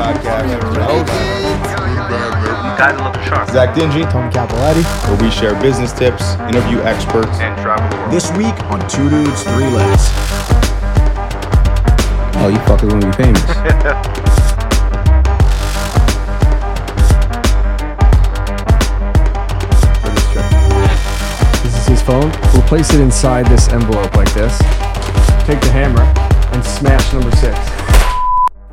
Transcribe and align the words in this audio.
podcast. 0.00 0.48
Your 0.48 0.60
to 2.96 3.04
look 3.04 3.14
sharp. 3.28 3.50
Zach 3.50 3.74
Dingy, 3.74 4.04
Tony 4.04 4.30
Capoletti. 4.32 4.82
where 5.06 5.18
we 5.22 5.30
share 5.30 5.54
business 5.60 5.92
tips, 5.92 6.36
interview 6.48 6.80
experts, 6.80 7.38
And 7.38 7.54
travel 7.60 7.86
the 7.90 7.96
world. 7.96 8.12
This 8.12 8.30
week 8.32 8.56
on 8.72 8.80
Two 8.88 9.10
Dudes, 9.10 9.42
Three 9.42 9.68
Legs. 9.68 10.08
Oh, 12.40 12.48
you 12.48 12.58
fuckers 12.64 12.88
gonna 12.88 13.06
be 13.06 13.12
famous. 13.12 13.44
This 21.62 21.76
is 21.76 21.86
his 21.86 22.02
phone. 22.02 22.30
We'll 22.54 22.62
place 22.62 22.94
it 22.94 23.00
inside 23.00 23.46
this 23.46 23.68
envelope 23.68 24.16
like 24.16 24.32
this. 24.32 24.56
Take 25.44 25.60
the 25.60 25.70
hammer 25.70 26.02
and 26.54 26.64
smash 26.64 27.12
number 27.12 27.30
six. 27.36 27.69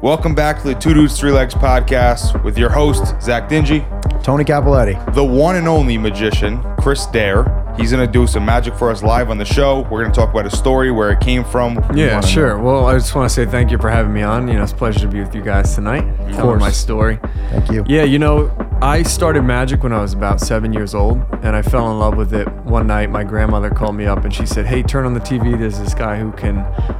Welcome 0.01 0.35
back 0.35 0.61
to 0.61 0.67
the 0.67 0.75
Two 0.75 0.93
Dudes 0.93 1.19
Three 1.19 1.31
Legs 1.31 1.55
podcast 1.55 2.43
with 2.43 2.55
your 2.55 2.69
host 2.69 3.19
Zach 3.19 3.49
Dingy, 3.49 3.83
Tony 4.21 4.43
Capoletti. 4.43 5.13
the 5.15 5.23
one 5.23 5.55
and 5.55 5.67
only 5.67 5.97
magician 5.97 6.61
Chris 6.77 7.07
Dare. 7.07 7.73
He's 7.77 7.91
gonna 7.91 8.05
do 8.05 8.27
some 8.27 8.45
magic 8.45 8.75
for 8.75 8.91
us 8.91 9.01
live 9.01 9.31
on 9.31 9.39
the 9.39 9.45
show. 9.45 9.87
We're 9.89 10.03
gonna 10.03 10.13
talk 10.13 10.29
about 10.29 10.45
his 10.45 10.57
story, 10.57 10.91
where 10.91 11.09
it 11.11 11.19
came 11.19 11.43
from. 11.43 11.75
Yeah, 11.95 12.15
wanna 12.15 12.27
sure. 12.27 12.59
Well, 12.59 12.85
I 12.85 12.93
just 12.93 13.15
want 13.15 13.27
to 13.27 13.33
say 13.33 13.45
thank 13.49 13.71
you 13.71 13.79
for 13.79 13.89
having 13.89 14.13
me 14.13 14.21
on. 14.21 14.47
You 14.47 14.55
know, 14.55 14.63
it's 14.63 14.71
a 14.71 14.75
pleasure 14.75 14.99
to 14.99 15.07
be 15.07 15.19
with 15.19 15.33
you 15.33 15.41
guys 15.41 15.73
tonight. 15.73 16.01
Telling 16.17 16.41
course. 16.41 16.59
my 16.61 16.71
story. 16.71 17.19
Thank 17.49 17.71
you. 17.71 17.83
Yeah, 17.87 18.03
you 18.03 18.19
know, 18.19 18.51
I 18.79 19.01
started 19.01 19.41
magic 19.41 19.81
when 19.81 19.91
I 19.91 20.01
was 20.01 20.13
about 20.13 20.39
seven 20.39 20.71
years 20.71 20.93
old, 20.93 21.17
and 21.41 21.55
I 21.55 21.63
fell 21.63 21.91
in 21.91 21.97
love 21.99 22.15
with 22.15 22.31
it. 22.33 22.47
One 22.63 22.85
night, 22.87 23.09
my 23.09 23.23
grandmother 23.23 23.71
called 23.71 23.95
me 23.95 24.05
up 24.05 24.23
and 24.23 24.31
she 24.33 24.45
said, 24.45 24.67
"Hey, 24.67 24.83
turn 24.83 25.05
on 25.05 25.15
the 25.15 25.19
TV. 25.19 25.57
There's 25.57 25.79
this 25.79 25.95
guy 25.95 26.19
who 26.19 26.31
can, 26.33 26.57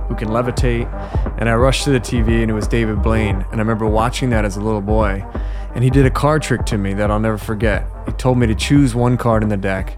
who 0.07 0.15
can 0.15 0.29
levitate." 0.29 0.87
And 1.39 1.47
I 1.47 1.53
rushed 1.53 1.83
to 1.83 1.91
the 1.91 1.99
TV, 1.99 2.41
and 2.41 2.49
it 2.49 2.55
was 2.55 2.67
David 2.67 3.03
Blaine. 3.03 3.45
And 3.51 3.55
I 3.55 3.57
remember 3.57 3.85
watching 3.85 4.31
that 4.31 4.43
as 4.43 4.57
a 4.57 4.59
little 4.61 4.81
boy, 4.81 5.23
and 5.75 5.83
he 5.83 5.91
did 5.91 6.05
a 6.07 6.09
card 6.09 6.41
trick 6.41 6.65
to 6.65 6.77
me 6.79 6.93
that 6.95 7.11
I'll 7.11 7.19
never 7.19 7.37
forget. 7.37 7.85
He 8.07 8.11
told 8.13 8.39
me 8.39 8.47
to 8.47 8.55
choose 8.55 8.95
one 8.95 9.15
card 9.15 9.43
in 9.43 9.49
the 9.49 9.57
deck. 9.57 9.97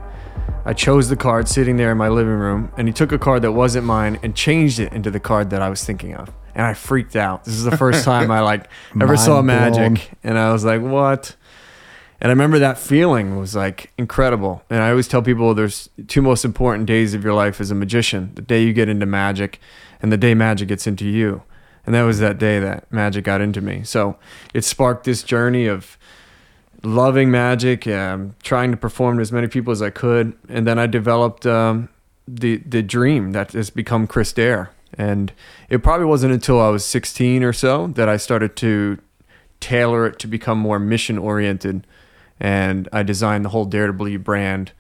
I 0.65 0.73
chose 0.73 1.07
the 1.07 1.15
card 1.15 1.47
sitting 1.47 1.77
there 1.77 1.91
in 1.93 1.97
my 1.97 2.09
living 2.09 2.33
room, 2.33 2.71
and 2.77 2.89
he 2.89 2.93
took 2.93 3.13
a 3.13 3.17
card 3.17 3.41
that 3.43 3.53
wasn't 3.53 3.85
mine 3.85 4.19
and 4.21 4.35
changed 4.35 4.79
it 4.79 4.91
into 4.91 5.09
the 5.09 5.19
card 5.19 5.49
that 5.51 5.61
I 5.61 5.69
was 5.69 5.83
thinking 5.85 6.13
of. 6.13 6.29
And 6.53 6.65
I 6.67 6.73
freaked 6.73 7.15
out. 7.15 7.45
This 7.45 7.53
is 7.53 7.63
the 7.63 7.77
first 7.77 8.03
time 8.11 8.29
I 8.31 8.41
like 8.41 8.67
ever 8.99 9.15
saw 9.15 9.41
Mind 9.41 9.75
blown. 9.75 9.93
magic, 9.93 10.11
and 10.25 10.37
I 10.37 10.51
was 10.51 10.65
like, 10.65 10.81
"What?" 10.81 11.37
And 12.21 12.29
I 12.29 12.33
remember 12.33 12.59
that 12.59 12.77
feeling 12.77 13.37
was 13.37 13.55
like 13.55 13.91
incredible. 13.97 14.63
And 14.69 14.81
I 14.81 14.89
always 14.89 15.07
tell 15.07 15.21
people 15.21 15.53
there's 15.53 15.89
two 16.07 16.21
most 16.21 16.43
important 16.43 16.85
days 16.85 17.13
of 17.13 17.23
your 17.23 17.33
life 17.33 17.61
as 17.61 17.71
a 17.71 17.75
magician: 17.75 18.31
the 18.35 18.41
day 18.41 18.63
you 18.63 18.73
get 18.73 18.89
into 18.89 19.05
magic, 19.05 19.59
and 20.01 20.11
the 20.11 20.17
day 20.17 20.33
magic 20.33 20.67
gets 20.67 20.87
into 20.87 21.05
you. 21.05 21.43
And 21.85 21.95
that 21.95 22.03
was 22.03 22.19
that 22.19 22.37
day 22.37 22.59
that 22.59 22.91
magic 22.91 23.23
got 23.23 23.41
into 23.41 23.61
me. 23.61 23.83
So 23.83 24.17
it 24.53 24.63
sparked 24.63 25.05
this 25.05 25.23
journey 25.23 25.65
of 25.65 25.97
loving 26.83 27.31
magic, 27.31 27.87
um, 27.87 28.35
trying 28.43 28.71
to 28.71 28.77
perform 28.77 29.17
to 29.17 29.21
as 29.21 29.31
many 29.31 29.47
people 29.47 29.71
as 29.71 29.81
I 29.81 29.89
could, 29.89 30.37
and 30.47 30.67
then 30.67 30.77
I 30.77 30.87
developed 30.87 31.45
um, 31.45 31.89
the 32.27 32.57
the 32.57 32.83
dream 32.83 33.31
that 33.31 33.53
has 33.53 33.69
become 33.69 34.07
Chris 34.07 34.33
Dare. 34.33 34.71
And 34.97 35.31
it 35.69 35.83
probably 35.83 36.05
wasn't 36.05 36.33
until 36.33 36.59
I 36.59 36.69
was 36.69 36.83
16 36.83 37.43
or 37.43 37.53
so 37.53 37.87
that 37.87 38.09
I 38.09 38.17
started 38.17 38.55
to 38.57 38.97
tailor 39.59 40.05
it 40.07 40.19
to 40.19 40.27
become 40.27 40.57
more 40.57 40.79
mission 40.79 41.17
oriented, 41.17 41.85
and 42.39 42.87
I 42.93 43.03
designed 43.03 43.43
the 43.45 43.49
whole 43.49 43.65
Dare 43.65 43.87
to 43.87 43.93
Believe 43.93 44.23
brand. 44.23 44.71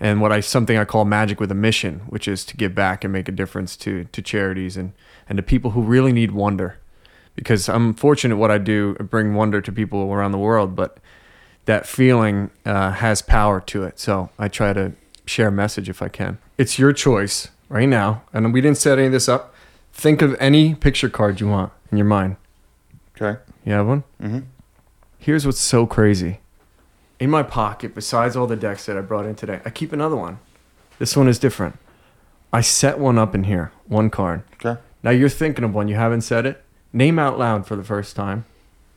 And 0.00 0.20
what 0.20 0.32
I 0.32 0.40
something 0.40 0.76
I 0.76 0.84
call 0.84 1.04
magic 1.04 1.38
with 1.38 1.50
a 1.52 1.54
mission, 1.54 2.00
which 2.08 2.26
is 2.26 2.44
to 2.46 2.56
give 2.56 2.74
back 2.74 3.04
and 3.04 3.12
make 3.12 3.28
a 3.28 3.32
difference 3.32 3.76
to 3.78 4.04
to 4.04 4.20
charities 4.22 4.76
and 4.76 4.92
and 5.28 5.36
to 5.36 5.42
people 5.42 5.70
who 5.70 5.82
really 5.82 6.12
need 6.12 6.32
wonder, 6.32 6.78
because 7.36 7.68
I'm 7.68 7.94
fortunate 7.94 8.36
what 8.36 8.50
I 8.50 8.58
do 8.58 8.94
bring 8.94 9.34
wonder 9.34 9.60
to 9.60 9.72
people 9.72 10.12
around 10.12 10.32
the 10.32 10.38
world, 10.38 10.74
but 10.74 10.98
that 11.66 11.86
feeling 11.86 12.50
uh, 12.66 12.90
has 12.90 13.22
power 13.22 13.60
to 13.60 13.84
it. 13.84 13.98
So 13.98 14.28
I 14.38 14.48
try 14.48 14.72
to 14.72 14.92
share 15.26 15.48
a 15.48 15.52
message 15.52 15.88
if 15.88 16.02
I 16.02 16.08
can. 16.08 16.38
It's 16.58 16.78
your 16.78 16.92
choice 16.92 17.48
right 17.70 17.88
now, 17.88 18.22
and 18.32 18.52
we 18.52 18.60
didn't 18.60 18.78
set 18.78 18.98
any 18.98 19.06
of 19.06 19.12
this 19.12 19.28
up. 19.28 19.54
Think 19.92 20.20
of 20.22 20.36
any 20.40 20.74
picture 20.74 21.08
card 21.08 21.40
you 21.40 21.48
want 21.48 21.72
in 21.90 21.96
your 21.98 22.06
mind. 22.06 22.36
Okay. 23.16 23.40
You 23.64 23.72
have 23.72 23.86
one? 23.86 24.02
Mhm. 24.20 24.44
Here's 25.18 25.46
what's 25.46 25.60
so 25.60 25.86
crazy. 25.86 26.40
In 27.20 27.30
my 27.30 27.42
pocket, 27.42 27.94
besides 27.94 28.36
all 28.36 28.46
the 28.46 28.56
decks 28.56 28.86
that 28.86 28.96
I 28.96 29.00
brought 29.00 29.26
in 29.26 29.34
today, 29.34 29.60
I 29.64 29.70
keep 29.70 29.92
another 29.92 30.16
one. 30.16 30.38
This 30.98 31.16
one 31.16 31.28
is 31.28 31.38
different. 31.38 31.78
I 32.52 32.60
set 32.60 32.98
one 32.98 33.18
up 33.18 33.34
in 33.34 33.44
here, 33.44 33.72
one 33.86 34.10
card. 34.10 34.42
Okay. 34.54 34.80
Now 35.02 35.10
you're 35.10 35.28
thinking 35.28 35.64
of 35.64 35.74
one, 35.74 35.88
you 35.88 35.96
haven't 35.96 36.22
said 36.22 36.46
it. 36.46 36.62
Name 36.92 37.18
out 37.18 37.38
loud 37.38 37.66
for 37.66 37.76
the 37.76 37.84
first 37.84 38.16
time 38.16 38.44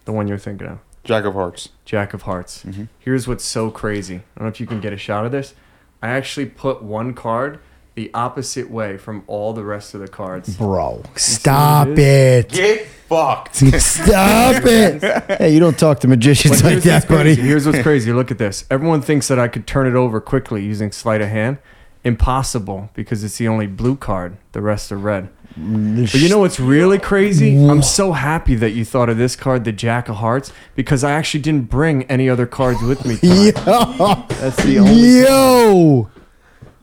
the 0.06 0.11
one 0.11 0.27
you're 0.27 0.38
thinking 0.38 0.67
of. 0.67 0.79
Jack 1.03 1.25
of 1.25 1.33
Hearts. 1.33 1.69
Jack 1.85 2.13
of 2.13 2.23
Hearts. 2.23 2.63
Mm-hmm. 2.63 2.85
Here's 3.00 3.27
what's 3.27 3.44
so 3.44 3.69
crazy. 3.69 4.16
I 4.16 4.39
don't 4.39 4.45
know 4.45 4.50
if 4.50 4.59
you 4.59 4.67
can 4.67 4.81
get 4.81 4.94
a 4.94 4.97
shot 4.97 5.25
of 5.25 5.31
this. 5.31 5.53
I 6.01 6.09
actually 6.09 6.47
put 6.47 6.81
one 6.81 7.13
card 7.13 7.59
the 7.97 8.12
opposite 8.13 8.69
way 8.69 8.96
from 8.96 9.24
all 9.25 9.53
the 9.53 9.63
rest 9.63 9.96
of 9.96 10.00
the 10.00 10.08
cards. 10.08 10.56
Bro, 10.56 11.02
stop 11.16 11.88
it 11.88 11.97
it. 11.97 12.50
Get 12.50 12.85
fucked. 13.09 13.56
Stop 13.81 14.63
it. 14.66 15.02
Hey, 15.40 15.52
you 15.52 15.59
don't 15.59 15.80
talk 15.80 16.02
to 16.02 16.07
magicians 16.07 16.62
But 16.62 16.63
like 16.63 16.72
here's 16.74 16.84
that, 16.84 16.94
what's 16.94 17.06
crazy. 17.07 17.36
buddy. 17.38 17.47
Here's 17.47 17.66
what's 17.66 17.81
crazy. 17.81 18.13
Look 18.13 18.30
at 18.30 18.38
this. 18.38 18.66
Everyone 18.69 19.02
thinks 19.02 19.28
that 19.30 19.40
I 19.40 19.47
could 19.47 19.66
turn 19.66 19.88
it 19.88 19.96
over 19.96 20.22
quickly 20.22 20.63
using 20.63 20.91
sleight 20.91 21.22
of 21.22 21.30
hand. 21.30 21.57
Impossible 22.03 22.91
because 22.94 23.24
it's 23.24 23.40
the 23.40 23.47
only 23.47 23.66
blue 23.66 23.96
card. 23.96 24.38
The 24.52 24.62
rest 24.62 24.91
are 24.91 24.97
red. 24.97 25.30
Mm, 25.59 26.03
but 26.12 26.22
you 26.22 26.30
know 26.30 26.38
what's 26.38 26.59
really 26.59 27.00
crazy? 27.00 27.57
I'm 27.68 27.81
so 27.81 28.12
happy 28.12 28.53
that 28.53 28.72
you 28.72 28.86
thought 28.86 29.09
of 29.09 29.18
this 29.18 29.36
card, 29.36 29.63
the 29.63 29.72
Jack 29.72 30.07
of 30.07 30.18
Hearts, 30.18 30.53
because 30.75 31.03
I 31.03 31.13
actually 31.13 31.41
didn't 31.41 31.68
bring 31.72 32.03
any 32.03 32.30
other 32.30 32.46
cards 32.46 32.84
with 32.84 33.06
me. 33.07 33.16
tonight. 33.22 33.56
Yo, 33.66 34.25
That's 34.40 34.63
the 34.63 34.78
only 34.80 35.22
yo. 35.22 36.12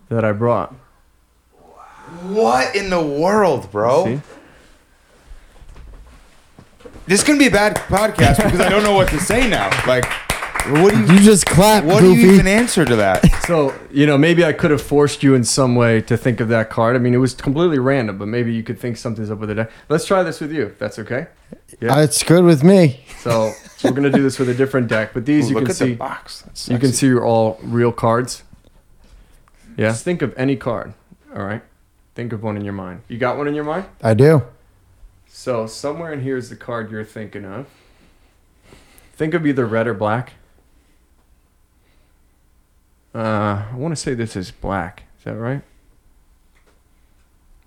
that 0.09 0.25
I 0.25 0.33
brought. 0.33 0.75
What 2.33 2.75
in 2.75 2.91
the 2.91 3.03
world, 3.03 3.71
bro? 3.71 4.05
See? 4.05 4.21
This 7.07 7.21
is 7.21 7.27
gonna 7.27 7.39
be 7.39 7.49
a 7.49 7.51
bad 7.51 7.77
podcast 7.77 8.37
because 8.43 8.61
I 8.61 8.69
don't 8.71 8.83
know 8.83 8.95
what 8.95 9.09
to 9.11 9.21
say 9.21 9.49
now. 9.49 9.69
Like, 9.87 10.07
what 10.69 10.95
do 10.95 11.01
you? 11.01 11.13
You 11.13 11.21
just 11.21 11.45
clap, 11.45 11.85
What 11.85 12.01
do 12.01 12.15
you 12.15 12.33
even 12.33 12.47
answer 12.47 12.85
to 12.85 12.97
that? 12.97 13.25
So, 13.45 13.75
you 13.91 14.07
know, 14.07 14.17
maybe 14.17 14.43
I 14.43 14.55
could 14.55 14.71
have 14.71 14.81
forced 14.81 15.23
you 15.23 15.35
in 15.35 15.45
some 15.45 15.75
way 15.75 16.01
to 16.01 16.17
think 16.17 16.41
of 16.41 16.49
that 16.49 16.71
card. 16.71 16.97
I 16.97 16.99
mean, 16.99 17.13
it 17.13 17.19
was 17.19 17.35
completely 17.35 17.79
random, 17.79 18.17
but 18.17 18.25
maybe 18.25 18.55
you 18.55 18.63
could 18.63 18.81
think 18.81 18.97
something's 18.97 19.31
up 19.31 19.39
with 19.39 19.51
the 19.51 19.55
deck. 19.55 19.71
Let's 19.91 20.07
try 20.07 20.23
this 20.23 20.41
with 20.41 20.51
you, 20.51 20.63
if 20.65 20.79
that's 20.79 20.99
okay. 20.99 21.27
Yeah. 21.79 21.95
Uh, 21.95 22.01
it's 22.01 22.23
good 22.23 22.43
with 22.43 22.65
me. 22.65 23.05
So, 23.19 23.53
we're 23.85 23.91
going 23.91 24.05
to 24.05 24.11
do 24.11 24.23
this 24.23 24.39
with 24.39 24.49
a 24.49 24.55
different 24.55 24.89
deck, 24.89 25.11
but 25.13 25.27
these 25.27 25.51
you 25.51 25.57
Look 25.57 25.65
can 25.65 25.73
at 25.73 25.77
the 25.77 25.85
see 25.89 25.95
box. 25.95 26.41
That's 26.41 26.69
you 26.71 26.79
can 26.79 26.89
sexy. 26.89 27.07
see 27.09 27.13
are 27.13 27.23
all 27.23 27.59
real 27.63 27.93
cards. 27.93 28.45
Yeah. 29.77 29.89
Just 29.89 30.05
think 30.05 30.23
of 30.23 30.33
any 30.39 30.57
card, 30.57 30.95
all 31.37 31.45
right? 31.45 31.61
Think 32.15 32.33
of 32.33 32.43
one 32.43 32.57
in 32.57 32.65
your 32.65 32.73
mind. 32.73 33.03
You 33.09 33.19
got 33.19 33.37
one 33.37 33.49
in 33.49 33.55
your 33.55 33.65
mind? 33.65 33.87
I 34.03 34.15
do. 34.15 34.43
So, 35.27 35.67
somewhere 35.67 36.13
in 36.13 36.23
here 36.23 36.37
is 36.37 36.49
the 36.49 36.57
card 36.57 36.91
you're 36.91 37.05
thinking 37.05 37.45
of. 37.45 37.67
Think 39.15 39.35
of 39.35 39.45
either 39.47 39.67
red 39.67 39.87
or 39.87 39.95
black. 39.95 40.35
Uh, 43.15 43.65
I 43.73 43.75
want 43.75 43.93
to 43.93 44.01
say 44.01 44.15
this 44.15 44.37
is 44.37 44.51
black. 44.51 45.05
Is 45.19 45.25
that 45.25 45.37
right? 45.37 45.63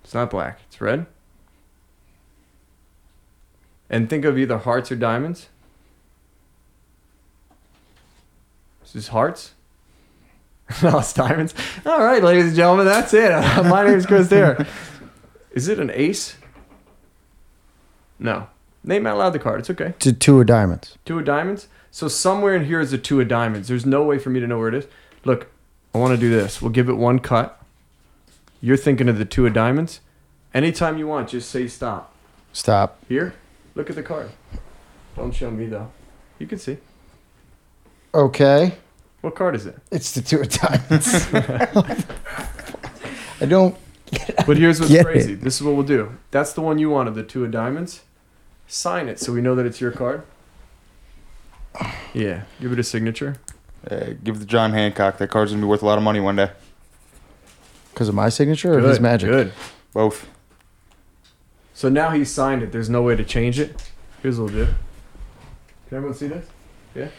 It's 0.03 0.13
not 0.13 0.29
black. 0.29 0.59
It's 0.67 0.79
red. 0.79 1.05
And 3.89 4.09
think 4.09 4.25
of 4.25 4.37
either 4.37 4.57
hearts 4.57 4.91
or 4.91 4.95
diamonds. 4.95 5.47
This 8.81 8.95
is 8.95 9.07
hearts. 9.09 9.51
no, 10.83 11.01
diamonds. 11.13 11.53
All 11.85 12.03
right, 12.03 12.21
ladies 12.23 12.47
and 12.47 12.55
gentlemen, 12.55 12.85
that's 12.85 13.13
it. 13.13 13.31
My 13.65 13.85
name 13.85 13.97
is 13.97 14.05
Chris 14.05 14.29
Dare. 14.29 14.67
Is 15.51 15.67
it 15.67 15.79
an 15.79 15.91
ace? 15.93 16.35
No. 18.19 18.47
Name 18.83 19.07
out 19.07 19.17
loud 19.17 19.31
the 19.31 19.39
card. 19.39 19.59
It's 19.59 19.69
okay. 19.69 19.93
To 19.99 20.13
two 20.13 20.39
of 20.39 20.47
diamonds. 20.47 20.97
Two 21.05 21.19
of 21.19 21.25
diamonds. 21.25 21.67
So 21.91 22.07
somewhere 22.07 22.55
in 22.55 22.65
here 22.65 22.79
is 22.79 22.93
a 22.93 22.97
two 22.97 23.19
of 23.21 23.27
diamonds. 23.27 23.67
There's 23.67 23.85
no 23.85 24.03
way 24.03 24.19
for 24.19 24.29
me 24.29 24.39
to 24.39 24.47
know 24.47 24.59
where 24.59 24.67
it 24.69 24.75
is. 24.75 24.87
Look, 25.25 25.47
I 25.93 25.97
want 25.97 26.11
to 26.11 26.17
do 26.17 26.29
this. 26.29 26.61
We'll 26.61 26.71
give 26.71 26.89
it 26.89 26.93
one 26.93 27.19
cut. 27.19 27.59
You're 28.61 28.77
thinking 28.77 29.09
of 29.09 29.17
the 29.17 29.25
two 29.25 29.45
of 29.45 29.53
diamonds. 29.53 30.01
Anytime 30.53 30.97
you 30.97 31.07
want, 31.07 31.29
just 31.29 31.49
say 31.49 31.67
stop. 31.67 32.13
Stop. 32.53 32.99
Here, 33.07 33.33
look 33.75 33.89
at 33.89 33.95
the 33.95 34.03
card. 34.03 34.31
Don't 35.15 35.33
show 35.33 35.51
me 35.51 35.67
though. 35.67 35.91
You 36.39 36.47
can 36.47 36.59
see. 36.59 36.77
Okay. 38.13 38.77
What 39.27 39.35
card 39.35 39.55
is 39.55 39.65
it? 39.65 39.75
It's 39.91 40.13
the 40.13 40.21
two 40.21 40.39
of 40.39 40.47
diamonds. 40.47 41.27
I 43.41 43.45
don't. 43.45 43.75
But 44.45 44.55
here's 44.55 44.79
what's 44.79 44.89
Get 44.89 45.05
crazy. 45.05 45.33
it. 45.33 45.41
This 45.41 45.57
is 45.57 45.63
what 45.63 45.75
we'll 45.75 45.85
do. 45.85 46.13
That's 46.31 46.53
the 46.53 46.61
one 46.61 46.79
you 46.79 46.89
wanted, 46.89 47.15
the 47.15 47.23
two 47.23 47.43
of 47.43 47.51
diamonds. 47.51 48.03
Sign 48.67 49.09
it 49.09 49.19
so 49.19 49.33
we 49.33 49.41
know 49.41 49.53
that 49.55 49.65
it's 49.65 49.81
your 49.81 49.91
card. 49.91 50.23
Yeah, 52.13 52.43
give 52.61 52.71
it 52.71 52.79
a 52.79 52.83
signature. 52.83 53.35
Uh, 53.91 54.11
give 54.23 54.37
it 54.37 54.39
to 54.39 54.45
John 54.45 54.71
Hancock. 54.71 55.17
That 55.17 55.29
card's 55.29 55.51
gonna 55.51 55.61
be 55.61 55.67
worth 55.67 55.81
a 55.81 55.85
lot 55.85 55.97
of 55.97 56.05
money 56.05 56.21
one 56.21 56.37
day. 56.37 56.51
Because 57.93 58.07
of 58.07 58.15
my 58.15 58.29
signature 58.29 58.77
or 58.77 58.79
his 58.79 59.01
magic? 59.01 59.29
Good. 59.29 59.51
Both. 59.91 60.29
So 61.73 61.89
now 61.89 62.11
he 62.11 62.23
signed 62.23 62.63
it. 62.63 62.71
There's 62.71 62.89
no 62.89 63.01
way 63.01 63.17
to 63.17 63.25
change 63.25 63.59
it. 63.59 63.91
Here's 64.21 64.39
what 64.39 64.53
we'll 64.53 64.67
do. 64.67 64.73
Can 65.89 65.97
everyone 65.97 66.17
see 66.17 66.27
this? 66.27 66.47
Yeah. 66.95 67.09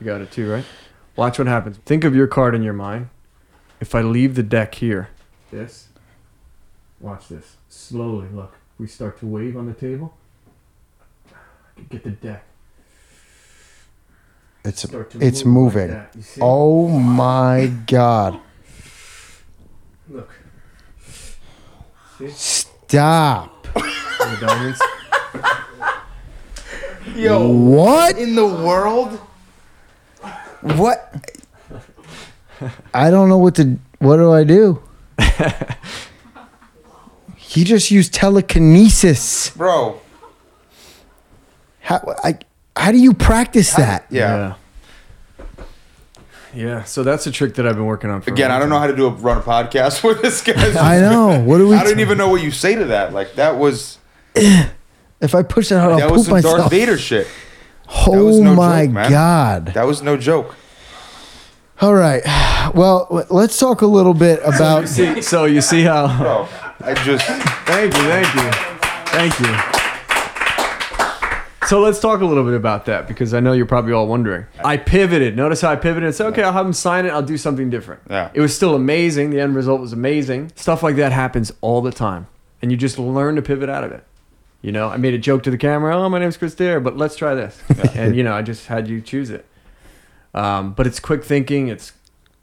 You 0.00 0.06
got 0.06 0.20
it 0.20 0.32
too, 0.32 0.50
right? 0.50 0.64
Watch 1.16 1.38
what 1.38 1.46
happens. 1.46 1.76
Think 1.78 2.04
of 2.04 2.14
your 2.14 2.26
card 2.26 2.54
in 2.54 2.62
your 2.62 2.72
mind. 2.72 3.08
If 3.80 3.94
I 3.94 4.00
leave 4.02 4.34
the 4.34 4.42
deck 4.42 4.76
here, 4.76 5.08
this. 5.50 5.88
Watch 7.00 7.28
this. 7.28 7.56
Slowly, 7.68 8.28
look. 8.32 8.54
We 8.78 8.86
start 8.86 9.18
to 9.20 9.26
wave 9.26 9.56
on 9.56 9.66
the 9.66 9.74
table. 9.74 10.14
I 11.28 11.34
can 11.76 11.86
get 11.90 12.04
the 12.04 12.10
deck. 12.10 12.44
It's 14.64 14.84
it's 14.84 15.44
move 15.44 15.74
moving. 15.74 15.88
that. 15.88 16.12
You 16.16 16.22
see? 16.22 16.40
Oh 16.42 16.86
my 16.88 17.72
god. 17.88 18.38
Look. 20.08 20.30
See? 22.18 22.30
Stop. 22.30 23.64
The 23.74 24.38
diamonds. 24.40 24.80
Yo, 27.16 27.48
What? 27.48 28.16
in 28.16 28.36
the 28.36 28.46
world? 28.46 29.18
What? 30.62 31.14
I 32.94 33.10
don't 33.10 33.28
know 33.28 33.38
what 33.38 33.56
to. 33.56 33.78
What 33.98 34.16
do 34.16 34.32
I 34.32 34.44
do? 34.44 34.82
he 37.36 37.64
just 37.64 37.90
used 37.90 38.14
telekinesis. 38.14 39.50
Bro. 39.50 40.00
How 41.80 42.00
I? 42.22 42.38
How 42.76 42.92
do 42.92 42.98
you 42.98 43.12
practice 43.12 43.74
that? 43.74 44.06
Yeah. 44.10 44.36
Yeah. 44.36 44.54
Yeah, 46.54 46.84
so 46.84 47.02
that's 47.02 47.26
a 47.26 47.30
trick 47.30 47.54
that 47.54 47.66
I've 47.66 47.76
been 47.76 47.86
working 47.86 48.10
on 48.10 48.20
for 48.20 48.28
a 48.28 48.32
Again, 48.34 48.50
long 48.50 48.56
I 48.56 48.60
don't 48.60 48.68
know 48.68 48.78
how 48.78 48.86
to 48.86 48.94
do 48.94 49.06
a 49.06 49.10
run 49.10 49.38
a 49.38 49.40
podcast 49.40 50.04
with 50.06 50.20
this 50.20 50.42
guy. 50.42 50.52
I 50.96 51.00
know. 51.00 51.40
What 51.42 51.56
do 51.58 51.68
we? 51.68 51.76
I 51.76 51.82
don't 51.82 52.00
even 52.00 52.18
know 52.18 52.28
what 52.28 52.42
you 52.42 52.50
say 52.50 52.74
to 52.74 52.84
that. 52.86 53.14
Like 53.14 53.36
that 53.36 53.56
was 53.56 53.96
If 54.34 55.36
I 55.36 55.42
push 55.44 55.70
it 55.70 55.76
hard, 55.76 55.92
I'll 55.92 55.98
that 56.00 56.10
was 56.10 56.22
poop 56.22 56.24
some 56.26 56.32
myself. 56.32 56.58
Darth 56.58 56.70
Vader 56.70 56.98
shit. 56.98 57.28
Oh 58.06 58.42
no 58.42 58.54
my 58.54 58.86
joke, 58.86 58.94
god! 59.10 59.66
That 59.74 59.86
was 59.86 60.02
no 60.02 60.16
joke. 60.16 60.56
All 61.80 61.94
right. 61.94 62.22
Well, 62.74 63.26
let's 63.30 63.58
talk 63.58 63.82
a 63.82 63.86
little 63.86 64.14
bit 64.14 64.40
about. 64.44 64.88
See, 64.88 65.20
so 65.20 65.46
you 65.46 65.60
see 65.60 65.82
how 65.82 66.06
Bro, 66.22 66.48
I 66.80 66.94
just 66.94 67.26
Thank 67.66 67.94
you, 67.96 68.02
thank 68.02 68.34
you, 68.34 68.50
thank 69.10 69.40
you. 69.40 69.82
So 71.68 71.80
let's 71.80 72.00
talk 72.00 72.20
a 72.20 72.24
little 72.24 72.44
bit 72.44 72.54
about 72.54 72.84
that 72.86 73.08
because 73.08 73.32
I 73.32 73.40
know 73.40 73.52
you're 73.52 73.66
probably 73.66 73.92
all 73.92 74.06
wondering. 74.06 74.46
I 74.62 74.76
pivoted. 74.76 75.36
Notice 75.36 75.62
how 75.62 75.70
I 75.70 75.76
pivoted 75.76 76.04
and 76.04 76.14
said, 76.14 76.26
okay, 76.26 76.42
I'll 76.42 76.52
have 76.52 76.66
him 76.66 76.72
sign 76.72 77.06
it. 77.06 77.10
I'll 77.10 77.22
do 77.22 77.38
something 77.38 77.70
different. 77.70 78.02
Yeah. 78.10 78.30
It 78.34 78.40
was 78.40 78.54
still 78.54 78.74
amazing. 78.74 79.30
The 79.30 79.40
end 79.40 79.54
result 79.54 79.80
was 79.80 79.92
amazing. 79.92 80.52
Stuff 80.54 80.82
like 80.82 80.96
that 80.96 81.12
happens 81.12 81.50
all 81.62 81.80
the 81.80 81.92
time. 81.92 82.26
And 82.60 82.70
you 82.70 82.76
just 82.76 82.98
learn 82.98 83.36
to 83.36 83.42
pivot 83.42 83.70
out 83.70 83.84
of 83.84 83.92
it. 83.92 84.04
You 84.62 84.70
know, 84.72 84.88
I 84.88 84.96
made 84.96 85.12
a 85.14 85.18
joke 85.18 85.42
to 85.44 85.50
the 85.50 85.58
camera. 85.58 85.96
Oh, 85.96 86.08
my 86.08 86.18
name's 86.20 86.36
Chris 86.36 86.54
Dare, 86.54 86.78
but 86.80 86.96
let's 86.96 87.16
try 87.16 87.34
this. 87.34 87.60
and, 87.94 88.14
you 88.16 88.22
know, 88.22 88.32
I 88.32 88.42
just 88.42 88.66
had 88.66 88.86
you 88.88 89.00
choose 89.00 89.28
it. 89.30 89.44
Um, 90.34 90.72
but 90.72 90.86
it's 90.86 91.00
quick 91.00 91.24
thinking. 91.24 91.68
It's 91.68 91.92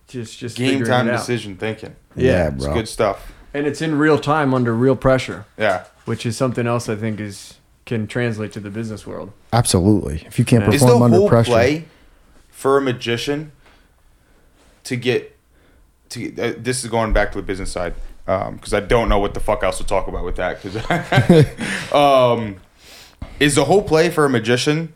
just, 0.07 0.37
just 0.37 0.57
game 0.57 0.83
time 0.83 1.07
it 1.07 1.13
out. 1.13 1.17
decision 1.19 1.55
thinking. 1.55 1.95
Yeah, 2.15 2.49
It's 2.53 2.65
bro. 2.65 2.73
good 2.73 2.87
stuff. 2.89 3.31
And 3.53 3.65
it's 3.65 3.81
in 3.81 3.97
real 3.97 4.19
time 4.19 4.53
under 4.53 4.75
real 4.75 4.95
pressure 4.95 5.45
Yeah. 5.57 5.85
which 6.05 6.25
is 6.25 6.35
something 6.37 6.67
else 6.67 6.87
I 6.89 6.95
think 6.95 7.19
is 7.19 7.55
can 7.85 8.05
translate 8.05 8.51
to 8.51 8.59
the 8.59 8.69
business 8.69 9.07
world. 9.07 9.31
Absolutely. 9.53 10.23
If 10.27 10.37
you 10.37 10.45
can't 10.45 10.63
Yeah. 10.65 10.71
Is 10.73 10.81
the 10.81 10.87
perform 10.87 11.03
under 11.03 11.17
whole 11.17 11.29
pressure, 11.29 11.51
play 11.51 11.85
for 12.51 12.77
a 12.77 12.81
magician 12.81 13.51
to 14.83 14.95
get 14.95 15.35
to 16.09 16.35
uh, 16.39 16.53
this 16.57 16.83
is 16.83 16.89
going 16.89 17.13
back 17.13 17.31
to 17.31 17.37
the 17.39 17.43
business 17.43 17.71
side 17.71 17.93
because 18.53 18.73
I 18.75 18.79
don't 18.79 19.09
know 19.09 19.17
what 19.17 19.33
the 19.33 19.39
fuck 19.39 19.63
else 19.63 19.79
to 19.79 19.83
talk 19.83 20.07
about 20.07 20.23
with 20.23 20.35
that 20.35 20.61
because 20.61 20.75
um, 21.93 22.57
is 23.39 23.55
the 23.55 23.65
whole 23.65 23.81
play 23.83 24.09
for 24.09 24.25
a 24.25 24.29
magician 24.29 24.93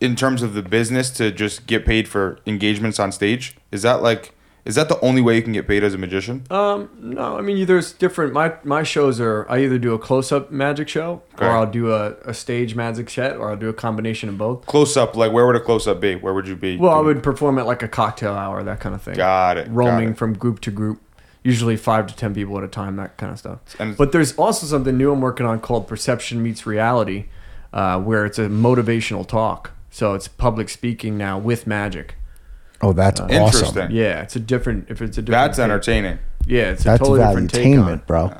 in 0.00 0.16
terms 0.16 0.42
of 0.42 0.54
the 0.54 0.62
business 0.62 1.10
to 1.10 1.30
just 1.30 1.66
get 1.66 1.84
paid 1.84 2.08
for 2.08 2.38
engagements 2.46 2.98
on 2.98 3.12
stage 3.12 3.56
is 3.70 3.82
that 3.82 4.02
like 4.02 4.32
is 4.64 4.76
that 4.76 4.88
the 4.88 4.98
only 5.00 5.20
way 5.20 5.36
you 5.36 5.42
can 5.42 5.52
get 5.52 5.68
paid 5.68 5.84
as 5.84 5.92
a 5.92 5.98
magician 5.98 6.42
Um, 6.50 6.88
no, 6.98 7.36
I 7.36 7.42
mean 7.42 7.66
there's 7.66 7.92
different. 7.92 8.32
My 8.32 8.54
my 8.64 8.82
shows 8.82 9.20
are 9.20 9.46
I 9.50 9.58
either 9.62 9.78
do 9.78 9.92
a 9.92 9.98
close 9.98 10.32
up 10.32 10.50
magic 10.50 10.88
show 10.88 11.20
Okay. 11.34 11.44
or 11.46 11.50
I'll 11.50 11.70
do 11.70 11.92
a, 11.92 12.14
a 12.24 12.32
stage 12.32 12.74
magic 12.74 13.10
set 13.10 13.36
or 13.36 13.50
I'll 13.50 13.56
do 13.58 13.68
a 13.68 13.74
combination 13.74 14.30
of 14.30 14.38
both. 14.38 14.64
close 14.64 14.96
up 14.96 15.16
like 15.16 15.32
where 15.32 15.46
would 15.46 15.56
a 15.56 15.60
close 15.60 15.86
up 15.86 16.00
be 16.00 16.14
where 16.14 16.32
would 16.32 16.48
you 16.48 16.56
be 16.56 16.78
Well, 16.78 16.92
I 16.94 17.00
would 17.00 17.22
perform 17.22 17.58
at 17.58 17.66
like 17.66 17.82
a 17.82 17.88
cocktail 17.88 18.32
hour, 18.32 18.62
that 18.62 18.80
kind 18.80 18.94
of 18.94 19.02
thing. 19.02 19.16
got 19.16 19.58
it 19.58 19.66
got 19.66 19.74
Roaming 19.74 20.10
it. 20.12 20.16
from 20.16 20.32
group 20.32 20.60
to 20.60 20.70
group, 20.70 20.98
usually 21.44 21.76
five 21.76 22.06
to 22.08 22.16
ten 22.16 22.34
people 22.34 22.58
at 22.58 22.64
a 22.64 22.68
time, 22.68 22.96
that 22.96 23.16
kind 23.16 23.30
of 23.30 23.38
stuff. 23.38 23.58
And- 23.78 23.96
but 23.96 24.10
there's 24.10 24.32
also 24.36 24.66
something 24.66 24.96
new 24.98 25.12
I'm 25.12 25.20
working 25.20 25.46
on 25.46 25.60
called 25.60 25.86
Perception 25.86 26.42
Meets 26.42 26.66
Reality, 26.66 27.26
uh, 27.72 28.00
where 28.00 28.24
it's 28.26 28.38
a 28.38 28.48
motivational 28.48 29.26
talk. 29.28 29.70
So 29.90 30.14
it's 30.14 30.26
public 30.26 30.68
speaking 30.68 31.16
now 31.16 31.38
with 31.38 31.66
magic. 31.68 32.16
oh, 32.80 32.92
that's 32.92 33.20
awesome. 33.20 33.30
interesting 33.36 33.90
Yeah, 33.92 34.22
it's 34.22 34.34
a 34.36 34.40
different. 34.40 34.86
If 34.90 35.00
it's 35.00 35.16
a 35.16 35.22
different. 35.22 35.44
that's 35.46 35.56
take. 35.58 35.64
entertaining 35.64 36.18
Yeah, 36.46 36.70
it's 36.72 36.82
a 36.82 36.84
That's 36.84 36.98
totally 36.98 37.20
different 37.20 37.50
take 37.50 37.78
on 37.78 37.88
it. 37.88 38.00
valuetainment, 38.02 38.06
bro. 38.06 38.32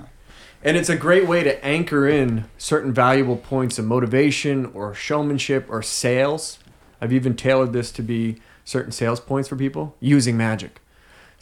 And 0.62 0.76
it's 0.76 0.88
a 0.88 0.96
great 0.96 1.28
way 1.28 1.42
to 1.44 1.62
anchor 1.64 2.08
in 2.08 2.46
certain 2.58 2.92
valuable 2.92 3.36
points 3.36 3.78
of 3.78 3.84
motivation 3.84 4.66
or 4.74 4.94
showmanship 4.94 5.66
or 5.68 5.82
sales. 5.82 6.58
I've 7.00 7.12
even 7.12 7.36
tailored 7.36 7.72
this 7.74 7.92
to 7.92 8.02
be 8.02 8.38
certain 8.64 8.90
sales 8.92 9.20
points 9.20 9.48
for 9.48 9.56
people 9.56 9.94
using 10.00 10.36
magic. 10.38 10.80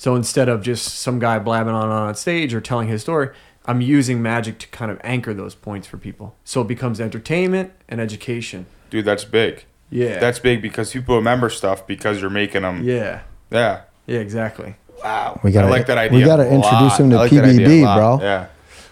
So 0.02 0.16
instead 0.16 0.48
of 0.48 0.62
just 0.62 0.98
some 0.98 1.20
guy 1.20 1.38
blabbing 1.38 1.74
on 1.74 1.88
on 1.88 2.12
stage 2.16 2.54
or 2.54 2.60
telling 2.60 2.88
his 2.88 3.02
story, 3.02 3.28
I'm 3.66 3.80
using 3.80 4.20
magic 4.20 4.58
to 4.58 4.66
kind 4.66 4.90
of 4.90 5.00
anchor 5.04 5.32
those 5.32 5.54
points 5.54 5.86
for 5.86 5.96
people. 5.96 6.34
So 6.42 6.62
it 6.62 6.66
becomes 6.66 7.00
entertainment 7.00 7.70
and 7.88 8.00
education. 8.00 8.66
dude 8.90 9.04
that's 9.04 9.24
big 9.24 9.64
Yeah. 9.90 10.18
That's 10.18 10.40
big 10.40 10.60
because 10.60 10.90
people 10.90 11.14
remember 11.14 11.48
stuff 11.50 11.86
because 11.86 12.20
you're 12.20 12.30
making 12.30 12.62
them. 12.62 12.82
yeah. 12.82 13.20
Yeah. 13.52 13.82
Yeah, 14.08 14.18
exactly. 14.18 14.74
Wow. 15.04 15.38
We 15.44 15.52
gotta- 15.52 15.68
I 15.68 15.70
like 15.70 15.86
that 15.86 15.98
idea. 15.98 16.18
we 16.18 16.24
gotta 16.24 16.48
introduce 16.52 16.98
him 16.98 17.10
to 17.10 17.18
like 17.18 17.30
that 17.30 17.44
idea 17.44 17.66
a 17.66 17.70
PBD, 17.70 17.94
bro. 17.96 18.18
Yeah. 18.20 18.46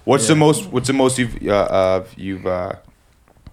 What's 0.04 0.28
the 0.28 0.36
most? 0.36 0.70
What's 0.70 0.86
the 0.86 0.92
most 0.92 1.18
you've 1.18 1.36
uh, 1.44 1.50
uh 1.50 2.04
you've 2.16 2.46
uh, 2.46 2.74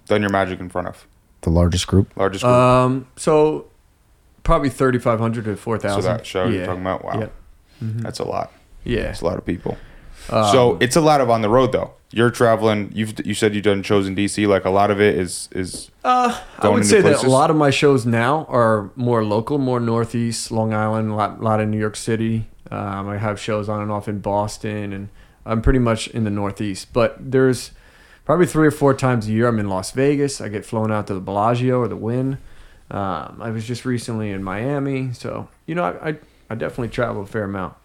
done 0.06 0.22
your 0.22 0.30
magic 0.30 0.60
in 0.60 0.70
front 0.70 0.90
of? 0.90 1.08
The 1.42 1.50
largest 1.50 1.88
group. 1.88 2.16
Largest 2.16 2.44
group. 2.44 2.54
Um, 2.54 3.08
so 3.16 3.66
probably 4.44 4.70
3,500 4.70 5.46
to 5.46 5.58
4,000. 5.58 6.02
so 6.04 6.08
that 6.08 6.24
show 6.24 6.46
you're 6.48 6.68
talking 6.68 6.82
about. 6.82 7.04
Wow. 7.04 7.20
Yep. 7.20 7.34
That's 7.82 8.20
a 8.20 8.26
lot. 8.26 8.52
Yeah. 8.84 9.10
it's 9.10 9.22
a 9.22 9.26
lot 9.26 9.38
of 9.38 9.46
people. 9.46 9.78
Um, 10.30 10.52
so 10.52 10.78
it's 10.80 10.96
a 10.96 11.02
lot 11.02 11.22
of 11.22 11.30
on 11.30 11.42
the 11.42 11.50
road 11.50 11.72
though. 11.72 11.94
You're 12.12 12.32
traveling. 12.32 12.92
You've 12.94 13.26
you 13.26 13.34
said 13.34 13.54
you've 13.54 13.66
done 13.66 13.84
shows 13.84 14.08
in 14.08 14.16
DC. 14.16 14.48
Like 14.48 14.64
a 14.66 14.70
lot 14.70 14.92
of 14.92 15.02
it 15.02 15.16
is 15.16 15.50
is 15.52 15.92
Uh, 16.04 16.40
I 16.60 16.70
would 16.70 16.86
say 16.86 17.02
that 17.02 17.24
a 17.24 17.30
lot 17.30 17.50
of 17.50 17.58
my 17.58 17.70
shows 17.70 18.06
now 18.06 18.46
are 18.50 18.92
more 18.96 19.24
local, 19.26 19.58
more 19.58 19.80
Northeast, 19.80 20.52
Long 20.52 20.74
Island, 20.74 21.12
a 21.12 21.16
lot, 21.16 21.42
lot 21.42 21.60
in 21.60 21.70
New 21.70 21.80
York 21.80 21.98
City. 21.98 22.48
Um, 22.72 23.10
I 23.10 23.18
have 23.18 23.40
shows 23.40 23.68
on 23.70 23.82
and 23.82 23.92
off 23.92 24.08
in 24.08 24.20
Boston, 24.20 24.94
and 24.94 25.10
I'm 25.46 25.62
pretty 25.62 25.80
much 25.80 26.08
in 26.08 26.24
the 26.24 26.30
Northeast. 26.30 26.94
But 26.94 27.16
there's 27.20 27.72
probably 28.26 28.46
three 28.46 28.68
or 28.68 28.72
four 28.72 28.94
times 28.94 29.28
a 29.28 29.32
year 29.32 29.48
I'm 29.48 29.60
in 29.60 29.70
Las 29.70 29.92
Vegas. 29.92 30.40
I 30.42 30.48
get 30.50 30.66
flown 30.66 30.92
out 30.92 31.08
to 31.08 31.14
the 31.14 31.22
Bellagio 31.22 31.80
or 31.80 31.88
the 31.88 31.96
Wynn. 31.98 32.38
Um, 32.90 33.40
I 33.42 33.50
was 33.52 33.66
just 33.66 33.84
recently 33.84 34.32
in 34.32 34.44
Miami, 34.44 35.12
so 35.14 35.50
you 35.66 35.76
know 35.76 35.84
I, 35.84 36.10
I, 36.10 36.16
I 36.50 36.56
definitely 36.56 36.90
travel 36.90 37.24
a 37.24 37.26
fair 37.26 37.44
amount. 37.44 37.76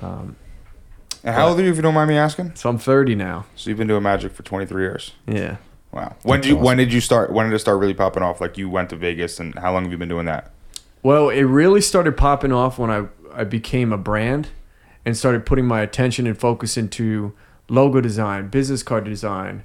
Um, 0.00 0.36
And 1.22 1.34
how 1.34 1.48
old 1.48 1.58
are 1.60 1.62
you, 1.62 1.70
if 1.70 1.76
you 1.76 1.82
don't 1.82 1.94
mind 1.94 2.08
me 2.08 2.16
asking? 2.16 2.52
so 2.54 2.68
I'm 2.68 2.78
30 2.78 3.14
now. 3.14 3.46
So 3.56 3.70
you've 3.70 3.78
been 3.78 3.86
doing 3.88 4.02
magic 4.02 4.32
for 4.32 4.42
23 4.42 4.82
years. 4.82 5.12
Yeah. 5.26 5.56
Wow. 5.92 6.16
When 6.22 6.40
did 6.40 6.48
you 6.48 6.56
when 6.56 6.76
did 6.76 6.92
you 6.92 7.00
start? 7.00 7.30
When 7.32 7.46
did 7.48 7.54
it 7.54 7.60
start 7.60 7.78
really 7.78 7.94
popping 7.94 8.22
off? 8.24 8.40
Like 8.40 8.58
you 8.58 8.68
went 8.68 8.90
to 8.90 8.96
Vegas, 8.96 9.38
and 9.38 9.54
how 9.56 9.72
long 9.72 9.84
have 9.84 9.92
you 9.92 9.98
been 9.98 10.08
doing 10.08 10.26
that? 10.26 10.50
Well, 11.04 11.28
it 11.28 11.42
really 11.44 11.80
started 11.80 12.16
popping 12.16 12.50
off 12.50 12.78
when 12.80 12.90
I, 12.90 13.06
I 13.32 13.44
became 13.44 13.92
a 13.92 13.96
brand 13.98 14.48
and 15.04 15.16
started 15.16 15.46
putting 15.46 15.66
my 15.66 15.82
attention 15.82 16.26
and 16.26 16.36
focus 16.36 16.76
into 16.76 17.32
logo 17.68 18.00
design, 18.00 18.48
business 18.48 18.82
card 18.82 19.04
design, 19.04 19.62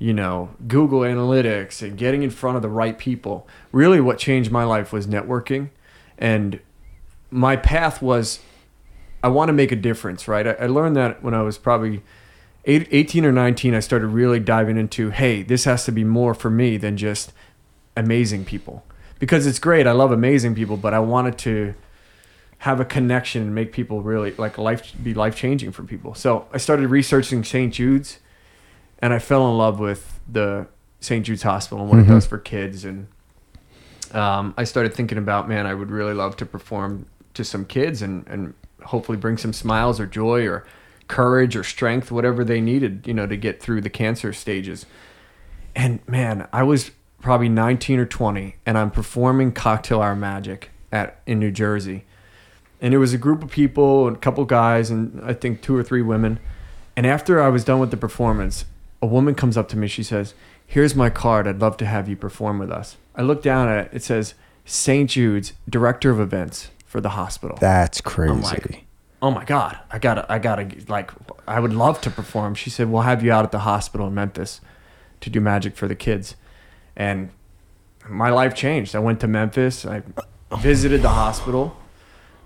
you 0.00 0.12
know, 0.12 0.50
Google 0.66 1.00
Analytics 1.00 1.80
and 1.80 1.96
getting 1.96 2.22
in 2.24 2.30
front 2.30 2.56
of 2.56 2.62
the 2.62 2.68
right 2.70 2.98
people. 2.98 3.46
Really, 3.70 4.00
what 4.00 4.18
changed 4.18 4.50
my 4.50 4.64
life 4.64 4.92
was 4.92 5.06
networking. 5.06 5.68
And 6.18 6.58
my 7.30 7.56
path 7.56 8.00
was 8.00 8.40
I 9.22 9.28
want 9.28 9.48
to 9.48 9.52
make 9.52 9.72
a 9.72 9.76
difference, 9.76 10.28
right? 10.28 10.46
I, 10.46 10.52
I 10.52 10.66
learned 10.66 10.96
that 10.96 11.22
when 11.22 11.34
I 11.34 11.42
was 11.42 11.58
probably 11.58 12.02
eight, 12.64 12.86
18 12.90 13.24
or 13.24 13.32
19. 13.32 13.74
I 13.74 13.80
started 13.80 14.08
really 14.08 14.38
diving 14.38 14.76
into, 14.76 15.10
hey, 15.10 15.42
this 15.42 15.64
has 15.64 15.84
to 15.86 15.92
be 15.92 16.04
more 16.04 16.34
for 16.34 16.50
me 16.50 16.76
than 16.76 16.96
just 16.96 17.32
amazing 17.96 18.44
people. 18.44 18.84
Because 19.18 19.46
it's 19.46 19.58
great. 19.58 19.86
I 19.86 19.92
love 19.92 20.12
amazing 20.12 20.54
people, 20.54 20.76
but 20.76 20.94
I 20.94 21.00
wanted 21.00 21.38
to 21.38 21.74
have 22.58 22.78
a 22.78 22.84
connection 22.84 23.42
and 23.42 23.54
make 23.54 23.72
people 23.72 24.02
really 24.02 24.32
like 24.32 24.58
life 24.58 24.92
be 25.02 25.14
life 25.14 25.36
changing 25.36 25.72
for 25.72 25.82
people. 25.82 26.14
So 26.14 26.46
I 26.52 26.58
started 26.58 26.88
researching 26.88 27.42
St. 27.42 27.72
Jude's 27.72 28.18
and 29.00 29.12
I 29.12 29.18
fell 29.18 29.48
in 29.48 29.56
love 29.56 29.78
with 29.80 30.20
the 30.28 30.66
St. 31.00 31.24
Jude's 31.24 31.42
Hospital 31.42 31.82
and 31.82 31.90
what 31.90 32.00
it 32.00 32.08
does 32.08 32.26
for 32.26 32.38
kids. 32.38 32.84
And 32.84 33.06
um, 34.12 34.54
I 34.56 34.64
started 34.64 34.94
thinking 34.94 35.18
about, 35.18 35.48
man, 35.48 35.66
I 35.66 35.74
would 35.74 35.90
really 35.90 36.14
love 36.14 36.36
to 36.38 36.46
perform 36.46 37.06
to 37.38 37.44
some 37.44 37.64
kids 37.64 38.02
and, 38.02 38.26
and 38.28 38.54
hopefully 38.84 39.16
bring 39.16 39.38
some 39.38 39.52
smiles 39.52 39.98
or 39.98 40.06
joy 40.06 40.46
or 40.46 40.66
courage 41.08 41.56
or 41.56 41.64
strength, 41.64 42.10
whatever 42.12 42.44
they 42.44 42.60
needed, 42.60 43.06
you 43.06 43.14
know, 43.14 43.26
to 43.26 43.36
get 43.36 43.62
through 43.62 43.80
the 43.80 43.90
cancer 43.90 44.32
stages. 44.32 44.84
And 45.74 46.06
man, 46.06 46.46
I 46.52 46.62
was 46.64 46.90
probably 47.22 47.48
19 47.48 47.98
or 47.98 48.06
20, 48.06 48.56
and 48.66 48.76
I'm 48.76 48.90
performing 48.90 49.52
Cocktail 49.52 50.02
Hour 50.02 50.14
Magic 50.14 50.70
at 50.92 51.20
in 51.26 51.38
New 51.38 51.50
Jersey. 51.50 52.04
And 52.80 52.94
it 52.94 52.98
was 52.98 53.12
a 53.12 53.18
group 53.18 53.42
of 53.42 53.50
people, 53.50 54.08
a 54.08 54.16
couple 54.16 54.44
guys, 54.44 54.90
and 54.90 55.20
I 55.24 55.32
think 55.32 55.62
two 55.62 55.74
or 55.74 55.82
three 55.82 56.02
women. 56.02 56.38
And 56.96 57.06
after 57.06 57.40
I 57.40 57.48
was 57.48 57.64
done 57.64 57.80
with 57.80 57.90
the 57.90 57.96
performance, 57.96 58.66
a 59.00 59.06
woman 59.06 59.34
comes 59.34 59.56
up 59.56 59.68
to 59.68 59.76
me. 59.76 59.88
She 59.88 60.02
says, 60.02 60.34
"Here's 60.66 60.94
my 60.94 61.10
card. 61.10 61.48
I'd 61.48 61.60
love 61.60 61.76
to 61.78 61.86
have 61.86 62.08
you 62.08 62.16
perform 62.16 62.58
with 62.58 62.70
us." 62.70 62.96
I 63.16 63.22
look 63.22 63.42
down 63.42 63.68
at 63.68 63.86
it. 63.86 63.90
It 63.92 64.02
says 64.02 64.34
St. 64.64 65.10
Jude's 65.10 65.54
Director 65.68 66.10
of 66.10 66.20
Events 66.20 66.70
for 66.88 67.00
the 67.00 67.10
hospital. 67.10 67.56
That's 67.60 68.00
crazy. 68.00 68.32
I'm 68.32 68.42
like, 68.42 68.84
oh 69.22 69.30
my 69.30 69.44
god, 69.44 69.78
I 69.90 69.98
gotta, 69.98 70.26
I 70.32 70.38
gotta, 70.38 70.68
like, 70.88 71.12
I 71.46 71.60
would 71.60 71.74
love 71.74 72.00
to 72.00 72.10
perform. 72.10 72.54
She 72.54 72.70
said, 72.70 72.90
we'll 72.90 73.02
have 73.02 73.22
you 73.22 73.30
out 73.30 73.44
at 73.44 73.52
the 73.52 73.60
hospital 73.60 74.06
in 74.08 74.14
Memphis 74.14 74.60
to 75.20 75.30
do 75.30 75.40
magic 75.40 75.76
for 75.76 75.86
the 75.86 75.94
kids, 75.94 76.34
and 76.96 77.30
my 78.08 78.30
life 78.30 78.54
changed. 78.54 78.96
I 78.96 79.00
went 79.00 79.20
to 79.20 79.28
Memphis. 79.28 79.84
I 79.84 80.02
visited 80.60 81.02
the 81.02 81.10
hospital, 81.10 81.76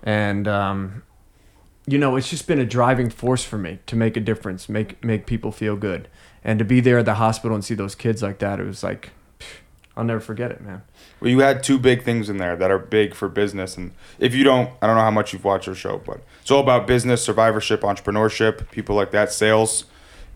and 0.03 0.45
um, 0.47 1.03
you 1.87 1.97
know, 1.97 2.17
it's 2.17 2.29
just 2.29 2.45
been 2.47 2.59
a 2.59 2.65
driving 2.65 3.09
force 3.09 3.45
for 3.45 3.57
me 3.57 3.79
to 3.85 3.95
make 3.95 4.17
a 4.17 4.19
difference, 4.19 4.67
make 4.67 5.01
make 5.03 5.25
people 5.25 5.53
feel 5.53 5.77
good, 5.77 6.09
and 6.43 6.59
to 6.59 6.65
be 6.65 6.81
there 6.81 6.97
at 6.97 7.05
the 7.05 7.13
hospital 7.13 7.55
and 7.55 7.63
see 7.63 7.75
those 7.75 7.95
kids 7.95 8.21
like 8.21 8.39
that. 8.39 8.59
It 8.59 8.65
was 8.65 8.83
like, 8.83 9.11
I'll 9.95 10.03
never 10.03 10.19
forget 10.19 10.51
it, 10.51 10.61
man. 10.61 10.81
Well, 11.19 11.29
you 11.29 11.39
had 11.39 11.61
two 11.63 11.77
big 11.77 12.03
things 12.03 12.29
in 12.29 12.37
there 12.37 12.55
that 12.55 12.71
are 12.71 12.79
big 12.79 13.13
for 13.13 13.29
business, 13.29 13.77
and 13.77 13.91
if 14.19 14.33
you 14.33 14.43
don't, 14.43 14.69
I 14.81 14.87
don't 14.87 14.95
know 14.95 15.03
how 15.03 15.11
much 15.11 15.33
you've 15.33 15.43
watched 15.43 15.67
our 15.67 15.75
show, 15.75 16.01
but 16.03 16.21
it's 16.41 16.49
all 16.49 16.61
about 16.61 16.87
business, 16.87 17.23
survivorship, 17.23 17.81
entrepreneurship, 17.81 18.69
people 18.71 18.95
like 18.95 19.11
that, 19.11 19.31
sales, 19.31 19.85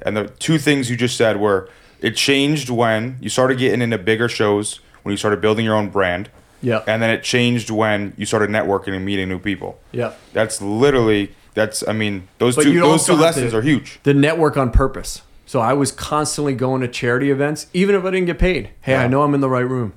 and 0.04 0.16
the 0.16 0.28
two 0.28 0.60
things 0.60 0.90
you 0.92 0.96
just 0.96 1.18
said 1.18 1.40
were 1.40 1.70
it 2.00 2.16
changed 2.16 2.70
when 2.70 3.18
you 3.20 3.30
started 3.30 3.58
getting 3.58 3.82
into 3.82 3.98
bigger 3.98 4.30
shows, 4.30 4.80
when 5.02 5.12
you 5.12 5.18
started 5.18 5.42
building 5.42 5.66
your 5.66 5.74
own 5.76 5.90
brand, 5.90 6.30
Yeah. 6.62 6.84
and 6.86 7.02
then 7.02 7.10
it 7.10 7.24
changed 7.24 7.72
when 7.72 8.14
you 8.16 8.28
started 8.28 8.52
networking 8.52 8.94
and 8.96 9.04
meeting 9.04 9.28
new 9.28 9.40
people. 9.40 9.80
Yeah. 9.92 10.14
That's 10.34 10.62
literally 10.62 11.32
that's 11.56 11.84
I 11.88 11.94
mean 11.94 12.28
those 12.38 12.56
But 12.56 12.66
two 12.66 12.80
those 12.80 13.08
two 13.08 13.14
lessons 13.14 13.52
to- 13.54 13.58
are 13.58 13.62
huge. 13.64 14.00
the 14.04 14.14
network 14.14 14.56
on 14.58 14.70
purpose. 14.70 15.24
So 15.48 15.62
I 15.62 15.72
was 15.72 15.94
constantly 15.94 16.54
going 16.54 16.82
to 16.82 16.89
charity 16.89 17.32
events, 17.32 17.68
even 17.74 17.96
if 17.96 18.04
I 18.04 18.12
didn't 18.12 18.25
get 18.27 18.38
paid. 18.38 18.72
Hey, 18.82 18.96
I 18.96 19.08
know 19.08 19.24
I'm 19.24 19.34
in 19.34 19.39
the 19.39 19.50
right 19.50 19.68
room. 19.68 19.94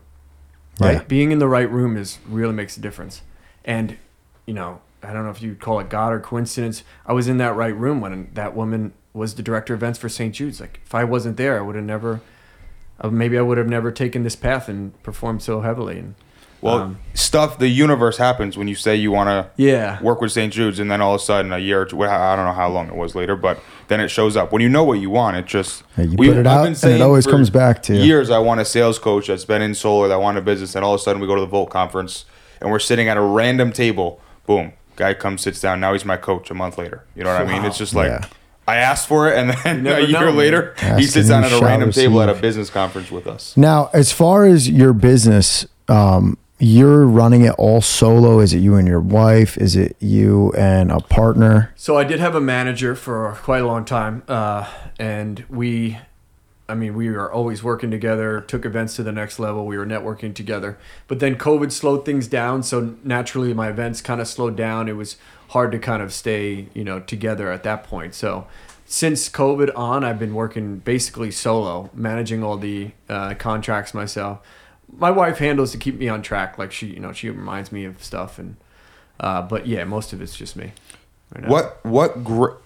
Right? 0.78 0.92
Yeah. 0.92 1.02
Being 1.02 1.32
in 1.32 1.40
the 1.40 1.48
right 1.48 1.68
room 1.68 1.96
is 1.96 2.20
really 2.26 2.54
makes 2.54 2.76
a 2.76 2.80
difference. 2.80 3.22
And, 3.64 3.98
you 4.46 4.54
know, 4.54 4.80
I 5.02 5.12
don't 5.12 5.24
know 5.24 5.30
if 5.30 5.42
you'd 5.42 5.60
call 5.60 5.80
it 5.80 5.90
God 5.90 6.12
or 6.12 6.20
coincidence. 6.20 6.84
I 7.04 7.12
was 7.12 7.26
in 7.26 7.38
that 7.38 7.56
right 7.56 7.76
room 7.76 8.00
when 8.00 8.30
that 8.34 8.54
woman 8.54 8.92
was 9.12 9.34
the 9.34 9.42
director 9.42 9.74
of 9.74 9.82
events 9.82 9.98
for 9.98 10.08
St. 10.08 10.32
Jude's. 10.32 10.60
Like, 10.60 10.80
if 10.84 10.94
I 10.94 11.02
wasn't 11.02 11.36
there, 11.36 11.58
I 11.58 11.62
would 11.62 11.74
have 11.74 11.84
never, 11.84 12.20
uh, 13.00 13.10
maybe 13.10 13.36
I 13.36 13.42
would 13.42 13.58
have 13.58 13.68
never 13.68 13.90
taken 13.90 14.22
this 14.22 14.36
path 14.36 14.68
and 14.68 15.02
performed 15.02 15.42
so 15.42 15.62
heavily. 15.62 15.98
And 15.98 16.14
Well, 16.62 16.78
um, 16.78 16.98
stuff 17.14 17.58
the 17.58 17.68
universe 17.68 18.18
happens 18.18 18.56
when 18.58 18.68
you 18.68 18.74
say 18.74 18.94
you 18.94 19.10
want 19.10 19.28
to 19.28 19.62
yeah, 19.62 20.02
work 20.02 20.20
with 20.20 20.32
St. 20.32 20.52
Jude's, 20.52 20.78
and 20.78 20.90
then 20.90 21.00
all 21.00 21.14
of 21.14 21.20
a 21.20 21.24
sudden, 21.24 21.52
a 21.52 21.58
year 21.58 21.82
or 21.82 21.86
two, 21.86 22.02
I 22.02 22.36
don't 22.36 22.44
know 22.44 22.52
how 22.52 22.68
long 22.68 22.88
it 22.88 22.96
was 22.96 23.14
later, 23.14 23.34
but 23.34 23.60
then 23.88 24.00
it 24.00 24.08
shows 24.08 24.36
up. 24.36 24.52
When 24.52 24.60
you 24.60 24.68
know 24.68 24.84
what 24.84 25.00
you 25.00 25.08
want, 25.08 25.36
it 25.36 25.46
just 25.46 25.82
Yeah, 25.96 26.04
you 26.04 26.16
put 26.16 26.36
it 26.36 26.46
out, 26.46 26.66
and 26.66 26.92
it 26.92 27.00
always 27.00 27.26
comes 27.26 27.48
back 27.48 27.82
to 27.84 27.96
you. 27.96 28.02
Years, 28.02 28.30
I 28.30 28.38
want 28.38 28.60
a 28.60 28.64
sales 28.64 28.98
coach 28.98 29.28
that's 29.28 29.44
been 29.44 29.62
in 29.62 29.74
solar, 29.74 30.08
that 30.08 30.20
want 30.20 30.36
a 30.36 30.42
business, 30.42 30.74
and 30.74 30.84
all 30.84 30.94
of 30.94 31.00
a 31.00 31.02
sudden, 31.02 31.20
we 31.20 31.26
go 31.26 31.34
to 31.34 31.40
the 31.40 31.46
Volt 31.46 31.70
conference, 31.70 32.26
and 32.60 32.70
we're 32.70 32.78
sitting 32.78 33.08
at 33.08 33.16
a 33.16 33.22
random 33.22 33.72
table. 33.72 34.20
Boom, 34.46 34.72
guy 34.96 35.14
comes, 35.14 35.40
sits 35.40 35.60
down. 35.60 35.80
Now 35.80 35.92
he's 35.92 36.04
my 36.04 36.16
coach. 36.16 36.50
A 36.50 36.54
month 36.54 36.76
later, 36.76 37.04
you 37.14 37.24
know 37.24 37.32
what 37.32 37.42
I 37.42 37.52
mean? 37.52 37.64
It's 37.64 37.78
just 37.78 37.94
like. 37.94 38.10
Yeah. 38.10 38.26
I 38.68 38.76
asked 38.76 39.08
for 39.08 39.28
it, 39.28 39.36
and 39.36 39.50
then 39.50 39.86
a 39.86 40.00
year 40.00 40.12
know, 40.12 40.26
man. 40.26 40.36
later, 40.36 40.74
he 40.96 41.02
sits 41.02 41.16
and 41.16 41.28
down 41.28 41.44
at 41.44 41.50
a 41.50 41.56
shall 41.56 41.62
random 41.62 41.90
table 41.90 42.22
at 42.22 42.28
a 42.28 42.34
business 42.34 42.70
conference 42.70 43.10
with 43.10 43.26
us. 43.26 43.56
Now, 43.56 43.90
as 43.92 44.12
far 44.12 44.44
as 44.44 44.70
your 44.70 44.92
business, 44.92 45.66
um, 45.88 46.38
you're 46.60 47.06
running 47.06 47.42
it 47.42 47.54
all 47.56 47.80
solo. 47.80 48.38
Is 48.40 48.52
it 48.52 48.58
you 48.58 48.76
and 48.76 48.86
your 48.86 49.00
wife? 49.00 49.56
Is 49.56 49.76
it 49.76 49.96
you 49.98 50.52
and 50.52 50.92
a 50.92 51.00
partner? 51.00 51.72
So 51.74 51.96
I 51.96 52.04
did 52.04 52.20
have 52.20 52.34
a 52.34 52.40
manager 52.40 52.94
for 52.94 53.32
quite 53.42 53.62
a 53.62 53.66
long 53.66 53.84
time, 53.84 54.22
uh, 54.28 54.70
and 54.98 55.44
we, 55.48 55.98
I 56.68 56.74
mean, 56.74 56.94
we 56.94 57.10
were 57.10 57.32
always 57.32 57.62
working 57.62 57.90
together. 57.90 58.42
Took 58.42 58.66
events 58.66 58.94
to 58.96 59.02
the 59.02 59.12
next 59.12 59.38
level. 59.38 59.66
We 59.66 59.78
were 59.78 59.86
networking 59.86 60.34
together. 60.34 60.78
But 61.08 61.18
then 61.18 61.36
COVID 61.36 61.72
slowed 61.72 62.04
things 62.04 62.28
down, 62.28 62.62
so 62.62 62.94
naturally 63.02 63.54
my 63.54 63.68
events 63.70 64.02
kind 64.02 64.20
of 64.20 64.28
slowed 64.28 64.56
down. 64.56 64.86
It 64.86 64.96
was 64.96 65.16
hard 65.48 65.72
to 65.72 65.78
kind 65.78 66.02
of 66.02 66.12
stay, 66.12 66.68
you 66.74 66.84
know, 66.84 67.00
together 67.00 67.50
at 67.50 67.62
that 67.62 67.84
point. 67.84 68.14
So 68.14 68.46
since 68.84 69.28
COVID 69.28 69.70
on, 69.76 70.04
I've 70.04 70.18
been 70.18 70.34
working 70.34 70.78
basically 70.78 71.30
solo, 71.30 71.90
managing 71.94 72.44
all 72.44 72.56
the 72.56 72.90
uh, 73.08 73.34
contracts 73.34 73.94
myself. 73.94 74.40
My 74.96 75.10
wife 75.10 75.38
handles 75.38 75.72
to 75.72 75.78
keep 75.78 75.98
me 75.98 76.08
on 76.08 76.22
track, 76.22 76.58
like 76.58 76.72
she, 76.72 76.86
you 76.88 77.00
know, 77.00 77.12
she 77.12 77.30
reminds 77.30 77.72
me 77.72 77.84
of 77.84 78.02
stuff, 78.02 78.38
and 78.38 78.56
uh, 79.18 79.42
but 79.42 79.66
yeah, 79.66 79.84
most 79.84 80.12
of 80.12 80.20
it's 80.20 80.36
just 80.36 80.56
me. 80.56 80.72
right. 81.34 81.46
What 81.46 81.84
what 81.84 82.24
gr- 82.24 82.58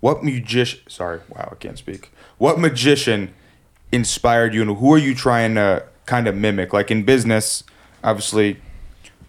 what 0.00 0.24
magician? 0.24 0.80
Sorry, 0.88 1.20
wow, 1.28 1.48
I 1.52 1.54
can't 1.56 1.78
speak. 1.78 2.10
What 2.38 2.58
magician 2.58 3.34
inspired 3.92 4.54
you, 4.54 4.62
and 4.62 4.78
who 4.78 4.94
are 4.94 4.98
you 4.98 5.14
trying 5.14 5.54
to 5.56 5.84
kind 6.06 6.26
of 6.26 6.34
mimic? 6.34 6.72
Like 6.72 6.90
in 6.90 7.04
business, 7.04 7.64
obviously, 8.02 8.58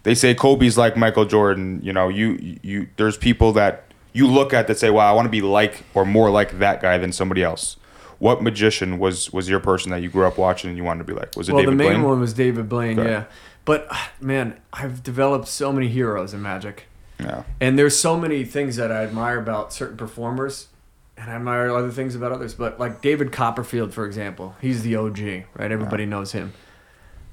they 0.02 0.14
say 0.14 0.34
Kobe's 0.34 0.78
like 0.78 0.96
Michael 0.96 1.26
Jordan. 1.26 1.80
You 1.82 1.92
know, 1.92 2.08
you 2.08 2.58
you 2.62 2.88
there's 2.96 3.16
people 3.16 3.52
that 3.52 3.84
you 4.12 4.26
look 4.26 4.52
at 4.54 4.66
that 4.68 4.78
say, 4.78 4.90
"Wow, 4.90 5.10
I 5.10 5.14
want 5.14 5.26
to 5.26 5.30
be 5.30 5.42
like 5.42 5.84
or 5.94 6.04
more 6.04 6.30
like 6.30 6.58
that 6.58 6.80
guy 6.80 6.98
than 6.98 7.12
somebody 7.12 7.42
else." 7.42 7.76
What 8.22 8.40
magician 8.40 9.00
was 9.00 9.32
was 9.32 9.48
your 9.48 9.58
person 9.58 9.90
that 9.90 10.00
you 10.00 10.08
grew 10.08 10.24
up 10.24 10.38
watching 10.38 10.68
and 10.70 10.76
you 10.76 10.84
wanted 10.84 11.04
to 11.04 11.12
be 11.12 11.18
like? 11.18 11.34
Was 11.36 11.48
it 11.48 11.54
well, 11.54 11.62
David 11.62 11.72
the 11.72 11.76
main 11.76 11.88
Blaine? 11.94 12.02
one 12.04 12.20
was 12.20 12.32
David 12.32 12.68
Blaine, 12.68 12.96
Okay. 13.00 13.10
yeah. 13.10 13.24
But 13.64 13.88
ah, 13.90 14.12
man, 14.20 14.60
I've 14.72 15.02
developed 15.02 15.48
so 15.48 15.72
many 15.72 15.88
heroes 15.88 16.32
in 16.32 16.40
magic, 16.40 16.84
Yeah. 17.18 17.42
and 17.60 17.76
there's 17.76 17.98
so 17.98 18.16
many 18.16 18.44
things 18.44 18.76
that 18.76 18.92
I 18.92 19.02
admire 19.02 19.40
about 19.40 19.72
certain 19.72 19.96
performers, 19.96 20.68
and 21.16 21.32
I 21.32 21.34
admire 21.34 21.68
other 21.74 21.90
things 21.90 22.14
about 22.14 22.30
others. 22.30 22.54
But 22.54 22.78
like 22.78 23.02
David 23.02 23.32
Copperfield, 23.32 23.92
for 23.92 24.06
example, 24.06 24.54
he's 24.60 24.84
the 24.84 24.94
OG, 24.94 25.18
right? 25.58 25.72
Everybody 25.72 26.06
knows 26.06 26.30
him. 26.30 26.52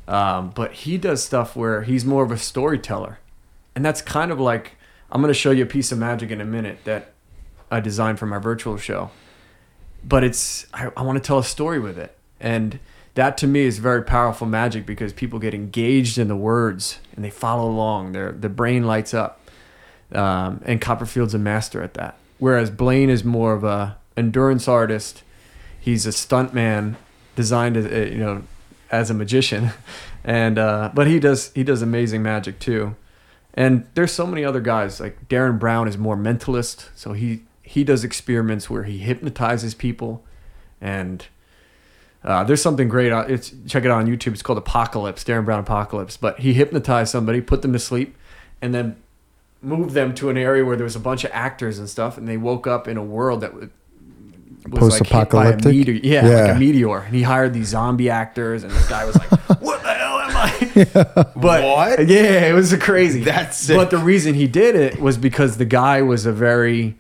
Um, 0.08 0.50
but 0.56 0.72
he 0.72 0.98
does 0.98 1.24
stuff 1.24 1.56
where 1.56 1.84
he's 1.84 2.04
more 2.04 2.24
of 2.24 2.32
a 2.32 2.38
storyteller, 2.40 3.20
and 3.76 3.86
that's 3.86 4.02
kind 4.02 4.32
of 4.32 4.40
like 4.40 4.72
I'm 5.12 5.22
going 5.22 5.30
to 5.32 5.40
show 5.40 5.52
you 5.52 5.62
a 5.62 5.68
piece 5.68 5.92
of 5.92 6.00
magic 6.00 6.32
in 6.32 6.42
a 6.42 6.46
minute 6.46 6.80
that 6.86 7.14
I 7.70 7.80
designed 7.80 8.18
for 8.18 8.26
my 8.26 8.40
virtual 8.40 8.76
show 8.78 9.12
but 10.04 10.24
it's 10.24 10.66
I, 10.74 10.92
I 10.96 11.02
want 11.04 11.22
to 11.22 11.26
tell 11.26 11.40
a 11.40 11.44
story 11.44 11.80
with 11.80 11.98
it. 11.98 12.18
And 12.40 12.80
that 13.16 13.38
to 13.40 13.48
me 13.48 13.62
is 13.62 13.80
very 13.80 14.04
powerful 14.04 14.48
magic 14.48 14.86
because 14.86 15.14
people 15.14 15.40
get 15.40 15.54
engaged 15.54 16.18
in 16.18 16.28
the 16.28 16.36
words 16.36 17.00
and 17.16 17.24
they 17.24 17.30
follow 17.30 17.70
along. 17.70 18.14
Their 18.14 18.32
the 18.32 18.50
brain 18.50 18.86
lights 18.86 19.14
up 19.14 19.42
um, 20.12 20.62
and 20.66 20.80
copperfield's 20.80 21.34
a 21.34 21.40
master 21.40 21.82
at 21.84 21.94
that. 21.96 22.18
Whereas 22.38 22.70
blaine 22.70 23.10
is 23.10 23.24
more 23.24 23.54
of 23.54 23.64
a 23.64 23.98
endurance 24.16 24.68
artist. 24.68 25.24
He's 25.80 26.06
a 26.06 26.10
stuntman 26.10 26.96
designed 27.36 27.78
as 27.78 27.86
uh, 27.86 28.12
you 28.12 28.20
know 28.20 28.44
as 28.92 29.10
a 29.10 29.14
magician. 29.14 29.72
And 30.22 30.60
uh, 30.60 30.92
but 30.94 31.08
he 31.08 31.18
does 31.18 31.52
he 31.56 31.64
does 31.64 31.82
amazing 31.82 32.22
magic 32.22 32.60
too. 32.60 32.96
And 33.54 33.88
there's 33.96 34.12
so 34.12 34.28
many 34.28 34.44
other 34.44 34.60
guys 34.60 35.00
like 35.00 35.28
Derren 35.28 35.58
Brown 35.58 35.88
is 35.88 35.98
more 35.98 36.18
mentalist, 36.18 36.90
so 36.94 37.14
he 37.14 37.44
he 37.70 37.84
does 37.84 38.04
experiments 38.04 38.68
where 38.68 38.84
he 38.84 38.98
hypnotizes 38.98 39.76
people, 39.76 40.24
and 40.82 41.28
uh, 42.24 42.44
there's 42.44 42.62
something 42.64 42.88
great. 42.90 43.12
uh, 43.12 43.26
It's 43.28 43.54
check 43.68 43.86
it 43.86 43.92
out 43.92 43.98
on 44.00 44.08
YouTube. 44.08 44.34
It's 44.34 44.42
called 44.42 44.58
Apocalypse, 44.58 45.24
Derren 45.24 45.46
Brown 45.46 45.60
Apocalypse. 45.60 46.18
But 46.18 46.40
he 46.40 46.54
hypnotized 46.54 47.12
somebody, 47.12 47.42
put 47.42 47.62
them 47.62 47.72
to 47.74 47.80
sleep, 47.80 48.16
and 48.60 48.74
then 48.74 48.96
moved 49.62 49.92
them 49.92 50.16
to 50.16 50.30
an 50.32 50.38
area 50.38 50.66
where 50.66 50.76
there 50.78 50.84
was 50.84 50.96
a 50.96 51.00
bunch 51.00 51.24
of 51.24 51.30
actors 51.32 51.78
and 51.78 51.88
stuff, 51.88 52.18
and 52.18 52.28
they 52.28 52.38
woke 52.38 52.66
up 52.66 52.88
in 52.88 52.98
a 52.98 53.04
world 53.04 53.42
that 53.42 53.54
was 53.54 53.70
was 54.68 55.00
like 55.00 55.08
hit 55.08 55.30
by 55.30 55.48
a 55.48 55.52
Post-apocalyptic? 55.54 55.66
meteor. 55.72 55.94
Yeah, 56.04 56.28
like 56.28 56.56
a 56.56 56.60
meteor. 56.60 56.98
And 57.00 57.14
he 57.16 57.22
hired 57.22 57.54
these 57.54 57.68
zombie 57.68 58.10
actors, 58.10 58.64
and 58.64 58.72
this 58.72 58.90
guy 58.90 59.06
was 59.06 59.16
like, 59.16 59.30
"What 59.62 59.82
the 59.84 59.94
hell 59.94 60.20
am 60.20 60.36
I?" 60.36 61.24
But 61.36 61.64
What? 61.64 62.08
Yeah, 62.08 62.48
it 62.50 62.54
was 62.54 62.76
crazy. 62.78 63.24
That's 63.24 63.58
sick. 63.58 63.78
But 63.78 63.92
the 63.92 63.98
reason 64.00 64.34
he 64.34 64.48
did 64.48 64.76
it 64.76 65.00
was 65.00 65.18
because 65.18 65.58
the 65.58 65.66
guy 65.66 66.02
was 66.02 66.26
a 66.26 66.32
very 66.34 66.98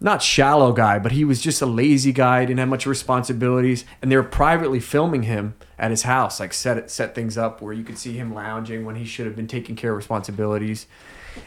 not 0.00 0.22
shallow 0.22 0.72
guy, 0.72 0.98
but 0.98 1.12
he 1.12 1.24
was 1.24 1.40
just 1.40 1.60
a 1.60 1.66
lazy 1.66 2.12
guy, 2.12 2.44
didn't 2.44 2.60
have 2.60 2.68
much 2.68 2.86
responsibilities, 2.86 3.84
and 4.00 4.10
they 4.10 4.16
were 4.16 4.22
privately 4.22 4.78
filming 4.78 5.24
him 5.24 5.54
at 5.78 5.90
his 5.90 6.02
house, 6.02 6.38
like 6.38 6.52
set 6.52 6.78
it, 6.78 6.90
set 6.90 7.14
things 7.14 7.36
up 7.36 7.60
where 7.60 7.72
you 7.72 7.82
could 7.82 7.98
see 7.98 8.16
him 8.16 8.32
lounging 8.32 8.84
when 8.84 8.96
he 8.96 9.04
should 9.04 9.26
have 9.26 9.34
been 9.36 9.48
taking 9.48 9.74
care 9.74 9.90
of 9.90 9.96
responsibilities. 9.96 10.86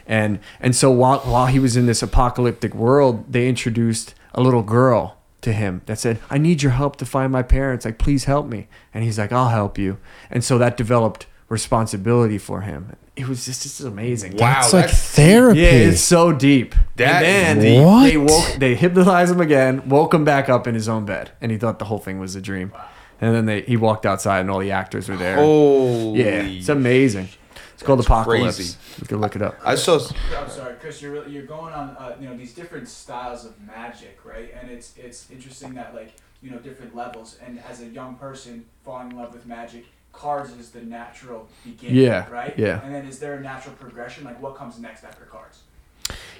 And 0.06 0.38
and 0.60 0.74
so 0.76 0.90
while 0.90 1.20
while 1.20 1.46
he 1.46 1.58
was 1.58 1.76
in 1.76 1.86
this 1.86 2.02
apocalyptic 2.02 2.74
world, 2.74 3.30
they 3.30 3.48
introduced 3.48 4.14
a 4.34 4.42
little 4.42 4.62
girl 4.62 5.18
to 5.42 5.52
him 5.52 5.82
that 5.86 5.98
said, 5.98 6.18
"I 6.30 6.38
need 6.38 6.62
your 6.62 6.72
help 6.72 6.96
to 6.96 7.06
find 7.06 7.32
my 7.32 7.42
parents. 7.42 7.84
Like, 7.84 7.98
please 7.98 8.24
help 8.24 8.46
me." 8.46 8.68
And 8.94 9.04
he's 9.04 9.18
like, 9.18 9.32
"I'll 9.32 9.48
help 9.48 9.76
you." 9.78 9.98
And 10.30 10.44
so 10.44 10.56
that 10.58 10.76
developed 10.76 11.26
responsibility 11.52 12.38
for 12.38 12.62
him. 12.62 12.96
It 13.14 13.28
was 13.28 13.44
just, 13.44 13.62
just 13.62 13.80
amazing. 13.82 14.36
Wow, 14.38 14.60
It's 14.60 14.72
like 14.72 14.86
that's 14.86 15.14
therapy. 15.14 15.60
Yeah, 15.60 15.68
it's 15.90 16.00
so 16.00 16.32
deep. 16.32 16.74
That 16.96 17.22
and 17.22 17.60
then 17.60 17.76
deep. 17.76 17.84
What? 17.86 18.02
they 18.10 18.16
woke, 18.16 18.58
they 18.58 18.74
hypnotized 18.74 19.32
him 19.32 19.40
again, 19.40 19.88
woke 19.88 20.14
him 20.14 20.24
back 20.24 20.48
up 20.48 20.66
in 20.66 20.74
his 20.74 20.88
own 20.88 21.04
bed, 21.04 21.30
and 21.42 21.52
he 21.52 21.58
thought 21.58 21.78
the 21.78 21.84
whole 21.84 21.98
thing 21.98 22.18
was 22.18 22.34
a 22.34 22.40
dream. 22.40 22.72
And 23.20 23.34
then 23.34 23.44
they 23.46 23.60
he 23.62 23.76
walked 23.76 24.04
outside 24.06 24.40
and 24.40 24.50
all 24.50 24.58
the 24.58 24.72
actors 24.72 25.08
were 25.08 25.16
there. 25.16 25.36
Oh, 25.38 26.14
yeah, 26.14 26.42
it's 26.42 26.68
amazing. 26.70 27.28
It's 27.74 27.82
called 27.82 28.00
Apocalypse. 28.00 28.56
crazy. 28.56 28.76
You 29.00 29.06
can 29.06 29.20
look 29.20 29.36
it 29.36 29.42
up. 29.42 29.56
I 29.64 29.74
saw. 29.74 30.00
I'm 30.36 30.48
sorry, 30.48 30.74
Chris. 30.80 31.02
You're 31.02 31.12
really- 31.12 31.32
you're 31.32 31.46
going 31.46 31.72
on 31.74 31.90
uh, 31.98 32.16
you 32.20 32.28
know 32.28 32.36
these 32.36 32.54
different 32.54 32.88
styles 32.88 33.44
of 33.44 33.52
magic, 33.60 34.18
right? 34.24 34.52
And 34.58 34.70
it's 34.70 34.94
it's 34.96 35.30
interesting 35.30 35.74
that 35.74 35.94
like 35.94 36.14
you 36.42 36.50
know 36.50 36.58
different 36.58 36.96
levels. 36.96 37.38
And 37.44 37.60
as 37.70 37.80
a 37.82 37.86
young 37.86 38.14
person 38.16 38.64
falling 38.84 39.10
in 39.12 39.16
love 39.18 39.32
with 39.34 39.46
magic, 39.46 39.84
cards 40.12 40.52
is 40.52 40.70
the 40.70 40.82
natural 40.82 41.48
beginning, 41.64 41.96
Yeah, 41.96 42.28
right? 42.30 42.56
yeah. 42.58 42.80
And 42.84 42.94
then 42.94 43.04
is 43.06 43.18
there 43.18 43.34
a 43.34 43.40
natural 43.40 43.74
progression? 43.76 44.24
Like 44.24 44.40
what 44.40 44.54
comes 44.54 44.78
next 44.78 45.04
after 45.04 45.24
cards? 45.24 45.60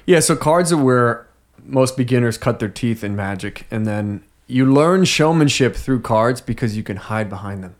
Yeah, 0.06 0.20
so 0.20 0.36
cards 0.36 0.72
are 0.72 0.76
where 0.82 1.26
most 1.64 1.96
beginners 1.96 2.38
cut 2.38 2.58
their 2.58 2.68
teeth 2.68 3.02
in 3.04 3.14
magic, 3.16 3.66
and 3.70 3.86
then 3.86 4.24
you 4.46 4.66
learn 4.66 5.04
showmanship 5.04 5.76
through 5.76 6.00
cards 6.00 6.40
because 6.40 6.76
you 6.76 6.82
can 6.82 6.96
hide 6.96 7.28
behind 7.28 7.62
them. 7.62 7.74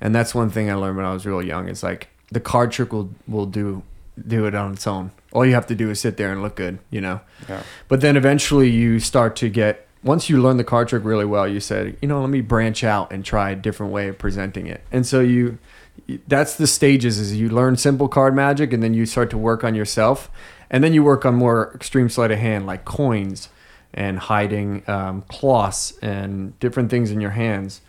And 0.00 0.14
that's 0.14 0.34
one 0.34 0.50
thing 0.50 0.70
I 0.70 0.74
learned 0.74 0.96
when 0.96 1.06
I 1.06 1.12
was 1.12 1.26
real 1.26 1.42
young. 1.42 1.68
It's 1.68 1.82
like 1.82 2.08
the 2.30 2.40
card 2.40 2.72
trick 2.72 2.92
will 2.92 3.10
will 3.26 3.46
do 3.46 3.82
do 4.28 4.46
it 4.46 4.54
on 4.54 4.72
its 4.72 4.86
own. 4.86 5.10
All 5.32 5.44
you 5.44 5.54
have 5.54 5.66
to 5.66 5.74
do 5.74 5.90
is 5.90 5.98
sit 6.00 6.16
there 6.16 6.30
and 6.32 6.40
look 6.42 6.54
good, 6.56 6.78
you 6.90 7.00
know. 7.00 7.20
Yeah. 7.48 7.62
But 7.88 8.00
then 8.00 8.16
eventually 8.16 8.70
you 8.70 9.00
start 9.00 9.34
to 9.36 9.48
get 9.48 9.88
once 10.04 10.28
you 10.28 10.40
learn 10.40 10.58
the 10.58 10.64
card 10.64 10.86
trick 10.88 11.02
really 11.02 11.24
well, 11.24 11.48
you 11.48 11.58
said, 11.58 11.96
you 12.00 12.06
know, 12.06 12.20
let 12.20 12.30
me 12.30 12.42
branch 12.42 12.84
out 12.84 13.10
and 13.10 13.24
try 13.24 13.50
a 13.50 13.56
different 13.56 13.92
way 13.92 14.06
of 14.08 14.18
presenting 14.18 14.66
it. 14.66 14.82
And 14.92 15.06
so 15.06 15.20
you 15.20 15.58
that's 16.26 16.56
the 16.56 16.66
stages 16.66 17.18
is 17.18 17.34
you 17.34 17.48
learn 17.48 17.76
simple 17.76 18.08
card 18.08 18.34
magic 18.34 18.72
and 18.72 18.82
then 18.82 18.94
you 18.94 19.06
start 19.06 19.30
to 19.30 19.38
work 19.38 19.64
on 19.64 19.74
yourself 19.74 20.30
and 20.68 20.82
then 20.82 20.92
you 20.92 21.02
work 21.02 21.24
on 21.24 21.34
more 21.34 21.72
extreme 21.74 22.08
sleight 22.08 22.30
of 22.30 22.38
hand 22.38 22.66
like 22.66 22.84
coins 22.84 23.48
and 23.94 24.18
hiding 24.18 24.82
um, 24.88 25.22
cloths 25.28 25.96
and 26.02 26.58
different 26.58 26.90
things 26.90 27.10
in 27.10 27.20
your 27.20 27.30
hands 27.30 27.80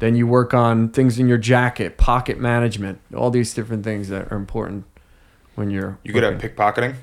then 0.00 0.16
you 0.16 0.26
work 0.26 0.52
on 0.52 0.88
things 0.88 1.20
in 1.20 1.28
your 1.28 1.38
jacket 1.38 1.96
pocket 1.96 2.38
management 2.38 3.00
all 3.16 3.30
these 3.30 3.54
different 3.54 3.84
things 3.84 4.08
that 4.08 4.30
are 4.32 4.36
important 4.36 4.84
when 5.54 5.70
you're 5.70 5.98
You 6.02 6.12
good 6.12 6.24
at 6.24 6.40
pickpocketing? 6.40 6.96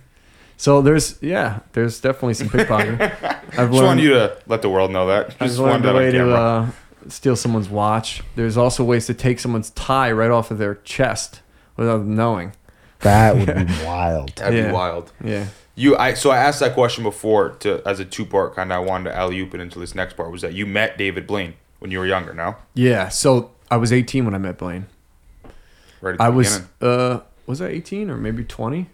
So 0.59 0.81
there's 0.81 1.17
yeah 1.23 1.59
there's 1.71 2.01
definitely 2.01 2.33
some 2.33 2.49
pickpocketing 2.49 2.99
i've 3.57 3.71
Just 3.71 3.83
wanted 3.83 4.03
you 4.03 4.09
to 4.11 4.37
let 4.45 4.61
the 4.61 4.69
world 4.69 4.91
know 4.91 5.07
that. 5.07 5.27
I've 5.39 5.47
Just 5.47 5.59
learned 5.59 5.85
a 5.85 5.93
way 5.93 6.11
to 6.11 6.17
camera. 6.17 6.33
uh, 6.35 6.69
steal 7.07 7.35
someone's 7.37 7.69
watch. 7.69 8.21
There's 8.35 8.57
also 8.57 8.83
ways 8.83 9.05
to 9.07 9.13
take 9.13 9.39
someone's 9.39 9.69
tie 9.71 10.11
right 10.11 10.29
off 10.29 10.51
of 10.51 10.57
their 10.57 10.75
chest 10.83 11.41
without 11.77 11.99
them 11.99 12.15
knowing. 12.15 12.51
That 12.99 13.37
would 13.37 13.47
be 13.67 13.73
wild. 13.85 14.35
That'd 14.35 14.59
yeah. 14.59 14.67
be 14.67 14.73
wild. 14.73 15.11
Yeah. 15.23 15.45
You, 15.75 15.95
I 15.95 16.13
so 16.13 16.29
I 16.29 16.37
asked 16.37 16.59
that 16.59 16.73
question 16.73 17.03
before 17.05 17.51
to 17.61 17.81
as 17.87 18.01
a 18.01 18.05
two 18.05 18.25
part 18.25 18.53
kind 18.55 18.71
of. 18.73 18.75
I 18.75 18.85
wanted 18.85 19.11
to 19.11 19.15
alley 19.15 19.39
oop 19.39 19.53
it 19.55 19.61
into 19.61 19.79
this 19.79 19.95
next 19.95 20.17
part. 20.17 20.29
Was 20.29 20.41
that 20.41 20.53
you 20.53 20.65
met 20.65 20.97
David 20.97 21.25
Blaine 21.25 21.53
when 21.79 21.89
you 21.89 21.99
were 21.99 22.05
younger? 22.05 22.33
No, 22.33 22.57
Yeah. 22.75 23.07
So 23.07 23.51
I 23.71 23.77
was 23.77 23.93
18 23.93 24.25
when 24.25 24.35
I 24.35 24.39
met 24.39 24.57
Blaine. 24.57 24.87
right. 26.01 26.11
At 26.11 26.17
the 26.17 26.23
I 26.25 26.29
was 26.29 26.59
beginning. 26.59 26.69
uh 27.15 27.19
was 27.47 27.61
I 27.61 27.67
18 27.69 28.09
or 28.09 28.17
maybe 28.17 28.43
20? 28.43 28.87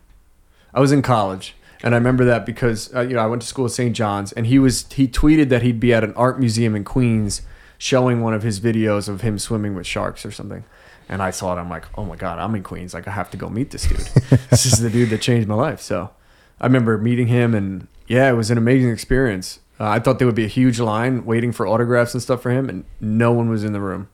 I 0.75 0.81
was 0.81 0.91
in 0.91 1.01
college. 1.01 1.55
And 1.83 1.93
I 1.93 1.97
remember 1.97 2.25
that 2.25 2.45
because 2.45 2.93
uh, 2.95 3.01
you 3.01 3.13
know 3.13 3.21
I 3.21 3.27
went 3.27 3.41
to 3.41 3.47
school 3.47 3.65
at 3.65 3.71
St. 3.71 3.95
John's, 3.95 4.31
and 4.31 4.47
he 4.47 4.59
was 4.59 4.91
he 4.91 5.07
tweeted 5.07 5.49
that 5.49 5.61
he'd 5.61 5.79
be 5.79 5.93
at 5.93 6.03
an 6.03 6.13
art 6.15 6.39
museum 6.39 6.75
in 6.75 6.83
Queens, 6.83 7.41
showing 7.77 8.21
one 8.21 8.33
of 8.33 8.43
his 8.43 8.59
videos 8.59 9.07
of 9.07 9.21
him 9.21 9.37
swimming 9.37 9.75
with 9.75 9.85
sharks 9.85 10.25
or 10.25 10.31
something. 10.31 10.63
And 11.07 11.21
I 11.21 11.29
saw 11.29 11.55
it. 11.55 11.59
I'm 11.59 11.69
like, 11.69 11.85
oh 11.95 12.03
my 12.03 12.15
god, 12.15 12.39
I'm 12.39 12.55
in 12.55 12.63
Queens. 12.63 12.93
Like 12.93 13.07
I 13.07 13.11
have 13.11 13.29
to 13.31 13.37
go 13.37 13.49
meet 13.49 13.69
this 13.69 13.87
dude. 13.87 13.99
this 14.49 14.65
is 14.65 14.79
the 14.79 14.89
dude 14.89 15.11
that 15.11 15.21
changed 15.21 15.47
my 15.47 15.55
life. 15.55 15.79
So 15.79 16.09
I 16.59 16.65
remember 16.65 16.97
meeting 16.97 17.27
him, 17.27 17.53
and 17.53 17.87
yeah, 18.07 18.29
it 18.29 18.33
was 18.33 18.49
an 18.49 18.57
amazing 18.57 18.89
experience. 18.89 19.59
Uh, 19.79 19.89
I 19.89 19.99
thought 19.99 20.17
there 20.17 20.27
would 20.27 20.35
be 20.35 20.45
a 20.45 20.49
huge 20.49 20.79
line 20.79 21.25
waiting 21.25 21.51
for 21.51 21.67
autographs 21.67 22.13
and 22.13 22.23
stuff 22.23 22.41
for 22.41 22.49
him, 22.49 22.69
and 22.69 22.85
no 22.99 23.31
one 23.31 23.49
was 23.49 23.63
in 23.63 23.73
the 23.73 23.81
room. 23.81 24.09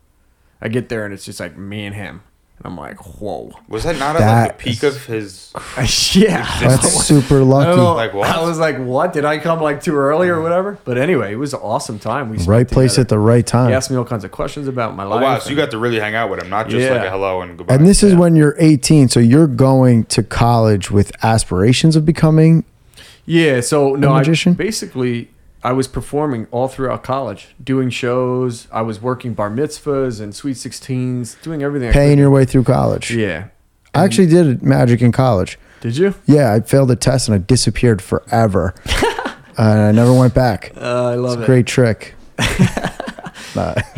I 0.59 0.67
get 0.67 0.89
there, 0.89 1.05
and 1.05 1.13
it's 1.13 1.25
just 1.25 1.39
like 1.39 1.57
me 1.57 1.85
and 1.85 1.95
him, 1.95 2.23
I'm 2.65 2.77
like, 2.77 2.97
whoa. 3.19 3.51
was 3.67 3.83
that 3.85 3.97
not 3.97 4.15
at 4.15 4.45
like 4.47 4.57
the 4.57 4.63
peak 4.63 4.83
of 4.83 5.05
his? 5.05 5.51
yeah. 6.13 6.45
That's 6.59 7.05
super 7.05 7.35
I 7.37 7.39
know. 7.39 7.45
lucky. 7.45 7.81
Like 7.81 8.13
what? 8.13 8.29
I 8.29 8.41
was 8.43 8.59
like, 8.59 8.77
what? 8.77 9.13
Did 9.13 9.25
I 9.25 9.37
come 9.39 9.59
like 9.61 9.81
too 9.81 9.95
early 9.95 10.29
or 10.29 10.41
whatever? 10.41 10.77
But 10.85 10.97
anyway, 10.97 11.33
it 11.33 11.37
was 11.37 11.53
an 11.53 11.59
awesome 11.61 11.97
time. 11.99 12.29
We 12.29 12.37
Right 12.45 12.67
place 12.67 12.93
together. 12.93 13.01
at 13.01 13.09
the 13.09 13.19
right 13.19 13.45
time. 13.45 13.69
He 13.69 13.73
asked 13.73 13.89
me 13.91 13.97
all 13.97 14.05
kinds 14.05 14.23
of 14.23 14.31
questions 14.31 14.67
about 14.67 14.95
my 14.95 15.03
Oh 15.05 15.09
life. 15.09 15.21
wow! 15.21 15.39
So 15.39 15.49
you 15.49 15.55
got 15.55 15.71
to 15.71 15.77
really 15.77 15.99
hang 15.99 16.15
out 16.15 16.29
with 16.29 16.41
him, 16.41 16.49
not 16.49 16.69
just 16.69 16.83
Yeah. 16.85 16.93
like 16.97 17.07
a 17.07 17.09
hello 17.09 17.41
and 17.41 17.57
goodbye. 17.57 17.73
And 17.75 17.87
this 17.87 18.03
is 18.03 18.13
when 18.15 18.35
you're 18.35 18.55
18, 18.59 19.07
so 19.09 19.19
you're 19.19 19.47
going 19.47 20.03
to 20.05 20.21
college 20.23 20.91
with 20.91 21.11
aspirations 21.23 21.95
of 21.95 22.05
becoming. 22.05 22.63
yeah. 23.25 23.61
So 23.61 23.95
no, 23.95 24.13
I 24.13 24.19
magician? 24.19 24.53
basically 24.53 25.29
I 25.63 25.73
was 25.73 25.87
performing 25.87 26.47
all 26.51 26.67
throughout 26.67 27.03
college, 27.03 27.49
doing 27.63 27.89
shows. 27.89 28.67
I 28.71 28.81
was 28.81 29.01
working 29.01 29.33
bar 29.33 29.49
mitzvahs 29.51 30.19
and 30.19 30.33
sweet 30.33 30.57
sixteens, 30.57 31.35
doing 31.43 31.61
everything. 31.61 31.91
Paying 31.91 32.17
your 32.17 32.31
way 32.31 32.45
through 32.45 32.63
college. 32.63 33.11
Yeah. 33.11 33.49
I 33.93 34.03
actually 34.05 34.27
did 34.27 34.63
magic 34.63 35.01
in 35.01 35.11
college. 35.11 35.59
Did 35.81 35.97
you? 35.97 36.15
Yeah, 36.25 36.53
I 36.53 36.61
failed 36.61 36.89
a 36.91 36.95
test 36.95 37.27
and 37.27 37.35
I 37.35 37.39
disappeared 37.39 38.01
forever. 38.01 38.73
and 39.57 39.79
I 39.81 39.91
never 39.91 40.13
went 40.13 40.33
back. 40.33 40.71
Uh, 40.77 41.09
I 41.09 41.15
love 41.15 41.41
it. 41.41 41.45
Great 41.45 41.67
trick. 41.67 42.15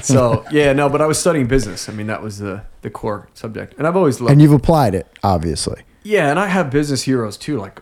So 0.01 0.43
yeah, 0.51 0.73
no, 0.73 0.89
but 0.89 1.01
I 1.01 1.05
was 1.05 1.19
studying 1.19 1.47
business. 1.47 1.87
I 1.87 1.93
mean, 1.93 2.07
that 2.07 2.21
was 2.21 2.39
the 2.39 2.63
the 2.81 2.89
core 2.89 3.29
subject, 3.33 3.75
and 3.77 3.85
I've 3.87 3.95
always 3.95 4.19
loved. 4.19 4.31
and 4.31 4.41
you've 4.41 4.51
applied 4.51 4.95
it, 4.95 5.07
obviously. 5.23 5.83
Yeah, 6.03 6.29
and 6.29 6.39
I 6.39 6.47
have 6.47 6.69
business 6.69 7.03
heroes 7.03 7.37
too. 7.37 7.57
Like, 7.59 7.79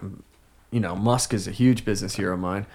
you 0.70 0.80
know, 0.80 0.96
Musk 0.96 1.34
is 1.34 1.48
a 1.48 1.52
huge 1.52 1.86
business 1.86 2.16
hero 2.16 2.34
of 2.34 2.40
mine. 2.40 2.66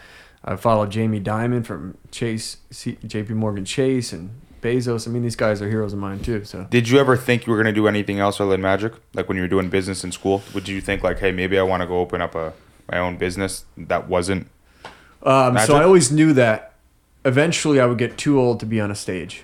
I 0.46 0.56
follow 0.56 0.87
Jamie 0.87 1.20
Dimon 1.20 1.64
from 1.64 1.98
Chase, 2.11 2.59
C- 2.70 2.98
J.P. 3.04 3.35
Morgan 3.35 3.64
Chase, 3.64 4.12
and 4.12 4.30
Bezos. 4.62 5.09
I 5.09 5.11
mean, 5.11 5.22
these 5.22 5.37
guys 5.37 5.61
are 5.61 5.68
heroes 5.68 5.92
of 5.92 5.98
mine 5.98 6.20
too. 6.20 6.44
So 6.44 6.66
Did 6.70 6.88
you 6.88 6.98
ever 6.98 7.16
think 7.16 7.46
you 7.46 7.52
were 7.52 7.59
gonna 7.59 7.72
do 7.72 7.88
anything 7.88 8.20
else 8.20 8.40
other 8.40 8.52
than 8.52 8.62
magic? 8.62 8.94
Like 9.14 9.28
when 9.28 9.37
you 9.37 9.42
were 9.42 9.48
doing 9.48 9.68
business 9.68 10.04
in 10.04 10.12
school, 10.12 10.42
would 10.54 10.68
you 10.68 10.80
think 10.80 11.02
like, 11.02 11.18
hey, 11.18 11.32
maybe 11.32 11.59
I 11.59 11.62
want 11.62 11.82
to 11.82 11.87
go 11.87 11.98
open 11.98 12.20
up 12.20 12.35
a 12.35 12.52
my 12.90 12.98
own 12.98 13.16
business 13.16 13.64
that 13.76 14.09
wasn't? 14.09 14.48
Um, 15.22 15.54
Magic? 15.54 15.66
so 15.66 15.76
I 15.76 15.82
always 15.82 16.12
knew 16.12 16.32
that 16.35 16.74
eventually 17.24 17.80
I 17.80 17.87
would 17.87 17.98
get 17.98 18.16
too 18.16 18.38
old 18.38 18.61
to 18.61 18.66
be 18.66 18.80
on 18.80 18.90
a 18.90 18.94
stage. 18.94 19.42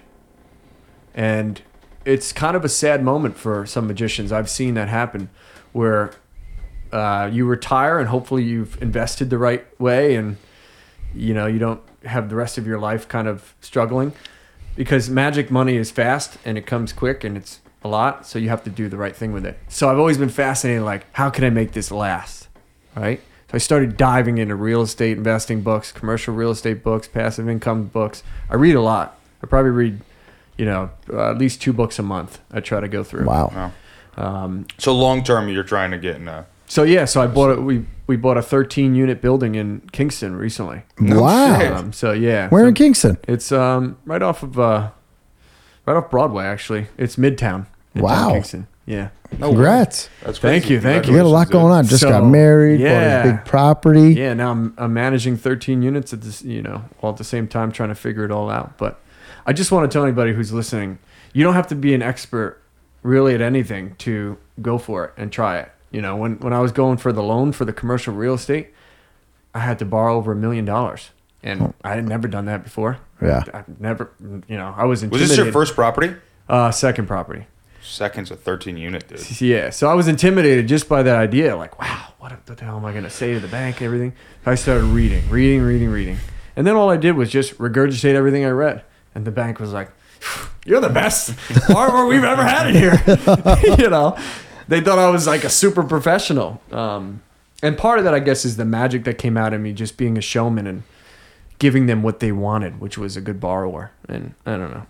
And 1.15 1.61
it's 2.05 2.33
kind 2.33 2.57
of 2.57 2.65
a 2.65 2.69
sad 2.69 3.03
moment 3.03 3.37
for 3.37 3.67
some 3.67 3.87
magicians. 3.87 4.31
I've 4.33 4.49
seen 4.49 4.75
that 4.75 4.89
happen 4.89 5.29
where 5.73 6.13
uh, 6.93 7.29
you 7.33 7.47
retire 7.47 7.99
and 7.99 8.09
hopefully 8.09 8.45
you've 8.45 8.81
invested 8.81 9.31
the 9.31 9.39
right 9.39 9.65
way 9.81 10.15
and 10.15 10.37
you 11.15 11.35
know 11.35 11.47
you 11.47 11.59
don't 11.59 11.81
have 12.05 12.29
the 12.29 12.37
rest 12.37 12.59
of 12.59 12.67
your 12.67 12.79
life 12.79 13.07
kind 13.09 13.29
of 13.29 13.55
struggling 13.61 14.13
because 14.77 15.09
magic 15.11 15.51
money 15.51 15.77
is 15.77 15.91
fast 15.91 16.39
and 16.45 16.57
it 16.59 16.67
comes 16.67 16.93
quick 16.93 17.25
and 17.25 17.37
it's 17.37 17.61
a 17.85 17.89
lot 17.89 18.27
so 18.27 18.39
you 18.39 18.49
have 18.49 18.63
to 18.65 18.71
do 18.71 18.89
the 18.89 18.97
right 18.97 19.15
thing 19.17 19.33
with 19.33 19.45
it 19.45 19.59
so 19.69 19.89
i've 19.91 19.99
always 19.99 20.17
been 20.19 20.29
fascinated 20.29 20.83
like 20.83 21.05
how 21.13 21.29
can 21.31 21.45
i 21.45 21.51
make 21.51 21.73
this 21.73 21.91
last 21.91 22.49
right 22.97 23.21
so 23.49 23.55
i 23.55 23.59
started 23.59 23.97
diving 23.97 24.39
into 24.39 24.55
real 24.55 24.83
estate 24.83 25.17
investing 25.17 25.63
books 25.63 25.93
commercial 25.93 26.35
real 26.35 26.51
estate 26.51 26.83
books 26.83 27.07
passive 27.09 27.49
income 27.49 27.85
books 27.85 28.23
i 28.51 28.55
read 28.55 28.75
a 28.77 28.81
lot 28.81 29.19
i 29.43 29.47
probably 29.47 29.71
read 29.73 30.01
you 30.57 30.65
know 30.65 30.91
uh, 31.13 31.31
at 31.31 31.39
least 31.39 31.61
two 31.61 31.73
books 31.73 31.99
a 31.99 32.03
month 32.03 32.39
i 32.53 32.61
try 32.61 32.79
to 32.81 32.89
go 32.89 33.03
through 33.05 33.25
Wow. 33.27 33.51
No. 34.17 34.25
um, 34.25 34.67
So 34.79 34.95
long 34.95 35.25
term, 35.25 35.49
you're 35.49 35.65
trying 35.65 35.91
to 35.91 35.99
get 35.99 36.17
in 36.17 36.29
a. 36.29 36.47
so 36.69 36.83
yeah 36.85 37.05
so 37.05 37.21
i 37.21 37.27
bought 37.27 37.51
it 37.51 37.61
we 37.63 37.85
we 38.13 38.17
bought 38.19 38.37
a 38.37 38.43
13 38.43 38.95
unit 38.95 39.23
building 39.23 39.55
in 39.55 39.81
kingston 39.91 40.37
recently 40.37 40.83
wow. 41.01 41.77
um, 41.79 41.93
so 41.95 42.13
yeah 42.13 42.49
Where 42.51 42.65
so 42.65 42.69
in 42.69 42.75
Kingston? 42.75 43.17
it's 43.27 43.51
um 43.51 43.97
right 44.05 44.21
off 44.21 44.43
of 44.43 44.59
uh 44.59 44.91
right 45.87 45.97
off 45.97 46.11
broadway 46.11 46.45
actually 46.45 46.89
it's 46.99 47.17
midtown, 47.17 47.67
midtown 47.95 48.03
Wow. 48.03 48.31
kingston 48.33 48.67
yeah 48.85 49.09
Congrats. 49.39 50.11
That's 50.23 50.39
Thank 50.39 50.69
you, 50.69 50.79
thank 50.79 51.07
you. 51.07 51.13
You 51.13 51.19
got 51.21 51.25
a 51.27 51.29
lot 51.29 51.51
going 51.51 51.73
on. 51.73 51.85
dude. 51.85 51.91
Just 51.93 52.03
got 52.03 52.21
So, 52.21 52.25
married, 52.27 52.81
bought 52.83 53.31
a 53.31 53.33
big 53.33 53.45
property. 53.47 54.13
Yeah, 54.13 54.35
now 54.35 54.51
I'm, 54.51 54.75
I'm 54.77 54.93
managing 54.93 55.39
13 55.39 55.81
units 55.81 56.13
at 56.13 56.21
this, 56.21 56.43
you 56.43 56.61
know, 56.61 56.85
all 57.01 57.11
at 57.13 57.17
the 57.17 57.25
same 57.25 57.49
time 57.49 57.73
trying 57.73 57.89
to 57.89 57.95
figure 57.95 58.25
it 58.27 58.31
all 58.31 58.51
out. 58.51 58.77
But 58.77 59.01
I 59.47 59.55
just 59.55 59.73
want 59.73 59.91
to 59.91 59.95
tell 59.95 60.05
anybody 60.05 60.35
who's 60.35 60.53
listening, 60.53 60.99
you 61.33 61.43
don't 61.45 61.55
have 61.55 61.67
to 61.69 61.75
be 61.75 61.95
an 61.95 62.03
expert 62.03 62.61
really 63.03 63.35
at 63.35 63.41
anything 63.41 63.95
to 64.01 64.37
go 64.61 64.77
for 64.77 65.07
it 65.07 65.15
and 65.17 65.33
try 65.33 65.59
it. 65.61 65.73
You 65.93 66.01
know, 66.01 66.17
when, 66.17 66.39
when 66.41 66.53
I 66.53 66.61
was 66.61 66.73
going 66.73 66.97
for 66.97 67.13
the 67.13 67.23
loan 67.23 67.53
for 67.53 67.65
the 67.65 67.73
commercial 67.73 68.15
real 68.15 68.35
estate, 68.35 68.69
I 69.55 69.61
had 69.61 69.79
to 69.81 69.85
borrow 69.85 70.17
over 70.17 70.33
a 70.33 70.37
million 70.37 70.65
dollars. 70.65 71.11
And 71.43 71.75
I 71.85 71.97
had 71.97 72.09
never 72.09 72.29
done 72.29 72.47
that 72.47 72.65
before. 72.65 72.99
Yeah. 73.21 73.43
I've 73.53 73.81
never, 73.81 74.13
you 74.21 74.57
know, 74.57 74.75
I 74.77 74.85
was 74.85 75.03
intimidated. 75.03 75.11
Was 75.11 75.13
intimidated. 75.13 75.29
this 75.31 75.37
your 75.39 75.53
first 75.53 75.75
property? 75.75 76.15
Uh, 76.49 76.71
second 76.71 77.07
property. 77.07 77.47
Second's 77.83 78.31
a 78.31 78.37
13 78.37 78.77
unit, 78.77 79.09
dude. 79.09 79.41
Yeah, 79.41 79.71
so 79.71 79.89
I 79.89 79.95
was 79.95 80.07
intimidated 80.07 80.69
just 80.69 80.89
by 80.89 81.03
that 81.03 81.17
idea. 81.17 81.57
Like, 81.57 81.81
wow, 81.81 82.13
what, 82.21 82.33
what 82.49 82.59
the 82.59 82.65
hell 82.65 82.77
am 82.77 82.85
I 82.85 82.93
going 82.93 83.05
to 83.05 83.11
say 83.11 83.35
to 83.35 83.41
the 83.41 83.49
bank 83.49 83.81
and 83.81 83.87
everything? 83.87 84.13
I 84.47 84.55
started 84.55 84.85
reading, 84.85 85.29
reading, 85.29 85.63
reading, 85.63 85.91
reading. 85.91 86.19
And 86.55 86.65
then 86.67 86.77
all 86.77 86.91
I 86.91 86.97
did 86.97 87.17
was 87.17 87.29
just 87.29 87.59
regurgitate 87.59 88.15
everything 88.15 88.45
I 88.45 88.51
read. 88.51 88.85
And 89.15 89.25
the 89.25 89.33
bank 89.33 89.59
was 89.59 89.73
like, 89.73 89.91
you're 90.65 90.81
the 90.81 90.89
best 90.89 91.37
borrower 91.69 92.07
we've 92.07 92.23
ever 92.23 92.45
had 92.45 92.69
in 92.69 92.75
here. 92.77 93.03
you 93.79 93.91
know, 93.91 94.17
they 94.69 94.81
thought 94.81 94.99
I 94.99 95.11
was 95.11 95.27
like 95.27 95.45
a 95.45 95.51
super 95.51 95.83
professional. 95.83 96.61
Um, 96.71 97.23
and 97.63 97.77
part 97.79 97.99
of 97.99 98.05
that, 98.05 98.15
I 98.15 98.19
guess, 98.21 98.45
is 98.45 98.57
the 98.57 98.65
magic 98.65 99.05
that 99.05 99.19
came 99.19 99.37
out 99.37 99.53
of 99.53 99.61
me 99.61 99.73
just 99.73 99.97
being 99.97 100.19
a 100.19 100.21
showman 100.21 100.67
and 100.67 100.83
giving 101.59 101.87
them 101.87 102.03
what 102.03 102.19
they 102.21 102.33
wanted, 102.33 102.81
which 102.81 102.99
was 102.99 103.17
a 103.17 103.21
good 103.21 103.39
borrower. 103.41 103.93
And 104.09 104.35
I 104.45 104.57
don't 104.57 104.71
know. 104.73 104.87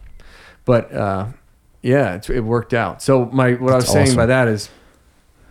But 0.65 0.93
uh, 0.93 1.27
yeah, 1.83 2.15
it's, 2.15 2.31
it 2.31 2.41
worked 2.45 2.73
out. 2.73 3.03
So 3.03 3.27
my 3.27 3.53
what 3.55 3.73
I 3.73 3.77
was 3.77 3.85
That's 3.93 3.93
saying 3.93 4.17
by 4.17 4.27
that 4.27 4.49
is, 4.49 4.71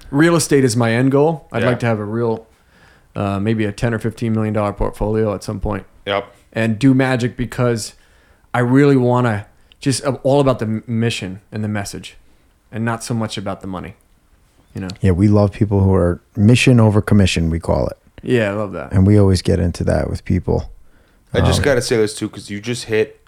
real 0.10 0.36
estate 0.36 0.64
is 0.64 0.76
my 0.76 0.92
end 0.94 1.12
goal. 1.12 1.48
I'd 1.52 1.62
Yeah. 1.62 1.70
like 1.70 1.80
to 1.82 1.86
have 1.86 2.00
a 2.00 2.06
real, 2.06 2.48
uh, 3.16 3.40
maybe 3.40 3.66
a 3.66 3.72
ten 3.72 3.94
or 3.94 4.00
fifteen 4.00 4.34
million 4.34 4.54
dollar 4.54 4.74
portfolio 4.74 5.34
at 5.36 5.44
some 5.44 5.60
point, 5.60 5.86
Yep. 6.06 6.34
and 6.54 6.80
do 6.80 6.94
magic 6.94 7.36
because 7.38 7.94
I 8.54 8.60
really 8.60 8.98
want 8.98 9.28
to 9.28 9.46
just 9.80 10.04
uh, 10.06 10.18
all 10.24 10.40
about 10.40 10.60
the 10.60 10.82
mission 10.88 11.42
and 11.52 11.64
the 11.64 11.68
message, 11.68 12.16
and 12.72 12.84
not 12.84 13.04
so 13.04 13.14
much 13.14 13.38
about 13.38 13.62
the 13.62 13.68
money. 13.68 13.96
You 14.76 14.82
know. 14.82 14.88
Yeah, 15.02 15.12
we 15.12 15.28
love 15.28 15.52
people 15.52 15.82
who 15.82 15.94
are 15.94 16.22
mission 16.36 16.80
over 16.80 17.02
commission, 17.02 17.50
we 17.50 17.60
call 17.60 17.88
it. 17.88 17.98
Yeah, 18.24 18.52
I 18.52 18.54
love 18.54 18.72
that. 18.74 18.94
And 18.94 19.06
we 19.06 19.18
always 19.20 19.42
get 19.42 19.60
into 19.60 19.84
that 19.86 20.10
with 20.10 20.24
people. 20.26 20.72
I 21.34 21.42
just 21.42 21.60
Um, 21.60 21.66
got 21.66 21.76
to 21.76 21.82
say 21.82 21.98
this 21.98 22.14
too 22.16 22.28
because 22.28 22.50
you 22.50 22.62
just 22.62 22.86
hit 22.86 23.26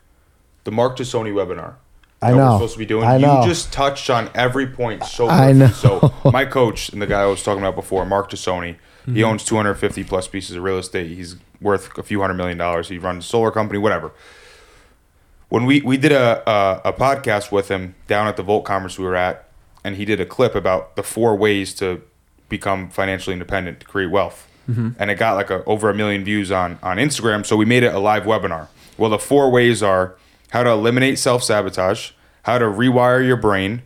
the 0.64 0.72
Mark 0.72 0.98
Tassoni 0.98 1.34
webinar. 1.34 1.74
I 2.22 2.32
know. 2.32 2.38
We're 2.38 2.52
supposed 2.58 2.74
to 2.74 2.80
be 2.80 2.86
doing. 2.86 3.06
I 3.06 3.18
know. 3.18 3.42
You 3.42 3.48
just 3.48 3.74
touched 3.74 4.10
on 4.10 4.30
every 4.34 4.68
point 4.68 5.04
so 5.04 5.28
I 5.28 5.52
know. 5.52 5.68
So 5.68 6.14
my 6.32 6.46
coach 6.46 6.90
and 6.90 7.02
the 7.02 7.08
guy 7.08 7.22
I 7.24 7.26
was 7.26 7.44
talking 7.44 7.62
about 7.62 7.76
before, 7.76 8.06
Mark 8.06 8.30
Tassoni, 8.32 8.76
Mm-hmm. 9.04 9.16
he 9.16 9.24
owns 9.26 9.44
250 9.44 10.06
plus 10.06 10.30
pieces 10.30 10.56
of 10.56 10.64
real 10.64 10.78
estate. 10.78 11.08
He's 11.12 11.36
worth 11.60 11.98
a 11.98 12.04
few 12.04 12.22
hundred 12.22 12.36
million 12.36 12.58
dollars. 12.58 12.88
He 12.88 12.98
runs 12.98 13.26
a 13.26 13.28
solar 13.28 13.52
company, 13.52 13.78
whatever. 13.78 14.14
When 15.50 15.66
we 15.66 15.82
we 15.82 15.98
did 15.98 16.14
a, 16.14 16.42
a 16.50 16.82
a 16.86 16.94
podcast 16.94 17.52
with 17.52 17.68
him 17.70 17.96
down 18.08 18.28
at 18.30 18.38
the 18.38 18.44
Volt 18.44 18.64
conference 18.64 18.98
we 18.98 19.04
were 19.04 19.18
at, 19.18 19.50
and 19.84 19.96
he 19.96 20.06
did 20.06 20.19
a 20.19 20.26
clip 20.26 20.56
about 20.56 20.96
the 20.96 21.04
four 21.04 21.36
ways 21.36 21.74
to 21.76 22.02
become 22.50 22.89
financially 22.89 23.34
independent 23.34 23.80
to 23.80 23.86
create 23.86 24.12
wealth, 24.12 24.48
mm-hmm. 24.69 24.89
and 24.98 25.12
it 25.12 25.15
got 25.15 25.36
like 25.36 25.50
a, 25.50 25.63
over 25.65 25.89
a 25.89 25.93
million 25.93 26.24
views 26.24 26.52
on 26.52 26.80
on 26.84 26.98
Instagram. 26.98 27.46
So 27.46 27.56
we 27.56 27.65
made 27.65 27.84
it 27.84 27.93
a 27.93 28.00
live 28.00 28.24
webinar. 28.24 28.67
Well, 28.98 29.10
the 29.10 29.19
four 29.19 29.50
ways 29.50 29.82
are 29.82 30.15
how 30.52 30.63
to 30.63 30.69
eliminate 30.69 31.19
self 31.19 31.43
sabotage, 31.43 32.12
how 32.43 32.60
to 32.60 32.65
rewire 32.65 33.26
your 33.26 33.38
brain, 33.38 33.82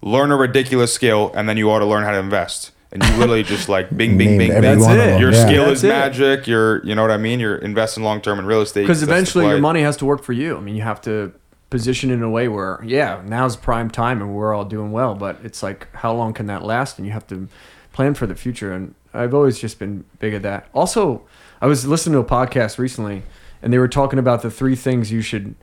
learn 0.00 0.30
a 0.30 0.36
ridiculous 0.36 0.92
skill, 0.92 1.30
and 1.34 1.48
then 1.48 1.56
you 1.56 1.70
ought 1.70 1.80
to 1.80 1.86
learn 1.86 2.04
how 2.04 2.12
to 2.12 2.18
invest. 2.18 2.72
And 2.90 3.04
you 3.04 3.16
literally 3.16 3.42
just 3.42 3.68
like 3.76 3.94
bing, 3.94 4.16
bing, 4.16 4.38
Named 4.38 4.38
bing, 4.38 4.62
bing. 4.62 4.78
That's 4.80 4.86
it. 4.86 5.20
Your 5.20 5.32
yeah. 5.32 5.46
skill 5.46 5.66
That's 5.66 5.80
is 5.80 5.84
it. 5.84 5.88
magic. 5.88 6.46
You're, 6.46 6.82
you 6.86 6.94
know 6.94 7.02
what 7.02 7.10
I 7.10 7.18
mean. 7.18 7.38
You're 7.38 7.56
investing 7.56 8.02
long 8.02 8.22
term 8.22 8.38
in 8.38 8.46
real 8.46 8.62
estate 8.62 8.82
Because 8.82 9.02
eventually 9.02 9.46
your 9.46 9.58
money 9.58 9.82
has 9.82 9.98
to 9.98 10.06
work 10.06 10.22
for 10.22 10.32
you. 10.32 10.56
I 10.56 10.60
mean, 10.60 10.74
you 10.74 10.82
have 10.82 11.02
to 11.02 11.32
position 11.70 12.10
in 12.10 12.22
a 12.22 12.30
way 12.30 12.48
where, 12.48 12.80
yeah, 12.84 13.22
now's 13.24 13.56
prime 13.56 13.90
time 13.90 14.22
and 14.22 14.34
we're 14.34 14.54
all 14.54 14.64
doing 14.64 14.90
well, 14.90 15.14
but 15.14 15.38
it's 15.44 15.62
like, 15.62 15.92
how 15.96 16.12
long 16.14 16.32
can 16.32 16.46
that 16.46 16.62
last? 16.62 16.98
And 16.98 17.06
you 17.06 17.12
have 17.12 17.26
to 17.28 17.48
plan 17.92 18.14
for 18.14 18.26
the 18.26 18.34
future. 18.34 18.72
And 18.72 18.94
I've 19.12 19.34
always 19.34 19.58
just 19.58 19.78
been 19.78 20.04
big 20.18 20.34
at 20.34 20.42
that. 20.42 20.68
Also, 20.72 21.22
I 21.60 21.66
was 21.66 21.86
listening 21.86 22.14
to 22.14 22.20
a 22.20 22.24
podcast 22.24 22.78
recently 22.78 23.22
and 23.62 23.72
they 23.72 23.78
were 23.78 23.88
talking 23.88 24.18
about 24.18 24.42
the 24.42 24.50
three 24.50 24.76
things 24.76 25.12
you 25.12 25.20
should, 25.20 25.54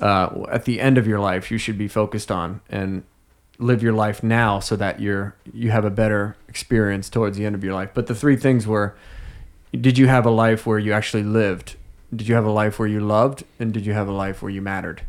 uh, 0.00 0.44
at 0.50 0.64
the 0.64 0.80
end 0.80 0.98
of 0.98 1.06
your 1.06 1.18
life, 1.18 1.50
you 1.50 1.58
should 1.58 1.78
be 1.78 1.88
focused 1.88 2.30
on 2.30 2.60
and 2.68 3.02
live 3.58 3.82
your 3.82 3.92
life 3.92 4.22
now 4.22 4.60
so 4.60 4.76
that 4.76 5.00
you're, 5.00 5.34
you 5.52 5.70
have 5.70 5.84
a 5.84 5.90
better 5.90 6.36
experience 6.48 7.08
towards 7.08 7.36
the 7.36 7.46
end 7.46 7.54
of 7.54 7.64
your 7.64 7.74
life. 7.74 7.90
But 7.94 8.06
the 8.06 8.14
three 8.14 8.36
things 8.36 8.66
were, 8.66 8.94
did 9.72 9.98
you 9.98 10.06
have 10.06 10.26
a 10.26 10.30
life 10.30 10.66
where 10.66 10.78
you 10.78 10.92
actually 10.92 11.22
lived? 11.22 11.76
Did 12.14 12.28
you 12.28 12.34
have 12.34 12.44
a 12.44 12.50
life 12.50 12.78
where 12.78 12.88
you 12.88 13.00
loved? 13.00 13.44
And 13.58 13.72
did 13.72 13.86
you 13.86 13.94
have 13.94 14.06
a 14.06 14.12
life 14.12 14.42
where 14.42 14.50
you 14.50 14.60
mattered? 14.60 15.02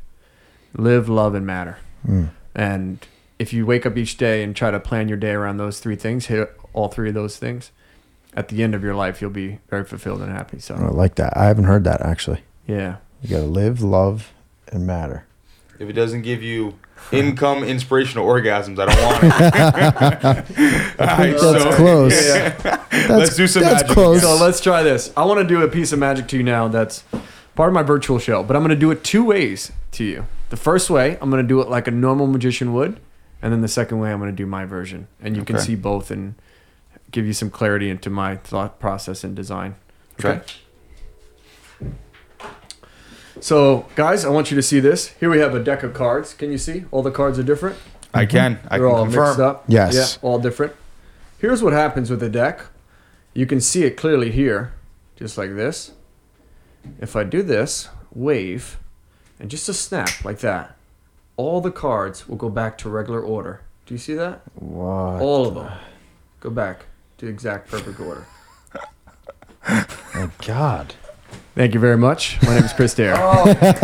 Live, 0.75 1.07
love, 1.09 1.35
and 1.35 1.45
matter. 1.45 1.77
Mm. 2.07 2.29
And 2.55 3.05
if 3.39 3.53
you 3.53 3.65
wake 3.65 3.85
up 3.85 3.97
each 3.97 4.17
day 4.17 4.43
and 4.43 4.55
try 4.55 4.71
to 4.71 4.79
plan 4.79 5.07
your 5.07 5.17
day 5.17 5.31
around 5.31 5.57
those 5.57 5.79
three 5.79 5.95
things, 5.95 6.27
hit 6.27 6.55
all 6.73 6.87
three 6.87 7.09
of 7.09 7.15
those 7.15 7.37
things, 7.37 7.71
at 8.35 8.47
the 8.47 8.63
end 8.63 8.73
of 8.73 8.83
your 8.83 8.95
life, 8.95 9.21
you'll 9.21 9.29
be 9.29 9.59
very 9.69 9.83
fulfilled 9.85 10.21
and 10.21 10.31
happy. 10.31 10.59
So 10.59 10.75
I 10.75 10.77
So, 10.79 10.85
like 10.91 11.15
that. 11.15 11.37
I 11.37 11.45
haven't 11.45 11.65
heard 11.65 11.83
that 11.83 12.01
actually. 12.01 12.41
yeah. 12.67 12.97
You 13.21 13.29
got 13.29 13.37
to 13.41 13.45
live, 13.45 13.81
love, 13.81 14.33
and 14.67 14.85
matter. 14.85 15.25
If 15.79 15.87
it 15.87 15.93
doesn't 15.93 16.23
give 16.23 16.43
you 16.43 16.77
income, 17.11 17.63
inspirational 17.63 18.25
orgasms, 18.27 18.79
I 18.79 18.85
don't 18.87 19.03
want 19.05 19.23
it. 19.23 20.99
All 20.99 21.07
right, 21.07 21.31
That's 21.31 21.41
so- 21.41 21.71
close. 21.73 22.29
Let's 22.93 23.07
That's, 23.07 23.35
do 23.37 23.47
some 23.47 23.63
that's 23.63 23.81
magic. 23.83 23.87
close. 23.95 24.21
So 24.21 24.35
let's 24.35 24.59
try 24.61 24.83
this. 24.83 25.11
I 25.17 25.23
want 25.25 25.39
to 25.39 25.47
do 25.47 25.61
a 25.63 25.67
piece 25.69 25.91
of 25.93 25.99
magic 25.99 26.27
to 26.29 26.37
you 26.37 26.43
now 26.43 26.67
that's 26.67 27.03
part 27.55 27.69
of 27.69 27.73
my 27.73 27.83
virtual 27.83 28.19
show, 28.19 28.43
but 28.43 28.55
I'm 28.55 28.61
going 28.61 28.69
to 28.69 28.75
do 28.75 28.91
it 28.91 29.03
two 29.03 29.23
ways 29.23 29.71
to 29.91 30.03
you. 30.03 30.27
The 30.49 30.57
first 30.57 30.89
way, 30.89 31.17
I'm 31.21 31.29
going 31.29 31.41
to 31.41 31.47
do 31.47 31.61
it 31.61 31.69
like 31.69 31.87
a 31.87 31.91
normal 31.91 32.27
magician 32.27 32.73
would, 32.73 32.99
and 33.41 33.51
then 33.51 33.61
the 33.61 33.67
second 33.67 33.99
way, 33.99 34.11
I'm 34.11 34.19
going 34.19 34.31
to 34.31 34.35
do 34.35 34.45
my 34.45 34.65
version, 34.65 35.07
and 35.21 35.35
you 35.35 35.43
can 35.43 35.59
see 35.59 35.75
both 35.75 36.11
and 36.11 36.35
give 37.11 37.25
you 37.25 37.33
some 37.33 37.49
clarity 37.49 37.89
into 37.89 38.09
my 38.09 38.37
thought 38.37 38.79
process 38.79 39.23
and 39.23 39.35
design. 39.35 39.75
Okay. 40.19 40.41
So, 43.39 43.87
guys, 43.95 44.23
I 44.25 44.29
want 44.29 44.51
you 44.51 44.55
to 44.55 44.61
see 44.61 44.79
this. 44.79 45.09
Here 45.19 45.29
we 45.29 45.39
have 45.39 45.53
a 45.53 45.63
deck 45.63 45.83
of 45.83 45.93
cards. 45.93 46.33
Can 46.33 46.51
you 46.51 46.57
see? 46.57 46.85
All 46.91 47.01
the 47.01 47.11
cards 47.11 47.37
are 47.39 47.43
different. 47.43 47.77
I 48.13 48.25
mm-hmm. 48.25 48.31
can. 48.31 48.59
I 48.69 48.77
They're 48.77 48.87
can 48.87 48.95
all 48.95 49.03
confirm. 49.03 49.25
mixed 49.25 49.39
up. 49.39 49.63
Yes. 49.67 49.95
Yeah, 49.95 50.27
all 50.27 50.39
different. 50.39 50.73
Here's 51.39 51.61
what 51.61 51.73
happens 51.73 52.09
with 52.09 52.23
a 52.23 52.29
deck. 52.29 52.61
You 53.33 53.45
can 53.45 53.59
see 53.59 53.83
it 53.83 53.97
clearly 53.97 54.31
here, 54.31 54.73
just 55.15 55.37
like 55.37 55.55
this. 55.55 55.91
If 56.99 57.15
I 57.15 57.23
do 57.23 57.41
this, 57.41 57.89
wave, 58.13 58.77
and 59.39 59.49
just 59.49 59.67
a 59.69 59.73
snap 59.73 60.23
like 60.23 60.39
that, 60.39 60.75
all 61.37 61.61
the 61.61 61.71
cards 61.71 62.27
will 62.27 62.37
go 62.37 62.49
back 62.49 62.77
to 62.79 62.89
regular 62.89 63.21
order. 63.21 63.61
Do 63.85 63.93
you 63.93 63.97
see 63.97 64.13
that? 64.13 64.41
What? 64.55 65.21
All 65.21 65.47
of 65.47 65.55
them 65.55 65.71
go 66.39 66.49
back 66.49 66.85
to 67.17 67.27
exact 67.27 67.69
perfect 67.69 67.99
order. 67.99 68.25
Oh 69.67 70.31
God. 70.45 70.93
Thank 71.55 71.73
you 71.73 71.79
very 71.79 71.97
much. 71.97 72.41
My 72.43 72.55
name 72.55 72.63
is 72.63 72.73
Chris 72.73 72.93
Dare. 72.95 73.15
Oh, 73.17 73.53
thank 73.53 73.81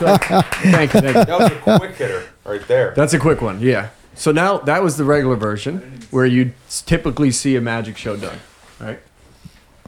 you. 0.00 0.70
Thank 0.70 0.94
you. 0.94 1.00
that 1.00 1.28
was 1.28 1.50
a 1.50 1.78
quick 1.78 1.94
hitter 1.96 2.24
right 2.44 2.66
there. 2.68 2.92
That's 2.96 3.12
a 3.14 3.18
quick 3.18 3.40
one, 3.42 3.60
yeah. 3.60 3.90
So 4.14 4.32
now 4.32 4.58
that 4.58 4.82
was 4.82 4.96
the 4.96 5.04
regular 5.04 5.36
version 5.36 6.00
where 6.10 6.26
you 6.26 6.52
typically 6.86 7.30
see 7.30 7.56
a 7.56 7.60
magic 7.60 7.96
show 7.96 8.16
done, 8.16 8.38
right? 8.80 9.00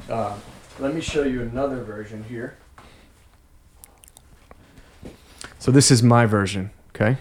Uh, 0.09 0.37
let 0.79 0.95
me 0.95 1.01
show 1.01 1.23
you 1.23 1.43
another 1.43 1.83
version 1.83 2.25
here. 2.25 2.57
So 5.59 5.71
this 5.71 5.91
is 5.91 6.03
my 6.03 6.27
version, 6.27 6.71
okay? 6.95 7.17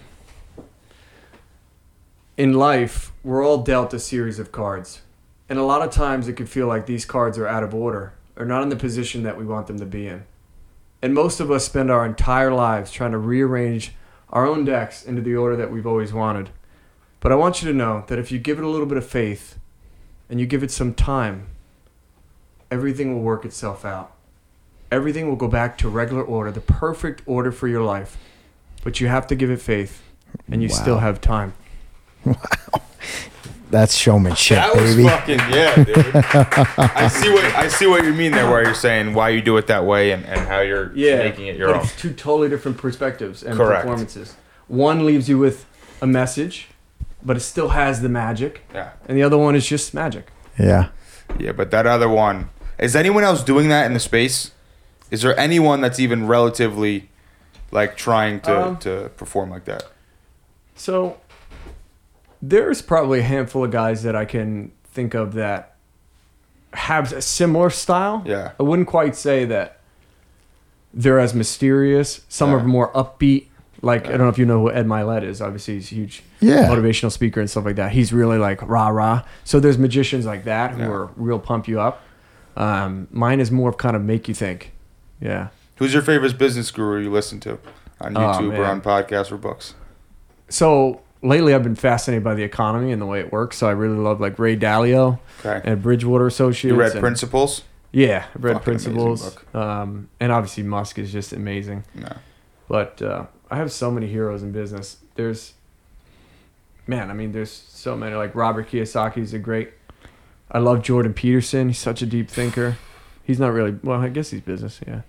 In 2.36 2.52
life, 2.52 3.12
we're 3.22 3.46
all 3.46 3.62
dealt 3.62 3.94
a 3.94 3.98
series 3.98 4.38
of 4.38 4.52
cards. 4.52 5.02
And 5.48 5.58
a 5.58 5.62
lot 5.62 5.82
of 5.82 5.90
times 5.90 6.26
it 6.26 6.34
can 6.34 6.46
feel 6.46 6.66
like 6.66 6.86
these 6.86 7.04
cards 7.04 7.38
are 7.38 7.46
out 7.46 7.62
of 7.62 7.74
order 7.74 8.14
or 8.36 8.44
not 8.44 8.62
in 8.62 8.68
the 8.70 8.76
position 8.76 9.22
that 9.22 9.38
we 9.38 9.44
want 9.44 9.66
them 9.66 9.78
to 9.78 9.86
be 9.86 10.08
in. 10.08 10.24
And 11.00 11.14
most 11.14 11.38
of 11.38 11.50
us 11.50 11.64
spend 11.64 11.90
our 11.90 12.04
entire 12.04 12.52
lives 12.52 12.90
trying 12.90 13.12
to 13.12 13.18
rearrange 13.18 13.92
our 14.30 14.46
own 14.46 14.64
decks 14.64 15.04
into 15.04 15.22
the 15.22 15.36
order 15.36 15.54
that 15.56 15.70
we've 15.70 15.86
always 15.86 16.12
wanted. 16.12 16.50
But 17.20 17.30
I 17.30 17.36
want 17.36 17.62
you 17.62 17.68
to 17.70 17.76
know 17.76 18.04
that 18.08 18.18
if 18.18 18.32
you 18.32 18.38
give 18.38 18.58
it 18.58 18.64
a 18.64 18.68
little 18.68 18.86
bit 18.86 18.98
of 18.98 19.06
faith 19.06 19.58
and 20.28 20.40
you 20.40 20.46
give 20.46 20.62
it 20.62 20.70
some 20.70 20.92
time, 20.92 21.46
everything 22.74 23.14
will 23.14 23.22
work 23.22 23.44
itself 23.44 23.84
out. 23.84 24.10
Everything 24.90 25.28
will 25.28 25.36
go 25.36 25.48
back 25.48 25.78
to 25.78 25.88
regular 25.88 26.22
order, 26.22 26.50
the 26.50 26.60
perfect 26.60 27.22
order 27.24 27.52
for 27.52 27.68
your 27.68 27.82
life. 27.82 28.16
But 28.82 29.00
you 29.00 29.06
have 29.08 29.26
to 29.28 29.34
give 29.36 29.50
it 29.50 29.60
faith 29.60 30.02
and 30.50 30.60
you 30.62 30.68
still 30.68 30.98
have 30.98 31.20
time. 31.20 31.54
Wow. 32.26 32.34
That's 33.70 33.94
showmanship, 33.96 34.56
That 34.58 34.74
was 34.76 34.94
baby. 34.96 35.08
fucking 35.08 35.38
yeah, 35.50 35.74
dude. 35.84 35.96
I 36.96 37.08
see 37.08 37.28
what 37.30 37.44
I 37.44 37.68
see 37.68 37.86
what 37.86 38.04
you 38.04 38.14
mean 38.14 38.30
there, 38.32 38.48
where 38.48 38.62
you're 38.64 38.74
saying 38.74 39.12
why 39.14 39.30
you 39.30 39.42
do 39.42 39.56
it 39.58 39.66
that 39.66 39.84
way 39.84 40.12
and, 40.12 40.24
and 40.26 40.40
how 40.46 40.60
you're 40.60 40.88
making 40.90 41.48
it 41.48 41.56
your 41.56 41.68
but 41.68 41.76
own. 41.76 41.82
It's 41.82 41.96
two 42.00 42.12
totally 42.14 42.48
different 42.48 42.78
perspectives 42.78 43.42
and 43.42 43.56
Correct. 43.56 43.82
performances. 43.82 44.36
One 44.68 45.04
leaves 45.04 45.28
you 45.28 45.38
with 45.38 45.66
a 46.00 46.06
message, 46.06 46.68
but 47.22 47.36
it 47.36 47.40
still 47.40 47.70
has 47.70 48.00
the 48.00 48.08
magic, 48.08 48.62
Yeah, 48.72 48.92
and 49.08 49.18
the 49.18 49.22
other 49.22 49.36
one 49.38 49.54
is 49.56 49.66
just 49.66 49.92
magic. 49.92 50.28
yeah. 50.58 50.88
yeah, 51.38 51.52
but 51.52 51.70
that 51.72 51.86
other 51.86 52.08
one 52.08 52.50
is 52.78 52.94
anyone 52.96 53.24
else 53.24 53.42
doing 53.42 53.68
that 53.68 53.86
in 53.86 53.94
the 53.94 54.00
space? 54.00 54.50
Is 55.10 55.22
there 55.22 55.38
anyone 55.38 55.80
that's 55.80 56.00
even 56.00 56.26
relatively 56.26 57.08
like 57.70 57.96
trying 57.96 58.40
to 58.40 58.60
Um, 58.66 58.76
to 58.78 59.10
perform 59.16 59.50
like 59.50 59.64
that? 59.66 59.84
So 60.74 61.18
there's 62.42 62.82
probably 62.82 63.20
a 63.20 63.22
handful 63.22 63.64
of 63.64 63.70
guys 63.70 64.02
that 64.02 64.14
I 64.16 64.24
can 64.24 64.72
think 64.92 65.14
of 65.14 65.34
that 65.34 65.76
have 66.72 67.12
a 67.12 67.22
similar 67.22 67.70
style. 67.70 68.22
Yeah. 68.26 68.52
I 68.58 68.62
wouldn't 68.64 68.88
quite 68.88 69.14
say 69.16 69.44
that 69.46 69.78
they're 70.92 71.20
as 71.20 71.34
mysterious. 71.34 72.20
Some 72.28 72.50
Yeah. 72.50 72.56
are 72.56 72.64
more 72.64 72.92
upbeat. 72.92 73.46
Like 73.82 74.06
I 74.06 74.10
don't 74.12 74.20
know 74.20 74.28
if 74.28 74.38
you 74.38 74.46
know 74.46 74.60
who 74.60 74.70
Ed 74.72 74.86
Mylett 74.86 75.22
is. 75.24 75.40
Obviously, 75.42 75.74
he's 75.74 75.92
a 75.92 75.94
huge 75.94 76.22
Yeah. 76.40 76.68
motivational 76.68 77.12
speaker 77.12 77.40
and 77.40 77.48
stuff 77.50 77.64
like 77.64 77.76
that. 77.76 77.92
He's 77.92 78.12
really 78.12 78.38
like 78.38 78.60
rah 78.62 78.88
rah. 78.88 79.22
So 79.44 79.60
there's 79.60 79.78
magicians 79.78 80.24
like 80.26 80.44
that 80.44 80.72
who 80.72 80.82
Yeah. 80.82 80.88
are 80.88 81.08
real 81.16 81.38
pump 81.38 81.68
you 81.68 81.80
up. 81.80 82.02
Um, 82.56 83.08
mine 83.10 83.40
is 83.40 83.50
more 83.50 83.68
of 83.68 83.76
kind 83.78 83.96
of 83.96 84.02
make 84.02 84.28
you 84.28 84.34
think. 84.34 84.72
Yeah. 85.20 85.48
Who's 85.76 85.92
your 85.92 86.02
favorite 86.02 86.38
business 86.38 86.70
guru 86.70 87.02
you 87.02 87.10
listen 87.10 87.40
to 87.40 87.58
on 88.00 88.16
Oh, 88.16 88.20
YouTube 88.20 88.56
or 88.58 88.64
on 88.64 88.80
podcasts 88.80 89.32
or 89.32 89.36
books? 89.36 89.74
So 90.48 91.00
lately, 91.22 91.52
I've 91.54 91.62
been 91.64 91.74
fascinated 91.74 92.22
by 92.22 92.34
the 92.34 92.42
economy 92.44 92.92
and 92.92 93.00
the 93.02 93.06
way 93.06 93.20
it 93.20 93.32
works. 93.32 93.56
So 93.56 93.66
I 93.68 93.72
really 93.72 93.96
love 93.98 94.20
like 94.20 94.38
Ray 94.38 94.56
Dalio 94.56 95.18
Okay, 95.44 95.60
and 95.64 95.82
Bridgewater 95.82 96.26
Associates. 96.26 96.64
you 96.64 96.74
read 96.76 96.92
and- 96.92 97.00
Principles? 97.00 97.62
Yeah, 97.92 98.26
I've 98.34 98.42
read 98.42 98.52
Fucking 98.54 98.64
Principles. 98.64 99.36
Um, 99.54 100.08
and 100.18 100.32
obviously 100.32 100.64
Musk 100.64 100.98
is 100.98 101.12
just 101.12 101.32
amazing. 101.32 101.84
No. 101.94 102.12
But 102.68 103.00
uh, 103.00 103.26
I 103.50 103.56
have 103.56 103.70
so 103.70 103.90
many 103.90 104.08
heroes 104.08 104.42
in 104.42 104.50
business. 104.50 104.96
There's, 105.14 105.52
man, 106.88 107.08
I 107.10 107.14
mean, 107.14 107.30
there's 107.32 107.52
so 107.52 107.96
many. 107.96 108.16
Like 108.16 108.34
Robert 108.34 108.68
Kiyosaki 108.68 109.18
is 109.18 109.32
a 109.34 109.38
great. 109.38 109.70
I 110.50 110.58
love 110.58 110.82
Jordan 110.82 111.14
Peterson. 111.14 111.68
He's 111.68 111.78
such 111.78 112.02
a 112.02 112.06
deep 112.06 112.28
thinker. 112.28 112.76
He's 113.24 113.40
not 113.40 113.52
really 113.52 113.76
well. 113.82 114.00
I 114.00 114.08
guess 114.08 114.30
he's 114.30 114.40
business. 114.40 114.80
Yeah. 114.86 115.00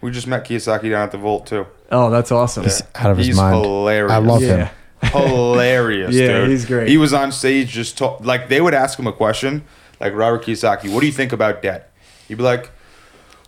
We 0.00 0.10
just 0.10 0.26
met 0.26 0.44
Kiyosaki 0.44 0.90
down 0.90 1.02
at 1.02 1.12
the 1.12 1.18
Volt 1.18 1.46
too. 1.46 1.66
Oh, 1.90 2.10
that's 2.10 2.30
awesome. 2.30 2.64
He's 2.64 2.82
out 2.94 3.10
of 3.10 3.18
his 3.18 3.28
He's 3.28 3.36
mind. 3.36 3.56
hilarious. 3.64 4.12
I 4.12 4.18
love 4.18 4.42
Yeah. 4.42 4.56
him. 4.66 4.68
hilarious. 5.12 6.14
Yeah, 6.14 6.40
dude. 6.40 6.50
he's 6.50 6.64
great. 6.66 6.88
He 6.88 6.96
was 6.96 7.12
on 7.12 7.32
stage 7.32 7.68
just 7.70 7.98
talk, 7.98 8.20
like 8.24 8.48
they 8.48 8.60
would 8.60 8.74
ask 8.74 8.98
him 8.98 9.06
a 9.06 9.12
question, 9.12 9.64
like 10.00 10.14
Robert 10.14 10.44
Kiyosaki, 10.44 10.92
"What 10.92 11.00
do 11.00 11.06
you 11.06 11.12
think 11.12 11.32
about 11.32 11.62
debt?" 11.62 11.90
He'd 12.28 12.36
be 12.36 12.42
like, 12.42 12.70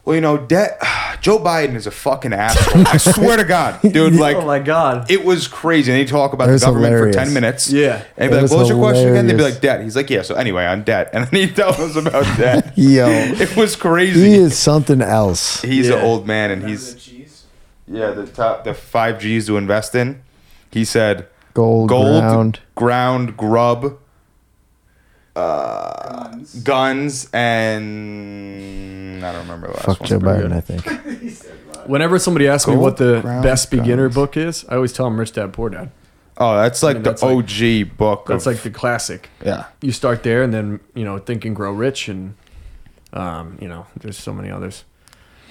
"Well, 0.07 0.15
you 0.15 0.23
know, 0.23 0.39
debt. 0.39 0.81
Joe 1.21 1.39
Biden 1.39 1.75
is 1.75 1.87
a 1.87 1.91
fucking 1.91 2.33
asshole. 2.33 2.87
I 2.87 2.99
swear 2.99 3.37
to 3.39 3.45
God, 3.45 3.81
dude. 3.93 4.15
Like, 4.15 4.37
oh 4.37 4.47
my 4.47 4.59
god. 4.61 5.11
it 5.11 5.25
was 5.25 5.49
crazy." 5.49 5.91
And 5.93 5.99
he'd 5.99 6.09
talk 6.09 6.33
about 6.33 6.47
the 6.47 6.59
government 6.59 6.93
hilarious. 6.93 7.17
for 7.17 7.25
ten 7.25 7.35
minutes. 7.35 7.71
Yeah. 7.71 8.05
and 8.17 8.25
he'd 8.25 8.29
be 8.31 8.33
It 8.37 8.37
like, 8.37 8.43
was 8.43 8.51
"What 8.53 8.59
was 8.61 8.69
your 8.69 8.79
question 8.79 9.09
again?" 9.11 9.27
They'd 9.27 9.37
be 9.37 9.43
like, 9.43 9.61
"Debt." 9.61 9.83
He's 9.83 9.97
like, 9.97 10.09
"Yeah." 10.09 10.23
So 10.23 10.35
anyway, 10.37 10.65
on 10.65 10.83
debt, 10.85 11.11
and 11.15 11.27
then 11.27 11.41
he'd 11.49 11.57
tell 11.57 11.71
us 11.71 11.97
about 11.97 12.25
debt. 12.39 12.73
Yo, 12.77 13.09
It 13.09 13.57
was 13.57 13.75
crazy. 13.77 14.21
he 14.31 14.35
is 14.37 14.57
something 14.57 15.03
else. 15.03 15.61
He's 15.63 15.89
Yeah. 15.89 15.97
an 15.97 16.05
old 16.05 16.27
man, 16.27 16.51
and 16.53 16.63
Remember 16.63 16.81
he's 16.81 16.95
the 17.89 17.99
yeah 17.99 18.11
the 18.13 18.27
top 18.27 18.65
the 18.65 18.75
five 18.75 19.19
G's 19.21 19.47
to 19.49 19.57
invest 19.57 19.95
in. 19.95 20.23
He 20.71 20.85
said 20.85 21.27
Gold, 21.55 21.89
gold, 21.89 22.21
ground. 22.23 22.61
ground, 22.75 23.37
grub, 23.37 23.97
Guns. 25.37 26.63
guns, 26.63 27.29
and 27.35 29.25
I 29.25 29.33
don't 29.33 29.43
remember 29.43 29.69
the 29.69 29.73
last 29.75 29.85
Fuck 29.87 30.01
one. 30.01 30.09
Joe 30.09 30.19
Biden, 30.19 30.43
good. 30.43 30.53
I 30.53 30.61
think. 30.61 31.21
He 31.21 31.31
said, 31.31 31.53
"What?" 31.69 31.89
Whenever 31.89 32.19
somebody 32.19 32.49
asks 32.49 32.69
me 32.69 32.77
what 32.77 32.97
the 32.97 33.21
ground, 33.21 33.43
best 33.43 33.71
beginner 33.71 34.09
book 34.09 34.37
is, 34.37 34.65
I 34.69 34.75
always 34.77 34.93
tell 34.93 35.07
them 35.07 35.19
Rich 35.19 35.33
Dad 35.33 35.53
Poor 35.53 35.69
Dad. 35.71 35.91
Oh, 36.39 36.57
that's 36.57 36.83
like 36.83 36.97
mean, 36.97 37.03
the 37.03 37.11
that's 37.11 37.23
like- 37.23 37.37
OG 37.37 37.97
book. 37.97 38.27
That's 38.27 38.47
of, 38.47 38.53
like 38.55 38.63
the 38.63 38.71
classic. 38.71 39.29
yeah. 39.45 39.67
You 39.81 39.93
start 39.93 40.23
there, 40.23 40.43
and 40.43 40.53
then 40.53 40.81
you 40.95 41.05
know, 41.05 41.19
think 41.19 41.45
and 41.45 41.55
grow 41.57 41.73
rich, 41.73 42.09
and 42.09 42.35
um, 43.13 43.59
you 43.61 43.69
know, 43.69 43.87
there's 43.99 44.19
so 44.19 44.33
many 44.35 44.51
others. 44.51 44.85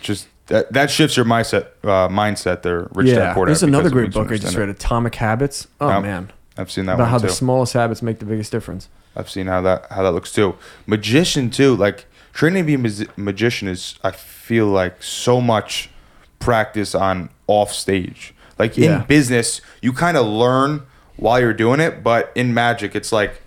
Just 0.01 0.27
that, 0.47 0.71
that 0.73 0.91
shifts 0.91 1.15
your 1.17 1.25
mindset. 1.25 1.67
Uh, 1.83 2.07
mindset 2.09 2.61
there. 2.61 2.87
Rich 2.93 3.07
yeah, 3.07 3.15
Dad 3.15 3.33
Poor 3.33 3.45
Dad, 3.45 3.49
there's 3.51 3.63
another 3.63 3.89
great 3.89 4.11
book 4.13 4.27
I 4.27 4.35
just 4.37 4.45
understand 4.45 4.67
read, 4.67 4.75
Atomic 4.75 5.15
Habits. 5.15 5.67
Oh 5.81 5.89
Yep. 5.89 6.01
man. 6.03 6.31
I've 6.57 6.71
seen 6.71 6.85
that 6.85 6.93
about 6.93 7.03
one 7.05 7.11
how 7.11 7.17
too. 7.17 7.27
the 7.27 7.33
smallest 7.33 7.73
habits 7.73 8.01
make 8.01 8.19
the 8.19 8.25
biggest 8.25 8.51
difference. 8.51 8.87
I've 9.15 9.29
seen 9.29 9.47
how 9.47 9.61
that 9.61 9.87
how 9.91 10.03
that 10.03 10.11
looks 10.11 10.31
too. 10.31 10.55
Magician 10.85 11.49
too. 11.49 11.75
Like 11.75 12.05
training 12.33 12.65
to 12.65 12.77
be 12.77 13.03
a 13.05 13.07
magician 13.19 13.67
is, 13.67 13.95
I 14.03 14.11
feel 14.11 14.67
like 14.67 15.01
so 15.01 15.39
much 15.41 15.89
practice 16.39 16.93
on 16.93 17.29
off 17.47 17.71
stage. 17.71 18.33
Like 18.59 18.77
Yeah. 18.77 19.01
in 19.01 19.07
business, 19.07 19.61
you 19.81 19.93
kind 19.93 20.17
of 20.17 20.25
learn 20.25 20.83
while 21.17 21.39
you're 21.39 21.53
doing 21.53 21.79
it, 21.79 22.03
but 22.03 22.31
in 22.35 22.53
magic, 22.53 22.95
it's 22.95 23.11
like 23.11 23.41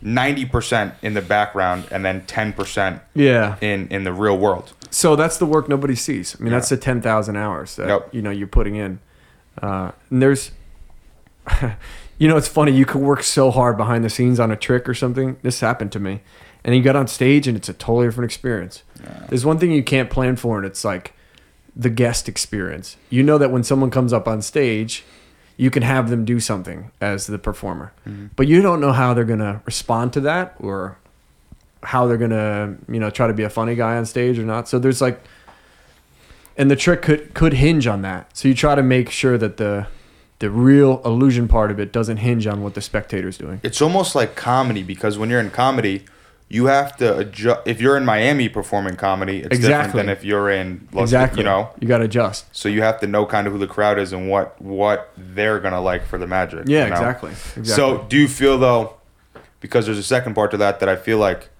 ninety 0.00 0.44
percent 0.44 0.94
in 1.02 1.14
the 1.14 1.20
background 1.22 1.84
and 1.90 2.04
then 2.04 2.24
ten 2.26 2.52
percent 2.52 3.02
Yeah. 3.14 3.56
in 3.60 3.88
in 3.88 4.04
the 4.04 4.12
real 4.12 4.38
world. 4.38 4.72
So 4.90 5.16
that's 5.16 5.36
the 5.36 5.46
work 5.46 5.68
nobody 5.68 5.94
sees. 5.96 6.36
I 6.38 6.42
mean, 6.42 6.52
that's 6.52 6.68
the 6.68 6.76
ten 6.76 7.00
thousand 7.02 7.36
hours 7.36 7.76
that 7.76 7.88
Yep. 7.88 8.08
you 8.12 8.22
know 8.22 8.30
you're 8.30 8.46
putting 8.46 8.76
in. 8.76 9.00
Uh, 9.60 9.90
and 10.10 10.22
there's, 10.22 10.52
you 12.18 12.26
know, 12.28 12.36
it's 12.36 12.48
funny. 12.48 12.72
You 12.72 12.84
could 12.84 13.00
work 13.00 13.22
so 13.22 13.50
hard 13.50 13.76
behind 13.76 14.04
the 14.04 14.10
scenes 14.10 14.40
on 14.40 14.50
a 14.50 14.56
trick 14.56 14.88
or 14.88 14.94
something. 14.94 15.36
This 15.42 15.60
happened 15.60 15.92
to 15.92 16.00
me, 16.00 16.20
and 16.64 16.74
you 16.74 16.82
got 16.82 16.96
on 16.96 17.06
stage, 17.06 17.46
and 17.46 17.56
it's 17.56 17.68
a 17.68 17.72
totally 17.72 18.08
different 18.08 18.30
experience. 18.30 18.82
There's 19.28 19.46
one 19.46 19.58
thing 19.58 19.70
you 19.70 19.84
can't 19.84 20.10
plan 20.10 20.36
for, 20.36 20.56
and 20.56 20.66
it's 20.66 20.84
like 20.84 21.12
the 21.76 21.90
guest 21.90 22.28
experience. 22.28 22.96
You 23.08 23.22
know 23.22 23.38
that 23.38 23.52
when 23.52 23.62
someone 23.62 23.90
comes 23.90 24.12
up 24.12 24.26
on 24.26 24.42
stage, 24.42 25.04
you 25.56 25.70
can 25.70 25.82
have 25.82 26.10
them 26.10 26.24
do 26.24 26.40
something 26.40 26.90
as 27.00 27.26
the 27.26 27.38
performer, 27.38 27.92
mm-hmm. 28.06 28.26
but 28.36 28.48
you 28.48 28.62
don't 28.62 28.80
know 28.80 28.92
how 28.92 29.14
they're 29.14 29.24
gonna 29.24 29.62
respond 29.64 30.12
to 30.14 30.20
that 30.20 30.56
or 30.58 30.98
how 31.82 32.06
they're 32.06 32.16
gonna 32.16 32.76
you 32.88 32.98
know 32.98 33.10
try 33.10 33.26
to 33.26 33.32
be 33.32 33.44
a 33.44 33.50
funny 33.50 33.76
guy 33.76 33.96
on 33.96 34.06
stage 34.06 34.38
or 34.38 34.44
not. 34.44 34.68
So 34.68 34.78
there's 34.78 35.00
like, 35.00 35.20
and 36.56 36.70
the 36.70 36.76
trick 36.76 37.02
could 37.02 37.34
could 37.34 37.54
hinge 37.54 37.86
on 37.86 38.02
that. 38.02 38.36
So 38.36 38.48
you 38.48 38.54
try 38.54 38.74
to 38.74 38.82
make 38.82 39.10
sure 39.10 39.38
that 39.38 39.56
the 39.56 39.86
the 40.38 40.50
real 40.50 41.00
illusion 41.04 41.48
part 41.48 41.70
of 41.70 41.80
it 41.80 41.92
doesn't 41.92 42.18
hinge 42.18 42.46
on 42.46 42.62
what 42.62 42.74
the 42.74 42.80
spectator's 42.80 43.36
doing. 43.38 43.60
It's 43.62 43.82
almost 43.82 44.14
like 44.14 44.36
comedy 44.36 44.82
because 44.82 45.18
when 45.18 45.30
you're 45.30 45.40
in 45.40 45.50
comedy, 45.50 46.04
you 46.48 46.66
have 46.66 46.96
to 46.98 47.18
adjust. 47.18 47.60
If 47.66 47.80
you're 47.80 47.96
in 47.96 48.04
Miami 48.04 48.48
performing 48.48 48.96
comedy, 48.96 49.38
it's 49.38 49.48
different 49.48 49.64
Exactly. 49.64 50.00
than 50.00 50.08
if 50.08 50.24
you're 50.24 50.48
in 50.50 50.88
Los 50.92 51.08
exactly. 51.08 51.40
You 51.40 51.44
know, 51.44 51.70
you 51.80 51.88
got 51.88 51.98
to 51.98 52.04
adjust. 52.04 52.46
So 52.56 52.68
you 52.68 52.82
have 52.82 53.00
to 53.00 53.06
know 53.06 53.26
kind 53.26 53.46
of 53.46 53.52
who 53.52 53.58
the 53.58 53.66
crowd 53.66 53.98
is 53.98 54.12
and 54.12 54.30
what 54.30 54.60
what 54.62 55.12
they're 55.16 55.58
gonna 55.60 55.80
like 55.80 56.06
for 56.06 56.18
the 56.18 56.26
magic. 56.26 56.64
Yeah, 56.66 56.84
you 56.84 56.90
know? 56.90 56.96
exactly. 56.96 57.30
Exactly. 57.32 57.64
So 57.64 58.06
do 58.08 58.16
you 58.16 58.28
feel 58.28 58.56
though, 58.58 58.94
because 59.60 59.86
there's 59.86 59.98
a 59.98 60.02
second 60.02 60.34
part 60.34 60.50
to 60.52 60.56
that 60.56 60.80
that 60.80 60.88
I 60.88 60.96
feel 60.96 61.18
like 61.18 61.50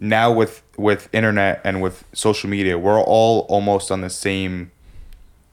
now 0.00 0.32
with 0.32 0.62
with 0.78 1.08
internet 1.12 1.60
and 1.64 1.82
with 1.82 2.04
social 2.14 2.48
media, 2.48 2.78
we're 2.78 3.00
all 3.00 3.40
almost 3.50 3.90
on 3.90 4.00
the 4.00 4.10
same 4.10 4.70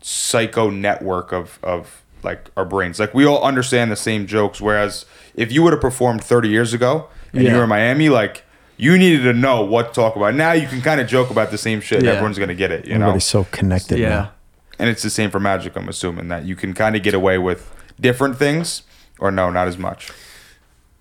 psycho 0.02 0.70
network 0.70 1.32
of 1.34 1.60
of 1.62 2.04
like 2.24 2.50
our 2.58 2.66
brains. 2.66 3.00
Like 3.00 3.14
we 3.14 3.26
all 3.26 3.44
understand 3.44 3.92
the 3.92 3.96
same 3.96 4.28
jokes. 4.28 4.62
Whereas 4.62 5.06
if 5.36 5.52
you 5.52 5.64
would 5.64 5.74
have 5.74 5.82
performed 5.82 6.24
30 6.24 6.50
years 6.50 6.74
ago 6.74 7.08
and 7.34 7.44
you 7.44 7.56
were 7.56 7.64
in 7.64 7.70
Miami, 7.70 8.10
like 8.10 8.44
you 8.78 8.98
needed 8.98 9.24
to 9.24 9.34
know 9.34 9.64
what 9.64 9.90
to 9.90 9.94
talk 9.94 10.16
about. 10.16 10.34
Now 10.36 10.52
you 10.54 10.68
can 10.68 10.82
kind 10.82 11.00
of 11.00 11.08
joke 11.08 11.30
about 11.30 11.52
the 11.52 11.58
same 11.58 11.82
shit. 11.82 12.00
and 12.00 12.06
Yeah. 12.08 12.14
Everyone's 12.14 12.40
gonna 12.40 12.56
get 12.56 12.72
it. 12.72 12.86
You 12.86 12.94
know. 12.94 13.06
Everybody's 13.06 13.26
so 13.26 13.46
connected 13.52 14.00
yeah. 14.00 14.10
now. 14.10 14.32
And 14.80 14.90
it's 14.90 15.04
the 15.04 15.10
same 15.12 15.30
for 15.30 15.40
magic, 15.40 15.76
I'm 15.76 15.88
assuming 15.88 16.28
that 16.30 16.46
you 16.46 16.56
can 16.56 16.74
kind 16.74 16.96
of 16.96 17.04
get 17.04 17.14
away 17.14 17.38
with 17.38 17.72
different 18.00 18.38
things, 18.38 18.82
or 19.20 19.30
no, 19.32 19.52
not 19.52 19.68
as 19.68 19.78
much. 19.78 20.12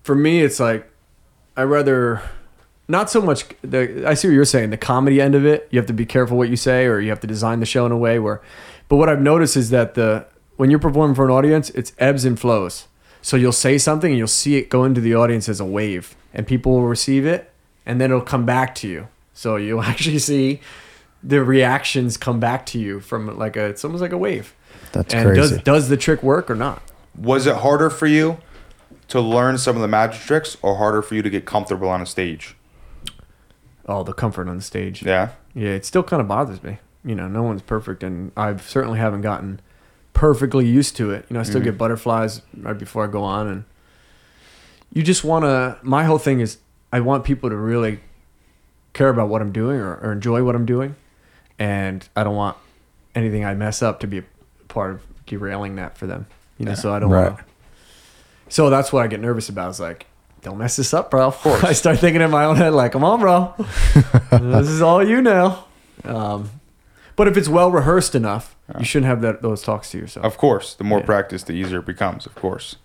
for 0.03 0.15
me 0.15 0.41
it's 0.41 0.59
like 0.59 0.89
i 1.55 1.61
rather 1.63 2.21
not 2.87 3.09
so 3.09 3.21
much 3.21 3.45
the 3.61 4.03
i 4.07 4.13
see 4.15 4.27
what 4.27 4.33
you're 4.33 4.45
saying 4.45 4.69
the 4.71 4.77
comedy 4.77 5.21
end 5.21 5.35
of 5.35 5.45
it 5.45 5.67
you 5.71 5.77
have 5.79 5.85
to 5.85 5.93
be 5.93 6.05
careful 6.05 6.37
what 6.37 6.49
you 6.49 6.55
say 6.55 6.85
or 6.85 6.99
you 6.99 7.09
have 7.09 7.19
to 7.19 7.27
design 7.27 7.59
the 7.59 7.65
show 7.65 7.85
in 7.85 7.91
a 7.91 7.97
way 7.97 8.17
where 8.19 8.41
but 8.89 8.95
what 8.95 9.09
i've 9.09 9.21
noticed 9.21 9.55
is 9.55 9.69
that 9.69 9.93
the 9.93 10.25
when 10.61 10.69
you're 10.69 10.77
performing 10.79 11.15
for 11.15 11.25
an 11.25 11.31
audience 11.31 11.71
it's 11.71 11.91
ebbs 11.97 12.23
and 12.23 12.39
flows 12.39 12.87
so 13.19 13.35
you'll 13.35 13.51
say 13.51 13.79
something 13.79 14.11
and 14.11 14.17
you'll 14.19 14.27
see 14.27 14.57
it 14.57 14.69
go 14.69 14.83
into 14.83 15.01
the 15.01 15.15
audience 15.15 15.49
as 15.49 15.59
a 15.59 15.65
wave 15.65 16.15
and 16.35 16.45
people 16.45 16.71
will 16.73 16.83
receive 16.87 17.25
it 17.25 17.51
and 17.83 17.99
then 17.99 18.11
it'll 18.11 18.21
come 18.21 18.45
back 18.45 18.75
to 18.75 18.87
you 18.87 19.07
so 19.33 19.55
you'll 19.55 19.81
actually 19.93 20.19
see 20.19 20.59
the 21.23 21.43
reactions 21.43 22.15
come 22.15 22.39
back 22.39 22.63
to 22.67 22.77
you 22.79 22.99
from 22.99 23.35
like 23.39 23.57
a 23.57 23.65
it's 23.65 23.83
almost 23.83 24.01
like 24.03 24.11
a 24.11 24.17
wave 24.19 24.53
That's 24.91 25.11
and 25.15 25.25
crazy. 25.25 25.41
does 25.55 25.63
does 25.63 25.89
the 25.89 25.97
trick 25.97 26.21
work 26.21 26.47
or 26.51 26.55
not 26.55 26.79
Was 27.17 27.47
it 27.47 27.55
harder 27.57 27.89
for 27.89 28.05
you 28.05 28.37
to 29.07 29.19
learn 29.19 29.57
some 29.57 29.75
of 29.75 29.81
the 29.81 29.87
magic 29.87 30.21
tricks, 30.21 30.55
or 30.61 30.77
harder 30.77 31.01
for 31.01 31.15
you 31.15 31.23
to 31.23 31.29
get 31.29 31.45
comfortable 31.45 31.89
on 31.89 32.01
a 32.03 32.05
stage? 32.05 32.55
oh 33.87 34.03
the 34.03 34.13
comfort 34.13 34.47
on 34.47 34.57
the 34.57 34.61
stage 34.63 35.01
Yeah. 35.03 35.29
Yeah, 35.55 35.71
it 35.71 35.85
still 35.85 36.03
kind 36.03 36.21
of 36.21 36.27
bothers 36.29 36.63
me. 36.63 36.77
You 37.03 37.13
know, 37.15 37.27
no 37.27 37.43
one's 37.43 37.61
perfect, 37.61 38.03
and 38.03 38.31
I 38.37 38.55
certainly 38.57 38.99
haven't 38.99 39.21
gotten 39.21 39.59
perfectly 40.13 40.67
used 40.67 40.95
to 40.97 41.11
it. 41.11 41.25
You 41.29 41.33
know, 41.35 41.39
I 41.39 41.43
still 41.43 41.59
Mm-hmm. 41.61 41.65
get 41.69 41.77
butterflies 41.77 42.41
right 42.57 42.77
before 42.77 43.03
I 43.03 43.07
go 43.07 43.23
on, 43.23 43.47
and 43.47 43.63
you 44.93 45.03
just 45.03 45.23
want 45.23 45.43
to. 45.45 45.77
My 45.83 46.03
whole 46.03 46.17
thing 46.17 46.39
is, 46.39 46.57
I 46.91 46.99
want 46.99 47.23
people 47.23 47.49
to 47.49 47.55
really 47.55 47.99
care 48.93 49.09
about 49.09 49.29
what 49.29 49.41
I'm 49.41 49.51
doing 49.51 49.79
or, 49.79 49.95
or 49.97 50.11
enjoy 50.11 50.43
what 50.43 50.55
I'm 50.55 50.65
doing, 50.65 50.95
and 51.57 52.07
I 52.15 52.23
don't 52.23 52.35
want 52.35 52.57
anything 53.15 53.45
I 53.45 53.53
mess 53.53 53.81
up 53.81 53.99
to 54.01 54.07
be 54.07 54.17
a 54.19 54.23
part 54.67 54.91
of 54.91 55.01
derailing 55.25 55.75
that 55.77 55.97
for 55.97 56.07
them. 56.07 56.27
You 56.57 56.65
know, 56.65 56.75
so 56.75 56.93
I 56.93 56.99
don't. 56.99 57.09
Right. 57.09 57.31
Wanna, 57.31 57.45
so 58.49 58.69
that's 58.69 58.91
what 58.93 59.03
I 59.03 59.07
get 59.07 59.19
nervous 59.21 59.47
about. 59.49 59.71
Is 59.71 59.79
like, 59.79 60.05
don't 60.41 60.57
mess 60.57 60.75
this 60.75 60.93
up, 60.93 61.09
bro. 61.09 61.33
I 61.45 61.73
start 61.73 61.99
thinking 61.99 62.21
in 62.21 62.29
my 62.29 62.45
own 62.45 62.57
head, 62.57 62.73
like, 62.73 62.91
come 62.91 63.03
on, 63.03 63.19
bro. 63.19 63.53
this 64.31 64.67
is 64.69 64.81
all 64.81 65.07
you 65.07 65.21
now. 65.21 65.65
Um, 66.03 66.49
but 67.15 67.27
if 67.27 67.37
it's 67.37 67.47
well 67.49 67.71
rehearsed 67.71 68.15
enough, 68.15 68.55
you 68.77 68.85
shouldn't 68.85 69.07
have 69.07 69.21
that 69.21 69.41
those 69.41 69.61
talks 69.61 69.91
to 69.91 69.97
yourself. 69.97 70.25
Of 70.25 70.37
course, 70.37 70.73
the 70.75 70.83
more 70.83 70.99
Yeah. 70.99 71.05
practice, 71.05 71.43
the 71.43 71.53
easier 71.53 71.79
it 71.79 71.85
becomes. 71.85 72.25
Of 72.25 72.35
course, 72.35 72.77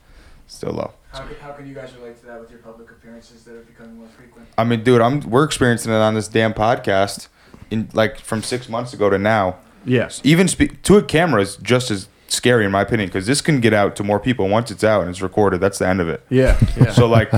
still 0.46 0.72
low. 0.72 0.92
How, 1.12 1.20
can- 1.20 1.36
how 1.40 1.52
can 1.52 1.66
you 1.66 1.74
guys 1.74 1.92
relate 1.98 2.18
to 2.20 2.26
that 2.26 2.40
with 2.40 2.50
your 2.50 2.58
public 2.60 2.90
appearances 2.90 3.44
that 3.44 3.54
are 3.54 3.60
becoming 3.60 3.96
more 3.96 4.08
frequent? 4.16 4.46
I 4.58 4.64
mean, 4.64 4.82
dude, 4.82 5.00
I'm 5.00 5.20
we're 5.20 5.44
experiencing 5.44 5.92
it 5.92 5.96
on 5.96 6.14
this 6.14 6.28
damn 6.28 6.52
podcast, 6.54 7.28
in 7.70 7.88
like 7.94 8.18
from 8.18 8.42
six 8.42 8.68
months 8.68 8.92
ago 8.92 9.08
to 9.10 9.18
now. 9.18 9.56
yes. 9.84 10.20
Even 10.24 10.48
speak 10.48 10.82
to 10.82 10.96
a 10.96 11.02
camera 11.02 11.40
is 11.42 11.56
just 11.56 11.90
as 11.90 12.08
scary 12.28 12.64
in 12.64 12.70
my 12.72 12.82
opinion 12.82 13.08
because 13.08 13.26
this 13.26 13.40
can 13.40 13.60
get 13.60 13.72
out 13.72 13.94
to 13.96 14.02
more 14.02 14.18
people 14.18 14.48
once 14.48 14.70
it's 14.72 14.82
out 14.84 15.00
and 15.02 15.10
it's 15.10 15.22
recorded. 15.22 15.60
That's 15.60 15.78
the 15.78 15.86
end 15.86 16.00
of 16.00 16.08
it. 16.08 16.24
Yeah. 16.28 16.58
Yeah. 16.76 16.90
So 16.92 17.06
like, 17.06 17.30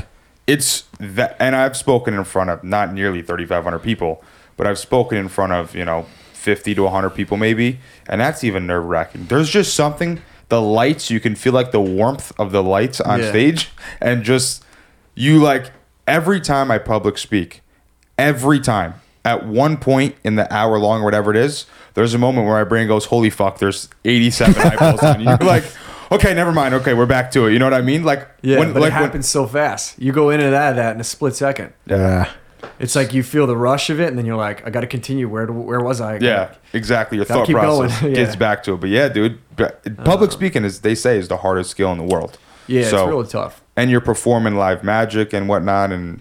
it's 0.47 0.85
that, 0.99 1.37
and 1.39 1.55
I've 1.55 1.77
spoken 1.77 2.15
in 2.15 2.25
front 2.25 2.49
of 2.51 2.65
not 2.65 2.93
nearly 2.95 3.21
3,500 3.21 3.79
people, 3.81 4.23
but 4.57 4.67
I've 4.67 4.79
spoken 4.79 5.19
in 5.19 5.29
front 5.29 5.53
of 5.53 5.75
you 5.75 5.85
know 5.85 6.07
50 6.39 6.75
to 6.77 6.83
100 6.85 7.11
people 7.11 7.37
maybe, 7.37 7.81
and 8.09 8.21
that's 8.21 8.45
even 8.45 8.67
nerve 8.67 8.85
wracking. 8.85 9.27
There's 9.27 9.51
just 9.51 9.75
something. 9.75 10.23
The 10.49 10.63
lights, 10.63 11.11
you 11.11 11.21
can 11.21 11.35
feel 11.35 11.53
like 11.53 11.73
the 11.73 11.81
warmth 11.81 12.33
of 12.39 12.53
the 12.53 12.63
lights 12.63 13.01
on 13.03 13.21
Yeah. 13.21 13.29
stage, 13.31 13.71
and 14.01 14.23
just 14.23 14.65
you 15.15 15.43
like 15.43 15.73
every 16.07 16.41
time 16.41 16.71
I 16.71 16.79
public 16.79 17.19
speak, 17.19 17.61
every 18.17 18.61
time 18.61 18.95
at 19.25 19.47
one 19.47 19.77
point 19.77 20.15
in 20.25 20.37
the 20.37 20.51
hour 20.55 20.79
long 20.79 21.03
or 21.03 21.05
whatever 21.05 21.31
it 21.31 21.37
is, 21.37 21.67
there's 21.95 22.15
a 22.15 22.19
moment 22.19 22.47
where 22.47 22.57
my 22.57 22.65
brain 22.65 22.89
goes, 22.89 23.07
"Holy 23.07 23.29
fuck!" 23.31 23.59
There's 23.59 23.89
87 24.07 24.55
eyeballs 24.63 25.03
on 25.03 25.21
you. 25.21 25.27
Like, 25.27 25.65
okay, 26.11 26.33
never 26.33 26.53
mind. 26.53 26.73
Okay, 26.75 26.95
we're 26.95 27.05
back 27.05 27.31
to 27.33 27.47
it. 27.47 27.53
You 27.53 27.59
know 27.59 27.67
what 27.67 27.75
I 27.75 27.83
mean? 27.83 28.05
Like 28.05 28.27
Yeah, 28.41 28.61
when, 28.61 28.73
but 28.73 28.81
like 28.81 28.93
it 28.93 28.95
happens 28.95 29.29
so 29.29 29.47
fast. 29.47 29.99
You 29.99 30.13
go 30.13 30.31
into 30.31 30.49
that 30.49 30.77
that 30.77 30.95
in 30.95 31.01
a 31.01 31.05
split 31.05 31.35
second. 31.37 31.75
Yeah. 31.87 32.31
It's 32.79 32.95
like 32.97 33.13
you 33.13 33.23
feel 33.23 33.47
the 33.47 33.57
rush 33.57 33.91
of 33.91 34.01
it, 34.01 34.09
and 34.09 34.19
then 34.19 34.27
you're 34.27 34.37
like, 34.37 34.67
I 34.67 34.71
got 34.71 34.81
to 34.81 34.87
continue. 34.87 35.29
Where 35.29 35.47
where 35.47 35.81
was 35.81 36.01
I? 36.01 36.19
Yeah, 36.19 36.55
exactly. 36.73 37.17
Your 37.17 37.27
Gotta 37.27 37.47
thought 37.47 37.53
process 37.53 38.01
going. 38.01 38.15
gets 38.15 38.37
back 38.37 38.63
to 38.65 38.75
it. 38.75 38.81
But 38.81 38.91
yeah, 38.91 39.09
dude, 39.09 39.39
but 39.57 39.83
public 40.05 40.31
uh, 40.31 40.33
speaking 40.33 40.65
is 40.65 40.81
they 40.81 40.95
say 40.95 41.19
is 41.19 41.29
the 41.29 41.39
hardest 41.39 41.71
skill 41.71 41.93
in 41.93 41.99
the 41.99 42.05
world. 42.05 42.39
yeah, 42.67 42.83
it's 42.83 42.93
really 42.93 43.27
tough. 43.27 43.63
and 43.77 43.91
you're 43.91 44.01
performing 44.01 44.57
live 44.57 44.85
magic 44.85 45.33
and 45.33 45.49
whatnot, 45.49 45.93
and 45.93 46.21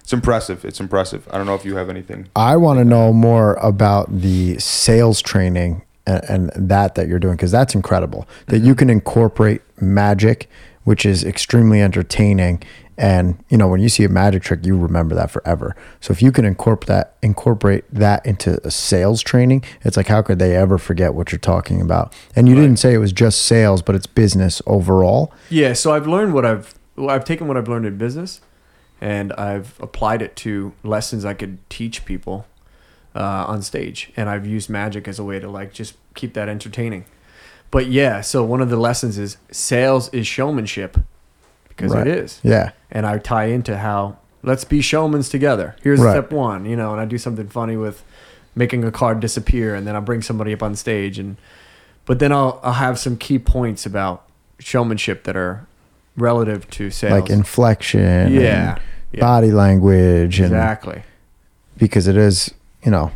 it's 0.00 0.12
impressive. 0.12 0.64
It's 0.64 0.78
impressive. 0.78 1.28
I 1.32 1.36
don't 1.36 1.46
know 1.46 1.56
if 1.56 1.64
you 1.64 1.76
have 1.76 1.90
anything. 1.90 2.28
I 2.36 2.56
want 2.56 2.78
to 2.78 2.84
know 2.84 3.12
more 3.12 3.54
about 3.54 4.20
the 4.20 4.58
sales 4.58 5.20
training 5.20 5.82
and, 6.06 6.52
and 6.54 6.68
that 6.68 6.94
that 6.94 7.08
you're 7.08 7.18
doing 7.18 7.34
because 7.34 7.50
that's 7.50 7.74
incredible. 7.74 8.28
That 8.46 8.58
you 8.58 8.72
mm-hmm. 8.72 8.78
can 8.78 8.90
incorporate 8.90 9.62
magic, 9.80 10.48
which 10.86 11.04
is 11.04 11.24
extremely 11.24 11.82
entertaining, 11.82 12.62
and 12.96 13.42
you 13.48 13.58
know 13.58 13.66
when 13.66 13.80
you 13.80 13.88
see 13.88 14.04
a 14.04 14.08
magic 14.08 14.44
trick, 14.44 14.64
you 14.64 14.76
remember 14.76 15.16
that 15.16 15.32
forever. 15.32 15.74
So 16.00 16.12
if 16.12 16.22
you 16.22 16.30
can 16.30 16.44
incorporate 16.44 16.86
that 16.86 17.16
incorporate 17.22 17.84
that 17.92 18.24
into 18.24 18.60
a 18.64 18.70
sales 18.70 19.20
training, 19.20 19.64
it's 19.82 19.96
like 19.96 20.06
how 20.06 20.22
could 20.22 20.38
they 20.38 20.54
ever 20.54 20.78
forget 20.78 21.12
what 21.12 21.32
you're 21.32 21.40
talking 21.40 21.80
about? 21.80 22.14
And 22.36 22.48
you 22.48 22.54
didn't 22.54 22.76
say 22.76 22.94
it 22.94 22.98
was 22.98 23.12
just 23.12 23.42
sales, 23.42 23.82
but 23.82 23.96
it's 23.96 24.06
business 24.06 24.62
overall. 24.64 25.34
Yeah, 25.50 25.72
so 25.72 25.92
I've 25.92 26.06
learned 26.06 26.34
what 26.34 26.46
I've 26.46 26.78
well, 26.94 27.10
I've 27.10 27.24
taken 27.24 27.48
what 27.48 27.56
I've 27.56 27.68
learned 27.68 27.86
in 27.86 27.98
business, 27.98 28.40
and 29.00 29.32
I've 29.32 29.74
applied 29.80 30.22
it 30.22 30.36
to 30.36 30.72
lessons 30.84 31.24
I 31.24 31.34
could 31.34 31.58
teach 31.68 32.04
people 32.04 32.46
uh, 33.16 33.44
on 33.48 33.60
stage, 33.60 34.12
and 34.16 34.30
I've 34.30 34.46
used 34.46 34.70
magic 34.70 35.08
as 35.08 35.18
a 35.18 35.24
way 35.24 35.40
to 35.40 35.50
like 35.50 35.72
just 35.72 35.96
keep 36.14 36.34
that 36.34 36.48
entertaining. 36.48 37.06
But 37.76 37.88
yeah, 37.88 38.22
so 38.22 38.42
one 38.42 38.62
of 38.62 38.70
the 38.70 38.78
lessons 38.78 39.18
is 39.18 39.36
sales 39.50 40.08
is 40.08 40.26
showmanship 40.26 40.96
because 41.68 41.92
Right. 41.92 42.06
it 42.06 42.16
is, 42.24 42.40
Yeah. 42.42 42.70
and 42.90 43.04
I 43.04 43.18
tie 43.18 43.48
into 43.56 43.76
how 43.76 44.16
let's 44.42 44.64
be 44.64 44.78
showmans 44.80 45.30
together. 45.30 45.76
Here's 45.82 46.00
Right. 46.00 46.12
step 46.12 46.32
one, 46.32 46.64
you 46.64 46.74
know, 46.74 46.92
and 46.92 47.00
I 47.02 47.04
do 47.04 47.18
something 47.18 47.48
funny 47.48 47.76
with 47.76 48.02
making 48.54 48.82
a 48.84 48.90
card 48.90 49.20
disappear, 49.20 49.74
and 49.74 49.86
then 49.86 49.94
I'll 49.94 50.00
bring 50.00 50.22
somebody 50.22 50.54
up 50.54 50.62
on 50.62 50.74
stage, 50.74 51.18
and 51.18 51.36
but 52.06 52.18
then 52.18 52.32
I'll 52.32 52.60
I'll 52.64 52.72
have 52.86 52.98
some 52.98 53.14
key 53.18 53.38
points 53.38 53.84
about 53.84 54.22
showmanship 54.58 55.24
that 55.24 55.36
are 55.36 55.66
relative 56.16 56.70
to 56.70 56.90
sales. 56.90 57.12
Like 57.12 57.28
inflection, 57.28 58.32
Yeah, 58.32 58.70
and 58.70 58.80
yeah. 59.12 59.20
body 59.20 59.52
language, 59.52 60.40
and 60.40 60.46
exactly. 60.54 61.02
because 61.76 62.08
it 62.08 62.16
is, 62.16 62.54
you 62.82 62.90
know, 62.90 63.10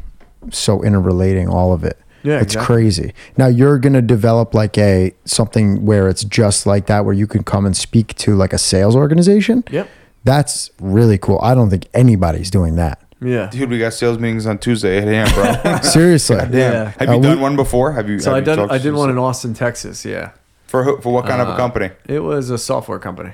so 0.51 0.83
interrelating 0.85 1.49
all 1.49 1.73
of 1.73 1.83
it. 1.83 1.97
Yeah, 2.23 2.35
it's 2.37 2.55
exactly. 2.55 2.67
crazy. 2.67 3.15
Now 3.37 3.47
you're 3.47 3.79
gonna 3.79 4.03
develop 4.03 4.53
like 4.55 4.77
a 4.79 5.13
something 5.25 5.85
where 5.87 6.09
it's 6.09 6.23
just 6.25 6.67
like 6.67 6.87
that, 6.87 7.05
where 7.05 7.15
you 7.15 7.27
can 7.27 7.43
come 7.45 7.65
and 7.67 7.77
speak 7.77 8.15
to 8.17 8.35
like 8.37 8.53
a 8.53 8.59
sales 8.59 8.95
organization. 8.95 9.65
Yep. 9.71 9.89
That's 10.25 10.71
really 10.81 11.17
cool. 11.19 11.39
I 11.43 11.55
don't 11.55 11.71
think 11.71 11.87
anybody's 11.95 12.51
doing 12.51 12.77
that. 12.77 13.03
Yeah. 13.23 13.49
Dude, 13.51 13.71
we 13.71 13.79
got 13.79 13.93
sales 13.95 14.19
meetings 14.19 14.47
on 14.47 14.59
Tuesday 14.59 14.99
at 14.99 15.09
8 15.09 15.11
a.m., 15.15 15.63
bro. 15.63 15.81
Seriously. 15.83 16.37
Damn. 16.37 16.53
Yeah. 16.53 16.85
Have 16.99 17.09
you 17.09 17.15
Uh, 17.17 17.21
done 17.21 17.37
we- 17.37 17.43
one 17.43 17.57
before? 17.57 17.93
Have 17.93 18.09
you? 18.09 18.19
So 18.19 18.31
have 18.31 18.37
I 18.37 18.39
you 18.41 18.45
done 18.45 18.59
talked 18.59 18.73
I 18.73 18.79
did 18.79 18.95
one 18.95 19.11
in 19.11 19.19
Austin, 19.19 19.55
Texas. 19.55 20.05
Yeah. 20.05 20.31
for 20.67 20.85
who- 20.85 20.99
for 21.01 21.13
what 21.13 21.27
kind 21.27 21.41
of 21.43 21.49
a 21.49 21.53
Uh, 21.53 21.57
company? 21.57 21.91
It 22.07 22.21
was 22.21 22.49
a 22.51 22.59
software 22.59 22.99
company. 22.99 23.33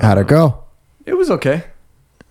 How'd 0.00 0.18
it 0.18 0.28
go? 0.28 0.64
It 1.06 1.14
was 1.14 1.30
okay. 1.30 1.64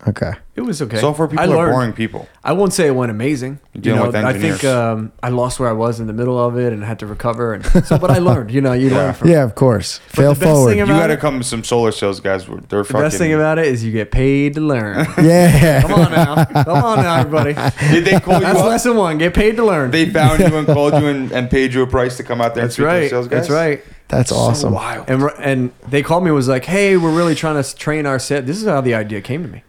Okay. 0.08 0.32
It 0.56 0.62
was 0.62 0.82
okay. 0.82 0.98
Software 1.00 1.28
people 1.28 1.44
I 1.44 1.48
are 1.48 1.58
learned. 1.58 1.72
boring 1.74 1.94
people. 1.94 2.28
I 2.44 2.54
won't 2.54 2.72
say 2.74 2.88
it 2.88 2.92
went 2.92 3.12
amazing. 3.12 3.60
You're 3.74 3.76
You 3.76 3.82
dealing 3.82 4.00
know, 4.00 4.06
with 4.08 4.16
I 4.16 4.30
engineers. 4.30 4.62
think 4.62 4.74
um, 4.74 5.12
I 5.22 5.30
lost 5.30 5.60
where 5.60 5.68
I 5.70 5.74
was 5.74 6.00
in 6.00 6.08
the 6.08 6.14
middle 6.14 6.40
of 6.44 6.58
it 6.58 6.72
and 6.74 6.84
had 6.84 7.00
to 7.00 7.06
recover. 7.06 7.54
And 7.54 7.66
so, 7.86 8.00
but 8.00 8.10
I 8.10 8.18
learned. 8.20 8.52
You 8.52 8.62
know, 8.62 8.74
you 8.74 8.90
learn 9.00 9.14
from. 9.14 9.30
Yeah, 9.30 9.44
of 9.44 9.54
course. 9.56 9.98
Fail 10.08 10.34
the 10.34 10.40
best 10.40 10.52
forward. 10.52 10.70
thing 10.70 10.78
You 10.80 10.84
about 10.86 11.00
got 11.02 11.08
to 11.08 11.14
it- 11.14 11.20
come 11.20 11.38
to 11.40 11.44
some 11.44 11.64
solar 11.64 11.92
sales 11.92 12.20
guys. 12.22 12.46
They're 12.46 12.56
The 12.80 12.84
fucking. 12.86 13.02
best 13.02 13.18
thing 13.18 13.34
about 13.34 13.60
it 13.60 13.66
is 13.68 13.84
you 13.84 13.92
get 13.92 14.10
paid 14.12 14.54
to 14.56 14.62
learn. 14.62 15.06
yeah. 15.22 15.82
Come 15.82 15.94
on 15.94 16.12
now, 16.12 16.46
come 16.46 16.84
on 16.84 16.98
now, 17.04 17.16
everybody. 17.18 17.54
Did 17.92 18.06
they 18.06 18.20
call 18.20 18.36
you 18.36 18.46
That's 18.46 18.60
up? 18.60 18.66
lesson 18.66 18.96
one. 18.96 19.18
Get 19.18 19.34
paid 19.34 19.58
to 19.58 19.66
learn. 19.66 19.92
They 19.92 20.10
found 20.10 20.40
you 20.40 20.56
and 20.56 20.66
called 20.66 20.94
you 20.94 21.06
and, 21.08 21.32
and 21.34 21.50
paid 21.52 21.74
you 21.74 21.82
a 21.84 21.88
price 21.88 22.18
to 22.18 22.24
come 22.24 22.40
out 22.42 22.56
there 22.56 22.64
That's 22.64 22.78
and 22.80 22.86
speak 22.86 22.86
to 22.88 22.94
the 22.94 23.00
right. 23.02 23.10
sales 23.10 23.28
guys. 23.28 23.48
That's 23.48 23.50
right. 23.50 23.84
That's 24.08 24.32
awesome. 24.32 24.72
Wild. 24.74 25.10
And 25.10 25.22
and 25.38 25.72
they 25.90 26.02
called 26.02 26.24
me 26.24 26.30
and 26.30 26.36
was 26.36 26.48
like, 26.48 26.64
"Hey, 26.64 26.96
we're 26.96 27.14
really 27.14 27.36
trying 27.36 27.62
to 27.62 27.76
train 27.76 28.06
our 28.06 28.20
set. 28.20 28.46
This 28.48 28.56
is 28.62 28.66
how 28.66 28.80
the 28.80 28.94
idea 28.96 29.20
came 29.20 29.44
to 29.44 29.50
me. 29.50 29.64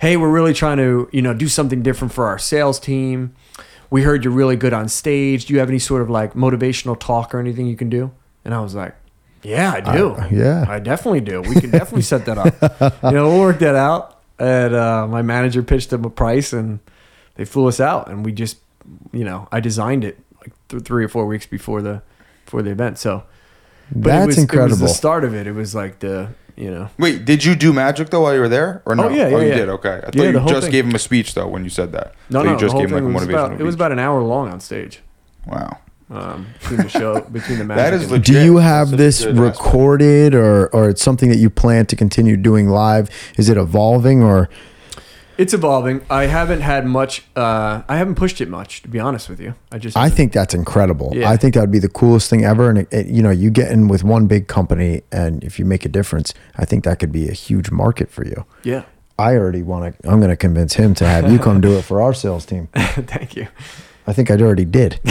Hey, 0.00 0.16
we're 0.16 0.30
really 0.30 0.54
trying 0.54 0.78
to 0.78 1.08
you 1.12 1.22
know 1.22 1.34
do 1.34 1.48
something 1.48 1.82
different 1.82 2.12
for 2.12 2.26
our 2.26 2.38
sales 2.38 2.80
team. 2.80 3.34
We 3.90 4.02
heard 4.02 4.24
you're 4.24 4.32
really 4.32 4.56
good 4.56 4.72
on 4.72 4.88
stage. 4.88 5.46
Do 5.46 5.52
you 5.54 5.58
have 5.60 5.68
any 5.68 5.78
sort 5.78 6.00
of 6.02 6.08
like 6.10 6.34
motivational 6.34 6.98
talk 6.98 7.34
or 7.34 7.38
anything 7.38 7.66
you 7.66 7.76
can 7.76 7.90
do?" 7.90 8.10
And 8.44 8.54
I 8.54 8.60
was 8.60 8.74
like, 8.74 8.94
"Yeah, 9.42 9.72
I 9.72 9.80
do. 9.96 10.16
Yeah. 10.30 10.64
I 10.68 10.78
definitely 10.78 11.20
do. 11.20 11.42
We 11.42 11.60
can 11.60 11.70
definitely 11.70 12.02
set 12.02 12.24
that 12.26 12.38
up. 12.38 13.02
You 13.04 13.10
know, 13.10 13.28
we'll 13.28 13.40
work 13.40 13.58
that 13.60 13.74
out." 13.74 14.20
And 14.38 14.74
uh, 14.74 15.06
my 15.06 15.20
manager 15.22 15.62
pitched 15.62 15.90
them 15.90 16.04
a 16.04 16.10
price, 16.10 16.52
and 16.54 16.80
they 17.34 17.44
flew 17.44 17.66
us 17.68 17.78
out, 17.78 18.08
and 18.08 18.24
we 18.24 18.32
just, 18.32 18.56
you 19.12 19.24
know, 19.24 19.48
I 19.52 19.60
designed 19.60 20.04
it 20.04 20.18
like 20.40 20.52
th- 20.68 20.82
three 20.82 21.04
or 21.04 21.08
four 21.08 21.26
weeks 21.26 21.44
before 21.46 21.82
the 21.82 22.00
before 22.46 22.62
the 22.62 22.70
event. 22.70 22.96
So 22.98 23.24
but 23.92 24.04
That's 24.04 24.24
it 24.24 24.26
was, 24.28 24.38
It 24.38 24.40
incredible. 24.42 24.70
was 24.70 24.80
the 24.80 24.88
start 24.88 25.24
of 25.24 25.34
it. 25.34 25.46
It 25.46 25.52
was 25.52 25.74
like 25.74 25.98
the 25.98 26.28
you 26.60 26.70
know. 26.70 26.88
Wait, 26.98 27.24
did 27.24 27.44
you 27.44 27.54
do 27.56 27.72
magic 27.72 28.10
though 28.10 28.20
while 28.22 28.34
you 28.34 28.40
were 28.40 28.48
there, 28.48 28.82
or 28.86 28.94
no? 28.94 29.04
Oh, 29.04 29.08
yeah, 29.08 29.28
yeah, 29.28 29.38
you 29.38 29.48
yeah. 29.48 29.54
did. 29.56 29.68
Okay, 29.70 29.96
I 29.96 30.00
thought 30.02 30.14
Yeah, 30.14 30.22
you 30.30 30.46
just 30.46 30.62
thing. 30.62 30.70
gave 30.72 30.84
him 30.84 30.94
a 30.94 30.98
speech 30.98 31.34
though 31.34 31.48
when 31.48 31.64
you 31.64 31.70
said 31.70 31.92
that. 31.92 32.14
No, 32.28 32.40
So 32.40 32.44
no, 32.44 32.52
you 32.52 32.58
just 32.58 32.66
the 32.66 32.72
whole 32.72 32.80
gave 32.82 32.90
him 32.96 33.04
like 33.04 33.14
a 33.14 33.14
was 33.14 33.24
motivational 33.28 33.46
about, 33.46 33.60
it 33.60 33.64
was 33.64 33.74
about 33.74 33.92
an 33.92 33.98
hour 33.98 34.20
long 34.22 34.48
on 34.50 34.60
stage. 34.60 35.00
Wow. 35.46 35.78
Um, 36.10 36.46
between 36.60 36.78
the 36.78 36.88
show, 36.88 37.20
between 37.32 37.58
the 37.58 37.64
magic. 37.64 37.82
That 37.84 37.94
is 37.94 38.02
and- 38.02 38.10
legit. 38.12 38.34
Do 38.34 38.44
you 38.44 38.56
have 38.58 38.90
this 38.96 39.24
good 39.24 39.38
aspect. 39.38 39.56
recorded 39.58 40.34
or 40.34 40.66
or 40.74 40.88
it's 40.90 41.02
something 41.02 41.28
that 41.30 41.38
you 41.38 41.48
plan 41.50 41.86
to 41.86 41.96
continue 41.96 42.36
doing 42.36 42.68
live? 42.68 43.08
Is 43.38 43.48
it 43.48 43.56
evolving 43.56 44.22
or 44.22 44.48
It's 45.40 45.54
evolving. 45.54 46.02
I 46.10 46.26
haven't 46.26 46.60
had 46.60 46.84
much. 46.84 47.24
Uh, 47.34 47.80
I 47.88 47.96
haven't 47.96 48.16
pushed 48.16 48.42
it 48.42 48.48
much, 48.50 48.82
to 48.82 48.88
be 48.88 49.00
honest 49.00 49.30
with 49.30 49.40
you. 49.40 49.54
I 49.72 49.78
just. 49.78 49.96
I 49.96 50.10
think 50.10 50.34
that's 50.34 50.52
incredible. 50.52 51.12
Yeah. 51.14 51.30
I 51.30 51.38
think 51.38 51.54
that 51.54 51.62
would 51.62 51.70
be 51.70 51.78
the 51.78 51.88
coolest 51.88 52.28
thing 52.28 52.44
ever. 52.44 52.68
And 52.68 52.80
it, 52.80 52.88
it, 52.92 53.06
you 53.06 53.22
know, 53.22 53.30
you 53.30 53.48
get 53.48 53.72
in 53.72 53.88
with 53.88 54.04
one 54.04 54.26
big 54.26 54.48
company, 54.48 55.00
and 55.10 55.42
if 55.42 55.58
you 55.58 55.64
make 55.64 55.86
a 55.86 55.88
difference, 55.88 56.34
I 56.56 56.66
think 56.66 56.84
that 56.84 56.98
could 56.98 57.10
be 57.10 57.26
a 57.26 57.32
huge 57.32 57.70
market 57.70 58.10
for 58.10 58.22
you. 58.22 58.44
Yeah. 58.64 58.82
I 59.18 59.34
already 59.34 59.62
want 59.62 59.98
to. 59.98 60.10
I'm 60.10 60.18
going 60.18 60.28
to 60.28 60.36
convince 60.36 60.74
him 60.74 60.94
to 60.96 61.06
have 61.06 61.32
you 61.32 61.38
come 61.38 61.62
do 61.62 61.72
it 61.78 61.86
for 61.86 62.02
our 62.02 62.12
sales 62.12 62.44
team. 62.44 62.68
Thank 62.74 63.34
you. 63.34 63.48
I 64.06 64.12
think 64.12 64.30
I 64.30 64.34
already 64.34 64.66
did. 64.66 65.00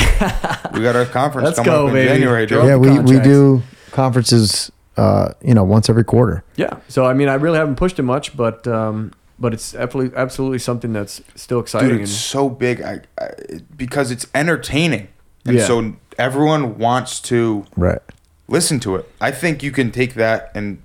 We 0.74 0.84
got 0.84 0.96
our 0.96 1.06
conference 1.06 1.46
Let's 1.46 1.58
coming 1.58 1.72
go, 1.72 1.84
up 1.86 1.89
in 1.89 1.96
baby. 1.96 2.10
January, 2.10 2.46
Joe. 2.46 2.68
yeah, 2.68 2.76
we 2.76 3.00
we 3.00 3.20
do 3.20 3.63
conferences. 3.92 4.72
Uh, 4.96 5.34
you 5.42 5.54
know, 5.54 5.63
once 5.63 5.89
every 5.89 6.04
quarter. 6.04 6.44
Yeah. 6.58 6.78
So 6.89 7.06
I 7.06 7.13
mean, 7.13 7.30
I 7.30 7.36
really 7.36 7.58
haven't 7.58 7.78
pushed 7.78 7.98
it 8.00 8.04
much, 8.04 8.36
but 8.36 8.68
um, 8.68 9.13
but 9.39 9.54
it's 9.54 9.73
absolutely 9.75 10.17
absolutely 10.17 10.60
something 10.60 10.93
that's 10.93 11.21
still 11.36 11.60
exciting. 11.60 11.89
Dude, 11.89 12.02
it's 12.02 12.12
so 12.12 12.49
big 12.49 12.82
I, 12.82 13.02
I, 13.19 13.30
because 13.75 14.12
it's 14.12 14.28
entertaining, 14.36 15.08
and 15.45 15.58
Yeah. 15.58 15.65
so 15.65 15.93
everyone 16.17 16.78
wants 16.78 17.19
to 17.21 17.65
Right. 17.78 17.99
listen 18.47 18.80
to 18.82 18.95
it. 18.95 19.10
I 19.21 19.32
think 19.32 19.63
you 19.63 19.71
can 19.71 19.91
take 19.91 20.13
that 20.15 20.52
and 20.56 20.80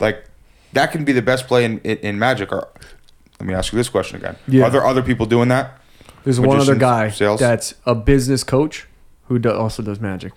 like 0.00 0.24
that 0.72 0.92
can 0.92 1.04
be 1.04 1.12
the 1.12 1.22
best 1.22 1.46
play 1.46 1.64
in 1.64 1.78
in, 1.80 1.98
in 1.98 2.18
Magic. 2.18 2.52
Or 2.52 2.68
let 3.40 3.46
me 3.46 3.54
ask 3.54 3.72
you 3.72 3.76
this 3.76 3.88
question 3.88 4.16
again: 4.16 4.36
Yeah. 4.48 4.64
Are 4.64 4.70
there 4.70 4.84
other 4.84 5.02
people 5.02 5.26
doing 5.26 5.48
that? 5.48 5.80
There's 6.24 6.40
one 6.40 6.58
other 6.58 6.74
guy 6.74 7.10
sales? 7.10 7.38
that's 7.38 7.74
a 7.84 7.94
business 7.94 8.42
coach 8.42 8.86
who 9.28 9.38
do, 9.38 9.52
also 9.52 9.82
does 9.82 10.00
magic. 10.00 10.32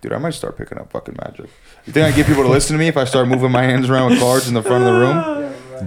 Dude, 0.00 0.12
I 0.12 0.18
might 0.18 0.34
start 0.34 0.56
picking 0.58 0.76
up 0.78 0.92
fucking 0.92 1.16
Magic. 1.24 1.48
You 1.86 1.92
think 1.92 2.04
I 2.06 2.14
get 2.14 2.26
people 2.26 2.42
to 2.42 2.48
listen 2.50 2.74
to 2.74 2.78
me 2.78 2.88
if 2.88 2.96
I 2.96 3.04
start 3.04 3.26
moving 3.26 3.50
my 3.50 3.62
hands 3.62 3.88
around 3.88 4.10
with 4.10 4.20
cards 4.20 4.46
in 4.46 4.52
the 4.54 4.62
front 4.62 4.84
of 4.84 4.92
the 4.92 5.00
room? 5.00 5.16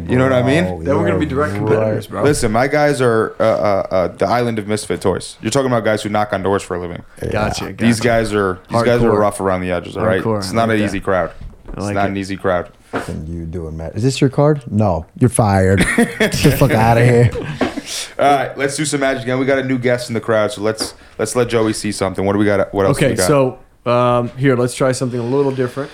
You 0.07 0.17
know 0.17 0.23
what 0.23 0.33
I 0.33 0.43
mean? 0.43 0.63
Oh, 0.65 0.81
Then 0.83 0.97
we're 0.97 1.07
gonna 1.07 1.19
be 1.19 1.25
direct 1.25 1.53
right. 1.53 1.59
competitors, 1.59 2.07
bro. 2.07 2.23
Listen, 2.23 2.51
my 2.51 2.67
guys 2.67 3.01
are 3.01 3.35
uh, 3.39 3.43
uh, 3.43 3.87
uh, 3.91 4.07
the 4.09 4.25
island 4.25 4.59
of 4.59 4.67
misfit 4.67 5.01
toys. 5.01 5.37
You're 5.41 5.51
talking 5.51 5.67
about 5.71 5.83
guys 5.83 6.03
who 6.03 6.09
knock 6.09 6.33
on 6.33 6.43
doors 6.43 6.63
for 6.63 6.75
a 6.75 6.79
living. 6.79 7.03
Gotcha. 7.19 7.31
gotcha. 7.31 7.73
These 7.73 7.99
guys 7.99 8.33
are 8.33 8.59
these 8.69 8.83
guys 8.83 9.01
are 9.03 9.09
Hardcore. 9.11 9.19
rough 9.19 9.39
around 9.41 9.61
the 9.61 9.71
edges. 9.71 9.97
All 9.97 10.05
right, 10.05 10.21
Hardcore. 10.21 10.39
it's 10.39 10.51
I 10.51 10.55
not 10.55 10.67
like 10.69 10.75
an 10.75 10.79
that. 10.81 10.85
easy 10.85 10.99
crowd. 10.99 11.31
It's 11.69 11.77
like 11.77 11.95
not 11.95 12.05
it. 12.07 12.11
an 12.11 12.17
easy 12.17 12.37
crowd. 12.37 12.71
And 12.93 13.27
you 13.27 13.45
doing 13.45 13.75
Matt? 13.77 13.95
Is 13.95 14.03
this 14.03 14.21
your 14.21 14.29
card? 14.29 14.63
No, 14.71 15.05
you're 15.19 15.29
fired. 15.29 15.79
Get 15.97 16.31
the 16.31 16.55
fuck 16.57 16.71
out 16.71 16.97
of 16.97 17.03
here. 17.03 17.29
All 18.19 18.35
right, 18.37 18.57
let's 18.57 18.75
do 18.77 18.85
some 18.85 19.01
magic 19.01 19.23
again. 19.23 19.39
We 19.39 19.45
got 19.45 19.59
a 19.59 19.63
new 19.63 19.77
guest 19.77 20.09
in 20.09 20.13
the 20.13 20.21
crowd, 20.21 20.51
so 20.51 20.61
let's 20.61 20.93
let's 21.17 21.35
let 21.35 21.49
Joey 21.49 21.73
see 21.73 21.91
something. 21.91 22.25
What 22.25 22.33
do 22.33 22.39
we 22.39 22.45
got? 22.45 22.73
What 22.73 22.85
else? 22.85 22.97
do 22.97 23.05
Okay, 23.05 23.11
we 23.13 23.17
got? 23.17 23.27
so 23.27 23.59
um, 23.89 24.29
here, 24.37 24.55
let's 24.55 24.73
try 24.73 24.91
something 24.93 25.19
a 25.19 25.23
little 25.23 25.51
different. 25.51 25.91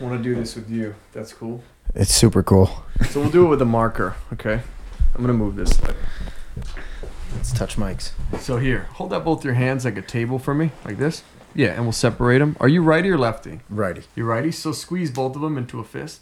Want 0.00 0.16
to 0.16 0.22
do 0.22 0.34
this 0.36 0.54
with 0.54 0.70
you? 0.70 0.94
That's 1.12 1.32
cool. 1.32 1.60
It's 1.94 2.14
super 2.14 2.42
cool. 2.42 2.84
So 3.10 3.20
we'll 3.20 3.30
do 3.30 3.46
it 3.46 3.48
with 3.48 3.62
a 3.62 3.66
marker. 3.66 4.14
Okay, 4.32 4.60
I'm 5.14 5.20
gonna 5.20 5.32
move 5.32 5.56
this. 5.56 5.80
Let's 7.34 7.52
touch 7.52 7.76
mics. 7.76 8.10
So 8.38 8.56
here, 8.58 8.88
hold 8.94 9.12
up 9.12 9.24
both 9.24 9.44
your 9.44 9.54
hands 9.54 9.84
like 9.84 9.96
a 9.96 10.02
table 10.02 10.38
for 10.38 10.54
me, 10.54 10.70
like 10.84 10.98
this. 10.98 11.22
Yeah, 11.54 11.68
and 11.72 11.82
we'll 11.84 11.92
separate 11.92 12.38
them. 12.38 12.56
Are 12.60 12.68
you 12.68 12.82
righty 12.82 13.10
or 13.10 13.18
lefty? 13.18 13.60
Righty. 13.70 14.02
You're 14.14 14.26
righty, 14.26 14.50
so 14.52 14.72
squeeze 14.72 15.10
both 15.10 15.34
of 15.34 15.42
them 15.42 15.56
into 15.58 15.80
a 15.80 15.84
fist. 15.84 16.20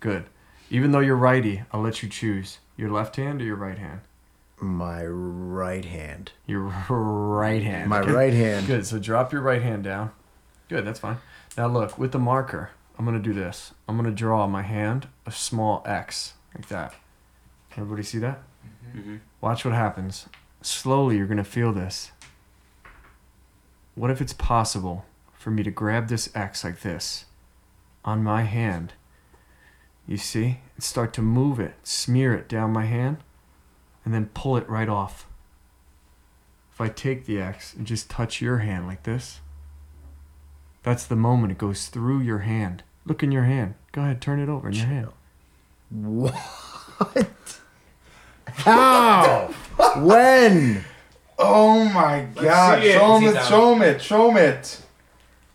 Good. 0.00 0.24
Even 0.70 0.92
though 0.92 1.00
you're 1.00 1.16
righty, 1.16 1.62
I'll 1.72 1.80
let 1.80 2.02
you 2.02 2.08
choose 2.08 2.58
your 2.76 2.90
left 2.90 3.16
hand 3.16 3.40
or 3.40 3.44
your 3.44 3.56
right 3.56 3.78
hand. 3.78 4.00
My 4.60 5.04
right 5.06 5.84
hand. 5.84 6.32
Your 6.46 6.60
right 6.90 7.62
hand. 7.62 7.88
My 7.88 8.00
Okay. 8.00 8.12
right 8.12 8.32
hand. 8.34 8.66
Good. 8.66 8.86
So 8.86 8.98
drop 8.98 9.32
your 9.32 9.40
right 9.42 9.62
hand 9.62 9.84
down. 9.84 10.10
Good, 10.68 10.84
that's 10.84 11.00
fine. 11.00 11.16
Now 11.56 11.68
look, 11.68 11.98
with 11.98 12.12
the 12.12 12.18
marker, 12.18 12.70
I'm 12.98 13.04
gonna 13.04 13.20
do 13.20 13.32
this. 13.32 13.72
I'm 13.86 13.96
gonna 13.96 14.10
draw 14.10 14.42
on 14.42 14.50
my 14.50 14.62
hand 14.62 15.08
a 15.24 15.30
small 15.30 15.82
X 15.86 16.34
like 16.54 16.66
that. 16.68 16.94
Everybody 17.72 18.02
see 18.02 18.18
that? 18.18 18.42
Mhm. 18.92 19.20
Watch 19.40 19.64
what 19.64 19.72
happens. 19.74 20.28
Slowly, 20.62 21.16
you're 21.16 21.26
gonna 21.28 21.44
feel 21.44 21.72
this. 21.72 22.10
What 23.94 24.10
if 24.10 24.20
it's 24.20 24.32
possible 24.32 25.06
for 25.34 25.50
me 25.50 25.62
to 25.62 25.70
grab 25.70 26.08
this 26.08 26.34
X 26.34 26.64
like 26.64 26.80
this 26.80 27.26
on 28.04 28.24
my 28.24 28.42
hand? 28.42 28.94
You 30.06 30.16
see? 30.16 30.60
And 30.74 30.82
start 30.82 31.12
to 31.14 31.22
move 31.22 31.60
it, 31.60 31.76
smear 31.86 32.34
it 32.34 32.48
down 32.48 32.72
my 32.72 32.86
hand, 32.86 33.18
and 34.04 34.12
then 34.12 34.26
pull 34.34 34.56
it 34.56 34.68
right 34.68 34.88
off. 34.88 35.26
If 36.72 36.80
I 36.80 36.88
take 36.88 37.26
the 37.26 37.40
X 37.40 37.74
and 37.74 37.86
just 37.86 38.08
touch 38.10 38.40
your 38.40 38.58
hand 38.58 38.86
like 38.86 39.02
this, 39.04 39.40
that's 40.82 41.04
the 41.06 41.16
moment 41.16 41.52
it 41.52 41.58
goes 41.58 41.88
through 41.88 42.20
your 42.20 42.38
hand. 42.40 42.82
Look 43.06 43.22
in 43.22 43.32
your 43.32 43.44
hand. 43.44 43.74
Go 43.92 44.02
ahead, 44.02 44.20
turn 44.20 44.40
it 44.40 44.48
over 44.48 44.68
in 44.68 44.74
your 44.74 44.86
hand. 44.86 45.08
What? 45.90 46.34
How? 48.46 49.46
when? 49.96 50.84
Oh 51.38 51.84
my 51.84 52.26
god! 52.34 52.82
see 52.82 52.88
it, 52.88 52.94
Show 52.94 53.16
him 53.16 53.22
see 53.22 53.28
it! 53.28 53.44
Show 53.44 53.72
him 53.72 53.82
it! 53.82 54.02
Show 54.02 54.30
him 54.30 54.36
it! 54.36 54.82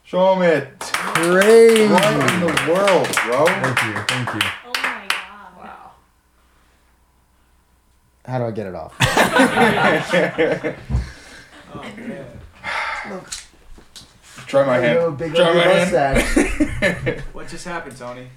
Show 0.04 0.34
him 0.36 0.42
it! 0.42 0.80
Crazy. 0.80 1.88
What 1.88 2.34
in 2.34 2.40
the 2.40 2.72
world, 2.72 3.08
bro? 3.26 3.46
Thank 3.46 3.84
you, 3.84 3.94
thank 4.08 4.34
you. 4.34 4.42
Oh 4.66 4.72
my 4.76 5.08
god. 5.60 5.92
How 8.26 8.38
do 8.40 8.46
I 8.46 8.52
get 8.52 8.68
it 8.68 8.76
off? 8.76 8.96
Oh 11.76 11.82
man. 11.98 12.26
Try 14.54 14.66
my 14.68 14.78
hand. 14.78 15.18
big 15.18 15.34
Try 15.36 15.54
my 15.54 15.62
hand. 15.62 15.92
mustache. 15.92 17.24
What 17.34 17.48
just 17.48 17.66
happened, 17.66 17.98
Tony? 17.98 18.28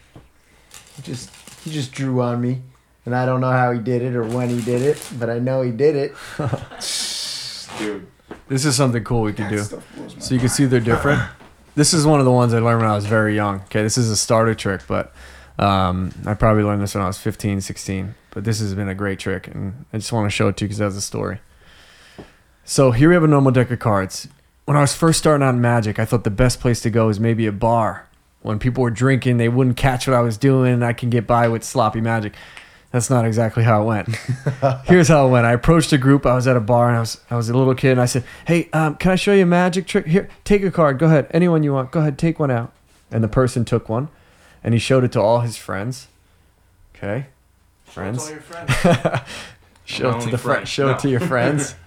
He 0.97 1.03
just 1.03 1.31
he 1.65 1.71
just 1.71 1.93
drew 1.93 2.23
on 2.23 2.41
me, 2.41 2.63
and 3.05 3.15
I 3.15 3.27
don't 3.27 3.41
know 3.41 3.51
how 3.53 3.73
he 3.73 3.79
did 3.81 4.01
it 4.03 4.17
or 4.17 4.25
when 4.25 4.49
he 4.49 4.61
did 4.63 4.81
it, 4.83 4.99
but 5.19 5.29
I 5.29 5.39
know 5.39 5.61
he 5.63 5.73
did 5.73 5.95
it. 5.97 6.15
Dude, 7.79 8.07
This 8.49 8.65
is 8.65 8.77
something 8.77 9.05
cool 9.05 9.23
we 9.23 9.33
can 9.35 9.51
do. 9.51 9.59
stuff 9.59 9.85
blows 9.95 10.17
So 10.19 10.35
you 10.35 10.41
can 10.41 10.49
see 10.49 10.65
they're 10.65 10.81
different. 10.81 11.21
This 11.75 11.93
is 11.93 12.07
one 12.07 12.21
of 12.21 12.25
the 12.25 12.33
ones 12.33 12.55
I 12.55 12.61
learned 12.61 12.81
when 12.81 12.89
I 12.91 12.95
was 12.95 13.05
very 13.05 13.35
young. 13.35 13.57
Okay, 13.63 13.83
this 13.83 13.99
is 13.99 14.11
a 14.11 14.17
starter 14.17 14.55
trick, 14.55 14.83
but 14.89 15.13
um, 15.59 16.13
I 16.25 16.33
probably 16.33 16.63
learned 16.63 16.81
this 16.81 16.95
when 16.95 17.05
I 17.05 17.07
was 17.07 17.19
15, 17.19 17.61
16. 17.61 18.15
But 18.31 18.45
this 18.45 18.61
has 18.61 18.75
been 18.75 18.89
a 18.89 18.95
great 18.95 19.19
trick, 19.19 19.49
and 19.49 19.85
I 19.93 19.99
just 19.99 20.13
want 20.13 20.25
to 20.25 20.31
show 20.35 20.49
it 20.49 20.57
to 20.59 20.65
you 20.65 20.69
because 20.69 20.79
that's 20.79 20.97
a 20.97 21.03
story. 21.03 21.41
So 22.65 22.93
here 22.93 23.09
we 23.11 23.15
have 23.15 23.25
a 23.25 23.29
normal 23.29 23.53
deck 23.53 23.71
of 23.71 23.79
cards. 23.79 24.29
When 24.67 24.77
I 24.77 24.81
was 24.81 24.95
first 24.95 25.21
starting 25.21 25.47
out 25.47 25.55
in 25.55 25.61
Magic, 25.61 25.99
I 26.01 26.05
thought 26.05 26.25
the 26.25 26.31
best 26.31 26.61
place 26.61 26.81
to 26.83 26.91
go 26.91 27.09
is 27.09 27.21
maybe 27.21 27.47
a 27.47 27.53
bar. 27.53 28.09
When 28.43 28.59
people 28.59 28.83
were 28.83 28.91
drinking, 28.91 29.39
they 29.39 29.49
wouldn't 29.49 29.77
catch 29.77 30.07
what 30.09 30.15
I 30.15 30.21
was 30.21 30.37
doing, 30.37 30.73
and 30.73 30.85
I 30.85 30.93
can 30.93 31.09
get 31.09 31.25
by 31.27 31.47
with 31.49 31.63
sloppy 31.65 32.01
magic. 32.01 32.35
That's 32.91 33.09
not 33.09 33.25
exactly 33.25 33.63
how 33.63 33.83
it 33.83 33.85
went. 33.85 34.09
Here's 34.87 35.09
how 35.09 35.27
it 35.27 35.31
went. 35.31 35.47
I 35.47 35.53
approached 35.53 35.93
a 35.93 35.99
group. 35.99 36.27
I 36.27 36.35
was 36.35 36.47
at 36.47 36.57
a 36.57 36.61
bar 36.61 36.89
and 36.89 36.97
I 36.97 37.01
was 37.01 37.21
I 37.31 37.37
was 37.37 37.49
a 37.49 37.57
little 37.57 37.75
kid 37.75 37.93
and 37.93 38.01
I 38.01 38.07
said, 38.07 38.25
"Hey, 38.47 38.69
um, 38.73 38.97
can 38.97 39.11
I 39.13 39.17
show 39.17 39.33
you 39.33 39.43
a 39.43 39.47
magic 39.47 39.87
trick? 39.87 40.07
Here, 40.07 40.29
take 40.45 40.63
a 40.63 40.71
card. 40.71 40.99
Go 40.99 41.07
ahead. 41.07 41.27
Anyone 41.33 41.63
you 41.63 41.73
want. 41.73 41.91
Go 41.91 42.01
ahead. 42.01 42.19
Take 42.19 42.39
one 42.39 42.51
out." 42.51 42.73
And 43.11 43.23
the 43.23 43.29
person 43.29 43.65
took 43.65 43.89
one, 43.89 44.09
and 44.65 44.73
he 44.75 44.81
showed 44.81 45.05
it 45.05 45.13
to 45.13 45.21
all 45.21 45.41
his 45.41 45.57
friends. 45.57 46.09
Okay, 46.97 47.27
friends. 47.85 48.23
All 48.25 48.31
your 48.31 48.41
friends. 48.41 48.73
Show 49.85 50.11
it 50.17 50.21
to 50.23 50.31
the 50.31 50.39
friend. 50.39 50.41
friend. 50.41 50.69
Show 50.69 50.91
it 50.91 50.99
to 51.01 51.09
your 51.09 51.21
friends. 51.21 51.75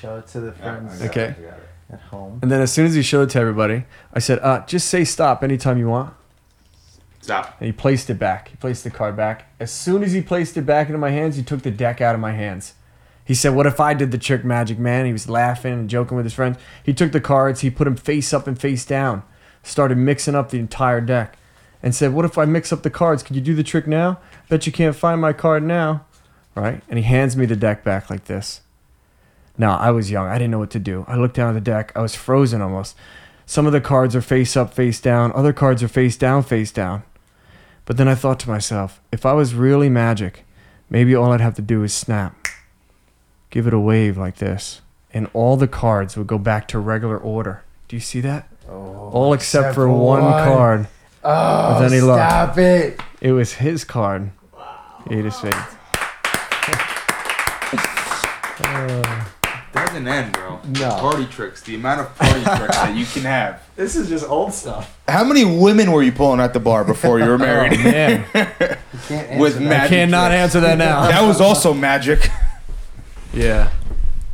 Show 0.00 0.16
it 0.18 0.26
to 0.28 0.40
the 0.40 0.52
friends 0.52 1.02
Okay. 1.02 1.34
at 1.92 2.00
home. 2.00 2.38
And 2.42 2.50
then 2.50 2.60
as 2.60 2.72
soon 2.72 2.86
as 2.86 2.94
he 2.94 3.02
showed 3.02 3.22
it 3.22 3.30
to 3.30 3.38
everybody, 3.40 3.84
I 4.14 4.18
said, 4.18 4.38
uh, 4.40 4.64
"Just 4.66 4.88
say 4.88 5.04
stop 5.04 5.42
anytime 5.42 5.78
you 5.78 5.88
want." 5.88 6.14
Stop. 7.20 7.56
And 7.60 7.66
he 7.66 7.72
placed 7.72 8.08
it 8.08 8.18
back. 8.18 8.48
He 8.48 8.56
placed 8.56 8.82
the 8.84 8.90
card 8.90 9.14
back. 9.16 9.46
As 9.60 9.70
soon 9.70 10.02
as 10.02 10.12
he 10.12 10.22
placed 10.22 10.56
it 10.56 10.62
back 10.62 10.86
into 10.88 10.98
my 10.98 11.10
hands, 11.10 11.36
he 11.36 11.42
took 11.42 11.62
the 11.62 11.70
deck 11.70 12.00
out 12.00 12.14
of 12.14 12.20
my 12.20 12.32
hands. 12.32 12.74
He 13.24 13.34
said, 13.34 13.54
What 13.54 13.66
if 13.66 13.78
I 13.78 13.92
did 13.94 14.10
the 14.10 14.18
trick 14.18 14.44
magic, 14.44 14.78
man? 14.78 15.04
He 15.06 15.12
was 15.12 15.28
laughing 15.28 15.72
and 15.74 15.90
joking 15.90 16.16
with 16.16 16.24
his 16.24 16.32
friends. 16.32 16.56
He 16.82 16.94
took 16.94 17.12
the 17.12 17.20
cards, 17.20 17.60
he 17.60 17.70
put 17.70 17.84
them 17.84 17.96
face 17.96 18.32
up 18.32 18.46
and 18.46 18.58
face 18.58 18.84
down, 18.86 19.22
started 19.62 19.98
mixing 19.98 20.34
up 20.34 20.50
the 20.50 20.58
entire 20.58 21.00
deck, 21.02 21.36
and 21.82 21.94
said, 21.94 22.14
What 22.14 22.24
if 22.24 22.38
I 22.38 22.46
mix 22.46 22.72
up 22.72 22.82
the 22.82 22.90
cards? 22.90 23.22
Could 23.22 23.36
you 23.36 23.42
do 23.42 23.54
the 23.54 23.62
trick 23.62 23.86
now? 23.86 24.18
Bet 24.48 24.66
you 24.66 24.72
can't 24.72 24.96
find 24.96 25.20
my 25.20 25.32
card 25.34 25.62
now. 25.62 26.06
Right? 26.54 26.82
And 26.88 26.98
he 26.98 27.04
hands 27.04 27.36
me 27.36 27.46
the 27.46 27.54
deck 27.54 27.84
back 27.84 28.10
like 28.10 28.24
this. 28.24 28.62
Now, 29.60 29.76
I 29.76 29.90
was 29.90 30.10
young. 30.10 30.26
I 30.26 30.38
didn't 30.38 30.52
know 30.52 30.58
what 30.58 30.70
to 30.70 30.78
do. 30.78 31.04
I 31.06 31.16
looked 31.16 31.36
down 31.36 31.50
at 31.50 31.52
the 31.52 31.60
deck. 31.60 31.92
I 31.94 32.00
was 32.00 32.14
frozen 32.14 32.62
almost. 32.62 32.96
Some 33.44 33.66
of 33.66 33.72
the 33.74 33.80
cards 33.82 34.16
are 34.16 34.22
face 34.22 34.56
up, 34.56 34.72
face 34.72 35.02
down. 35.02 35.32
Other 35.32 35.52
cards 35.52 35.82
are 35.82 35.88
face 35.88 36.16
down, 36.16 36.42
face 36.44 36.72
down. 36.72 37.02
But 37.84 37.98
then 37.98 38.08
I 38.08 38.14
thought 38.14 38.40
to 38.40 38.48
myself, 38.48 39.02
if 39.12 39.26
I 39.26 39.34
was 39.34 39.52
really 39.52 39.90
magic, 39.90 40.46
maybe 40.88 41.14
all 41.14 41.30
I'd 41.32 41.42
have 41.42 41.56
to 41.56 41.62
do 41.62 41.82
is 41.82 41.92
snap, 41.92 42.48
give 43.50 43.66
it 43.66 43.74
a 43.74 43.78
wave 43.78 44.16
like 44.16 44.36
this, 44.36 44.80
and 45.12 45.28
all 45.34 45.58
the 45.58 45.68
cards 45.68 46.16
would 46.16 46.26
go 46.26 46.38
back 46.38 46.66
to 46.68 46.78
regular 46.78 47.18
order. 47.18 47.62
Do 47.86 47.96
you 47.96 48.00
see 48.00 48.22
that? 48.22 48.48
Oh, 48.66 49.10
all 49.12 49.34
except, 49.34 49.62
except 49.62 49.74
for 49.74 49.88
one, 49.88 50.22
one. 50.24 50.44
card. 50.48 50.88
Oh, 51.22 51.82
With 51.82 51.92
any 51.92 52.00
luck. 52.00 52.30
stop 52.30 52.56
it! 52.56 52.98
It 53.20 53.32
was 53.32 53.52
his 53.52 53.84
card. 53.84 54.30
Eight 55.10 55.26
of 55.26 55.34
spades. 55.34 55.56
Uh, 58.62 59.24
Doesn't 59.72 60.06
end, 60.08 60.32
bro. 60.32 60.58
No. 60.80 60.90
Party 60.98 61.26
tricks. 61.26 61.62
The 61.62 61.76
amount 61.76 62.00
of 62.00 62.16
party 62.18 62.40
tricks 62.56 62.76
that 62.76 62.96
you 62.96 63.04
can 63.06 63.22
have. 63.22 63.62
This 63.76 63.94
is 63.96 64.08
just 64.08 64.28
old 64.28 64.52
stuff. 64.52 64.98
How 65.08 65.22
many 65.24 65.44
women 65.44 65.92
were 65.92 66.02
you 66.02 66.10
pulling 66.12 66.40
at 66.40 66.52
the 66.52 66.60
bar 66.60 66.84
before 66.84 67.18
you 67.20 67.26
were 67.26 67.38
married? 67.50 67.78
Man, 67.78 68.24
With 69.38 69.56
I 69.56 69.60
magic 69.60 69.90
cannot 69.90 70.28
tricks. 70.28 70.40
answer 70.40 70.60
that 70.60 70.76
now. 70.78 71.02
That 71.08 71.22
was 71.26 71.40
also 71.40 71.72
magic. 71.72 72.28
Yeah. 73.32 73.70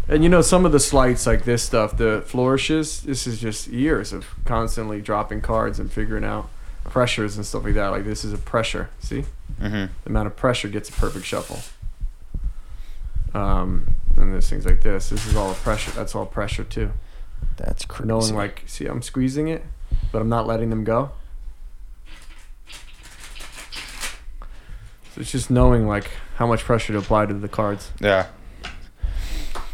And 0.08 0.22
you 0.22 0.28
know, 0.30 0.40
some 0.40 0.64
of 0.64 0.72
the 0.72 0.80
sleights 0.80 1.26
like 1.26 1.44
this 1.44 1.62
stuff, 1.62 1.96
the 1.98 2.22
flourishes, 2.26 3.02
this 3.02 3.26
is 3.26 3.38
just 3.40 3.66
years 3.66 4.12
of 4.12 4.24
constantly 4.44 5.02
dropping 5.02 5.40
cards 5.42 5.78
and 5.78 5.92
figuring 5.92 6.24
out 6.24 6.48
pressures 6.84 7.36
and 7.36 7.44
stuff 7.44 7.64
like 7.64 7.74
that. 7.74 7.88
Like 7.88 8.04
this 8.04 8.24
is 8.24 8.32
a 8.32 8.38
pressure. 8.38 8.88
See? 9.00 9.24
Mm-hmm. 9.60 9.72
The 9.74 9.90
amount 10.06 10.28
of 10.28 10.36
pressure 10.36 10.68
gets 10.68 10.88
a 10.88 10.92
perfect 10.92 11.26
shuffle. 11.26 11.58
Um, 13.34 13.95
and 14.16 14.32
there's 14.32 14.48
things 14.48 14.64
like 14.64 14.82
this. 14.82 15.10
This 15.10 15.26
is 15.26 15.36
all 15.36 15.54
pressure. 15.54 15.90
That's 15.92 16.14
all 16.14 16.26
pressure 16.26 16.64
too. 16.64 16.90
That's 17.56 17.84
crazy. 17.84 18.08
Knowing 18.08 18.34
like, 18.34 18.62
see, 18.66 18.86
I'm 18.86 19.02
squeezing 19.02 19.48
it, 19.48 19.64
but 20.12 20.20
I'm 20.20 20.28
not 20.28 20.46
letting 20.46 20.70
them 20.70 20.84
go. 20.84 21.10
So 25.14 25.20
it's 25.22 25.32
just 25.32 25.50
knowing 25.50 25.86
like 25.86 26.10
how 26.36 26.46
much 26.46 26.64
pressure 26.64 26.92
to 26.92 26.98
apply 26.98 27.26
to 27.26 27.34
the 27.34 27.48
cards. 27.48 27.90
Yeah. 28.00 28.26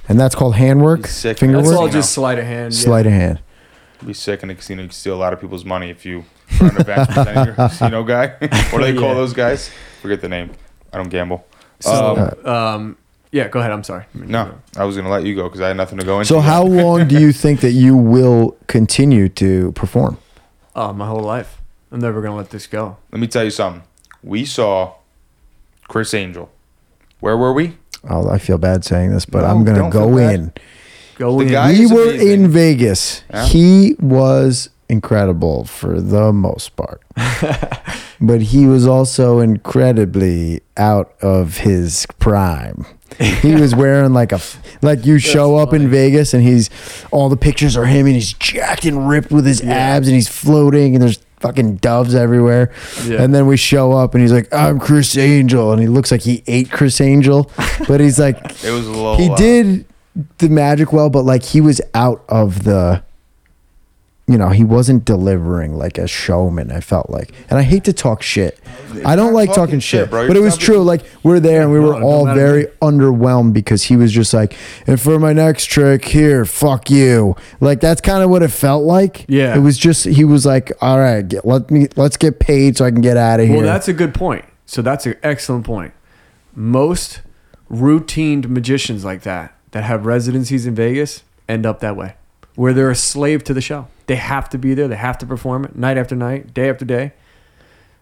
and 0.08 0.18
that's 0.18 0.34
called 0.34 0.54
handwork, 0.56 1.06
sick. 1.06 1.38
finger 1.38 1.56
That's 1.56 1.68
That's 1.68 1.76
all 1.76 1.82
work, 1.84 1.90
you 1.92 1.96
know. 1.96 2.00
just 2.02 2.12
sleight 2.12 2.38
of 2.38 2.44
hand. 2.44 2.72
yeah. 2.74 2.80
sleight 2.80 3.06
of 3.06 3.12
hand. 3.12 3.40
Be 4.06 4.14
sick 4.14 4.42
in 4.42 4.50
a 4.50 4.54
casino. 4.54 4.82
You 4.82 4.88
can 4.88 4.94
steal 4.94 5.14
a 5.14 5.16
lot 5.20 5.32
of 5.32 5.40
people's 5.40 5.64
money 5.64 5.88
if 5.90 6.04
you 6.04 6.24
run 6.60 6.70
an 6.70 6.76
advance 6.78 7.06
percentage 7.08 7.34
you're 7.46 7.54
a 7.54 7.68
casino 7.68 8.02
guy. 8.04 8.26
what 8.40 8.50
do 8.72 8.78
they 8.80 8.94
call 8.94 9.08
Yeah. 9.10 9.14
those 9.14 9.32
guys? 9.32 9.70
Forget 10.00 10.20
the 10.20 10.28
name. 10.28 10.50
I 10.92 10.96
don't 10.98 11.08
gamble. 11.08 11.46
So, 11.80 12.34
Um, 12.44 12.52
um, 12.52 12.96
yeah, 13.32 13.48
go 13.48 13.58
ahead. 13.60 13.72
I'm 13.72 13.82
sorry. 13.84 14.04
no, 14.14 14.54
I 14.76 14.84
was 14.84 14.96
gonna 14.96 15.10
let 15.10 15.24
you 15.24 15.34
go 15.34 15.44
because 15.44 15.60
I 15.60 15.68
had 15.68 15.76
nothing 15.76 15.98
to 15.98 16.04
go 16.04 16.18
into. 16.20 16.28
So 16.28 16.40
how 16.40 16.62
long 16.80 17.08
do 17.08 17.18
you 17.20 17.32
think 17.32 17.60
that 17.60 17.72
you 17.72 17.96
will 17.96 18.56
continue 18.68 19.28
to 19.30 19.72
perform? 19.72 20.18
Oh, 20.76 20.92
my 20.92 21.06
whole 21.06 21.20
life. 21.22 21.58
I'm 21.90 22.00
never 22.00 22.22
gonna 22.22 22.36
let 22.36 22.50
this 22.50 22.66
go. 22.66 22.96
Let 23.10 23.20
me 23.20 23.26
tell 23.26 23.44
you 23.44 23.50
something. 23.50 23.82
We 24.22 24.44
saw 24.44 24.94
Criss 25.88 26.14
Angel. 26.14 26.50
Where 27.20 27.36
were 27.36 27.52
we? 27.52 27.76
Oh, 28.08 28.28
I 28.30 28.38
feel 28.38 28.58
bad 28.58 28.84
saying 28.84 29.10
this, 29.10 29.26
but 29.26 29.42
No, 29.42 29.46
I'm 29.48 29.64
gonna 29.64 29.90
go 29.90 30.16
in. 30.18 30.52
Go 31.16 31.38
The 31.38 31.46
in. 31.46 31.52
guy- 31.52 31.72
we 31.72 31.86
were 31.86 32.10
amazing. 32.10 32.28
in 32.44 32.48
Vegas. 32.48 33.22
Yeah. 33.30 33.46
He 33.46 33.96
was 34.00 34.70
incredible 34.92 35.64
for 35.64 36.00
the 36.00 36.32
most 36.32 36.76
part. 36.76 37.02
but 38.20 38.42
he 38.42 38.66
was 38.66 38.86
also 38.86 39.40
incredibly 39.40 40.60
out 40.76 41.14
of 41.20 41.58
his 41.58 42.06
prime. 42.18 42.86
He 43.18 43.54
was 43.60 43.74
wearing 43.74 44.12
like 44.12 44.32
a 44.32 44.40
like 44.80 45.04
you 45.04 45.18
show 45.18 45.56
up 45.56 45.72
in 45.72 45.90
Vegas 45.90 46.32
and 46.32 46.42
he's 46.42 46.70
all 47.10 47.28
the 47.28 47.36
pictures 47.36 47.76
are 47.76 47.86
him 47.86 48.06
and 48.06 48.14
he's 48.14 48.32
jacked 48.34 48.84
and 48.84 49.08
ripped 49.08 49.30
with 49.30 49.46
his 49.46 49.60
abs 49.62 50.06
and 50.06 50.14
he's 50.14 50.28
floating 50.28 50.94
and 50.94 51.02
there's 51.02 51.18
fucking 51.40 51.76
doves 51.76 52.14
everywhere. 52.14 52.72
Yeah. 53.04 53.22
And 53.22 53.34
then 53.34 53.46
we 53.46 53.56
show 53.56 53.92
up 53.92 54.14
and 54.14 54.22
he's 54.22 54.32
like, 54.32 54.52
"I'm 54.54 54.78
Criss 54.78 55.18
Angel," 55.18 55.72
and 55.72 55.80
he 55.82 55.88
looks 55.88 56.10
like 56.10 56.22
he 56.22 56.42
ate 56.46 56.70
Criss 56.70 57.00
Angel, 57.00 57.50
but 57.88 58.00
he's 58.00 58.18
like, 58.18 58.36
It 58.64 58.70
was 58.70 58.86
a 58.86 58.90
little. 58.92 59.16
he 59.16 59.28
did 59.34 59.84
the 60.38 60.48
magic 60.48 60.92
well, 60.92 61.10
but 61.10 61.24
like 61.24 61.42
he 61.42 61.60
was 61.60 61.80
out 61.94 62.24
of 62.28 62.64
the, 62.64 63.02
you 64.28 64.38
know, 64.38 64.50
he 64.50 64.62
wasn't 64.62 65.04
delivering 65.04 65.76
like 65.76 65.98
a 65.98 66.06
showman. 66.06 66.70
I 66.70 66.80
felt 66.80 67.10
like, 67.10 67.32
and 67.50 67.58
I 67.58 67.62
hate 67.62 67.84
to 67.84 67.92
talk 67.92 68.22
shit, 68.22 68.58
I 69.04 69.16
don't 69.16 69.32
like 69.32 69.52
talking 69.52 69.80
shit, 69.80 70.10
bro. 70.10 70.28
but 70.28 70.36
it 70.36 70.40
was 70.40 70.56
true. 70.56 70.82
Like 70.82 71.02
we're 71.22 71.40
there 71.40 71.62
and 71.62 71.72
we 71.72 71.80
were 71.80 72.00
all 72.00 72.26
very 72.26 72.66
underwhelmed 72.80 73.52
because 73.52 73.84
he 73.84 73.96
was 73.96 74.12
just 74.12 74.32
like, 74.32 74.56
and 74.86 75.00
for 75.00 75.18
my 75.18 75.32
next 75.32 75.66
trick, 75.66 76.04
here, 76.04 76.44
fuck 76.44 76.88
you. 76.90 77.34
Like 77.60 77.80
that's 77.80 78.00
kind 78.00 78.22
of 78.22 78.30
what 78.30 78.42
it 78.42 78.48
felt 78.48 78.84
like. 78.84 79.24
Yeah. 79.28 79.56
it 79.56 79.60
was 79.60 79.76
just 79.76 80.04
he 80.04 80.24
was 80.24 80.46
like, 80.46 80.72
all 80.80 80.98
right, 80.98 81.26
get, 81.26 81.44
let 81.44 81.70
me 81.70 81.88
let's 81.96 82.16
get 82.16 82.38
paid 82.38 82.76
so 82.76 82.84
I 82.84 82.90
can 82.90 83.00
get 83.00 83.16
out 83.16 83.40
of 83.40 83.46
here. 83.48 83.56
Well, 83.56 83.66
that's 83.66 83.88
a 83.88 83.92
good 83.92 84.14
point. 84.14 84.44
So 84.66 84.82
that's 84.82 85.04
an 85.04 85.16
excellent 85.22 85.66
point. 85.66 85.92
Most 86.54 87.22
routined 87.70 88.48
magicians 88.48 89.04
like 89.04 89.22
that 89.22 89.56
that 89.72 89.84
have 89.84 90.06
residencies 90.06 90.66
in 90.66 90.74
Vegas 90.74 91.24
end 91.48 91.66
up 91.66 91.80
that 91.80 91.96
way, 91.96 92.14
where 92.54 92.72
they're 92.72 92.90
a 92.90 92.94
slave 92.96 93.44
to 93.44 93.54
the 93.54 93.60
show. 93.60 93.88
They 94.06 94.16
have 94.16 94.48
to 94.50 94.58
be 94.58 94.74
there. 94.74 94.88
They 94.88 94.96
have 94.96 95.18
to 95.18 95.26
perform 95.26 95.64
it 95.64 95.76
night 95.76 95.96
after 95.96 96.14
night, 96.14 96.52
day 96.54 96.68
after 96.68 96.84
day. 96.84 97.12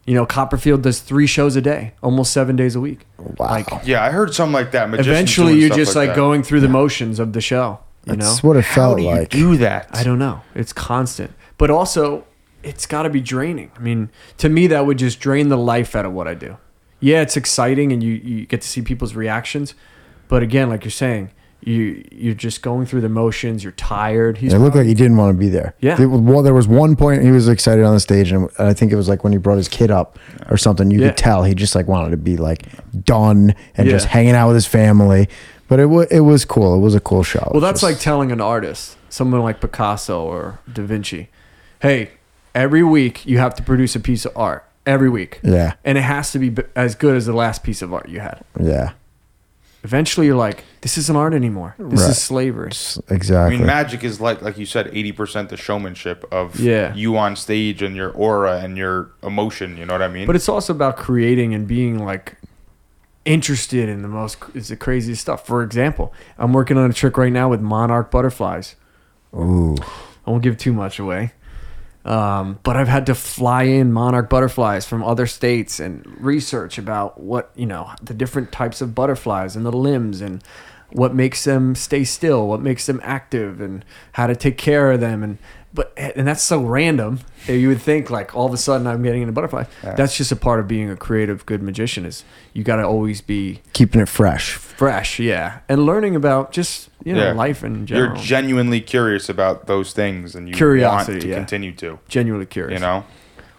You 0.07 0.15
know, 0.15 0.27
Copperfield 0.27 0.83
does 0.83 1.01
three 1.01 1.27
shows 1.27 1.57
a 1.57 1.61
day, 1.61 1.93
almost 2.03 2.33
seven 2.33 2.57
days 2.57 2.75
a 2.75 2.81
week. 2.81 3.07
wow. 3.19 3.35
Like 3.51 3.69
Yeah, 3.85 4.03
I 4.03 4.11
heard 4.11 4.35
something 4.35 4.53
like 4.55 4.73
that. 4.73 4.89
magicians 4.91 5.09
eventually, 5.15 5.53
doing 5.53 5.61
you're 5.61 5.69
stuff 5.69 5.79
just 5.79 5.97
like, 5.97 6.09
that. 6.11 6.17
going 6.17 6.43
through 6.43 6.61
the 6.61 6.69
motions 6.69 7.19
of 7.21 7.33
the 7.33 7.41
show. 7.41 7.79
You 8.07 8.17
that's 8.17 8.43
know, 8.43 8.49
what 8.49 8.57
it 8.57 8.65
How 8.65 8.75
felt 8.75 8.97
do 8.97 9.03
you 9.05 9.11
like. 9.11 9.29
do 9.29 9.57
that? 9.59 9.89
I 9.93 10.03
don't 10.03 10.19
know. 10.19 10.41
It's 10.55 10.73
constant, 10.73 11.33
but 11.59 11.71
also 11.71 12.25
it's 12.63 12.87
got 12.87 13.03
to 13.03 13.11
be 13.11 13.21
draining. 13.21 13.71
I 13.77 13.81
mean, 13.81 14.11
to 14.39 14.49
me, 14.49 14.67
that 14.69 14.87
would 14.87 14.99
just 14.99 15.21
drain 15.21 15.49
the 15.51 15.59
life 15.59 15.95
out 15.95 16.07
of 16.07 16.13
what 16.13 16.27
I 16.27 16.33
do. 16.35 16.57
Yeah, 16.99 17.21
it's 17.21 17.37
exciting, 17.37 17.93
and 17.93 18.03
you 18.03 18.15
you 18.15 18.47
get 18.47 18.63
to 18.63 18.69
see 18.69 18.81
people's 18.83 19.15
reactions, 19.15 19.75
but 20.29 20.43
again, 20.43 20.71
like 20.71 20.83
you're 20.85 20.91
saying, 20.91 21.31
you 21.63 22.05
you're 22.11 22.35
just 22.35 22.63
going 22.63 22.87
through 22.87 23.01
the 23.03 23.09
motions. 23.09 23.63
You're 23.63 23.73
tired. 23.73 24.39
He's 24.39 24.53
It 24.53 24.59
looked 24.59 24.77
like 24.77 24.87
he 24.87 24.95
didn't 24.95 25.17
want 25.17 25.35
to 25.35 25.39
be 25.39 25.49
there. 25.49 25.75
Yeah. 25.81 25.97
There 25.97 26.09
was, 26.09 26.21
one, 26.21 26.45
there 26.45 26.55
was 26.55 26.67
one 26.69 26.97
point 26.97 27.23
he 27.23 27.31
was 27.31 27.49
excited 27.49 27.85
on 27.85 27.95
the 27.95 28.01
stage, 28.01 28.33
and 28.33 28.49
I 28.59 28.73
think 28.73 28.93
it 28.93 28.97
was 28.97 29.09
like 29.09 29.23
when 29.25 29.33
he 29.33 29.39
brought 29.39 29.57
his 29.57 29.69
kid 29.69 29.91
up 29.91 30.19
or 30.51 30.57
something. 30.57 30.91
You 30.91 31.01
Yeah. 31.01 31.09
could 31.09 31.19
tell 31.19 31.45
he 31.45 31.55
just 31.55 31.75
like 31.75 31.87
wanted 31.89 32.11
to 32.11 32.17
be 32.17 32.37
like 32.37 32.65
done 33.05 33.55
and 33.77 33.87
Yeah. 33.87 33.93
just 33.93 34.07
hanging 34.07 34.35
out 34.35 34.49
with 34.49 34.57
his 34.57 34.67
family. 34.67 35.29
But 35.69 35.79
it 35.81 35.87
was 35.87 36.07
it 36.11 36.21
was 36.21 36.45
cool. 36.45 36.75
It 36.75 36.81
was 36.81 36.95
a 36.95 37.01
cool 37.01 37.23
show. 37.23 37.49
Well, 37.53 37.61
that's 37.61 37.81
Just- 37.81 37.93
like 37.93 38.01
telling 38.01 38.33
an 38.33 38.41
artist, 38.41 38.97
someone 39.09 39.41
like 39.43 39.61
Picasso 39.61 40.23
or 40.25 40.59
Da 40.73 40.83
Vinci, 40.83 41.29
hey, 41.81 42.11
every 42.55 42.83
week 42.83 43.25
you 43.27 43.39
have 43.39 43.55
to 43.55 43.63
produce 43.63 43.95
a 43.95 44.01
piece 44.01 44.25
of 44.25 44.33
art 44.37 44.65
every 44.87 45.09
week, 45.09 45.39
yeah, 45.45 45.75
and 45.85 45.97
it 45.97 46.03
has 46.03 46.33
to 46.33 46.39
be 46.41 46.53
as 46.75 46.95
good 46.97 47.15
as 47.15 47.27
the 47.27 47.33
last 47.33 47.63
piece 47.63 47.83
of 47.83 47.93
art 47.95 48.09
you 48.09 48.19
had. 48.19 48.41
yeah, 48.59 48.91
Eventually, 49.83 50.27
you're 50.27 50.37
like, 50.37 50.65
this 50.83 50.99
isn't 50.99 51.17
art 51.17 51.33
anymore. 51.33 51.75
This 51.79 52.03
Right. 52.03 52.11
is 52.11 52.21
slavery. 52.23 52.69
Exactly. 52.69 53.05
I 53.11 53.17
exactly. 53.17 53.57
mean, 53.59 53.67
magic 53.67 54.05
is 54.05 54.21
like, 54.21 54.43
like 54.43 54.59
you 54.59 54.67
said, 54.67 54.91
eighty 54.93 55.11
percent 55.13 55.49
the 55.49 55.57
showmanship 55.57 56.25
of 56.31 56.59
Yeah. 56.61 56.95
you 56.95 57.17
on 57.17 57.35
stage 57.37 57.81
and 57.83 57.97
your 57.97 58.11
aura 58.11 58.59
and 58.61 58.77
your 58.77 59.11
emotion. 59.23 59.77
You 59.79 59.87
know 59.87 59.95
what 59.95 60.03
I 60.03 60.09
mean? 60.09 60.27
But 60.27 60.37
it's 60.37 60.49
also 60.51 60.75
about 60.75 60.97
creating 60.99 61.55
and 61.55 61.67
being 61.67 62.05
like 62.05 62.37
interested 63.25 63.89
in 63.89 64.03
the 64.03 64.09
most 64.09 64.39
is 64.55 64.69
the 64.69 64.77
craziest 64.77 65.21
stuff. 65.23 65.47
For 65.47 65.63
example, 65.63 66.13
I'm 66.39 66.53
working 66.53 66.77
on 66.77 66.91
a 66.91 66.93
trick 66.95 67.17
right 67.17 67.33
now 67.33 67.49
with 67.49 67.61
monarch 67.61 68.11
butterflies. 68.11 68.77
Ooh, 69.35 69.77
I 70.27 70.31
won't 70.31 70.43
give 70.43 70.57
too 70.59 70.73
much 70.73 70.99
away. 70.99 71.33
Um, 72.05 72.59
but 72.63 72.77
I've 72.77 72.89
had 72.89 73.07
to 73.07 73.15
fly 73.15 73.65
in 73.65 73.93
monarch 73.93 74.31
butterflies 74.31 74.87
from 74.87 75.05
other 75.05 75.27
states 75.27 75.79
and 75.81 76.07
research 76.19 76.79
about 76.79 77.21
what, 77.21 77.51
you 77.55 77.67
know, 77.67 77.91
the 78.03 78.15
different 78.15 78.53
types 78.53 78.81
of 78.81 78.95
butterflies 78.95 79.55
and 79.55 79.67
the 79.67 79.73
limbs 79.73 80.23
and 80.23 80.43
what 80.93 81.15
makes 81.15 81.45
them 81.45 81.75
stay 81.75 82.05
still, 82.05 82.49
what 82.49 82.63
makes 82.63 82.87
them 82.87 83.01
active 83.05 83.61
and 83.61 83.85
how 84.13 84.27
to 84.27 84.35
take 84.35 84.57
care 84.57 84.93
of 84.93 85.01
them. 85.01 85.23
And 85.23 85.39
but 85.73 85.93
and 85.97 86.27
that's 86.27 86.43
so 86.43 86.61
random 86.61 87.21
you 87.47 87.69
would 87.69 87.81
think 87.81 88.11
like 88.11 88.35
all 88.35 88.45
of 88.47 88.53
a 88.53 88.57
sudden 88.57 88.87
I'm 88.89 89.03
getting 89.03 89.23
into 89.23 89.33
butterfly. 89.33 89.65
That's 89.83 90.17
just 90.17 90.33
a 90.33 90.37
part 90.37 90.59
of 90.61 90.67
being 90.67 90.91
a 90.91 90.97
creative 90.97 91.47
good 91.47 91.63
magician 91.63 92.05
is 92.05 92.25
you 92.53 92.65
got 92.65 92.77
to 92.77 92.85
always 92.85 93.21
be 93.21 93.61
keeping 93.73 94.01
it 94.01 94.09
fresh. 94.09 94.53
fresh, 94.55 95.19
yeah, 95.21 95.61
and 95.69 95.87
learning 95.87 96.17
about 96.17 96.51
just, 96.53 96.91
you 97.05 97.15
know, 97.15 97.27
Yeah. 97.27 97.33
life 97.33 97.63
in 97.63 97.87
You're 97.87 98.15
genuinely 98.17 98.81
curious 98.81 99.29
about 99.29 99.67
those 99.69 99.93
things, 99.93 100.35
and 100.35 100.49
you 100.49 100.55
Curiosity, 100.55 101.13
want 101.13 101.23
to 101.23 101.29
yeah. 101.29 101.37
continue 101.37 101.73
to. 101.77 101.99
genuinely 102.09 102.47
curious. 102.47 102.81
You 102.81 102.85
know, 102.87 103.05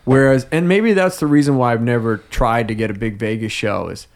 Whereas, 0.03 0.47
and 0.51 0.67
maybe 0.67 0.93
that's 0.93 1.19
the 1.19 1.27
reason 1.27 1.57
why 1.57 1.73
I've 1.73 1.81
never 1.81 2.17
tried 2.17 2.67
to 2.69 2.75
get 2.75 2.89
a 2.89 2.93
big 2.93 3.17
Vegas 3.19 3.51
show 3.51 3.87
is 3.87 4.07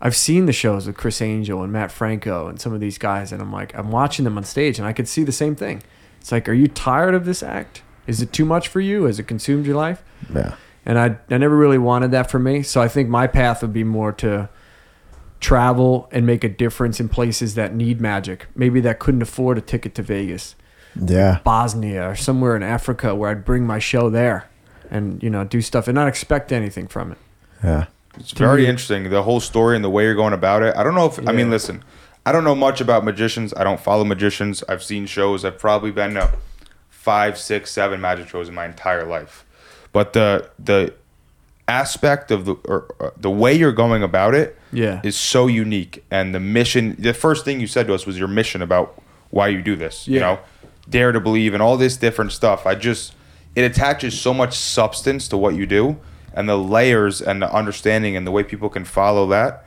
I've 0.00 0.14
seen 0.16 0.46
the 0.46 0.52
shows 0.52 0.86
with 0.86 0.96
Criss 0.96 1.20
Angel 1.20 1.62
and 1.62 1.72
Mat 1.72 1.90
Franco 1.90 2.46
and 2.46 2.60
some 2.60 2.72
of 2.72 2.80
these 2.80 2.98
guys, 2.98 3.32
and 3.32 3.42
I'm 3.42 3.52
like, 3.52 3.74
I'm 3.76 3.90
watching 3.90 4.24
them 4.24 4.36
on 4.38 4.44
stage, 4.44 4.78
and 4.78 4.86
I 4.86 4.92
could 4.92 5.08
see 5.08 5.24
the 5.24 5.32
same 5.32 5.56
thing. 5.56 5.82
It's 6.24 6.32
like, 6.32 6.48
are 6.48 6.54
you 6.54 6.68
tired 6.68 7.14
of 7.14 7.26
this 7.26 7.42
act? 7.42 7.82
Is 8.06 8.22
it 8.22 8.32
too 8.32 8.46
much 8.46 8.68
for 8.68 8.80
you? 8.80 9.04
Has 9.04 9.18
it 9.18 9.24
consumed 9.24 9.66
your 9.66 9.76
life? 9.76 10.02
Yeah, 10.34 10.54
And 10.86 10.98
I, 10.98 11.18
I 11.28 11.36
never 11.36 11.54
really 11.54 11.76
wanted 11.76 12.12
that 12.12 12.30
for 12.30 12.38
me. 12.38 12.62
So 12.62 12.80
I 12.80 12.88
think 12.88 13.10
my 13.10 13.26
path 13.26 13.60
would 13.60 13.74
be 13.74 13.84
more 13.84 14.10
to 14.12 14.48
travel 15.40 16.08
and 16.12 16.24
make 16.24 16.42
a 16.42 16.48
difference 16.48 16.98
in 16.98 17.10
places 17.10 17.56
that 17.56 17.74
need 17.74 18.00
magic. 18.00 18.46
Maybe 18.54 18.80
that 18.80 19.00
couldn't 19.00 19.20
afford 19.20 19.58
a 19.58 19.60
ticket 19.60 19.94
to 19.96 20.02
Vegas. 20.02 20.54
yeah. 20.98 21.40
Bosnia 21.44 22.08
or 22.08 22.16
somewhere 22.16 22.56
in 22.56 22.62
Africa 22.62 23.14
where 23.14 23.30
I'd 23.30 23.44
bring 23.44 23.66
my 23.66 23.78
show 23.78 24.08
there 24.08 24.48
and 24.90 25.22
you 25.22 25.28
know 25.28 25.44
do 25.44 25.60
stuff 25.60 25.88
and 25.88 25.94
not 25.94 26.08
expect 26.08 26.52
anything 26.52 26.86
from 26.86 27.12
it. 27.12 27.18
Yeah. 27.62 27.88
it's 28.18 28.32
very 28.32 28.66
interesting. 28.66 29.10
The 29.10 29.24
whole 29.24 29.40
story 29.40 29.76
and 29.76 29.84
the 29.84 29.90
way 29.90 30.04
you're 30.04 30.14
going 30.14 30.32
about 30.32 30.62
it. 30.62 30.74
I 30.74 30.82
don't 30.84 30.94
know 30.94 31.04
if 31.04 31.18
I 31.28 31.32
mean, 31.32 31.50
listen, 31.50 31.84
I 32.26 32.32
don't 32.32 32.44
know 32.44 32.54
much 32.54 32.80
about 32.80 33.04
magicians. 33.04 33.52
I 33.56 33.64
don't 33.64 33.80
follow 33.80 34.04
magicians. 34.04 34.64
I've 34.68 34.82
seen 34.82 35.06
shows. 35.06 35.44
I've 35.44 35.58
probably 35.58 35.90
been 35.90 36.14
to 36.14 36.32
five, 36.88 37.36
six, 37.38 37.70
seven 37.70 38.00
magic 38.00 38.28
shows 38.28 38.48
in 38.48 38.54
my 38.54 38.64
entire 38.64 39.04
life. 39.04 39.44
But 39.92 40.12
the 40.14 40.50
the 40.58 40.94
aspect 41.68 42.30
of 42.30 42.44
the 42.44 42.54
or, 42.66 42.94
uh, 43.00 43.10
the 43.16 43.30
way 43.30 43.54
you're 43.54 43.72
going 43.72 44.02
about 44.02 44.34
it 44.34 44.58
Yeah. 44.72 45.00
is 45.02 45.16
so 45.16 45.46
unique 45.46 46.04
and 46.10 46.34
the 46.34 46.40
mission 46.40 46.94
the 46.98 47.14
first 47.14 47.44
thing 47.46 47.58
you 47.58 47.66
said 47.66 47.86
to 47.86 47.94
us 47.94 48.04
was 48.04 48.18
your 48.18 48.28
mission 48.28 48.60
about 48.60 49.00
why 49.30 49.48
you 49.48 49.62
do 49.62 49.74
this 49.74 50.06
you 50.06 50.20
know 50.20 50.38
dare 50.90 51.10
to 51.10 51.20
believe 51.20 51.54
and 51.54 51.62
all 51.62 51.78
this 51.78 51.96
different 51.96 52.32
stuff 52.32 52.66
i 52.66 52.74
just 52.74 53.14
it 53.56 53.62
attaches 53.62 54.20
so 54.20 54.34
much 54.34 54.54
substance 54.54 55.26
to 55.28 55.38
what 55.38 55.54
you 55.54 55.64
do 55.64 55.96
and 56.34 56.46
the 56.50 56.58
layers 56.58 57.22
and 57.22 57.40
the 57.40 57.50
understanding 57.50 58.14
and 58.14 58.26
the 58.26 58.30
way 58.30 58.42
people 58.42 58.68
can 58.68 58.84
follow 58.84 59.26
that 59.28 59.64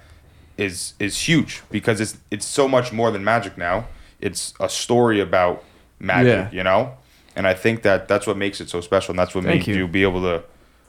is 0.58 0.94
is 1.00 1.28
huge 1.28 1.62
because 1.72 2.02
it's 2.02 2.18
it's 2.32 2.46
so 2.46 2.68
much 2.68 2.92
more 2.92 3.12
than 3.12 3.24
magic 3.24 3.58
now 3.58 3.86
it's 4.20 4.54
a 4.60 4.68
story 4.68 5.20
about 5.20 5.64
magic 6.00 6.28
Yeah. 6.52 6.58
you 6.58 6.64
know 6.64 6.94
and 7.36 7.46
i 7.48 7.54
think 7.54 7.84
that 7.84 8.08
that's 8.08 8.26
what 8.26 8.38
makes 8.38 8.60
it 8.62 8.70
so 8.70 8.82
special 8.82 9.12
and 9.12 9.20
that's 9.20 9.36
what 9.36 9.44
Thank 9.44 9.68
made 9.68 9.76
you. 9.76 9.76
you 9.84 9.88
be 9.88 10.04
able 10.04 10.22
to 10.24 10.44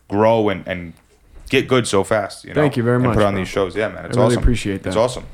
grow 0.09 0.49
and 0.49 0.67
and 0.67 0.93
get 1.51 1.69
good 1.69 1.87
so 1.87 2.03
fast 2.05 2.45
you 2.45 2.55
know 2.55 2.61
Thank 2.61 2.77
you 2.77 2.83
very 2.83 2.97
and 2.97 3.05
much, 3.07 3.15
put 3.17 3.25
on 3.25 3.35
bro. 3.35 3.41
these 3.43 3.49
shows 3.49 3.77
yeah 3.77 3.89
man 3.89 4.07
it's 4.07 4.17
awesome. 4.17 4.21
I 4.21 4.23
really 4.23 4.33
awesome 4.35 4.43
appreciate 4.43 4.83
that. 4.85 4.89
it's 4.91 4.97
awesome 4.97 5.25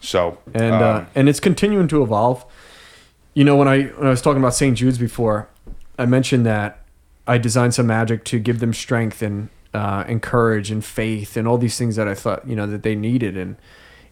so 0.00 0.38
and 0.54 0.74
um, 0.74 0.82
uh, 0.82 1.04
and 1.14 1.28
it's 1.28 1.40
continuing 1.40 1.88
to 1.88 2.02
evolve. 2.02 2.44
You 3.34 3.44
know, 3.44 3.54
when 3.54 3.68
I 3.68 3.82
when 3.84 4.06
I 4.06 4.10
was 4.10 4.22
talking 4.22 4.40
about 4.42 4.54
St. 4.54 4.76
Jude's 4.76 4.96
before, 4.98 5.48
I 5.98 6.06
mentioned 6.06 6.44
that 6.46 6.82
I 7.26 7.36
designed 7.38 7.74
some 7.74 7.86
magic 7.86 8.24
to 8.24 8.38
give 8.38 8.58
them 8.60 8.72
strength 8.72 9.20
and 9.22 9.50
uh, 9.74 10.04
and 10.06 10.22
courage 10.22 10.70
and 10.70 10.84
faith 10.84 11.36
and 11.36 11.46
all 11.46 11.58
these 11.58 11.76
things 11.76 11.96
that 11.96 12.08
I 12.08 12.14
thought 12.14 12.46
you 12.46 12.56
know 12.56 12.66
that 12.66 12.82
they 12.82 12.94
needed. 12.94 13.36
And 13.36 13.56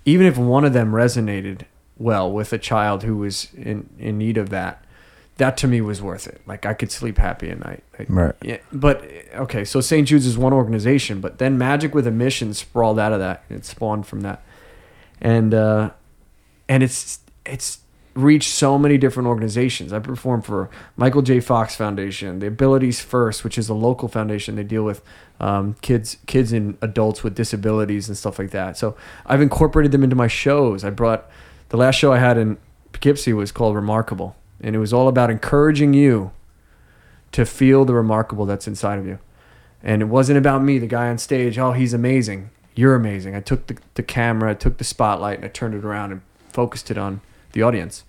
even 0.05 0.27
if 0.27 0.37
one 0.37 0.65
of 0.65 0.73
them 0.73 0.93
resonated 0.93 1.63
well 1.99 2.31
with 2.31 2.53
a 2.53 2.59
child 2.59 3.03
who 3.03 3.17
was 3.17 3.49
in 3.55 3.89
in 3.99 4.19
need 4.19 4.37
of 4.37 4.51
that, 4.51 4.85
that 5.37 5.57
to 5.59 5.69
me 5.69 5.81
was 5.81 6.01
worth 6.01 6.27
it. 6.27 6.41
Like 6.47 6.67
I 6.67 6.75
could 6.75 6.91
sleep 6.91 7.19
happy 7.19 7.51
at 7.51 7.59
night. 7.59 7.85
Like, 7.99 8.09
Right. 8.11 8.35
Yeah, 8.43 8.59
but 8.73 9.05
okay, 9.35 9.65
so 9.65 9.81
St. 9.81 10.07
Jude's 10.07 10.27
is 10.27 10.39
one 10.39 10.53
organization, 10.53 11.21
but 11.21 11.39
then 11.39 11.59
Magic 11.59 11.95
with 11.95 12.07
a 12.07 12.11
Mission 12.11 12.55
sprawled 12.55 12.99
out 12.99 13.13
of 13.13 13.19
that. 13.21 13.45
It 13.51 13.65
spawned 13.65 14.07
from 14.07 14.21
that, 14.23 14.43
and 15.21 15.53
uh, 15.55 15.91
and 16.69 16.83
it's 16.83 17.21
it's 17.45 17.81
reached 18.17 18.51
so 18.51 18.79
many 18.79 18.99
different 18.99 19.29
organizations. 19.29 19.93
I 19.93 19.99
perform 19.99 20.43
for 20.43 20.71
Michael 20.97 21.23
J. 21.23 21.41
Fox 21.41 21.77
Foundation, 21.77 22.39
the 22.39 22.47
Abilities 22.47 23.01
First, 23.01 23.45
which 23.45 23.59
is 23.59 23.69
a 23.69 23.75
local 23.75 24.09
foundation. 24.09 24.57
They 24.57 24.65
deal 24.65 24.85
with 24.85 25.03
um, 25.39 25.77
kids, 25.83 26.17
kids 26.27 26.53
and 26.53 26.79
adults 26.81 27.23
with 27.23 27.35
disabilities 27.35 28.09
and 28.09 28.17
stuff 28.17 28.39
like 28.39 28.51
that. 28.51 28.77
So 28.77 28.97
I've 29.27 29.43
incorporated 29.43 29.93
them 29.93 30.03
into 30.03 30.17
my 30.17 30.29
shows. 30.29 30.83
I 30.85 30.91
brought 30.91 31.31
the 31.69 31.77
last 31.77 31.97
show 31.97 32.13
I 32.13 32.19
had 32.19 32.39
in 32.39 32.57
Poughkeepsie 32.93 33.35
was 33.35 33.53
called 33.53 33.75
Remarkable, 33.75 34.37
and 34.61 34.75
it 34.75 34.79
was 34.79 34.93
all 34.93 35.07
about 35.07 35.31
encouraging 35.31 35.93
you 35.93 36.31
to 37.33 37.45
feel 37.45 37.85
the 37.85 37.93
remarkable 37.93 38.47
that's 38.47 38.67
inside 38.67 38.99
of 38.99 39.07
you. 39.07 39.19
And 39.83 40.01
it 40.01 40.07
wasn't 40.07 40.39
about 40.39 40.63
me, 40.63 40.79
the 40.79 40.87
guy 40.87 41.09
on 41.09 41.19
stage. 41.19 41.59
Oh, 41.59 41.73
he's 41.73 41.93
amazing. 41.93 42.49
You're 42.75 42.95
amazing. 42.95 43.37
I 43.37 43.41
took 43.41 43.67
the, 43.67 43.77
the 43.95 44.03
camera, 44.03 44.53
I 44.53 44.55
took 44.55 44.79
the 44.79 44.85
spotlight, 44.85 45.37
and 45.37 45.45
I 45.45 45.49
turned 45.49 45.75
it 45.75 45.85
around 45.85 46.13
and 46.13 46.23
focused 46.51 46.91
it 46.91 46.97
on 46.97 47.21
the 47.53 47.63
audience. 47.63 48.05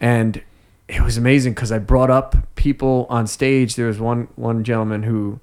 And 0.00 0.42
it 0.88 1.02
was 1.02 1.16
amazing 1.16 1.52
because 1.52 1.70
I 1.70 1.78
brought 1.78 2.10
up 2.10 2.36
people 2.56 3.06
on 3.10 3.26
stage. 3.26 3.76
There 3.76 3.86
was 3.86 4.00
one 4.00 4.28
one 4.36 4.64
gentleman 4.64 5.02
who, 5.02 5.38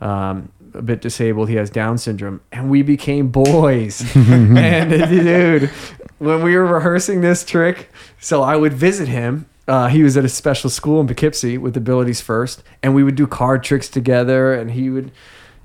um, 0.00 0.50
a 0.72 0.82
bit 0.82 1.00
disabled. 1.00 1.48
He 1.48 1.56
has 1.56 1.70
Down 1.70 1.98
syndrome, 1.98 2.40
and 2.50 2.70
we 2.70 2.82
became 2.82 3.28
boys. 3.28 4.02
and 4.16 4.90
dude, 5.10 5.70
when 6.18 6.42
we 6.42 6.56
were 6.56 6.64
rehearsing 6.64 7.20
this 7.20 7.44
trick, 7.44 7.90
so 8.18 8.42
I 8.42 8.56
would 8.56 8.72
visit 8.72 9.08
him. 9.08 9.46
Uh, 9.68 9.88
he 9.88 10.02
was 10.02 10.16
at 10.16 10.24
a 10.24 10.28
special 10.28 10.70
school 10.70 11.00
in 11.00 11.08
Poughkeepsie 11.08 11.58
with 11.58 11.76
Abilities 11.76 12.20
First, 12.20 12.62
and 12.82 12.94
we 12.94 13.02
would 13.02 13.16
do 13.16 13.26
card 13.26 13.64
tricks 13.64 13.88
together. 13.88 14.54
And 14.54 14.70
he 14.70 14.90
would, 14.90 15.10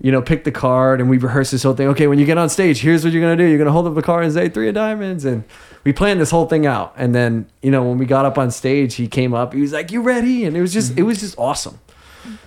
you 0.01 0.11
know, 0.11 0.21
pick 0.23 0.43
the 0.43 0.51
card 0.51 0.99
and 0.99 1.09
we 1.09 1.19
rehearse 1.19 1.51
this 1.51 1.61
whole 1.63 1.75
thing. 1.75 1.87
Okay, 1.89 2.07
when 2.07 2.17
you 2.17 2.25
get 2.25 2.37
on 2.37 2.49
stage, 2.49 2.81
here's 2.81 3.03
what 3.03 3.13
you're 3.13 3.21
gonna 3.21 3.37
do. 3.37 3.45
You're 3.45 3.59
gonna 3.59 3.71
hold 3.71 3.85
up 3.85 3.93
the 3.93 4.01
card 4.01 4.25
and 4.25 4.33
say 4.33 4.49
three 4.49 4.67
of 4.67 4.73
diamonds, 4.73 5.23
and 5.23 5.43
we 5.83 5.93
planned 5.93 6.19
this 6.19 6.31
whole 6.31 6.47
thing 6.47 6.65
out. 6.65 6.93
And 6.97 7.13
then, 7.15 7.47
you 7.61 7.71
know, 7.71 7.83
when 7.83 7.97
we 7.97 8.05
got 8.05 8.25
up 8.25 8.37
on 8.37 8.51
stage, 8.51 8.95
he 8.95 9.07
came 9.07 9.33
up. 9.33 9.53
He 9.53 9.61
was 9.61 9.73
like, 9.73 9.91
"You 9.91 10.01
ready?" 10.01 10.45
And 10.45 10.55
it 10.55 10.61
was 10.61 10.73
just, 10.73 10.91
it 10.91 10.95
mm-hmm. 10.97 11.05
was 11.05 11.19
just 11.19 11.37
awesome. 11.37 11.79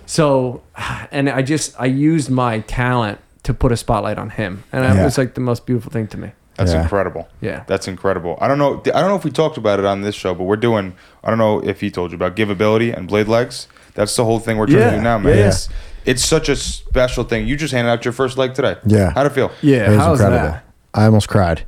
So, 0.05 0.63
and 1.11 1.29
I 1.29 1.41
just, 1.41 1.79
I 1.79 1.85
used 1.85 2.29
my 2.29 2.59
talent 2.61 3.19
to 3.43 3.53
put 3.53 3.71
a 3.71 3.77
spotlight 3.77 4.17
on 4.17 4.31
him, 4.31 4.63
and 4.71 4.83
that 4.83 4.95
Yeah. 4.95 5.03
was 5.03 5.17
like 5.17 5.33
the 5.33 5.41
most 5.41 5.65
beautiful 5.65 5.91
thing 5.91 6.07
to 6.07 6.17
me. 6.17 6.31
That's 6.55 6.71
Yeah. 6.71 6.83
incredible. 6.83 7.27
Yeah. 7.41 7.63
That's 7.67 7.87
incredible. 7.87 8.37
I 8.39 8.47
don't 8.47 8.57
know. 8.57 8.81
I 8.93 9.01
don't 9.01 9.09
know 9.09 9.15
if 9.15 9.25
we 9.25 9.31
talked 9.31 9.57
about 9.57 9.79
it 9.79 9.85
on 9.85 10.01
this 10.01 10.15
show, 10.15 10.33
but 10.33 10.43
we're 10.43 10.55
doing. 10.55 10.93
I 11.23 11.29
don't 11.29 11.37
know 11.37 11.59
if 11.63 11.81
he 11.81 11.91
told 11.91 12.11
you 12.11 12.15
about 12.15 12.35
giveability 12.35 12.95
and 12.95 13.07
blade 13.07 13.27
legs. 13.27 13.67
That's 13.93 14.15
the 14.15 14.23
whole 14.23 14.39
thing 14.39 14.57
we're 14.57 14.67
trying 14.67 14.91
to 14.91 14.97
do 14.97 15.01
now, 15.01 15.17
man. 15.17 15.37
Yeah. 15.37 15.47
It's, 15.47 15.69
it's 16.05 16.23
such 16.23 16.49
a 16.49 16.55
special 16.55 17.23
thing. 17.23 17.47
You 17.47 17.55
just 17.57 17.73
handed 17.73 17.89
out 17.89 18.05
your 18.05 18.13
first 18.13 18.37
leg 18.37 18.53
today. 18.53 18.77
Yeah. 18.85 19.11
How'd 19.11 19.25
it 19.25 19.31
feel? 19.33 19.51
Yeah, 19.61 19.87
it 19.87 19.89
was 19.89 19.97
how's 19.97 20.19
incredible. 20.19 20.51
that? 20.51 20.65
I 20.93 21.05
almost 21.05 21.27
cried. 21.27 21.65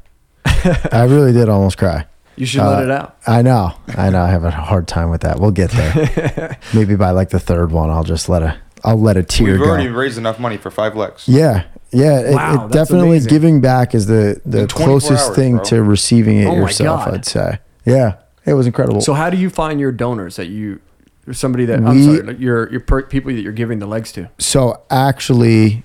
I 0.91 1.03
really 1.05 1.32
did 1.34 1.49
almost 1.49 1.78
cry. 1.78 2.05
You 2.36 2.45
should 2.45 2.62
Uh, 2.62 2.70
let 2.72 2.84
it 2.84 2.91
out. 2.91 3.18
I 3.26 3.41
know. 3.41 3.74
I 3.95 4.10
know. 4.12 4.22
I 4.22 4.28
have 4.30 4.43
a 4.43 4.51
hard 4.51 4.88
time 4.88 5.10
with 5.10 5.22
that. 5.22 5.39
We'll 5.39 5.51
get 5.51 5.72
there. 5.72 6.58
Maybe 6.74 6.95
by 6.95 7.12
like 7.12 7.30
the 7.30 7.39
third 7.39 7.72
one, 7.72 7.89
I'll 7.89 8.03
just 8.03 8.30
let 8.30 8.43
a 8.43 8.55
I'll 8.84 8.99
let 9.01 9.18
a 9.18 9.24
tear 9.24 9.47
go. 9.47 9.51
We've 9.53 9.62
go. 9.62 9.70
already 9.70 9.88
raised 9.88 10.18
enough 10.20 10.39
money 10.39 10.58
for 10.58 10.70
five 10.70 10.95
legs. 10.95 11.28
Yeah. 11.28 11.64
Yeah, 11.91 12.20
it, 12.20 12.36
Wow, 12.36 12.66
it 12.68 12.72
definitely 12.74 13.10
amazing. 13.10 13.30
giving 13.30 13.62
back 13.62 13.95
is 13.95 14.05
the 14.08 14.39
the 14.45 14.68
closest 14.68 15.28
hours, 15.30 15.36
thing 15.36 15.55
bro. 15.55 15.64
to 15.66 15.84
receiving 15.84 16.38
it 16.38 16.45
Oh 16.47 16.55
yourself. 16.55 17.05
God. 17.05 17.14
I'd 17.16 17.26
say. 17.26 17.60
Yeah, 17.86 18.18
it 18.45 18.53
was 18.53 18.68
incredible. 18.68 19.01
So 19.01 19.14
how 19.14 19.30
do 19.30 19.38
you 19.38 19.49
find 19.49 19.80
your 19.80 19.91
donors 19.93 20.36
that 20.36 20.47
you, 20.47 20.80
or 21.28 21.34
somebody 21.34 21.66
that 21.66 21.80
I'm 21.80 21.95
We- 21.95 22.05
sorry, 22.05 22.22
like 22.24 22.39
your 22.39 22.70
your 22.70 22.82
per, 22.82 23.01
people 23.03 23.34
that 23.34 23.41
you're 23.41 23.53
giving 23.53 23.80
the 23.80 23.88
legs 23.88 24.12
to? 24.12 24.30
so 24.38 24.82
actually 24.91 25.84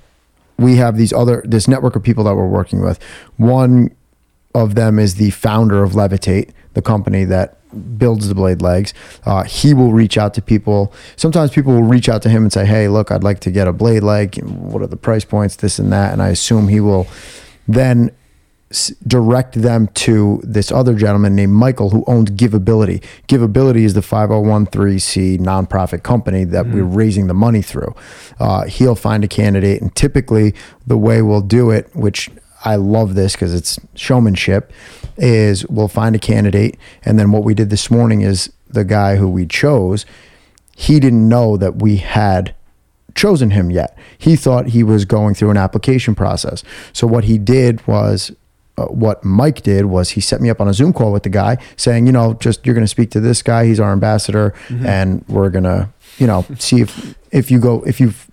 we 0.59 0.77
have 0.77 0.97
these 0.99 1.13
other 1.13 1.41
this 1.47 1.67
network 1.69 1.97
of 1.97 2.03
people 2.03 2.25
that 2.25 2.35
we're 2.35 2.47
working 2.49 2.83
with 2.83 2.99
one 3.37 3.91
of 4.55 4.75
them 4.75 4.99
is 4.99 5.15
the 5.17 5.31
founder 5.31 5.83
of 5.83 5.93
levitate 5.93 6.51
the 6.75 6.83
company 6.83 7.25
that 7.25 7.59
builds 7.99 8.29
the 8.29 8.35
blade 8.35 8.61
legs. 8.61 8.93
Uh, 9.25 9.45
he 9.45 9.73
will 9.73 9.93
reach 9.93 10.19
out 10.19 10.35
to 10.35 10.43
people. 10.43 10.93
Sometimes 11.17 11.51
people 11.51 11.73
will 11.73 11.83
reach 11.83 12.09
out 12.09 12.21
to 12.23 12.29
him 12.29 12.43
and 12.43 12.53
say 12.53 12.67
hey 12.67 12.89
look 12.89 13.11
i'd 13.11 13.25
like 13.25 13.41
to 13.41 13.51
get 13.51 13.67
a 13.67 13.73
blade 13.73 14.03
leg. 14.03 14.43
What 14.43 14.83
are 14.83 14.87
the 14.87 14.97
price 14.97 15.25
points? 15.25 15.57
This 15.57 15.79
and 15.79 15.93
that. 15.93 16.13
And 16.13 16.21
i 16.23 16.29
assume 16.29 16.69
he 16.69 16.81
will 16.81 17.07
then 17.67 18.11
s- 18.71 18.89
direct 19.07 19.55
them 19.61 19.89
to 19.95 20.41
this 20.45 20.71
other 20.73 20.95
gentleman 20.95 21.35
named 21.35 21.53
Michael 21.53 21.91
who 21.91 22.05
owns 22.07 22.31
Giveability. 22.31 23.03
Giveability 23.29 23.85
is 23.85 23.95
the 23.95 24.01
5013C 24.03 25.39
nonprofit 25.39 26.03
company 26.03 26.45
that 26.45 26.67
we're 26.67 26.85
raising 26.85 27.27
the 27.27 27.35
money 27.35 27.63
through. 27.63 27.95
Uh, 28.41 28.65
he'll 28.65 28.95
find 28.97 29.25
a 29.25 29.29
candidate, 29.29 29.81
and 29.81 29.95
typically 29.95 30.55
the 30.87 30.97
way 30.99 31.23
we'll 31.23 31.41
do 31.41 31.71
it, 31.71 31.89
which 31.95 32.31
I 32.65 32.77
love 32.77 33.15
this 33.15 33.33
because 33.33 33.55
it's 33.55 33.79
showmanship, 33.95 34.73
is 35.17 35.67
we'll 35.69 35.89
find 35.89 36.15
a 36.15 36.19
candidate, 36.19 36.79
and 37.05 37.19
then 37.19 37.33
what 37.33 37.45
we 37.45 37.55
did 37.55 37.71
this 37.71 37.91
morning 37.91 38.23
is 38.23 38.53
the 38.69 38.85
guy 38.85 39.17
who 39.17 39.29
we 39.29 39.47
chose, 39.47 40.07
he 40.77 40.99
didn't 41.01 41.29
know 41.29 41.57
that 41.57 41.77
we 41.77 41.97
had 41.97 42.55
chosen 43.15 43.51
him 43.51 43.71
yet. 43.71 43.97
He 44.17 44.37
thought 44.37 44.69
he 44.69 44.83
was 44.83 45.05
going 45.05 45.35
through 45.35 45.51
an 45.51 45.57
application 45.57 46.15
process. 46.15 46.65
So 46.93 47.07
what 47.07 47.25
he 47.25 47.37
did 47.39 47.87
was 47.87 48.33
uh, 48.79 48.87
what 48.87 49.23
Mike 49.23 49.63
did 49.63 49.87
was 49.87 50.11
he 50.11 50.21
set 50.21 50.41
me 50.41 50.49
up 50.49 50.61
on 50.61 50.67
a 50.67 50.73
Zoom 50.73 50.95
call 50.95 51.13
with 51.13 51.25
the 51.25 51.29
guy 51.29 51.59
saying, 51.77 52.07
you 52.07 52.13
know, 52.13 52.35
just 52.35 52.65
you're 52.65 52.75
going 52.75 52.85
to 52.85 52.89
speak 52.89 53.11
to 53.11 53.21
this 53.21 53.43
guy, 53.43 53.67
he's 53.67 53.79
our 53.79 53.93
ambassador 53.93 54.55
and 54.71 55.25
we're 55.29 55.51
going 55.51 55.65
to, 55.65 55.91
you 56.17 56.27
know, 56.27 56.47
see 56.59 56.81
if 56.81 57.15
if 57.31 57.51
you 57.51 57.61
go 57.61 57.83
if 57.83 58.01
you've 58.01 58.27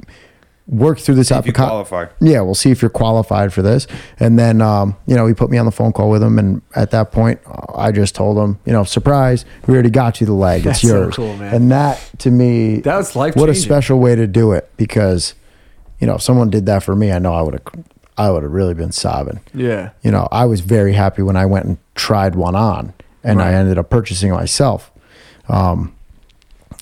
worked 0.69 1.01
through 1.01 1.15
this 1.15 1.31
If 1.31 1.35
you 1.35 1.37
application 1.49 1.67
qualify. 1.67 2.05
yeah, 2.21 2.41
we'll 2.41 2.53
see 2.53 2.69
if 2.69 2.81
you're 2.81 2.89
qualified 2.91 3.51
for 3.51 3.63
this. 3.63 3.87
And 4.19 4.37
then, 4.37 4.61
um, 4.61 4.95
you 5.07 5.15
know, 5.15 5.25
he 5.25 5.33
put 5.33 5.49
me 5.49 5.57
on 5.57 5.65
the 5.65 5.71
phone 5.71 5.91
call 5.91 6.11
with 6.11 6.21
him. 6.21 6.37
And 6.37 6.61
at 6.75 6.91
that 6.91 7.11
point, 7.11 7.39
uh, 7.47 7.73
I 7.75 7.91
just 7.91 8.13
told 8.13 8.37
him, 8.37 8.59
you 8.65 8.71
know, 8.73 8.83
surprise, 8.83 9.45
we 9.65 9.73
already 9.73 9.89
got 9.89 10.21
you 10.21 10.27
the 10.27 10.33
leg. 10.33 10.59
It's 10.59 10.65
That's 10.65 10.81
so 10.81 10.87
yours. 11.03 11.15
cool, 11.15 11.35
man. 11.37 11.53
And 11.55 11.71
that 11.71 11.99
to 12.19 12.29
me, 12.29 12.81
That 12.81 12.97
was 12.97 13.15
what 13.15 13.49
a 13.49 13.55
special 13.55 13.99
way 13.99 14.15
to 14.15 14.27
do 14.27 14.51
it 14.51 14.69
because, 14.77 15.33
you 15.99 16.05
know, 16.05 16.15
if 16.15 16.21
someone 16.21 16.49
did 16.51 16.67
that 16.67 16.83
for 16.83 16.95
me, 16.95 17.11
I 17.11 17.17
know 17.19 17.33
I 17.33 17.41
would 17.41 17.55
have, 17.55 17.85
I 18.17 18.29
would 18.29 18.43
have 18.43 18.51
really 18.51 18.75
been 18.75 18.91
sobbing. 18.91 19.39
Yeah. 19.55 19.89
You 20.03 20.11
know, 20.11 20.27
I 20.31 20.45
was 20.45 20.61
very 20.61 20.93
happy 20.93 21.23
when 21.23 21.35
I 21.35 21.45
went 21.47 21.65
and 21.65 21.77
tried 21.95 22.35
one 22.35 22.55
on 22.55 22.93
and 23.23 23.41
I 23.41 23.53
ended 23.53 23.77
up 23.79 23.89
purchasing 23.89 24.31
myself. 24.31 24.91
Um, 25.47 25.95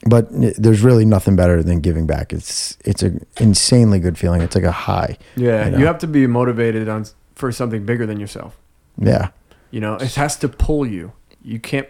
but 0.08 0.28
there's 0.32 0.82
really 0.82 1.05
nothing 1.05 1.36
better 1.36 1.64
than 1.64 1.80
giving 1.80 2.05
back. 2.05 2.34
It's 2.34 2.78
it's 2.86 3.03
an 3.03 3.26
insanely 3.39 3.99
good 3.99 4.18
feeling. 4.18 4.41
It's 4.41 4.55
like 4.55 4.64
a 4.64 4.72
high. 4.72 5.18
Yeah. 5.36 5.70
You 5.70 5.80
You, 5.80 5.86
have 5.86 5.99
to 5.99 6.08
be 6.08 6.28
motivated 6.28 6.88
on 6.88 7.05
for 7.36 7.51
something 7.51 7.86
bigger 7.86 8.05
than 8.05 8.20
yourself. 8.20 8.58
Yeah. 8.97 9.30
You 9.72 9.82
know, 9.82 9.95
it 9.95 10.16
has 10.16 10.38
to 10.38 10.49
pull 10.49 10.86
you. 10.86 11.14
You 11.41 11.60
can't 11.60 11.88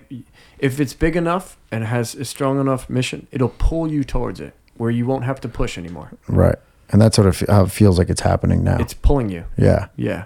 if 0.60 0.80
it's 0.80 0.94
big 0.94 1.16
enough 1.16 1.58
and 1.72 1.84
has 1.84 2.16
a 2.16 2.26
strong 2.26 2.60
enough 2.60 2.90
mission, 2.90 3.28
it'll 3.32 3.54
pull 3.58 3.92
you 3.92 4.04
towards 4.04 4.40
it 4.40 4.54
where 4.78 4.92
you 4.92 5.06
won't 5.06 5.24
have 5.24 5.42
to 5.42 5.50
push 5.50 5.78
anymore. 5.78 6.12
Right. 6.28 6.58
And 6.90 7.02
that's 7.02 7.16
sort 7.16 7.28
of 7.28 7.40
how 7.50 7.66
it 7.66 7.72
feels 7.72 7.98
like 8.00 8.10
it's 8.10 8.22
happening 8.22 8.64
now. 8.64 8.78
It's 8.80 8.94
pulling 8.94 9.30
you. 9.30 9.46
yeah. 9.58 9.88
Yeah. 9.96 10.26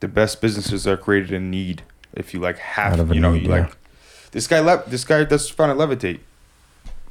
The 0.00 0.08
best 0.08 0.42
businesses 0.42 0.86
are 0.86 0.98
created 0.98 1.32
in 1.32 1.50
need. 1.50 1.82
If 2.12 2.34
you 2.34 2.40
like 2.40 2.58
have, 2.58 3.12
you 3.14 3.20
know, 3.20 3.32
need, 3.32 3.44
you 3.44 3.48
yeah. 3.48 3.62
like 3.62 3.76
this 4.32 4.46
guy. 4.46 4.60
Le- 4.60 4.84
this 4.86 5.04
guy 5.04 5.24
that's 5.24 5.48
found 5.48 5.70
at 5.70 5.78
Levitate. 5.78 6.20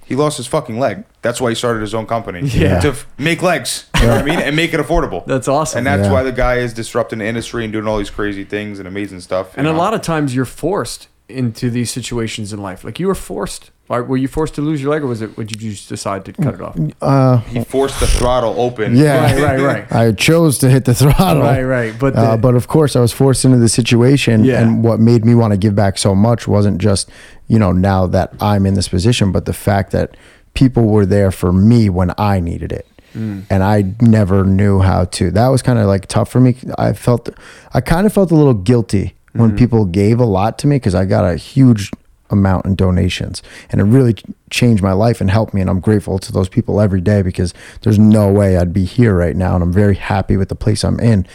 He 0.05 0.15
lost 0.15 0.37
his 0.37 0.47
fucking 0.47 0.79
leg. 0.79 1.03
That's 1.21 1.39
why 1.41 1.49
he 1.49 1.55
started 1.55 1.81
his 1.81 1.93
own 1.93 2.05
company. 2.05 2.41
Yeah. 2.53 2.79
To 2.81 2.89
f- 2.89 3.07
make 3.17 3.41
legs. 3.41 3.89
You 3.99 4.07
know 4.07 4.15
what 4.15 4.21
I 4.21 4.25
mean? 4.25 4.39
And 4.39 4.55
make 4.55 4.73
it 4.73 4.79
affordable. 4.79 5.25
That's 5.27 5.47
awesome. 5.47 5.79
and 5.79 5.87
that's 5.87 6.07
Yeah. 6.07 6.11
why 6.13 6.23
the 6.23 6.31
guy 6.31 6.55
is 6.57 6.73
disrupting 6.73 7.19
the 7.19 7.25
industry 7.25 7.63
and 7.63 7.71
doing 7.73 7.87
all 7.87 7.97
these 7.97 8.09
crazy 8.09 8.43
things 8.43 8.79
and 8.79 8.87
amazing 8.87 9.21
stuff. 9.21 9.57
And 9.57 9.65
a 9.67 9.73
lot 9.73 9.93
of 9.93 10.01
times 10.01 10.35
you're 10.35 10.45
forced 10.45 11.07
into 11.29 11.69
these 11.69 11.89
situations 11.91 12.51
in 12.53 12.61
life. 12.61 12.83
Like 12.83 12.99
you 12.99 13.07
were 13.07 13.15
forced. 13.15 13.71
Or 13.89 14.01
were 14.03 14.17
you 14.17 14.29
forced 14.29 14.55
to 14.55 14.61
lose 14.61 14.81
your 14.81 14.91
leg, 14.91 15.03
or 15.03 15.07
was 15.07 15.21
it? 15.21 15.35
Would 15.37 15.51
you 15.51 15.71
just 15.71 15.89
decide 15.89 16.23
to 16.25 16.33
cut 16.33 16.53
it 16.55 16.61
off? 16.61 16.77
Uh, 17.01 17.37
he 17.39 17.63
forced 17.65 17.99
the 17.99 18.07
throttle 18.07 18.55
open. 18.59 18.95
yeah. 18.95 19.23
Right, 19.23 19.59
right, 19.59 19.59
right. 19.59 19.91
I 19.91 20.11
chose 20.13 20.57
to 20.59 20.69
hit 20.69 20.85
the 20.85 20.95
throttle. 20.95 21.43
Right, 21.43 21.63
right. 21.63 21.93
But 21.99 22.15
Uh, 22.15 22.37
but 22.37 22.55
of 22.55 22.67
course, 22.67 22.95
I 22.95 23.01
was 23.01 23.11
forced 23.11 23.43
into 23.45 23.57
the 23.57 23.67
situation. 23.69 24.45
Yeah. 24.45 24.61
And 24.61 24.83
what 24.83 24.99
made 25.01 25.25
me 25.25 25.35
want 25.35 25.51
to 25.51 25.57
give 25.57 25.75
back 25.75 25.97
so 25.97 26.15
much 26.15 26.47
wasn't 26.47 26.77
just, 26.81 27.09
you 27.47 27.59
know, 27.59 27.71
now 27.73 28.07
that 28.07 28.33
I'm 28.39 28.65
in 28.65 28.73
this 28.73 28.87
position, 28.87 29.31
but 29.33 29.45
the 29.45 29.53
fact 29.53 29.91
that 29.91 30.15
people 30.53 30.85
were 30.87 31.05
there 31.05 31.29
for 31.31 31.51
me 31.51 31.89
when 31.89 32.13
I 32.17 32.39
needed 32.39 32.71
it. 32.71 32.87
Mm. 33.13 33.43
And 33.49 33.63
I 33.63 33.93
never 34.01 34.43
knew 34.45 34.79
how 34.79 35.05
to. 35.05 35.29
That 35.29 35.49
was 35.49 35.61
kind 35.61 35.77
of 35.77 35.87
like 35.87 36.07
tough 36.07 36.31
for 36.31 36.39
me. 36.39 36.55
I 36.77 36.93
felt, 36.93 37.29
I 37.73 37.81
kind 37.81 38.07
of 38.07 38.13
felt 38.13 38.31
a 38.31 38.35
little 38.35 38.53
guilty 38.55 39.13
when 39.33 39.49
Mm-hmm. 39.49 39.57
people 39.57 39.85
gave 39.85 40.19
a 40.19 40.25
lot 40.25 40.57
to 40.59 40.67
me 40.67 40.77
because 40.77 40.95
I 40.95 41.05
got 41.05 41.25
a 41.25 41.35
huge 41.35 41.91
amount 42.33 42.65
in 42.65 42.75
donations 42.75 43.41
and 43.69 43.79
it 43.79 43.85
really 43.85 44.15
changed 44.49 44.83
my 44.83 44.91
life 44.91 45.21
and 45.21 45.31
helped 45.31 45.53
me 45.53 45.61
and 45.61 45.69
I'm 45.69 45.79
grateful 45.79 46.19
to 46.19 46.31
those 46.33 46.49
people 46.49 46.81
every 46.81 46.99
day 46.99 47.21
because 47.21 47.53
there's 47.81 47.97
no 47.97 48.29
way 48.31 48.57
I'd 48.57 48.73
be 48.73 48.83
here 48.83 49.15
right 49.15 49.35
now 49.35 49.53
and 49.55 49.63
I'm 49.63 49.71
very 49.71 49.95
happy 49.95 50.35
with 50.35 50.49
the 50.49 50.55
place 50.55 50.83
I'm 50.83 50.99
in 50.99 51.25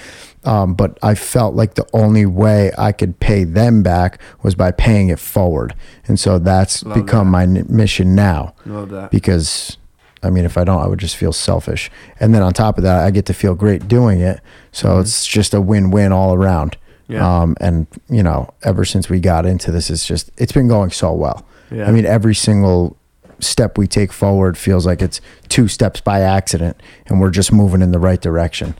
um, 0.44 0.74
but 0.74 0.98
I 1.02 1.14
felt 1.14 1.54
like 1.54 1.74
the 1.74 1.86
only 1.94 2.26
way 2.26 2.70
I 2.76 2.92
could 2.92 3.18
pay 3.20 3.44
them 3.44 3.82
back 3.82 4.20
was 4.42 4.54
by 4.54 4.70
paying 4.70 5.08
it 5.08 5.18
forward 5.18 5.74
and 6.06 6.20
so 6.20 6.38
that's 6.38 6.84
Love 6.84 6.94
become 6.94 7.28
my 7.28 7.44
n- 7.44 7.64
mission 7.68 8.14
now 8.14 8.54
Love 8.66 8.90
that. 8.90 9.10
because 9.10 9.78
I 10.20 10.30
mean, 10.30 10.44
if 10.44 10.58
I 10.58 10.64
don't, 10.64 10.82
I 10.82 10.88
would 10.88 10.98
just 10.98 11.16
feel 11.16 11.32
selfish. 11.32 11.92
And 12.18 12.34
then 12.34 12.42
on 12.42 12.52
top 12.52 12.76
of 12.76 12.82
that, 12.82 13.04
I 13.04 13.12
get 13.12 13.24
to 13.26 13.32
feel 13.32 13.54
great 13.54 13.86
doing 13.86 14.20
it. 14.20 14.40
So 14.72 14.98
it's 14.98 15.24
just 15.24 15.54
a 15.54 15.60
win-win 15.60 16.10
all 16.10 16.34
around. 16.34 16.76
Yeah. 17.08 17.40
Um, 17.40 17.56
and 17.60 17.86
you 18.10 18.22
know, 18.22 18.52
ever 18.62 18.84
since 18.84 19.08
we 19.08 19.18
got 19.20 19.46
into 19.46 19.70
this, 19.72 19.88
it's 19.90 20.06
just 20.06 20.30
it's 20.36 20.52
been 20.52 20.68
going 20.68 20.90
so 20.90 21.12
well. 21.12 21.44
Yeah. 21.70 21.86
I 21.88 21.90
mean, 21.90 22.04
every 22.06 22.34
single 22.34 22.96
step 23.40 23.78
we 23.78 23.86
take 23.86 24.12
forward 24.12 24.58
feels 24.58 24.84
like 24.86 25.00
it's 25.00 25.20
two 25.48 25.68
steps 25.68 26.00
by 26.00 26.20
accident, 26.20 26.80
and 27.06 27.20
we're 27.20 27.30
just 27.30 27.52
moving 27.52 27.82
in 27.82 27.92
the 27.92 27.98
right 27.98 28.20
direction. 28.20 28.74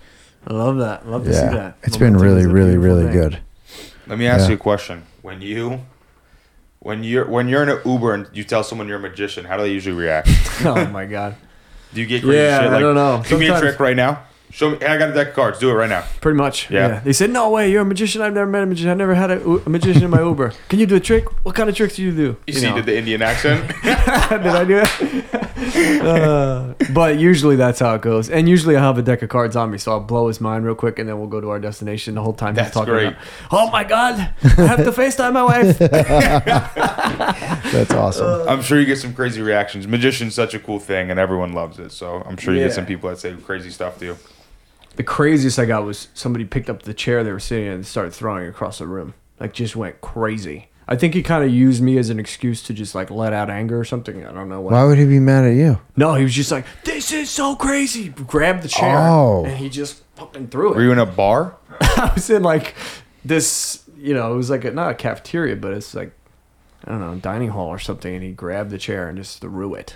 I 0.47 0.53
love 0.55 0.79
that. 0.79 1.07
Love 1.09 1.24
to 1.24 1.33
see 1.33 1.41
Yeah, 1.41 1.51
that. 1.53 1.76
it's 1.83 1.97
been 1.97 2.16
really, 2.16 2.47
really, 2.47 2.76
really 2.76 3.05
thing. 3.05 3.12
good. 3.12 3.39
Let 4.07 4.18
me 4.18 4.26
ask 4.26 4.43
Yeah. 4.45 4.49
you 4.51 4.55
a 4.55 4.59
question. 4.59 5.03
When 5.22 5.43
you, 5.43 5.81
when 6.81 7.05
you're 7.05 7.26
when 7.29 7.49
you're 7.49 7.62
in 7.62 7.68
an 7.68 7.81
Uber 7.85 8.14
and 8.14 8.26
you 8.33 8.45
tell 8.45 8.62
someone 8.64 8.89
you're 8.89 8.99
a 8.99 9.01
magician, 9.01 9.45
how 9.45 9.57
do 9.57 9.62
they 9.64 9.72
usually 9.72 9.97
react? 9.97 10.29
Oh 10.64 10.87
my 10.87 11.05
god. 11.07 11.37
Do 11.95 12.01
you 12.01 12.07
get 12.07 12.22
crazy 12.22 12.37
Yeah, 12.39 12.62
shit? 12.62 12.72
I 12.72 12.79
don't 12.81 12.95
know. 12.95 13.22
Give 13.29 13.39
me 13.39 13.49
a 13.49 13.59
trick 13.61 13.79
right 13.81 13.97
now. 13.97 14.22
Show 14.51 14.70
me. 14.70 14.78
Hey, 14.80 14.86
I 14.86 14.96
got 14.99 15.11
a 15.11 15.12
deck 15.12 15.28
of 15.28 15.34
cards. 15.34 15.59
Do 15.59 15.68
it 15.70 15.74
right 15.74 15.88
now. 15.90 16.05
Pretty 16.20 16.36
much. 16.38 16.70
Yeah. 16.70 16.88
Yeah. 16.88 17.01
They 17.01 17.12
said, 17.12 17.30
"No 17.30 17.51
way, 17.51 17.70
you're 17.70 17.82
a 17.82 17.84
magician. 17.84 18.22
I've 18.22 18.32
never 18.32 18.51
met 18.51 18.62
a 18.62 18.66
magician. 18.66 18.90
I've 18.90 18.96
never 18.96 19.14
had 19.14 19.30
a, 19.30 19.40
a 19.44 19.68
magician 19.68 20.05
in 20.05 20.11
my 20.11 20.22
Uber. 20.22 20.53
Can 20.70 20.78
you 20.78 20.86
do 20.86 20.96
a 20.96 21.01
trick? 21.01 21.26
What 21.44 21.55
kind 21.55 21.68
of 21.68 21.76
tricks 21.76 21.96
do 21.96 22.03
you 22.03 22.12
do?" 22.12 22.36
You, 22.46 22.55
see, 22.55 22.66
know. 22.68 22.76
did 22.76 22.86
the 22.86 22.96
Indian 22.96 23.20
accent? 23.22 23.68
Did 23.82 24.46
I 24.46 24.64
do 24.64 24.82
it? 24.84 25.34
uh, 26.05 26.74
but 26.92 27.18
usually 27.18 27.57
that's 27.57 27.80
how 27.80 27.94
it 27.94 28.03
goes. 28.03 28.30
And 28.30 28.49
usually 28.49 28.76
I 28.76 28.80
have 28.80 28.96
a 28.99 29.03
deck 29.03 29.22
of 29.22 29.28
cards 29.28 29.55
on 29.57 29.70
me, 29.70 29.78
so 29.78 29.92
I'll 29.92 30.01
blow 30.01 30.28
his 30.28 30.40
mind 30.40 30.64
real 30.64 30.74
quick, 30.74 30.99
and 30.99 31.09
then 31.09 31.18
we'll 31.18 31.28
go 31.28 31.40
to 31.40 31.49
our 31.51 31.59
destination. 31.59 32.14
The 32.14 32.22
whole 32.22 32.32
time 32.32 32.55
That's 32.55 32.68
he's 32.68 32.74
talking 32.74 32.92
great. 32.94 33.09
about, 33.09 33.22
"Oh 33.51 33.70
my 33.70 33.84
god, 33.84 34.14
I 34.42 34.49
have 34.66 34.78
to 34.84 34.92
Facetime 34.92 35.32
my 35.34 35.42
wife." 35.44 35.78
That's 37.72 37.92
awesome. 37.92 38.49
I'm 38.49 38.62
sure 38.62 38.78
you 38.80 38.86
get 38.86 38.99
some 38.99 39.14
crazy 39.14 39.42
reactions. 39.42 39.86
Magician's 39.86 40.34
such 40.34 40.55
a 40.55 40.59
cool 40.59 40.78
thing, 40.78 41.11
and 41.11 41.18
everyone 41.20 41.53
loves 41.53 41.78
it. 41.78 41.92
So 41.92 42.22
I'm 42.26 42.36
sure 42.36 42.55
you 42.55 42.61
Yeah. 42.61 42.66
get 42.68 42.74
some 42.74 42.86
people 42.86 43.11
that 43.11 43.18
say 43.18 43.34
crazy 43.34 43.70
stuff 43.70 43.99
to 43.99 44.05
you. 44.05 44.16
The 44.99 45.05
craziest 45.05 45.59
I 45.59 45.64
got 45.64 45.84
was 45.84 46.09
somebody 46.12 46.44
picked 46.44 46.68
up 46.68 46.82
the 46.82 46.92
chair 46.92 47.24
they 47.24 47.32
were 47.32 47.40
sitting 47.40 47.66
in 47.66 47.72
and 47.72 47.86
started 47.86 48.12
throwing 48.12 48.44
it 48.44 48.49
across 48.49 48.78
the 48.80 48.86
room. 48.86 49.14
Like 49.40 49.55
just 49.55 49.74
went 49.74 50.01
crazy. 50.03 50.68
I 50.90 50.96
think 50.96 51.14
he 51.14 51.22
kind 51.22 51.44
of 51.44 51.51
used 51.51 51.80
me 51.82 51.99
as 51.99 52.11
an 52.11 52.18
excuse 52.18 52.62
to 52.64 52.72
just 52.72 52.94
like 52.94 53.09
let 53.11 53.32
out 53.32 53.49
anger 53.49 53.78
or 53.78 53.84
something. 53.84 54.26
I 54.26 54.32
don't 54.32 54.49
know 54.49 54.61
what. 54.61 54.72
Why 54.72 54.84
would 54.84 54.99
he 54.99 55.05
be 55.05 55.20
mad 55.20 55.44
at 55.44 55.55
you? 55.55 55.78
No, 55.96 56.14
he 56.14 56.24
was 56.24 56.34
just 56.34 56.51
like, 56.51 56.64
"This 56.84 57.12
is 57.12 57.30
so 57.30 57.55
crazy." 57.57 58.09
Grabbed 58.09 58.62
the 58.64 58.68
chair 58.68 58.99
Oh. 58.99 59.44
and 59.44 59.57
he 59.57 59.68
just 59.68 60.03
fucking 60.16 60.49
threw 60.49 60.72
it. 60.72 60.76
Were 60.76 60.82
you 60.82 60.90
in 60.92 60.99
a 60.99 61.07
bar? 61.07 61.57
I 61.80 62.11
was 62.14 62.28
in 62.30 62.42
like 62.42 62.74
this, 63.24 63.84
you 63.96 64.14
know, 64.14 64.32
it 64.32 64.36
was 64.36 64.51
like 64.51 64.64
a, 64.64 64.72
not 64.72 64.90
a 64.90 64.94
cafeteria, 64.94 65.57
but 65.57 65.74
it's 65.74 65.94
like 65.94 66.11
I 66.84 66.90
don't 66.92 67.01
know, 67.01 67.14
dining 67.16 67.51
hall 67.51 67.68
or 67.68 67.78
something. 67.78 68.14
And 68.14 68.24
he 68.24 68.32
grabbed 68.32 68.70
the 68.70 68.78
chair 68.78 69.09
and 69.09 69.16
just 69.18 69.40
threw 69.40 69.74
it. 69.74 69.94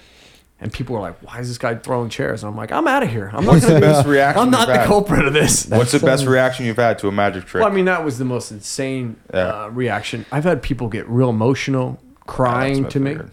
And 0.62 0.72
people 0.72 0.94
were 0.94 1.00
like, 1.02 1.16
"Why 1.22 1.40
is 1.40 1.48
this 1.48 1.58
guy 1.58 1.74
throwing 1.74 2.08
chairs?" 2.08 2.42
And 2.42 2.50
I'm 2.50 2.56
like, 2.56 2.70
"I'm 2.72 2.86
out 2.86 3.02
of 3.02 3.10
here. 3.10 3.30
I'm 3.34 3.44
not 3.44 3.52
What's 3.54 3.66
the 3.66 3.72
gonna 3.72 3.80
best 3.92 4.04
be, 4.04 4.10
reaction 4.12 4.42
I'm 4.42 4.50
not 4.50 4.60
you've 4.60 4.68
the 4.68 4.78
had? 4.78 4.86
culprit 4.86 5.24
of 5.26 5.32
this." 5.32 5.66
What's 5.66 5.92
the 5.92 5.98
best 5.98 6.24
reaction 6.26 6.64
you've 6.66 6.76
had 6.76 6.98
to 7.00 7.08
a 7.08 7.12
magic 7.12 7.44
trick? 7.46 7.62
Well, 7.62 7.70
I 7.70 7.74
mean, 7.74 7.84
that 7.86 8.04
was 8.04 8.18
the 8.18 8.24
most 8.24 8.50
insane 8.52 9.16
Yeah. 9.34 9.64
uh, 9.64 9.68
reaction. 9.68 10.24
I've 10.30 10.44
had 10.44 10.62
people 10.62 10.88
get 10.88 11.08
real 11.08 11.30
emotional, 11.30 11.98
crying 12.26 12.82
That's 12.84 12.92
to 12.94 12.98
what 13.00 13.04
me. 13.04 13.10
figured. 13.10 13.30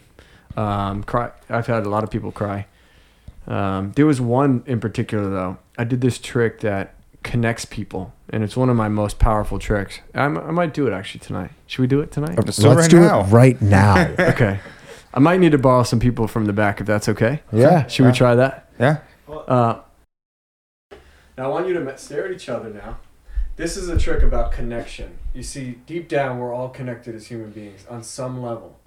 Um, 0.58 1.04
cry. 1.04 1.32
I've 1.50 1.68
had 1.68 1.86
a 1.86 1.90
lot 1.90 2.04
of 2.04 2.10
people 2.10 2.32
cry. 2.32 2.66
Um, 3.48 3.94
there 3.96 4.06
was 4.06 4.20
one 4.20 4.64
in 4.66 4.80
particular 4.80 5.30
though. 5.30 5.58
I 5.78 5.84
did 5.84 6.02
this 6.02 6.18
trick 6.20 6.60
that 6.62 6.96
connects 7.24 7.66
people, 7.66 8.14
and 8.30 8.44
it's 8.44 8.58
one 8.58 8.70
of 8.70 8.76
my 8.76 8.90
most 8.90 9.20
powerful 9.20 9.60
tricks. 9.60 10.00
I'm, 10.16 10.38
I 10.38 10.52
might 10.52 10.74
do 10.74 10.88
it 10.88 10.94
actually 10.94 11.20
tonight. 11.20 11.52
Should 11.68 11.82
we 11.82 11.88
do 11.88 12.00
it 12.02 12.12
tonight? 12.12 12.38
Let's 12.38 12.58
do 12.58 12.66
it 12.66 12.70
Let's 12.76 12.82
right 12.82 12.90
do 12.92 13.00
now. 13.02 13.20
it 13.22 13.26
right 13.28 13.62
now. 13.62 14.08
okay. 14.20 14.60
I 15.20 15.22
might 15.22 15.42
need 15.42 15.52
to 15.52 15.58
borrow 15.58 15.84
some 15.84 16.00
people 16.00 16.28
from 16.28 16.46
the 16.46 16.54
back 16.54 16.80
if 16.80 16.88
that's 16.88 17.10
okay. 17.10 17.42
yeah. 17.52 17.86
Should 17.88 18.06
we 18.06 18.14
try 18.14 18.36
that? 18.36 18.70
Yeah. 18.80 19.00
Uh, 19.28 19.82
now 21.38 21.44
I 21.44 21.48
want 21.48 21.68
you 21.68 21.74
to 21.74 21.98
stare 21.98 22.26
at 22.26 22.32
each 22.32 22.48
other 22.48 22.70
now. 22.70 23.00
This 23.58 23.76
is 23.76 23.90
a 23.90 23.98
trick 24.00 24.24
about 24.24 24.54
connection. 24.54 25.18
You 25.34 25.44
see, 25.44 25.72
deep 25.86 26.08
down, 26.08 26.40
we're 26.40 26.54
all 26.54 26.70
connected 26.70 27.16
as 27.16 27.28
human 27.28 27.52
beings 27.52 27.86
on 27.90 28.02
some 28.02 28.42
level, 28.42 28.80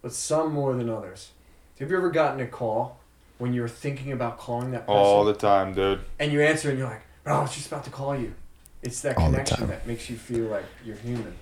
but 0.00 0.12
some 0.12 0.52
more 0.52 0.76
than 0.76 0.88
others. 0.88 1.32
Have 1.80 1.90
you 1.90 1.96
ever 1.96 2.10
gotten 2.10 2.38
a 2.38 2.46
call 2.46 3.00
when 3.38 3.52
you're 3.52 3.66
thinking 3.66 4.12
about 4.12 4.38
calling 4.38 4.70
that 4.70 4.86
person 4.86 4.96
All 4.96 5.24
the 5.24 5.34
time, 5.34 5.74
dude. 5.74 6.02
and 6.20 6.30
you 6.30 6.40
answer 6.40 6.70
and 6.70 6.78
you're 6.78 6.86
like, 6.88 7.02
"Bro, 7.24 7.36
I 7.36 7.42
was 7.42 7.52
just 7.52 7.66
about 7.66 7.82
to 7.82 7.90
call 7.90 8.16
you." 8.16 8.32
It's 8.80 9.00
that 9.00 9.18
All 9.18 9.28
connection 9.28 9.66
that 9.66 9.88
makes 9.88 10.08
you 10.08 10.14
feel 10.14 10.44
like 10.44 10.66
you're 10.84 10.94
human. 10.94 11.34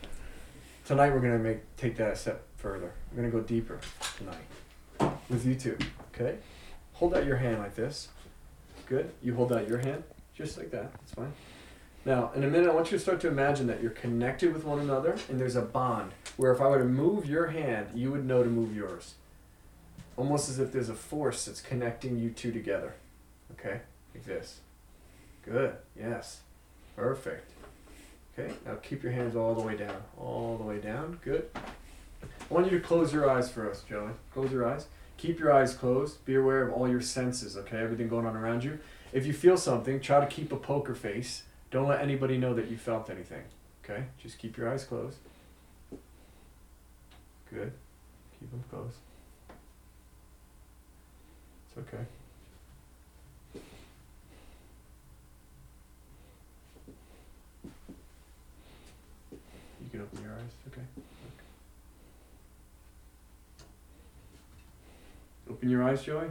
Tonight 0.86 1.12
we're 1.12 1.20
gonna 1.20 1.38
make 1.38 1.76
take 1.76 1.98
that 1.98 2.14
a 2.14 2.16
step 2.16 2.46
further. 2.62 2.92
We're 3.10 3.16
gonna 3.16 3.30
go 3.30 3.40
deeper 3.40 3.80
tonight 4.16 5.12
with 5.28 5.44
you 5.44 5.56
two. 5.56 5.76
Okay, 6.14 6.38
hold 6.92 7.12
out 7.12 7.26
your 7.26 7.36
hand 7.36 7.58
like 7.58 7.74
this. 7.74 8.08
Good. 8.86 9.10
You 9.20 9.34
hold 9.34 9.52
out 9.52 9.68
your 9.68 9.78
hand 9.78 10.04
just 10.32 10.56
like 10.56 10.70
that. 10.70 10.92
That's 10.92 11.12
fine. 11.12 11.32
Now, 12.04 12.30
in 12.34 12.44
a 12.44 12.48
minute, 12.48 12.70
I 12.70 12.74
want 12.74 12.90
you 12.90 12.98
to 12.98 13.02
start 13.02 13.20
to 13.22 13.28
imagine 13.28 13.66
that 13.66 13.82
you're 13.82 13.90
connected 13.90 14.52
with 14.52 14.64
one 14.64 14.78
another, 14.78 15.16
and 15.28 15.40
there's 15.40 15.56
a 15.56 15.62
bond 15.62 16.12
where 16.36 16.52
if 16.52 16.60
I 16.60 16.66
were 16.68 16.78
to 16.78 16.84
move 16.84 17.26
your 17.26 17.48
hand, 17.48 17.88
you 17.94 18.12
would 18.12 18.24
know 18.24 18.42
to 18.42 18.48
move 18.48 18.74
yours. 18.74 19.14
Almost 20.16 20.48
as 20.48 20.58
if 20.58 20.72
there's 20.72 20.88
a 20.88 20.94
force 20.94 21.44
that's 21.44 21.60
connecting 21.60 22.18
you 22.18 22.30
two 22.30 22.52
together. 22.52 22.94
Okay, 23.52 23.80
like 24.14 24.24
this. 24.24 24.60
Good. 25.44 25.74
Yes. 25.98 26.40
Perfect. 26.94 27.50
Okay. 28.38 28.54
Now 28.64 28.76
keep 28.76 29.02
your 29.02 29.12
hands 29.12 29.34
all 29.34 29.54
the 29.54 29.62
way 29.62 29.76
down. 29.76 29.96
All 30.16 30.56
the 30.56 30.64
way 30.64 30.78
down. 30.78 31.18
Good. 31.24 31.50
I 32.52 32.54
want 32.54 32.70
you 32.70 32.78
to 32.78 32.84
close 32.84 33.14
your 33.14 33.30
eyes 33.30 33.50
for 33.50 33.70
us, 33.70 33.82
Joey. 33.88 34.10
Close 34.34 34.52
your 34.52 34.68
eyes. 34.68 34.84
Keep 35.16 35.38
your 35.38 35.54
eyes 35.54 35.72
closed. 35.72 36.22
Be 36.26 36.34
aware 36.34 36.68
of 36.68 36.74
all 36.74 36.86
your 36.86 37.00
senses, 37.00 37.56
okay? 37.56 37.78
Everything 37.78 38.08
going 38.08 38.26
on 38.26 38.36
around 38.36 38.62
you. 38.62 38.78
If 39.10 39.24
you 39.24 39.32
feel 39.32 39.56
something, 39.56 40.00
try 40.00 40.20
to 40.20 40.26
keep 40.26 40.52
a 40.52 40.58
poker 40.58 40.94
face. 40.94 41.44
Don't 41.70 41.88
let 41.88 42.02
anybody 42.02 42.36
know 42.36 42.52
that 42.52 42.70
you 42.70 42.76
felt 42.76 43.08
anything. 43.08 43.44
Okay? 43.82 44.04
Just 44.22 44.38
keep 44.38 44.58
your 44.58 44.68
eyes 44.68 44.84
closed. 44.84 45.16
Good. 47.48 47.72
Keep 48.38 48.50
them 48.50 48.64
closed. 48.68 48.98
It's 51.70 51.78
okay. 51.78 52.04
You 59.80 59.90
can 59.90 60.02
open 60.02 60.22
your 60.22 60.34
eyes, 60.34 60.50
okay? 60.70 60.82
Open 65.62 65.70
your 65.70 65.84
eyes, 65.84 66.02
Joey. 66.02 66.26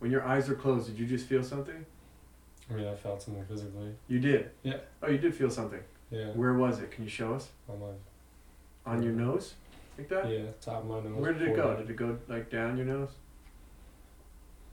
When 0.00 0.10
your 0.10 0.24
eyes 0.24 0.48
are 0.50 0.56
closed, 0.56 0.88
did 0.88 0.98
you 0.98 1.06
just 1.06 1.26
feel 1.26 1.44
something? 1.44 1.86
I 2.68 2.74
mean, 2.74 2.88
I 2.88 2.96
felt 2.96 3.22
something 3.22 3.44
physically. 3.44 3.94
You 4.08 4.18
did. 4.18 4.50
Yeah. 4.64 4.78
Oh, 5.00 5.08
you 5.08 5.18
did 5.18 5.36
feel 5.36 5.50
something. 5.50 5.78
Yeah. 6.10 6.30
Where 6.32 6.54
was 6.54 6.80
it? 6.80 6.90
Can 6.90 7.04
you 7.04 7.10
show 7.10 7.32
us? 7.34 7.50
On 7.68 7.78
my 7.78 8.92
On 8.92 9.00
your 9.04 9.12
nose, 9.12 9.54
like 9.96 10.08
that. 10.08 10.28
yeah 10.28 10.46
top 10.60 10.78
of 10.82 10.86
my 10.86 10.98
nose. 10.98 11.12
Where 11.20 11.32
did 11.32 11.42
it 11.42 11.54
go? 11.54 11.62
forehead. 11.62 11.86
Did 11.86 11.90
it 11.90 11.96
go 11.96 12.18
like 12.26 12.50
down 12.50 12.76
your 12.76 12.86
nose? 12.86 13.10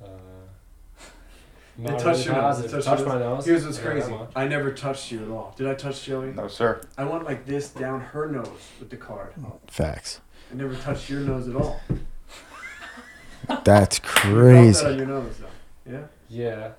Uh, 0.04 0.08
It 1.78 1.82
not 1.84 2.00
touched 2.00 2.26
your 2.26 2.34
nose. 2.34 2.60
It 2.62 2.72
touched 2.72 2.88
Touched 2.88 3.06
my 3.06 3.20
nose. 3.20 3.46
Here's 3.46 3.64
what's 3.64 3.78
Yeah, 3.78 3.84
crazy. 3.86 4.10
much. 4.12 4.32
I 4.36 4.48
never 4.48 4.72
touched 4.72 5.12
you 5.12 5.22
at 5.24 5.30
all. 5.30 5.54
Did 5.56 5.68
I 5.68 5.76
touch 5.76 6.04
Joey? 6.04 6.32
No, 6.32 6.48
sir. 6.48 6.82
I 6.98 7.04
went 7.04 7.26
like 7.26 7.46
this 7.46 7.70
down 7.70 8.02
her 8.02 8.28
nose 8.28 8.72
with 8.80 8.90
the 8.90 8.98
card. 8.98 9.36
Facts. 9.68 10.22
I 10.52 10.56
never 10.56 10.76
touched 10.76 11.12
your 11.12 11.20
nose 11.20 11.48
at 11.48 11.56
all. 11.56 11.80
That's 13.64 13.98
You 14.00 14.04
felt 14.04 14.04
that 14.04 14.34
crazy. 14.34 15.06
nose 15.06 15.38
though. 15.38 15.92
Yeah. 15.92 16.04
Yeah. 16.30 16.72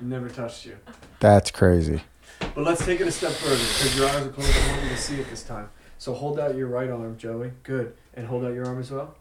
Never 0.00 0.28
touched 0.28 0.66
you. 0.66 0.76
That's 1.20 1.50
crazy. 1.50 2.02
But 2.40 2.64
let's 2.64 2.84
take 2.84 3.00
it 3.00 3.06
a 3.06 3.12
step 3.12 3.32
further 3.32 3.56
because 3.56 3.96
your 3.96 4.08
eyes 4.08 4.26
are 4.26 4.30
closed. 4.30 4.50
I 4.56 4.70
want 4.72 4.82
you 4.84 4.88
to 4.90 4.96
see 4.96 5.20
it 5.20 5.28
this 5.28 5.42
time. 5.42 5.68
So 5.98 6.14
hold 6.14 6.40
out 6.40 6.54
your 6.56 6.68
right 6.68 6.88
arm, 6.90 7.16
Joey. 7.18 7.52
Good. 7.62 7.94
And 8.14 8.26
hold 8.26 8.44
out 8.44 8.54
your 8.54 8.66
arm 8.66 8.80
as 8.80 8.90
well. 8.90 9.16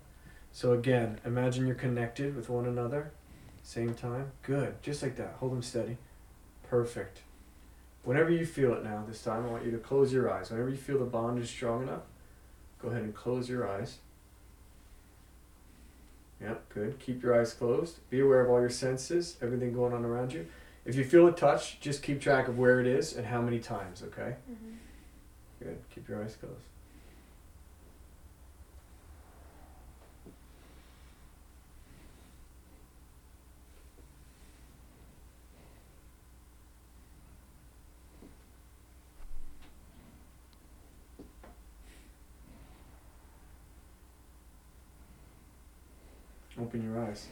So 0.52 0.72
again, 0.74 1.20
imagine 1.26 1.66
you're 1.68 1.76
connected 1.76 2.36
with 2.36 2.50
one 2.50 2.66
another. 2.66 3.12
Same 3.62 3.94
time. 3.94 4.32
Good. 4.42 4.82
Just 4.82 5.04
like 5.04 5.16
that. 5.18 5.36
Hold 5.40 5.52
them 5.52 5.62
steady. 5.62 5.98
Perfect. 6.70 7.20
Whenever 8.04 8.30
you 8.32 8.46
feel 8.46 8.74
it 8.74 8.84
now, 8.84 9.04
this 9.08 9.22
time, 9.22 9.46
I 9.46 9.50
want 9.50 9.66
you 9.66 9.72
to 9.72 9.78
close 9.78 10.14
your 10.14 10.32
eyes. 10.32 10.50
Whenever 10.50 10.70
you 10.70 10.78
feel 10.78 11.00
the 11.00 11.06
bond 11.06 11.40
is 11.40 11.50
strong 11.50 11.84
enough, 11.84 12.04
go 12.82 12.88
ahead 12.90 13.04
and 13.04 13.14
close 13.14 13.50
your 13.50 13.70
eyes. 13.70 13.98
Yep, 16.42 16.70
good. 16.74 17.00
Keep 17.00 17.22
your 17.22 17.40
eyes 17.40 17.54
closed. 17.54 18.00
Be 18.10 18.22
aware 18.22 18.42
of 18.42 18.50
all 18.50 18.60
your 18.60 18.70
senses, 18.70 19.38
everything 19.42 19.74
going 19.74 19.94
on 19.94 20.06
around 20.06 20.32
you. 20.32 20.48
If 20.86 20.96
you 20.96 21.04
feel 21.04 21.28
a 21.28 21.32
touch, 21.32 21.80
just 21.82 22.02
keep 22.02 22.22
track 22.22 22.48
of 22.48 22.58
where 22.58 22.80
it 22.80 22.88
is 22.88 23.16
and 23.16 23.26
how 23.26 23.42
many 23.42 23.60
times, 23.60 24.02
okay? 24.04 24.36
Mm-hmm. 24.50 25.64
Good. 25.64 25.78
Keep 25.94 26.08
your 26.08 26.24
eyes 26.24 26.38
closed. 26.38 26.69
Open 46.70 46.84
your 46.84 47.04
eyes. 47.04 47.26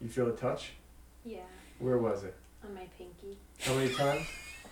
You 0.00 0.08
feel 0.08 0.28
a 0.28 0.32
touch? 0.32 0.70
Yeah, 1.24 1.40
Where 1.80 1.98
was 1.98 2.22
it? 2.22 2.36
on 2.64 2.72
my 2.72 2.86
pinky. 2.96 3.36
How 3.58 3.74
many 3.74 3.92
times? 3.92 4.24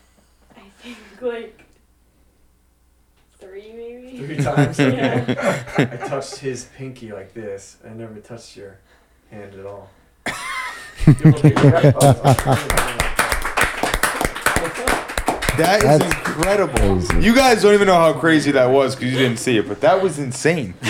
I 0.56 0.60
think 0.80 0.96
like 1.20 1.64
three 3.40 3.72
maybe. 3.72 4.18
Three 4.18 4.36
times? 4.36 4.78
Yeah. 4.78 5.64
I 5.78 5.96
touched 6.06 6.36
his 6.36 6.66
pinky 6.76 7.10
like 7.10 7.34
this. 7.34 7.78
I 7.84 7.88
never 7.88 8.20
touched 8.20 8.56
your 8.56 8.78
hand 9.32 9.54
at 9.54 9.66
all. 9.66 9.90
Give 11.06 11.16
him 11.20 11.34
a 11.34 11.40
big 11.42 11.58
round 11.58 11.84
of 11.86 11.94
applause. 11.96 12.68
That 15.58 15.78
is 15.78 15.98
That's 15.98 16.04
incredible. 16.04 17.00
crazy. 17.00 17.20
You 17.20 17.34
guys 17.34 17.62
don't 17.62 17.74
even 17.74 17.88
know 17.88 17.94
how 17.94 18.12
crazy 18.12 18.52
that 18.52 18.66
was 18.66 18.94
because 18.94 19.10
you 19.12 19.18
didn't 19.18 19.38
see 19.38 19.56
it, 19.58 19.66
but 19.66 19.80
that 19.80 20.00
was 20.00 20.20
insane. 20.20 20.74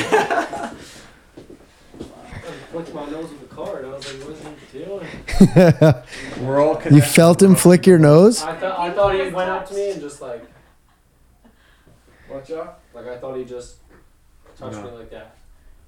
Flicked 2.94 3.10
my 3.10 3.12
nose 3.20 3.30
with 3.30 3.48
the 3.48 3.54
card. 3.54 3.84
I 3.84 3.88
was 3.88 4.14
like, 4.14 4.28
"What's 4.28 4.72
he 4.72 4.78
doing?" 4.78 6.46
We're 6.46 6.60
all 6.60 6.76
connected. 6.76 6.94
You 6.94 7.02
felt 7.02 7.42
him 7.42 7.54
flick 7.56 7.86
your 7.86 7.98
nose? 7.98 8.42
I 8.42 8.54
thought 8.54 8.78
I 8.78 8.90
thought 8.92 9.14
he 9.14 9.20
went 9.30 9.50
up 9.50 9.68
to 9.68 9.74
me 9.74 9.90
and 9.90 10.00
just 10.00 10.20
like, 10.20 10.44
"Watch 12.30 12.50
out!" 12.52 12.80
Like 12.94 13.06
I 13.08 13.18
thought 13.18 13.36
he 13.36 13.44
just 13.44 13.76
touched 14.56 14.76
No. 14.76 14.82
me 14.84 14.98
like 14.98 15.10
that. 15.10 15.34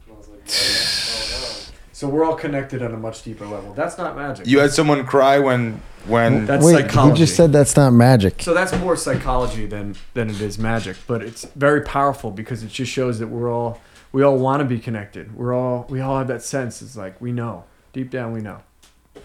And 0.06 0.14
I 0.14 0.18
was 0.18 0.28
like, 0.28 0.40
"Oh 0.48 1.72
So 1.92 2.08
we're 2.08 2.24
all 2.24 2.34
connected 2.34 2.82
on 2.82 2.92
a 2.92 2.96
much 2.98 3.22
deeper 3.22 3.46
level. 3.46 3.72
That's 3.74 3.96
not 3.98 4.16
magic. 4.16 4.46
You 4.46 4.58
had 4.58 4.72
someone 4.72 5.06
cry 5.06 5.38
when 5.38 5.80
when 6.06 6.46
That's 6.46 6.64
Wait, 6.64 6.72
psychology. 6.72 7.12
he 7.12 7.18
just 7.26 7.36
said 7.36 7.52
that's 7.52 7.76
not 7.76 7.92
magic. 7.92 8.42
So 8.42 8.52
that's 8.52 8.76
more 8.78 8.96
psychology 8.96 9.66
than 9.66 9.94
than 10.14 10.28
it 10.30 10.40
is 10.40 10.58
magic, 10.58 10.96
but 11.06 11.22
it's 11.22 11.44
very 11.54 11.82
powerful 11.82 12.32
because 12.32 12.64
it 12.64 12.70
just 12.70 12.90
shows 12.90 13.20
that 13.20 13.28
we're 13.28 13.52
all 13.52 13.80
we 14.16 14.22
all 14.22 14.38
want 14.38 14.60
to 14.60 14.64
be 14.64 14.78
connected. 14.78 15.36
We're 15.36 15.52
all 15.52 15.84
we 15.90 16.00
all 16.00 16.16
have 16.16 16.28
that 16.28 16.42
sense. 16.42 16.80
It's 16.80 16.96
like 16.96 17.20
we 17.20 17.32
know 17.32 17.64
deep 17.92 18.08
down 18.10 18.32
we 18.32 18.40
know 18.40 18.60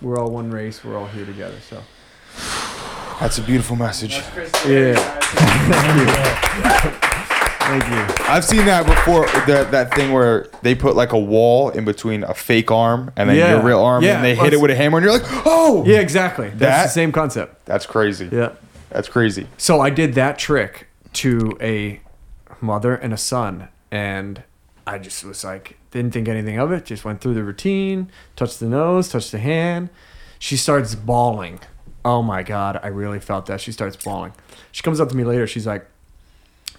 we're 0.02 0.20
all 0.20 0.30
one 0.30 0.52
race. 0.52 0.84
We're 0.84 0.98
all 0.98 1.08
here 1.08 1.26
together. 1.26 1.56
So 1.70 1.82
That's 3.22 3.38
a 3.38 3.42
beautiful 3.42 3.78
message. 3.78 4.16
That's 4.18 4.30
Chris. 4.32 4.52
Yeah. 4.68 4.94
guys. 5.72 6.98
Thank 7.62 7.86
you. 7.88 8.26
I've 8.26 8.44
seen 8.44 8.66
that 8.66 8.86
before. 8.86 9.28
That 9.48 9.72
that 9.72 9.94
thing 9.96 10.12
where 10.12 10.50
they 10.62 10.76
put 10.76 10.98
like 10.98 11.14
a 11.14 11.18
wall 11.20 11.70
in 11.70 11.86
between 11.86 12.26
a 12.26 12.34
fake 12.34 12.70
arm 12.70 13.14
and 13.16 13.30
then 13.30 13.38
Yeah. 13.38 13.52
your 13.52 13.64
real 13.64 13.80
arm, 13.80 14.04
Yeah. 14.04 14.16
and 14.18 14.26
they 14.26 14.36
hit 14.36 14.52
it 14.52 14.60
with 14.60 14.72
a 14.72 14.76
hammer, 14.76 14.98
and 14.98 15.06
you're 15.06 15.14
like, 15.14 15.24
oh, 15.46 15.86
Yeah, 15.88 16.00
exactly. 16.00 16.50
That's 16.50 16.60
That- 16.60 16.84
the 16.84 16.90
same 16.90 17.14
concept. 17.14 17.66
That's 17.66 17.86
crazy. 17.86 18.28
Yeah. 18.30 18.50
That's 18.90 19.08
crazy. 19.08 19.48
So 19.58 19.80
I 19.80 19.90
did 19.90 20.16
that 20.16 20.38
trick 20.38 20.88
to 21.14 21.58
a 21.62 22.02
mother 22.60 22.94
and 22.94 23.14
a 23.14 23.18
son, 23.18 23.70
and 23.90 24.44
I 24.88 24.98
just 24.98 25.24
was 25.24 25.44
like, 25.44 25.78
didn't 25.92 26.12
think 26.14 26.28
anything 26.28 26.58
of 26.60 26.72
it. 26.72 26.86
Just 26.86 27.06
went 27.06 27.22
through 27.22 27.36
the 27.36 27.44
routine, 27.44 28.10
touched 28.36 28.60
the 28.60 28.68
nose, 28.68 29.10
touched 29.10 29.32
the 29.32 29.40
hand. 29.40 29.90
She 30.40 30.58
starts 30.58 30.96
bawling. 30.96 31.60
Oh 32.04 32.24
my 32.24 32.42
god, 32.44 32.80
I 32.82 32.88
really 32.88 33.20
felt 33.20 33.46
that. 33.46 33.62
She 33.62 33.72
starts 33.72 33.96
bawling. 33.96 34.34
She 34.72 34.82
comes 34.84 35.00
up 35.00 35.10
to 35.10 35.16
me 35.16 35.24
later. 35.24 35.46
She's 35.46 35.68
like, 35.68 35.86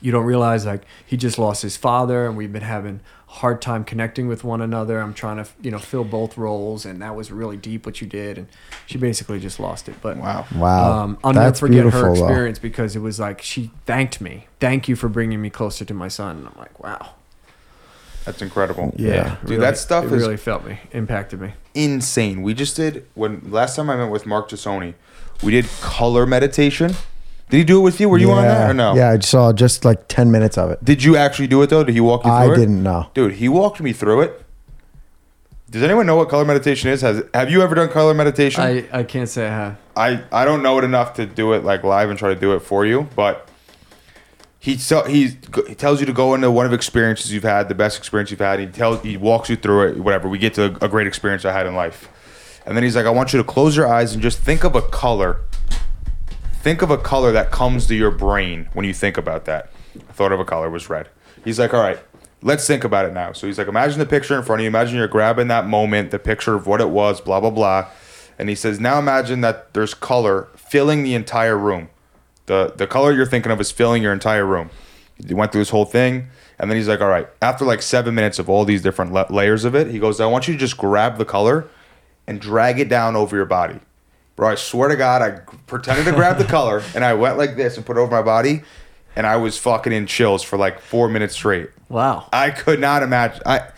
"You 0.01 0.11
don't 0.11 0.25
realize 0.25 0.67
like 0.67 0.83
he 1.07 1.17
just 1.17 1.39
lost 1.39 1.63
his 1.63 1.77
father, 1.77 2.27
and 2.27 2.37
we've 2.37 2.53
been 2.53 2.63
having 2.63 3.01
a 3.29 3.33
hard 3.35 3.63
time 3.63 3.85
connecting 3.85 4.27
with 4.27 4.43
one 4.43 4.61
another. 4.61 4.99
I'm 5.01 5.15
trying 5.15 5.37
to 5.45 5.49
you 5.61 5.71
know 5.71 5.79
fill 5.79 6.03
both 6.03 6.37
roles, 6.37 6.85
and 6.85 7.01
that 7.03 7.15
was 7.15 7.31
really 7.31 7.57
deep 7.57 7.87
what 7.87 8.01
you 8.01 8.09
did." 8.09 8.37
And 8.37 8.49
she 8.87 8.99
basically 8.99 9.39
just 9.39 9.61
lost 9.61 9.89
it. 9.89 9.95
But 10.03 10.17
Wow. 10.17 10.45
Wow. 10.57 11.03
um, 11.05 11.19
I'll 11.23 11.33
That's 11.33 11.63
never 11.63 11.69
forget 11.73 11.85
her 11.85 11.91
beautiful, 11.91 12.15
though. 12.17 12.25
experience 12.27 12.59
because 12.59 12.97
it 12.97 13.01
was 13.01 13.21
like 13.21 13.41
she 13.43 13.71
thanked 13.87 14.21
me. 14.21 14.49
Thank 14.59 14.89
you 14.89 14.97
for 14.97 15.09
bringing 15.09 15.41
me 15.41 15.51
closer 15.51 15.85
to 15.85 15.95
my 15.95 16.09
son. 16.09 16.39
And 16.39 16.49
I'm 16.49 16.55
like, 16.59 16.83
wow. 16.83 17.11
That's 18.25 18.43
incredible. 18.43 18.95
Yeah. 18.97 19.37
Dude, 19.45 19.61
that 19.61 19.77
stuff 19.79 20.05
it 20.05 20.13
is- 20.13 20.23
really 20.23 20.37
felt 20.37 20.65
me, 20.65 20.79
impacted 20.93 21.41
me. 21.41 21.55
Insane. 21.75 22.43
We 22.43 22.55
just 22.55 22.77
did 22.77 23.07
when 23.15 23.51
last 23.51 23.77
time 23.77 23.89
I 23.91 23.97
met 23.97 24.11
with 24.11 24.27
Mark 24.27 24.49
Tassoni, 24.51 24.95
we 25.43 25.53
did 25.53 25.67
color 25.81 26.27
meditation. 26.27 26.95
Did 27.51 27.59
he 27.59 27.65
do 27.65 27.81
it 27.81 27.83
with 27.83 28.01
you? 28.01 28.09
Were 28.09 28.19
you 28.19 28.31
on 28.31 28.45
that 28.45 28.71
or 28.71 28.75
no? 28.75 28.95
Yeah, 28.95 29.11
I 29.11 29.19
saw 29.19 29.53
just 29.53 29.85
like 29.85 30.09
10 30.09 30.31
minutes 30.31 30.57
of 30.57 30.71
it. 30.71 30.83
Did 30.85 31.03
you 31.05 31.17
actually 31.17 31.49
do 31.49 31.61
it 31.63 31.69
though? 31.71 31.85
Did 31.85 31.95
he 31.95 32.01
walk 32.01 32.25
you 32.25 32.31
through 32.31 32.37
I 32.37 32.47
it? 32.47 32.53
I 32.53 32.57
didn't 32.57 32.83
know. 32.83 33.11
Dude, 33.13 33.35
he 33.35 33.49
walked 33.49 33.81
me 33.81 33.93
through 33.93 34.23
it. 34.23 34.43
Does 35.71 35.83
anyone 35.83 36.05
know 36.07 36.17
what 36.17 36.29
color 36.29 36.45
meditation 36.45 36.91
is? 36.91 37.01
Has 37.01 37.23
have 37.33 37.51
you 37.51 37.63
ever 37.63 37.75
done 37.75 37.89
color 37.89 38.13
meditation? 38.15 38.63
I, 38.63 38.87
I 38.93 39.03
can't 39.05 39.29
say 39.29 39.47
I 39.47 39.51
have. 39.51 39.79
I, 39.97 40.23
I 40.31 40.45
don't 40.45 40.63
know 40.63 40.79
it 40.79 40.85
enough 40.85 41.15
to 41.15 41.27
do 41.27 41.55
it 41.55 41.65
like 41.65 41.83
live 41.83 42.11
and 42.11 42.19
try 42.19 42.33
to 42.33 42.39
do 42.39 42.55
it 42.55 42.61
for 42.61 42.85
you, 42.85 43.09
but 43.17 43.49
he 44.63 44.79
so 44.79 45.03
he, 45.03 45.33
tells 45.77 45.99
you 45.99 46.07
to 46.07 46.13
go 46.13 46.35
into 46.35 46.49
one 46.49 46.67
of 46.67 46.73
experiences 46.73 47.33
you've 47.33 47.43
had, 47.43 47.69
the 47.69 47.75
best 47.75 47.99
experience 47.99 48.31
you've 48.31 48.39
had. 48.39 48.61
He 48.61 48.67
tells 48.67 49.03
he 49.03 49.17
walks 49.17 49.51
you 49.51 49.57
through 49.57 49.89
it, 49.89 49.97
whatever. 49.99 50.29
We 50.29 50.39
get 50.39 50.55
to 50.55 50.79
a 50.81 50.89
great 50.89 51.09
experience 51.09 51.45
I 51.45 51.53
had 51.53 51.67
in 51.67 51.75
life, 51.75 52.09
and 52.65 52.77
then 52.77 52.85
he's 52.85 52.95
like, 52.95 53.05
I 53.05 53.11
want 53.11 53.33
you 53.33 53.39
to 53.39 53.45
close 53.45 53.77
your 53.77 53.89
eyes 53.89 54.13
and 54.13 54.23
just 54.23 54.39
think 54.39 54.63
of 54.63 54.77
a 54.77 54.83
color. 54.83 55.41
Think 56.63 56.81
of 56.81 56.93
a 56.93 56.97
color 56.97 57.33
that 57.33 57.51
comes 57.51 57.89
to 57.89 57.97
your 57.97 58.13
brain 58.13 58.69
when 58.73 58.87
you 58.87 58.95
think 58.95 59.19
about 59.19 59.47
that. 59.47 59.73
I 59.97 60.13
thought 60.13 60.31
of 60.31 60.39
a 60.39 60.45
color 60.45 60.71
was 60.71 60.89
red. 60.89 61.09
He's 61.45 61.59
like, 61.59 61.75
all 61.75 61.83
right, 61.83 61.99
let's 62.41 62.65
think 62.65 62.85
about 62.85 63.05
it 63.05 63.13
now. 63.13 63.33
So 63.33 63.49
he's 63.49 63.59
like, 63.59 63.67
imagine 63.67 63.99
the 63.99 64.07
picture 64.07 64.39
in 64.39 64.45
front 64.45 64.61
of 64.61 64.63
you. 64.63 64.69
Imagine 64.69 64.97
you're 64.97 65.09
grabbing 65.09 65.49
that 65.49 65.67
moment, 65.67 66.13
the 66.13 66.21
picture 66.21 66.55
of 66.55 66.69
what 66.69 66.81
it 66.81 66.91
was, 66.91 67.21
blah 67.21 67.41
blah 67.41 67.51
blah. 67.51 67.89
And 68.39 68.49
he 68.49 68.55
says, 68.55 68.79
now 68.79 69.01
imagine 69.01 69.41
that 69.41 69.75
there's 69.75 69.93
color 69.93 70.51
filling 70.55 71.03
the 71.03 71.17
entire 71.17 71.59
room. 71.59 71.89
The 72.53 72.71
the 72.77 72.87
color 72.87 73.13
you're 73.13 73.25
thinking 73.25 73.51
of 73.51 73.59
is 73.63 73.71
filling 73.71 74.03
your 74.03 74.13
entire 74.13 74.45
room. 74.45 74.69
He 75.27 75.33
went 75.33 75.53
through 75.53 75.63
this 75.63 75.71
whole 75.71 75.87
thing, 75.87 76.27
and 76.59 76.71
then 76.71 76.77
he's 76.77 76.87
like, 76.87 77.01
all 77.01 77.09
right. 77.09 77.27
After 77.41 77.65
like 77.65 77.81
seven 77.81 78.15
minutes 78.15 78.39
of 78.39 78.51
all 78.51 78.67
these 78.67 78.83
different 78.83 79.11
la- 79.11 79.25
layers 79.31 79.65
of 79.65 79.75
it, 79.75 79.87
he 79.87 79.99
goes, 79.99 80.21
I 80.21 80.27
want 80.27 80.49
you 80.49 80.53
to 80.53 80.61
just 80.61 80.77
grab 80.77 81.17
the 81.17 81.25
color 81.25 81.67
and 82.27 82.39
drag 82.43 82.79
it 82.79 82.91
down 82.91 83.17
over 83.17 83.35
your 83.37 83.47
body. 83.47 83.81
Bro, 84.37 84.51
I 84.51 84.55
swear 84.57 84.91
to 84.91 84.97
God, 84.97 85.23
I 85.23 85.31
pretended 85.67 86.05
to 86.05 86.13
grab 86.13 86.37
the 86.37 86.45
color 86.59 86.83
and 86.95 87.07
I 87.07 87.15
went 87.15 87.39
like 87.39 87.57
this 87.57 87.79
and 87.79 87.87
put 87.87 87.97
it 87.97 88.01
over 88.01 88.11
my 88.11 88.21
body, 88.21 88.65
and 89.17 89.27
I 89.27 89.37
was 89.37 89.57
fucking 89.57 89.91
in 89.95 90.07
chills 90.07 90.43
for 90.43 90.59
like 90.59 90.79
four 90.79 91.09
minutes 91.09 91.33
straight. 91.33 91.71
Wow. 91.89 92.29
I 92.35 92.51
could 92.51 92.81
not 92.81 93.03
imagine. 93.03 93.41
I, 93.47 93.69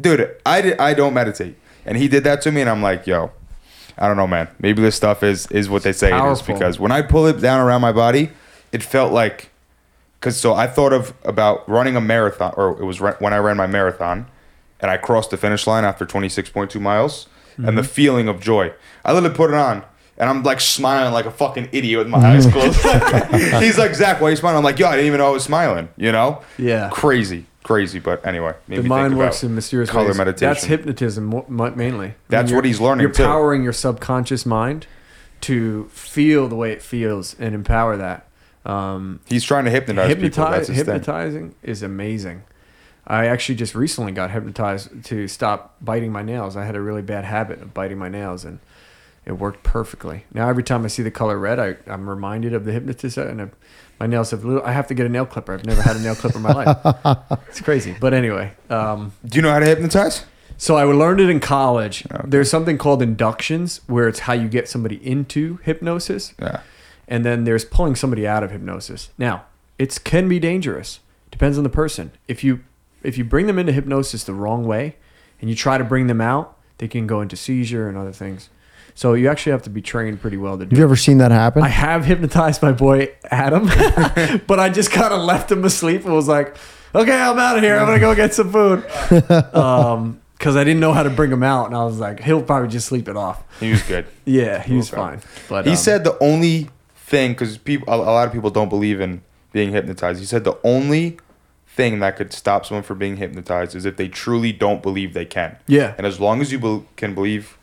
dude, 0.00 0.30
I 0.46 0.60
did, 0.60 0.78
I 0.78 0.94
don't 0.94 1.12
meditate, 1.12 1.56
and 1.84 1.98
he 1.98 2.06
did 2.06 2.22
that 2.22 2.40
to 2.42 2.52
me, 2.52 2.60
and 2.60 2.70
I'm 2.70 2.82
like, 2.82 3.08
yo, 3.08 3.32
I 3.98 4.08
don't 4.08 4.16
know, 4.16 4.26
man. 4.26 4.48
Maybe 4.58 4.82
this 4.82 4.94
stuff 4.94 5.22
is 5.22 5.46
is 5.48 5.68
what 5.68 5.82
they 5.82 5.92
say 5.92 6.16
it 6.16 6.32
is 6.32 6.42
because 6.42 6.78
when 6.78 6.92
I 6.92 7.02
pull 7.02 7.26
it 7.26 7.40
down 7.40 7.60
around 7.60 7.80
my 7.80 7.92
body, 7.92 8.30
it 8.72 8.82
felt 8.82 9.12
like, 9.12 9.50
because 10.20 10.38
so 10.38 10.54
I 10.54 10.66
thought 10.66 10.92
of 10.92 11.14
about 11.24 11.68
running 11.68 11.96
a 11.96 12.00
marathon, 12.00 12.52
or 12.56 12.70
it 12.80 12.84
was 12.84 13.00
when 13.00 13.32
I 13.32 13.38
ran 13.38 13.56
my 13.56 13.66
marathon, 13.66 14.26
and 14.80 14.90
I 14.90 14.96
crossed 14.96 15.30
the 15.30 15.36
finish 15.36 15.66
line 15.66 15.84
after 15.84 16.04
26.2 16.04 16.80
miles, 16.80 17.26
and 17.56 17.66
the 17.66 17.82
mm-hmm. 17.82 17.90
feeling 17.90 18.28
of 18.28 18.40
joy. 18.40 18.72
I 19.04 19.12
literally 19.12 19.34
put 19.34 19.50
it 19.50 19.56
on. 19.56 19.84
And 20.18 20.30
I'm 20.30 20.42
like 20.42 20.60
smiling 20.60 21.12
like 21.12 21.26
a 21.26 21.30
fucking 21.30 21.68
idiot 21.72 21.98
with 21.98 22.08
my 22.08 22.18
eyes 22.18 22.46
mm-hmm. 22.46 22.58
closed. 22.58 23.62
He's 23.62 23.76
like, 23.76 23.94
Zach, 23.94 24.18
why 24.18 24.28
are 24.28 24.30
you 24.30 24.36
smiling? 24.36 24.56
I'm 24.56 24.64
like, 24.64 24.78
yo, 24.78 24.86
I 24.86 24.92
didn't 24.92 25.08
even 25.08 25.18
know 25.18 25.26
I 25.26 25.30
was 25.30 25.44
smiling. 25.44 25.90
You 25.98 26.10
know? 26.10 26.42
Yeah. 26.56 26.88
Crazy, 26.90 27.44
crazy. 27.66 27.98
But 27.98 28.24
anyway, 28.26 28.54
The 28.68 28.82
mind 28.82 29.18
works 29.18 29.42
in 29.44 29.54
mysterious 29.54 29.90
color 29.90 30.08
ways. 30.08 30.16
meditation. 30.18 30.48
That's 30.48 30.64
hypnotism 30.64 31.44
mainly. 31.76 32.14
That's 32.28 32.50
When 32.50 32.56
what 32.56 32.64
he's 32.64 32.80
learning, 32.80 33.02
You're 33.02 33.12
too. 33.12 33.24
powering 33.24 33.62
your 33.62 33.72
subconscious 33.72 34.46
mind 34.46 34.86
to 35.42 35.84
feel 35.90 36.48
the 36.48 36.54
way 36.56 36.72
it 36.72 36.80
feels 36.82 37.34
and 37.38 37.54
empower 37.54 37.96
that. 37.96 38.26
Um, 38.64 39.20
He's 39.26 39.44
trying 39.44 39.64
to 39.66 39.70
hypnotize 39.70 40.08
Hypnotize, 40.08 40.66
his 40.68 40.76
thing. 40.78 40.86
hypnotizing 40.86 41.54
is 41.62 41.82
amazing. 41.82 42.42
I 43.06 43.26
actually 43.26 43.54
just 43.54 43.74
recently 43.76 44.10
got 44.10 44.30
hypnotized 44.32 45.04
to 45.04 45.28
stop 45.28 45.76
biting 45.80 46.10
my 46.10 46.22
nails. 46.22 46.56
I 46.56 46.64
had 46.64 46.74
a 46.74 46.80
really 46.80 47.02
bad 47.02 47.24
habit 47.24 47.62
of 47.62 47.72
biting 47.72 47.98
my 47.98 48.08
nails, 48.08 48.44
and 48.44 48.58
it 49.24 49.32
worked 49.32 49.62
perfectly. 49.62 50.24
Now 50.34 50.48
every 50.48 50.64
time 50.64 50.84
I 50.84 50.88
see 50.88 51.04
the 51.04 51.12
color 51.12 51.38
red, 51.38 51.60
I, 51.60 51.76
I'm 51.86 52.10
reminded 52.10 52.52
of 52.52 52.64
the 52.64 52.72
hypnotist, 52.72 53.16
and 53.18 53.42
I, 53.42 53.48
my 54.00 54.06
nails 54.06 54.30
have. 54.30 54.44
Little, 54.44 54.62
I 54.64 54.72
have 54.72 54.86
to 54.88 54.94
get 54.94 55.06
a 55.06 55.08
nail 55.08 55.26
clipper. 55.26 55.54
I've 55.54 55.64
never 55.66 55.82
had 55.82 55.96
a 55.96 56.00
nail 56.00 56.14
clipper 56.14 56.36
in 56.38 56.42
my 56.42 56.52
life. 56.52 57.18
It's 57.48 57.60
crazy, 57.60 57.96
but 57.98 58.12
anyway. 58.14 58.52
Um, 58.70 59.12
Do 59.24 59.36
you 59.36 59.42
know 59.42 59.50
how 59.50 59.58
to 59.58 59.66
hypnotize? 59.66 60.24
so 60.58 60.76
I 60.76 60.84
learned 60.84 61.20
it 61.20 61.28
in 61.30 61.40
college. 61.40 62.04
There's 62.24 62.50
something 62.50 62.78
called 62.78 63.02
inductions, 63.02 63.80
where 63.86 64.08
it's 64.08 64.20
how 64.20 64.32
you 64.32 64.48
get 64.48 64.68
somebody 64.68 64.96
into 65.06 65.58
hypnosis 65.62 66.32
Yeah. 66.40 66.60
and 67.08 67.24
then 67.24 67.44
there's 67.44 67.64
pulling 67.64 67.94
somebody 67.94 68.26
out 68.26 68.42
of 68.42 68.50
hypnosis. 68.50 69.10
Now, 69.18 69.44
it 69.78 69.98
can 70.04 70.28
be 70.28 70.38
dangerous. 70.38 71.00
Depends 71.30 71.58
on 71.58 71.64
the 71.64 71.70
person. 71.70 72.12
If 72.28 72.42
you 72.44 72.60
if 73.02 73.16
you 73.18 73.24
bring 73.24 73.46
them 73.46 73.58
into 73.58 73.72
hypnosis 73.72 74.24
the 74.24 74.32
wrong 74.34 74.64
way 74.66 74.96
and 75.40 75.48
you 75.50 75.56
try 75.56 75.76
to 75.78 75.84
bring 75.84 76.06
them 76.06 76.20
out, 76.20 76.56
they 76.78 76.88
can 76.88 77.06
go 77.06 77.20
into 77.20 77.36
seizure 77.36 77.88
and 77.88 77.96
other 77.98 78.12
things. 78.12 78.48
So 78.96 79.12
you 79.12 79.28
actually 79.28 79.52
have 79.52 79.62
to 79.64 79.70
be 79.70 79.82
trained 79.82 80.20
pretty 80.22 80.38
well 80.38 80.56
to 80.58 80.64
do. 80.64 80.70
Have 80.70 80.78
you 80.78 80.82
it. 80.84 80.88
ever 80.88 80.96
seen 80.96 81.18
that 81.18 81.30
happen? 81.30 81.62
I 81.62 81.68
have 81.68 82.04
hypnotized 82.06 82.62
my 82.62 82.72
boy 82.72 83.10
Adam, 83.30 83.66
but 84.46 84.58
I 84.58 84.70
just 84.70 84.90
kind 84.90 85.12
of 85.12 85.20
left 85.20 85.52
him 85.52 85.64
asleep 85.64 86.04
and 86.06 86.14
was 86.14 86.28
like, 86.28 86.56
"Okay, 86.94 87.12
I'm 87.12 87.38
out 87.38 87.58
of 87.58 87.62
here. 87.62 87.76
I'm 87.78 87.86
gonna 87.86 88.00
go 88.00 88.14
get 88.14 88.34
some 88.34 88.50
food." 88.50 88.84
Um, 89.54 90.20
because 90.38 90.54
I 90.56 90.64
didn't 90.64 90.80
know 90.80 90.92
how 90.92 91.02
to 91.02 91.08
bring 91.10 91.30
him 91.32 91.42
out, 91.42 91.66
and 91.66 91.74
I 91.76 91.84
was 91.84 91.98
like, 91.98 92.20
"He'll 92.20 92.42
probably 92.42 92.68
just 92.68 92.86
sleep 92.88 93.08
it 93.08 93.16
off." 93.16 93.42
He 93.60 93.70
was 93.70 93.82
good. 93.82 94.06
Yeah, 94.26 94.62
he 94.62 94.76
was 94.76 94.90
Okay. 94.92 94.96
fine. 95.00 95.20
But 95.48 95.64
He 95.66 95.70
um, 95.72 95.76
said 95.76 96.04
the 96.04 96.16
only 96.22 96.68
thing, 96.94 97.32
because 97.32 97.56
people, 97.58 97.92
a, 97.92 97.96
a 97.96 98.12
lot 98.16 98.26
of 98.26 98.32
people 98.34 98.50
don't 98.50 98.68
believe 98.68 99.00
in 99.00 99.22
being 99.52 99.72
hypnotized. 99.72 100.20
He 100.20 100.26
said 100.26 100.44
the 100.44 100.58
only 100.64 101.18
thing 101.66 101.98
that 102.00 102.16
could 102.16 102.32
stop 102.32 102.64
someone 102.66 102.82
from 102.82 102.98
being 102.98 103.16
hypnotized 103.16 103.74
is 103.74 103.84
if 103.86 103.96
they 103.96 104.08
truly 104.08 104.52
don't 104.52 104.82
believe 104.82 105.12
they 105.14 105.24
can. 105.24 105.56
Yeah. 105.66 105.94
And 105.98 106.06
as 106.06 106.18
long 106.20 106.40
as 106.40 106.50
you 106.52 106.58
bel 106.58 106.84
can 106.96 107.14
believe 107.14 107.56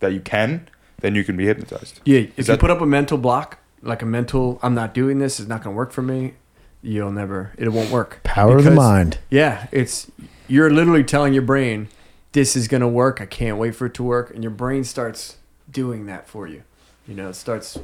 that 0.00 0.12
you 0.12 0.20
can, 0.20 0.68
then 1.00 1.14
you 1.14 1.24
can 1.24 1.36
be 1.36 1.46
hypnotized. 1.46 2.00
Yeah, 2.04 2.18
Is 2.20 2.26
if 2.30 2.38
you 2.38 2.44
that- 2.44 2.60
put 2.60 2.70
up 2.70 2.80
a 2.80 2.86
mental 2.86 3.18
block, 3.18 3.58
like 3.82 4.02
a 4.02 4.06
mental, 4.06 4.58
I'm 4.62 4.74
not 4.74 4.94
doing 4.94 5.18
this, 5.18 5.38
it's 5.40 5.48
not 5.48 5.62
going 5.62 5.74
to 5.74 5.76
work 5.76 5.92
for 5.92 6.02
me, 6.02 6.34
you'll 6.82 7.12
never, 7.12 7.52
it 7.58 7.68
won't 7.70 7.90
work. 7.90 8.20
Power 8.24 8.56
of 8.58 8.64
the 8.64 8.70
Because- 8.70 8.84
mind. 8.84 9.18
Yeah, 9.30 9.66
it's, 9.72 10.10
you're 10.48 10.70
literally 10.70 11.04
telling 11.04 11.32
your 11.32 11.42
brain, 11.42 11.88
this 12.32 12.56
is 12.56 12.68
going 12.68 12.80
to 12.82 12.88
work, 12.88 13.20
I 13.20 13.26
can't 13.26 13.58
wait 13.58 13.74
for 13.74 13.86
it 13.86 13.94
to 13.94 14.02
work, 14.02 14.30
and 14.34 14.42
your 14.42 14.50
brain 14.50 14.84
starts 14.84 15.36
doing 15.70 16.06
that 16.06 16.28
for 16.28 16.46
you. 16.46 16.62
You 17.08 17.14
know, 17.14 17.28
it 17.30 17.34
starts 17.34 17.78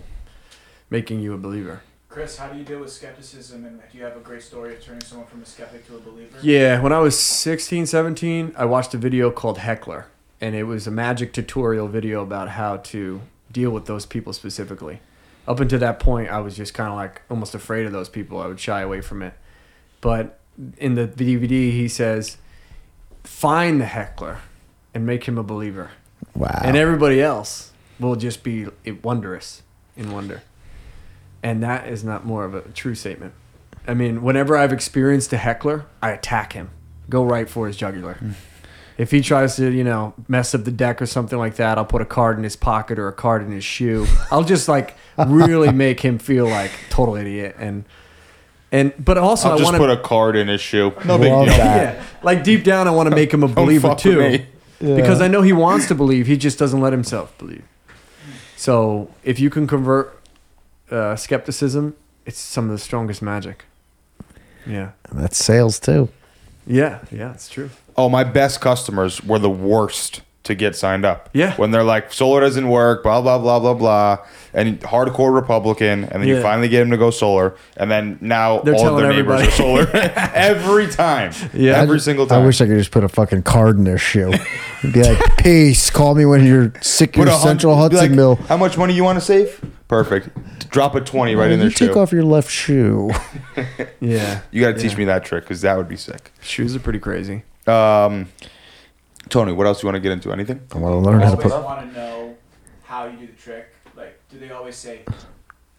making 0.90 1.20
you 1.20 1.32
a 1.34 1.38
believer. 1.38 1.82
Chris, 2.08 2.36
how 2.36 2.48
do 2.48 2.58
you 2.58 2.64
deal 2.64 2.80
with 2.80 2.92
skepticism? 2.92 3.64
And 3.64 3.80
do 3.90 3.96
you 3.96 4.04
have 4.04 4.16
a 4.16 4.20
great 4.20 4.42
story 4.42 4.74
of 4.74 4.82
turning 4.84 5.00
someone 5.02 5.26
from 5.26 5.40
a 5.42 5.46
skeptic 5.46 5.86
to 5.86 5.96
a 5.96 6.00
believer? 6.00 6.36
Yeah, 6.42 6.80
when 6.82 6.92
I 6.92 6.98
was 6.98 7.18
16, 7.18 7.86
17, 7.86 8.52
I 8.56 8.66
watched 8.66 8.92
a 8.92 8.98
video 8.98 9.30
called 9.30 9.58
Heckler, 9.58 10.04
and 10.42 10.56
it 10.56 10.64
was 10.64 10.88
a 10.88 10.90
magic 10.90 11.32
tutorial 11.32 11.86
video 11.86 12.20
about 12.20 12.48
how 12.50 12.78
to 12.78 13.22
deal 13.52 13.70
with 13.70 13.86
those 13.86 14.04
people 14.04 14.32
specifically. 14.32 15.00
Up 15.46 15.60
until 15.60 15.78
that 15.78 16.00
point, 16.00 16.30
I 16.30 16.40
was 16.40 16.56
just 16.56 16.74
kind 16.74 16.90
of 16.90 16.96
like 16.96 17.22
almost 17.30 17.54
afraid 17.54 17.86
of 17.86 17.92
those 17.92 18.08
people. 18.08 18.40
I 18.40 18.48
would 18.48 18.58
shy 18.58 18.80
away 18.80 19.00
from 19.00 19.22
it. 19.22 19.34
But 20.00 20.40
in 20.78 20.96
the 20.96 21.06
DVD, 21.06 21.70
he 21.70 21.86
says, 21.86 22.38
find 23.22 23.80
the 23.80 23.86
heckler 23.86 24.38
and 24.92 25.06
make 25.06 25.24
him 25.24 25.38
a 25.38 25.44
believer. 25.44 25.92
Wow. 26.34 26.60
And 26.62 26.76
everybody 26.76 27.22
else 27.22 27.70
will 28.00 28.16
just 28.16 28.42
be 28.42 28.66
wondrous 29.02 29.62
in 29.96 30.10
wonder. 30.10 30.42
And 31.40 31.62
that 31.62 31.86
is 31.86 32.02
not 32.02 32.26
more 32.26 32.44
of 32.44 32.54
a 32.54 32.62
true 32.62 32.96
statement. 32.96 33.34
I 33.86 33.94
mean, 33.94 34.22
whenever 34.22 34.56
I've 34.56 34.72
experienced 34.72 35.32
a 35.32 35.36
heckler, 35.36 35.86
I 36.02 36.10
attack 36.10 36.52
him, 36.52 36.70
go 37.08 37.24
right 37.24 37.48
for 37.48 37.68
his 37.68 37.76
jugular. 37.76 38.18
Mm. 38.20 38.34
If 39.02 39.10
he 39.10 39.20
tries 39.20 39.56
to, 39.56 39.68
you 39.68 39.82
know, 39.82 40.14
mess 40.28 40.54
up 40.54 40.62
the 40.62 40.70
deck 40.70 41.02
or 41.02 41.06
something 41.06 41.36
like 41.36 41.56
that, 41.56 41.76
I'll 41.76 41.84
put 41.84 42.02
a 42.02 42.04
card 42.04 42.38
in 42.38 42.44
his 42.44 42.54
pocket 42.54 43.00
or 43.00 43.08
a 43.08 43.12
card 43.12 43.42
in 43.42 43.50
his 43.50 43.64
shoe. 43.64 44.06
I'll 44.30 44.44
just 44.44 44.68
like 44.68 44.96
really 45.26 45.72
make 45.72 45.98
him 45.98 46.20
feel 46.20 46.46
like 46.46 46.70
total 46.88 47.16
idiot 47.16 47.56
and 47.58 47.84
and 48.70 48.92
but 49.04 49.18
also 49.18 49.48
I'll 49.48 49.54
I 49.54 49.58
just 49.58 49.72
want 49.72 49.76
put 49.78 49.90
a 49.90 49.96
card 49.96 50.36
in 50.36 50.46
his 50.46 50.60
shoe. 50.60 50.92
No 51.04 51.18
big 51.18 51.32
deal. 51.32 51.46
that. 51.46 51.96
yeah, 51.96 52.04
like 52.22 52.44
deep 52.44 52.62
down 52.62 52.86
I 52.86 52.92
want 52.92 53.10
to 53.10 53.16
make 53.16 53.34
him 53.34 53.42
a 53.42 53.48
believer 53.48 53.88
fuck 53.88 54.04
with 54.04 54.14
too. 54.14 54.18
me. 54.20 54.46
Because 54.78 55.20
I 55.20 55.26
know 55.26 55.42
he 55.42 55.52
wants 55.52 55.88
to 55.88 55.96
believe, 55.96 56.28
he 56.28 56.36
just 56.36 56.56
doesn't 56.56 56.80
let 56.80 56.92
himself 56.92 57.36
believe. 57.38 57.64
So 58.54 59.10
if 59.24 59.40
you 59.40 59.50
can 59.50 59.66
convert 59.66 60.16
uh, 60.92 61.16
skepticism, 61.16 61.96
it's 62.24 62.38
some 62.38 62.66
of 62.66 62.70
the 62.70 62.78
strongest 62.78 63.20
magic. 63.20 63.64
Yeah. 64.64 64.92
That's 65.10 65.44
sales 65.44 65.80
too. 65.80 66.08
Yeah, 66.64 67.00
yeah, 67.10 67.32
it's 67.32 67.48
true. 67.48 67.70
Oh, 67.96 68.08
my 68.08 68.24
best 68.24 68.60
customers 68.60 69.22
were 69.22 69.38
the 69.38 69.50
worst 69.50 70.22
to 70.44 70.56
get 70.56 70.74
signed 70.74 71.04
up. 71.04 71.28
Yeah. 71.32 71.54
When 71.54 71.70
they're 71.70 71.84
like, 71.84 72.12
solar 72.12 72.40
doesn't 72.40 72.68
work, 72.68 73.04
blah, 73.04 73.20
blah, 73.22 73.38
blah, 73.38 73.60
blah, 73.60 73.74
blah. 73.74 74.18
And 74.52 74.80
hardcore 74.80 75.32
Republican. 75.32 76.02
And 76.04 76.20
then 76.20 76.26
you 76.28 76.42
finally 76.42 76.68
get 76.68 76.80
them 76.80 76.90
to 76.90 76.96
go 76.96 77.10
solar. 77.10 77.54
And 77.76 77.88
then 77.88 78.18
now 78.20 78.58
They're 78.58 78.74
all 78.74 78.88
of 78.88 78.96
their 78.96 79.12
telling 79.12 79.24
neighbors 79.24 79.46
are 79.46 79.50
solar. 79.52 79.88
Every 80.34 80.88
time. 80.88 81.32
Yeah. 81.54 81.74
Every 81.80 81.94
I 81.94 81.98
ju- 81.98 82.00
single 82.00 82.26
time. 82.26 82.42
I 82.42 82.46
wish 82.46 82.60
I 82.60 82.66
could 82.66 82.76
just 82.76 82.90
put 82.90 83.04
a 83.04 83.08
fucking 83.08 83.44
card 83.44 83.76
in 83.78 83.84
their 83.84 83.98
shoe. 83.98 84.32
and 84.82 84.92
be 84.92 85.04
like, 85.04 85.36
peace. 85.38 85.90
Call 85.90 86.16
me 86.16 86.26
when 86.26 86.44
you're 86.44 86.72
sick. 86.80 87.12
Put 87.12 87.28
Your 87.28 87.36
a 87.36 87.38
Central 87.38 87.76
be 87.76 87.80
Hudson 87.82 88.00
like, 88.00 88.10
Mill. 88.10 88.34
How 88.34 88.56
much 88.56 88.76
money 88.76 88.94
you 88.94 89.04
want 89.04 89.18
to 89.20 89.24
save? 89.24 89.64
Perfect. 89.86 90.28
Drop 90.70 90.96
a 90.96 91.00
20 91.00 91.36
right 91.36 91.52
in 91.52 91.60
you 91.60 91.68
their 91.68 91.88
take 91.88 91.96
off 91.96 92.10
your 92.10 92.24
left 92.24 92.50
shoe. 92.50 93.10
Yeah. 94.00 94.40
You 94.50 94.60
got 94.60 94.74
to 94.74 94.82
teach 94.82 94.92
Yeah. 94.92 94.98
me 94.98 95.04
that 95.04 95.24
trick 95.24 95.44
because 95.44 95.60
that 95.60 95.76
would 95.76 95.88
be 95.88 95.96
sick. 95.96 96.32
Shoes 96.40 96.74
are 96.74 96.80
pretty 96.80 96.98
crazy. 96.98 97.44
Um, 97.66 98.28
Tony, 99.28 99.52
what 99.52 99.66
else 99.66 99.80
do 99.80 99.86
you 99.86 99.92
want 99.92 99.96
to 99.96 100.00
get 100.00 100.12
into? 100.12 100.32
Anything? 100.32 100.60
I 100.72 100.78
want 100.78 100.92
to 100.92 100.98
learn 100.98 101.22
I 101.22 101.26
how 101.26 101.34
to 101.34 101.36
always 101.36 101.52
put. 101.52 101.64
want 101.64 101.88
to 101.88 101.96
know 101.96 102.36
how 102.84 103.06
you 103.06 103.16
do 103.18 103.26
the 103.26 103.32
trick. 103.32 103.72
Like, 103.96 104.18
do 104.30 104.38
they 104.38 104.50
always 104.50 104.76
say, 104.76 105.02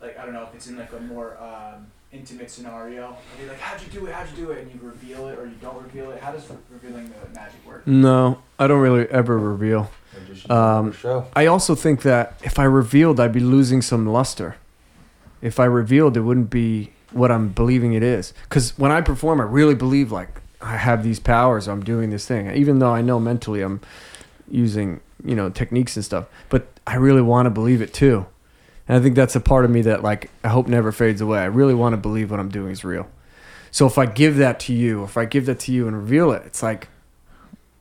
like, 0.01 0.17
I 0.17 0.25
don't 0.25 0.33
know 0.33 0.43
if 0.43 0.55
it's 0.55 0.67
in 0.67 0.77
like 0.77 0.91
a 0.93 0.99
more 0.99 1.37
um, 1.41 1.87
intimate 2.11 2.49
scenario. 2.49 3.07
Are 3.07 3.17
they 3.39 3.47
like, 3.47 3.59
how'd 3.59 3.81
you 3.81 3.99
do 3.99 4.05
it? 4.05 4.13
How'd 4.13 4.29
you 4.29 4.45
do 4.45 4.51
it? 4.51 4.59
And 4.59 4.73
you 4.73 4.79
reveal 4.81 5.27
it 5.27 5.37
or 5.37 5.45
you 5.45 5.55
don't 5.61 5.81
reveal 5.83 6.11
it. 6.11 6.21
How 6.21 6.31
does 6.31 6.47
revealing 6.71 7.09
the 7.09 7.33
magic 7.33 7.65
work? 7.67 7.85
No, 7.85 8.39
I 8.57 8.67
don't 8.67 8.79
really 8.79 9.07
ever 9.09 9.37
reveal. 9.37 9.91
Um, 10.49 10.91
show. 10.93 11.25
I 11.35 11.47
also 11.47 11.73
think 11.73 12.03
that 12.03 12.39
if 12.43 12.59
I 12.59 12.65
revealed, 12.65 13.19
I'd 13.19 13.33
be 13.33 13.39
losing 13.39 13.81
some 13.81 14.07
luster. 14.07 14.57
If 15.41 15.59
I 15.59 15.65
revealed, 15.65 16.15
it 16.15 16.21
wouldn't 16.21 16.49
be 16.51 16.93
what 17.11 17.31
I'm 17.31 17.49
believing 17.49 17.93
it 17.93 18.03
is. 18.03 18.33
Because 18.43 18.77
when 18.77 18.91
I 18.91 19.01
perform, 19.01 19.41
I 19.41 19.45
really 19.45 19.75
believe 19.75 20.11
like 20.11 20.29
I 20.63 20.77
have 20.77 21.03
these 21.03 21.19
powers. 21.19 21.67
I'm 21.67 21.83
doing 21.83 22.09
this 22.09 22.25
thing, 22.27 22.49
even 22.55 22.79
though 22.79 22.91
I 22.91 23.01
know 23.01 23.19
mentally 23.19 23.61
I'm 23.61 23.81
using 24.49 25.01
you 25.23 25.35
know 25.35 25.49
techniques 25.49 25.95
and 25.95 26.03
stuff. 26.03 26.25
But 26.49 26.67
I 26.87 26.95
really 26.95 27.21
want 27.21 27.45
to 27.45 27.49
believe 27.49 27.81
it 27.81 27.93
too, 27.93 28.25
and 28.87 28.97
I 28.97 29.01
think 29.01 29.15
that's 29.15 29.35
a 29.35 29.41
part 29.41 29.65
of 29.65 29.71
me 29.71 29.81
that 29.83 30.03
like 30.03 30.31
I 30.43 30.49
hope 30.49 30.67
never 30.67 30.91
fades 30.91 31.21
away. 31.21 31.39
I 31.39 31.45
really 31.45 31.73
want 31.73 31.93
to 31.93 31.97
believe 31.97 32.31
what 32.31 32.39
I'm 32.39 32.49
doing 32.49 32.71
is 32.71 32.83
real. 32.83 33.07
So 33.71 33.87
if 33.87 33.97
I 33.97 34.05
give 34.05 34.37
that 34.37 34.59
to 34.61 34.73
you, 34.73 35.03
if 35.03 35.17
I 35.17 35.25
give 35.25 35.47
that 35.47 35.59
to 35.61 35.71
you 35.71 35.87
and 35.87 35.97
reveal 35.97 36.31
it, 36.31 36.43
it's 36.45 36.61
like 36.61 36.87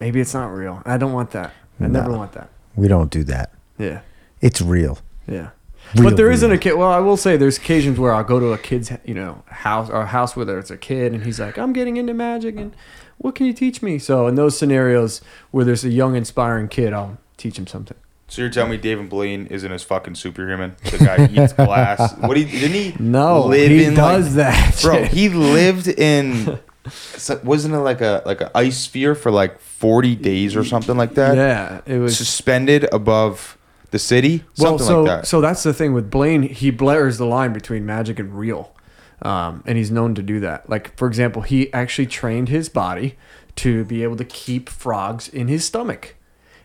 maybe 0.00 0.20
it's 0.20 0.34
not 0.34 0.46
real. 0.46 0.82
I 0.84 0.96
don't 0.96 1.12
want 1.12 1.32
that. 1.32 1.52
I 1.80 1.86
never 1.86 2.12
want 2.12 2.32
that. 2.32 2.48
We 2.76 2.88
don't 2.88 3.10
do 3.10 3.24
that. 3.24 3.52
Yeah. 3.78 4.00
It's 4.40 4.60
real. 4.60 4.98
Yeah. 5.26 5.50
Real, 5.94 6.04
but 6.10 6.16
there 6.16 6.30
isn't 6.30 6.50
a 6.50 6.56
kid. 6.58 6.74
Well, 6.74 6.90
I 6.90 6.98
will 7.00 7.16
say 7.18 7.36
there's 7.36 7.58
occasions 7.58 7.98
where 7.98 8.14
I'll 8.14 8.24
go 8.24 8.40
to 8.40 8.52
a 8.52 8.58
kid's, 8.58 8.90
you 9.04 9.14
know, 9.14 9.42
house 9.46 9.90
or 9.90 10.00
a 10.02 10.06
house 10.06 10.34
where 10.34 10.46
there's 10.46 10.70
a 10.70 10.76
kid 10.78 11.12
and 11.12 11.24
he's 11.24 11.38
like, 11.38 11.58
I'm 11.58 11.72
getting 11.72 11.96
into 11.98 12.14
magic 12.14 12.56
and 12.56 12.74
what 13.18 13.34
can 13.34 13.46
you 13.46 13.52
teach 13.52 13.82
me? 13.82 13.98
So 13.98 14.26
in 14.26 14.34
those 14.34 14.58
scenarios 14.58 15.20
where 15.50 15.64
there's 15.64 15.84
a 15.84 15.90
young, 15.90 16.16
inspiring 16.16 16.68
kid, 16.68 16.92
I'll 16.92 17.18
teach 17.36 17.58
him 17.58 17.66
something. 17.66 17.96
So 18.28 18.40
you're 18.40 18.50
telling 18.50 18.70
me 18.70 18.78
David 18.78 19.10
Blaine 19.10 19.46
isn't 19.48 19.70
as 19.70 19.82
fucking 19.82 20.14
superhuman? 20.14 20.74
The 20.90 20.96
guy 20.98 21.28
eats 21.30 21.52
glass. 21.52 22.14
What 22.18 22.38
he 22.38 22.44
didn't 22.46 22.72
he? 22.72 22.94
No, 22.98 23.44
live 23.46 23.70
he 23.70 23.84
in, 23.84 23.94
does 23.94 24.34
like- 24.34 24.46
that. 24.54 24.80
Bro, 24.82 25.04
he 25.04 25.28
lived 25.28 25.86
in. 25.88 26.58
Wasn't 27.44 27.74
it 27.74 27.78
like 27.78 28.00
a 28.00 28.22
like 28.24 28.40
an 28.40 28.48
ice 28.54 28.78
sphere 28.78 29.14
for 29.14 29.30
like 29.30 29.60
40 29.60 30.16
days 30.16 30.56
or 30.56 30.64
something 30.64 30.96
like 30.96 31.14
that? 31.14 31.36
yeah, 31.36 31.80
it 31.86 31.98
was. 31.98 32.16
Suspended 32.16 32.88
above 32.92 33.58
the 33.92 33.98
city, 33.98 34.42
well, 34.58 34.78
something 34.78 34.86
so 34.86 35.02
like 35.02 35.20
that. 35.22 35.26
so 35.26 35.40
that's 35.40 35.62
the 35.62 35.72
thing 35.72 35.92
with 35.92 36.10
Blaine. 36.10 36.42
He 36.42 36.70
blurs 36.70 37.18
the 37.18 37.26
line 37.26 37.52
between 37.52 37.86
magic 37.86 38.18
and 38.18 38.36
real, 38.36 38.74
um, 39.20 39.62
and 39.66 39.78
he's 39.78 39.90
known 39.90 40.14
to 40.16 40.22
do 40.22 40.40
that. 40.40 40.68
Like 40.68 40.96
for 40.96 41.06
example, 41.06 41.42
he 41.42 41.72
actually 41.72 42.06
trained 42.06 42.48
his 42.48 42.68
body 42.68 43.16
to 43.56 43.84
be 43.84 44.02
able 44.02 44.16
to 44.16 44.24
keep 44.24 44.68
frogs 44.68 45.28
in 45.28 45.48
his 45.48 45.64
stomach, 45.64 46.16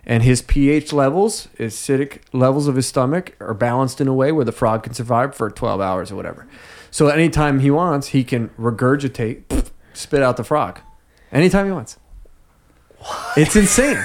and 0.05 0.23
his 0.23 0.41
pH 0.41 0.93
levels, 0.93 1.49
acidic 1.59 2.21
levels 2.31 2.67
of 2.67 2.77
his 2.77 2.87
stomach, 2.87 3.35
are 3.41 3.53
balanced 3.53 3.99
in 3.99 4.07
a 4.07 4.13
way 4.13 4.31
where 4.31 4.45
the 4.45 4.53
frog 4.53 4.83
can 4.83 4.93
survive 4.93 5.35
for 5.35 5.51
12 5.51 5.81
hours 5.81 6.11
or 6.11 6.15
whatever. 6.15 6.47
So 6.89 7.09
anytime 7.09 7.59
he 7.59 7.69
wants, 7.69 8.07
he 8.07 8.23
can 8.23 8.49
regurgitate, 8.57 9.69
spit 9.93 10.23
out 10.23 10.37
the 10.37 10.45
frog, 10.45 10.79
anytime 11.31 11.65
he 11.65 11.73
wants. 11.73 11.97
It's 13.35 13.55
insane. 13.55 14.03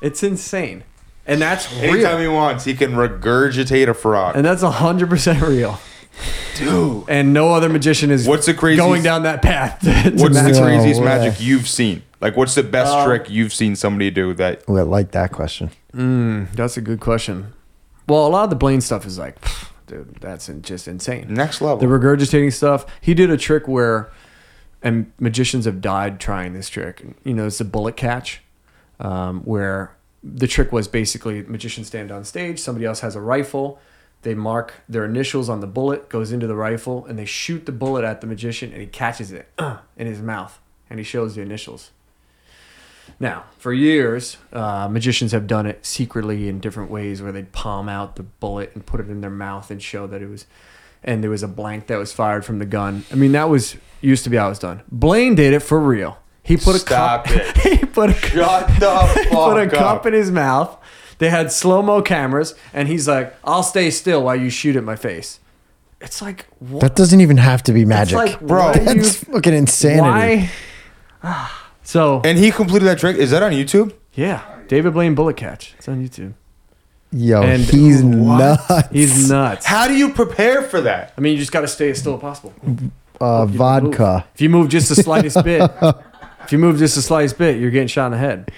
It's 0.00 0.22
insane. 0.22 0.84
And 1.26 1.40
that's 1.42 1.72
real. 1.74 1.94
Anytime 1.94 2.20
he 2.20 2.28
wants, 2.28 2.64
he 2.64 2.74
can 2.74 2.92
regurgitate 2.92 3.88
a 3.88 3.94
frog. 3.94 4.36
And 4.36 4.44
that's 4.44 4.62
hundred 4.62 5.08
percent 5.10 5.42
real. 5.42 5.78
Dude, 6.56 7.04
And 7.08 7.34
no 7.34 7.52
other 7.52 7.68
magician 7.68 8.10
is 8.10 8.26
What's 8.26 8.46
the 8.46 8.54
craziest- 8.54 8.86
going 8.86 9.02
down 9.02 9.24
that 9.24 9.42
path. 9.42 9.80
to 9.80 9.88
what's 10.12 10.22
the 10.34 10.42
magic. 10.42 10.54
No 10.54 10.62
craziest 10.62 11.00
way. 11.00 11.04
magic 11.06 11.40
you've 11.40 11.68
seen? 11.68 12.02
Like, 12.20 12.36
what's 12.36 12.54
the 12.54 12.62
best 12.62 12.92
Um, 12.92 13.06
trick 13.06 13.28
you've 13.28 13.52
seen 13.52 13.76
somebody 13.76 14.10
do 14.10 14.32
that? 14.34 14.66
Well, 14.66 14.78
I 14.78 14.82
like 14.88 15.10
that 15.10 15.32
question. 15.32 15.70
Mm, 15.94 16.50
that's 16.52 16.76
a 16.78 16.80
good 16.80 17.00
question. 17.00 17.52
Well, 18.08 18.26
a 18.26 18.28
lot 18.28 18.44
of 18.44 18.50
the 18.50 18.56
Blaine 18.56 18.80
stuff 18.80 19.04
is 19.04 19.18
like, 19.18 19.38
pff, 19.42 19.68
dude, 19.86 20.16
that's 20.20 20.48
in- 20.48 20.62
just 20.62 20.88
insane. 20.88 21.26
Next 21.28 21.60
level. 21.60 21.76
The 21.76 21.86
regurgitating 21.86 22.52
stuff. 22.54 22.86
He 23.02 23.12
did 23.12 23.28
a 23.30 23.36
trick 23.36 23.68
where, 23.68 24.08
and 24.82 25.12
magicians 25.20 25.66
have 25.66 25.82
died 25.82 26.18
trying 26.20 26.54
this 26.54 26.70
trick. 26.70 27.04
You 27.24 27.34
know, 27.34 27.46
it's 27.46 27.58
the 27.58 27.64
bullet 27.64 27.96
catch, 27.98 28.40
um, 29.00 29.40
where 29.42 29.94
the 30.34 30.46
trick 30.46 30.72
was 30.72 30.88
basically 30.88 31.42
magicians 31.42 31.86
stand 31.86 32.10
on 32.10 32.24
stage, 32.24 32.58
somebody 32.58 32.84
else 32.84 33.00
has 33.00 33.14
a 33.14 33.20
rifle, 33.20 33.78
they 34.22 34.34
mark 34.34 34.74
their 34.88 35.04
initials 35.04 35.48
on 35.48 35.60
the 35.60 35.66
bullet, 35.66 36.08
goes 36.08 36.32
into 36.32 36.46
the 36.46 36.56
rifle, 36.56 37.04
and 37.06 37.18
they 37.18 37.24
shoot 37.24 37.66
the 37.66 37.72
bullet 37.72 38.04
at 38.04 38.20
the 38.20 38.26
magician, 38.26 38.72
and 38.72 38.80
he 38.80 38.86
catches 38.86 39.30
it 39.30 39.48
in 39.96 40.06
his 40.06 40.20
mouth, 40.20 40.58
and 40.90 40.98
he 40.98 41.04
shows 41.04 41.34
the 41.34 41.42
initials. 41.42 41.90
Now, 43.20 43.44
for 43.58 43.72
years, 43.72 44.36
uh, 44.52 44.88
magicians 44.90 45.32
have 45.32 45.46
done 45.46 45.66
it 45.66 45.86
secretly 45.86 46.48
in 46.48 46.58
different 46.58 46.90
ways 46.90 47.22
where 47.22 47.30
they'd 47.30 47.52
palm 47.52 47.88
out 47.88 48.16
the 48.16 48.24
bullet 48.24 48.72
and 48.74 48.84
put 48.84 49.00
it 49.00 49.08
in 49.08 49.20
their 49.20 49.30
mouth 49.30 49.70
and 49.70 49.80
show 49.80 50.06
that 50.08 50.20
it 50.22 50.28
was, 50.28 50.46
and 51.04 51.22
there 51.22 51.30
was 51.30 51.44
a 51.44 51.48
blank 51.48 51.86
that 51.86 51.98
was 51.98 52.12
fired 52.12 52.44
from 52.44 52.58
the 52.58 52.66
gun. 52.66 53.04
I 53.12 53.14
mean, 53.14 53.32
that 53.32 53.48
was 53.48 53.76
used 54.00 54.24
to 54.24 54.30
be 54.30 54.36
how 54.36 54.46
it 54.46 54.50
was 54.50 54.58
done. 54.58 54.82
Blaine 54.90 55.34
did 55.34 55.52
it 55.52 55.60
for 55.60 55.78
real. 55.78 56.18
He 56.46 56.56
put 56.56 56.80
a 56.80 56.84
cup, 56.84 57.26
it. 57.28 57.56
he 57.80 57.84
put 57.84 58.10
a 58.10 58.14
Shut 58.14 58.68
the 58.80 59.06
he 59.24 59.28
put 59.30 59.56
a 59.58 59.64
fuck 59.68 59.72
cup 59.72 59.96
up. 60.00 60.06
in 60.06 60.12
his 60.14 60.30
mouth. 60.30 60.76
They 61.18 61.30
had 61.30 61.50
slow 61.50 61.82
mo 61.82 62.02
cameras, 62.02 62.54
and 62.72 62.88
he's 62.88 63.08
like, 63.08 63.34
"I'll 63.44 63.62
stay 63.62 63.90
still 63.90 64.22
while 64.24 64.36
you 64.36 64.50
shoot 64.50 64.76
at 64.76 64.84
my 64.84 64.96
face." 64.96 65.40
It's 66.00 66.20
like 66.22 66.46
what? 66.58 66.80
That 66.82 66.94
doesn't 66.94 67.20
even 67.20 67.38
have 67.38 67.62
to 67.64 67.72
be 67.72 67.80
It's 67.82 67.88
magic. 67.88 68.16
like, 68.16 68.40
Bro, 68.40 68.74
That's 68.74 69.22
you- 69.26 69.32
fucking 69.32 69.54
insanity. 69.54 70.48
why? 71.22 71.50
so 71.82 72.20
And 72.24 72.38
he 72.38 72.50
completed 72.50 72.84
that 72.86 72.98
trick. 72.98 73.16
Is 73.16 73.30
that 73.30 73.42
on 73.42 73.52
YouTube? 73.52 73.94
yeah, 74.12 74.42
David 74.68 74.92
Blaine 74.92 75.14
bullet 75.14 75.36
catch. 75.36 75.74
It's 75.78 75.88
on 75.88 76.06
YouTube. 76.06 76.34
Yo, 77.12 77.42
And- 77.42 77.62
he's 77.62 78.02
What? 78.02 78.38
nuts. 78.68 78.88
He's 78.92 79.30
nuts. 79.30 79.64
How 79.64 79.88
do 79.88 79.94
you 79.94 80.10
prepare 80.12 80.62
for 80.62 80.82
that? 80.82 81.14
I 81.16 81.20
mean, 81.22 81.32
you 81.32 81.38
just 81.38 81.52
got 81.52 81.62
to 81.62 81.68
stay 81.68 81.90
as 81.90 81.98
still 81.98 82.14
as 82.16 82.20
possible. 82.20 82.52
uh, 83.20 83.46
You 83.50 83.56
vodka. 83.56 84.26
If 84.34 84.40
you 84.42 84.50
move 84.50 84.68
just 84.68 84.88
the 84.90 84.96
slightest 84.96 85.42
bit, 85.44 85.62
if 86.46 86.52
you 86.52 86.58
move 86.58 86.78
just 86.78 86.96
a 86.96 87.02
slice 87.02 87.32
bit, 87.32 87.58
you're 87.60 87.70
getting 87.70 87.88
shot 87.88 88.06
in 88.06 88.12
the 88.12 88.18
head. 88.18 88.50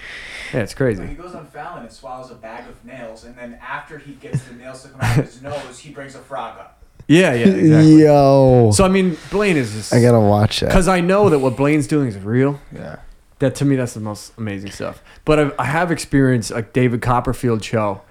Yeah, 0.53 0.61
it's 0.61 0.73
crazy. 0.73 1.05
He 1.05 1.13
goes 1.13 1.35
on 1.35 1.45
Fallon 1.47 1.83
and 1.83 1.91
swallows 1.91 2.31
a 2.31 2.35
bag 2.35 2.67
of 2.67 2.83
nails, 2.83 3.23
and 3.23 3.35
then 3.35 3.59
after 3.61 3.97
he 3.99 4.13
gets 4.13 4.43
the 4.43 4.53
nails 4.55 4.83
to 4.83 4.89
come 4.89 5.01
out 5.01 5.19
of 5.19 5.25
his 5.25 5.41
nose, 5.41 5.79
he 5.79 5.91
brings 5.91 6.15
a 6.15 6.19
frog 6.19 6.57
up. 6.59 6.81
Yeah, 7.07 7.33
yeah, 7.33 7.47
exactly. 7.47 8.01
Yo, 8.03 8.71
So 8.73 8.85
I 8.85 8.87
mean, 8.87 9.17
Blaine 9.31 9.57
is 9.57 9.73
just 9.73 9.93
I 9.93 10.01
gotta 10.01 10.19
watch 10.19 10.59
that. 10.59 10.67
because 10.67 10.87
I 10.87 11.01
know 11.01 11.29
that 11.29 11.39
what 11.39 11.57
Blaine's 11.57 11.87
doing 11.87 12.07
is 12.07 12.17
real. 12.17 12.59
Yeah. 12.71 12.97
That 13.39 13.55
to 13.55 13.65
me, 13.65 13.75
that's 13.77 13.93
the 13.93 13.99
most 13.99 14.33
amazing 14.37 14.71
stuff. 14.71 15.01
But 15.25 15.39
I've, 15.39 15.55
I 15.57 15.65
have 15.65 15.91
experienced 15.91 16.51
a 16.51 16.61
David 16.61 17.01
Copperfield 17.01 17.63
show 17.63 18.01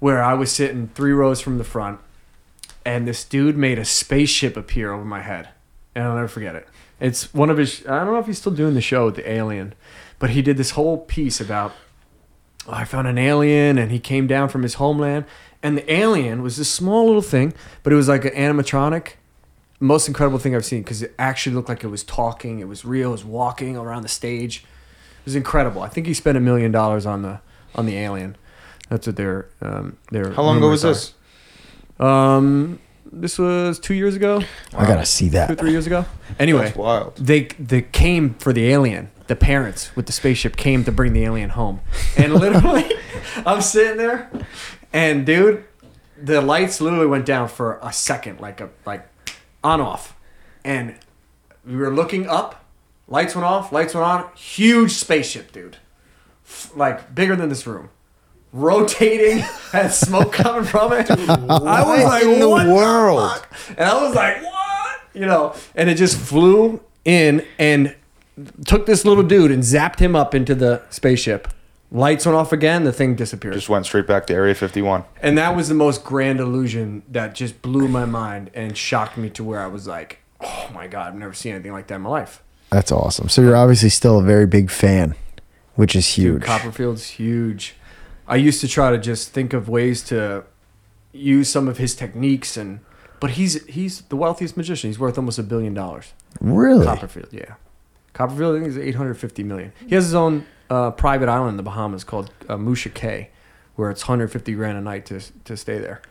where 0.00 0.22
I 0.22 0.34
was 0.34 0.50
sitting 0.52 0.88
three 0.94 1.12
rows 1.12 1.40
from 1.40 1.58
the 1.58 1.64
front, 1.64 1.98
and 2.84 3.06
this 3.08 3.24
dude 3.24 3.56
made 3.56 3.78
a 3.78 3.84
spaceship 3.84 4.56
appear 4.56 4.92
over 4.92 5.04
my 5.04 5.20
head, 5.22 5.48
and 5.94 6.04
I'll 6.04 6.14
never 6.14 6.28
forget 6.28 6.54
it. 6.54 6.68
It's 7.00 7.32
one 7.34 7.50
of 7.50 7.58
his. 7.58 7.84
I 7.86 8.04
don't 8.04 8.12
know 8.14 8.18
if 8.18 8.26
he's 8.26 8.38
still 8.38 8.52
doing 8.52 8.74
the 8.74 8.80
show 8.80 9.06
with 9.06 9.16
the 9.16 9.30
alien, 9.30 9.74
but 10.18 10.30
he 10.30 10.42
did 10.42 10.56
this 10.56 10.70
whole 10.70 10.98
piece 10.98 11.40
about. 11.40 11.72
"Oh, 12.66 12.72
I 12.72 12.84
found 12.84 13.08
an 13.08 13.18
alien, 13.18 13.78
and 13.78 13.90
he 13.90 13.98
came 13.98 14.26
down 14.26 14.48
from 14.48 14.62
his 14.62 14.74
homeland, 14.74 15.24
and 15.62 15.76
the 15.76 15.92
alien 15.92 16.42
was 16.42 16.56
this 16.56 16.70
small 16.70 17.06
little 17.06 17.22
thing, 17.22 17.52
but 17.82 17.92
it 17.92 17.96
was 17.96 18.08
like 18.08 18.24
an 18.24 18.32
animatronic 18.32 19.14
most 19.80 20.08
incredible 20.08 20.38
thing 20.38 20.54
I've 20.54 20.64
seen 20.64 20.82
because 20.82 21.02
it 21.02 21.14
actually 21.18 21.54
looked 21.54 21.68
like 21.68 21.84
it 21.84 21.88
was 21.88 22.02
talking. 22.02 22.60
It 22.60 22.68
was 22.68 22.84
real. 22.84 23.10
It 23.10 23.12
was 23.12 23.24
walking 23.24 23.76
around 23.76 24.02
the 24.02 24.08
stage. 24.08 24.58
It 24.58 25.24
was 25.24 25.36
incredible. 25.36 25.82
I 25.82 25.88
think 25.88 26.06
he 26.06 26.14
spent 26.14 26.36
a 26.36 26.40
million 26.40 26.72
dollars 26.72 27.06
on 27.06 27.22
the 27.22 27.40
on 27.74 27.86
the 27.86 27.96
alien. 27.96 28.36
That's 28.88 29.06
what 29.06 29.16
they're 29.16 29.48
um, 29.60 29.98
they're. 30.10 30.32
How 30.32 30.42
long 30.42 30.58
ago 30.58 30.70
was 30.70 30.82
this? 30.82 31.14
Um, 31.98 32.80
this 33.20 33.38
was 33.38 33.78
two 33.78 33.94
years 33.94 34.14
ago, 34.16 34.42
I 34.76 34.86
gotta 34.86 35.06
see 35.06 35.28
that. 35.30 35.48
two 35.48 35.54
that. 35.54 35.60
three 35.60 35.70
years 35.70 35.86
ago. 35.86 36.04
Anyway, 36.38 36.64
That's 36.64 36.76
wild. 36.76 37.16
they 37.16 37.44
they 37.58 37.82
came 37.82 38.34
for 38.34 38.52
the 38.52 38.68
alien. 38.68 39.10
The 39.26 39.36
parents 39.36 39.94
with 39.96 40.04
the 40.06 40.12
spaceship 40.12 40.56
came 40.56 40.84
to 40.84 40.92
bring 40.92 41.12
the 41.14 41.24
alien 41.24 41.50
home, 41.50 41.80
and 42.16 42.34
literally, 42.44 42.84
I'm 43.46 43.62
sitting 43.62 43.96
there, 43.96 44.30
and 44.92 45.24
dude, 45.24 45.64
the 46.22 46.40
lights 46.42 46.80
literally 46.80 47.06
went 47.06 47.24
down 47.24 47.48
for 47.48 47.78
a 47.82 47.92
second, 47.92 48.40
like 48.40 48.60
a 48.60 48.68
like 48.84 49.06
on 49.62 49.80
off, 49.80 50.14
and 50.64 50.94
we 51.66 51.76
were 51.76 51.90
looking 51.90 52.28
up. 52.28 52.64
Lights 53.08 53.34
went 53.34 53.44
off. 53.46 53.72
Lights 53.72 53.94
went 53.94 54.06
on. 54.06 54.28
Huge 54.34 54.92
spaceship, 54.92 55.52
dude, 55.52 55.76
F- 56.46 56.72
like 56.76 57.14
bigger 57.14 57.34
than 57.36 57.48
this 57.48 57.66
room, 57.66 57.88
rotating, 58.54 59.38
had 59.72 59.88
smoke 59.88 60.32
coming 60.32 60.64
from 60.64 60.92
it. 60.92 61.10
I 61.10 61.16
was 61.84 62.04
like, 62.04 62.22
in 62.24 62.40
the 62.40 62.48
what 62.48 62.66
world? 62.66 63.30
fuck? 63.32 63.52
And 63.76 63.80
I 63.88 64.02
was 64.02 64.14
like, 64.14 64.42
what? 64.42 65.00
You 65.12 65.26
know, 65.26 65.54
and 65.74 65.90
it 65.90 65.96
just 65.96 66.16
flew 66.16 66.80
in 67.04 67.44
and 67.58 67.94
took 68.64 68.86
this 68.86 69.04
little 69.04 69.22
dude 69.24 69.50
and 69.50 69.62
zapped 69.62 69.98
him 69.98 70.16
up 70.16 70.34
into 70.34 70.54
the 70.54 70.82
spaceship. 70.90 71.48
Lights 71.92 72.26
went 72.26 72.34
off 72.36 72.52
again, 72.52 72.82
the 72.84 72.92
thing 72.92 73.14
disappeared. 73.14 73.54
Just 73.54 73.68
went 73.68 73.86
straight 73.86 74.06
back 74.06 74.26
to 74.28 74.34
Area 74.34 74.54
51. 74.54 75.04
and 75.20 75.38
that 75.38 75.54
was 75.54 75.68
the 75.68 75.74
most 75.74 76.02
grand 76.02 76.40
illusion 76.40 77.02
that 77.08 77.34
just 77.34 77.60
blew 77.62 77.86
my 77.86 78.04
mind 78.04 78.50
and 78.54 78.76
shocked 78.76 79.16
me 79.16 79.30
to 79.30 79.44
where 79.44 79.60
I 79.60 79.66
was 79.68 79.86
like, 79.86 80.18
oh 80.40 80.70
my 80.74 80.88
God, 80.88 81.08
I've 81.08 81.14
never 81.18 81.34
seen 81.34 81.54
anything 81.54 81.72
like 81.72 81.86
that 81.88 81.96
in 81.96 82.00
my 82.02 82.10
life. 82.10 82.42
That's 82.70 82.90
awesome. 82.90 83.28
So 83.28 83.42
you're 83.42 83.54
obviously 83.56 83.90
still 83.90 84.18
a 84.18 84.22
very 84.24 84.46
big 84.46 84.70
fan, 84.72 85.14
which 85.76 85.94
is 85.94 86.04
Dude, 86.16 86.24
huge. 86.24 86.42
Copperfield's 86.42 87.06
huge. 87.10 87.76
I 88.26 88.36
used 88.36 88.60
to 88.60 88.68
try 88.68 88.90
to 88.90 88.98
just 88.98 89.30
think 89.30 89.52
of 89.52 89.68
ways 89.68 90.02
to 90.04 90.44
use 91.12 91.48
some 91.48 91.68
of 91.68 91.78
his 91.78 91.94
techniques 91.94 92.56
and 92.56 92.80
but 93.20 93.30
he's 93.32 93.64
he's 93.66 94.02
the 94.02 94.16
wealthiest 94.16 94.56
magician. 94.56 94.90
He's 94.90 94.98
worth 94.98 95.16
almost 95.16 95.38
a 95.38 95.42
billion 95.42 95.72
dollars. 95.74 96.12
Really? 96.40 96.84
Copperfield, 96.84 97.28
yeah. 97.32 97.54
Copperfield, 98.12 98.56
I 98.56 98.58
think 98.60 98.68
is 98.68 98.78
850 98.78 99.42
million. 99.44 99.72
He 99.86 99.94
has 99.94 100.04
his 100.04 100.14
own 100.14 100.46
uh, 100.68 100.90
private 100.90 101.28
island 101.28 101.50
in 101.50 101.56
the 101.56 101.62
Bahamas 101.62 102.04
called 102.04 102.30
uh, 102.48 102.56
Musha 102.56 102.90
Cay, 102.90 103.30
where 103.76 103.90
it's 103.90 104.02
150 104.02 104.52
grand 104.54 104.76
a 104.78 104.80
night 104.80 105.06
to 105.06 105.20
to 105.44 105.56
stay 105.56 105.78
there. 105.78 106.02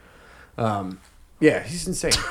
Um, 0.58 1.00
yeah, 1.40 1.62
he's 1.64 1.88
insane. 1.88 2.14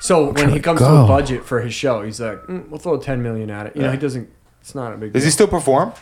So 0.00 0.32
when 0.32 0.48
he 0.48 0.60
comes 0.60 0.80
to 0.80 0.86
a 0.86 1.06
budget 1.06 1.44
for 1.44 1.60
his 1.60 1.74
show, 1.74 2.02
he's 2.02 2.20
like, 2.22 2.38
mm, 2.44 2.66
"We'll 2.70 2.80
throw 2.80 2.96
10 2.96 3.22
million 3.22 3.50
at 3.50 3.66
it." 3.66 3.76
You 3.76 3.82
know, 3.82 3.90
he 3.90 3.98
doesn't. 3.98 4.30
It's 4.62 4.74
not 4.74 4.94
a 4.94 4.96
big. 4.96 5.12
Does 5.12 5.22
deal. 5.22 5.26
he 5.26 5.30
still 5.30 5.46
perform? 5.46 5.92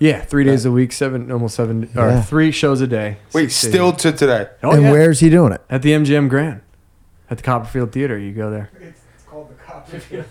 Yeah, 0.00 0.22
three 0.22 0.44
days 0.44 0.64
uh, 0.66 0.70
a 0.70 0.72
week, 0.72 0.92
seven, 0.92 1.30
almost 1.30 1.54
seven, 1.54 1.90
or 1.96 2.20
three 2.22 2.50
shows 2.52 2.80
a 2.80 2.86
day. 2.86 3.18
Wait, 3.34 3.52
six 3.52 3.62
days 3.64 3.70
still 3.72 3.86
a 3.88 3.90
week. 3.90 3.98
to 3.98 4.12
today. 4.12 4.48
Oh, 4.62 4.70
and 4.72 4.82
yeah. 4.84 4.90
where's 4.90 5.20
he 5.20 5.28
doing 5.30 5.52
it? 5.52 5.60
At 5.70 5.82
the 5.82 5.90
MGM 5.92 6.28
Grand, 6.30 6.62
at 7.28 7.36
the 7.36 7.42
Copperfield 7.42 7.92
Theater. 7.92 8.18
You 8.18 8.32
go 8.32 8.50
there. 8.50 8.70
It's 8.80 9.00
called 9.28 9.50
the 9.50 9.54
Copperfield. 9.62 10.24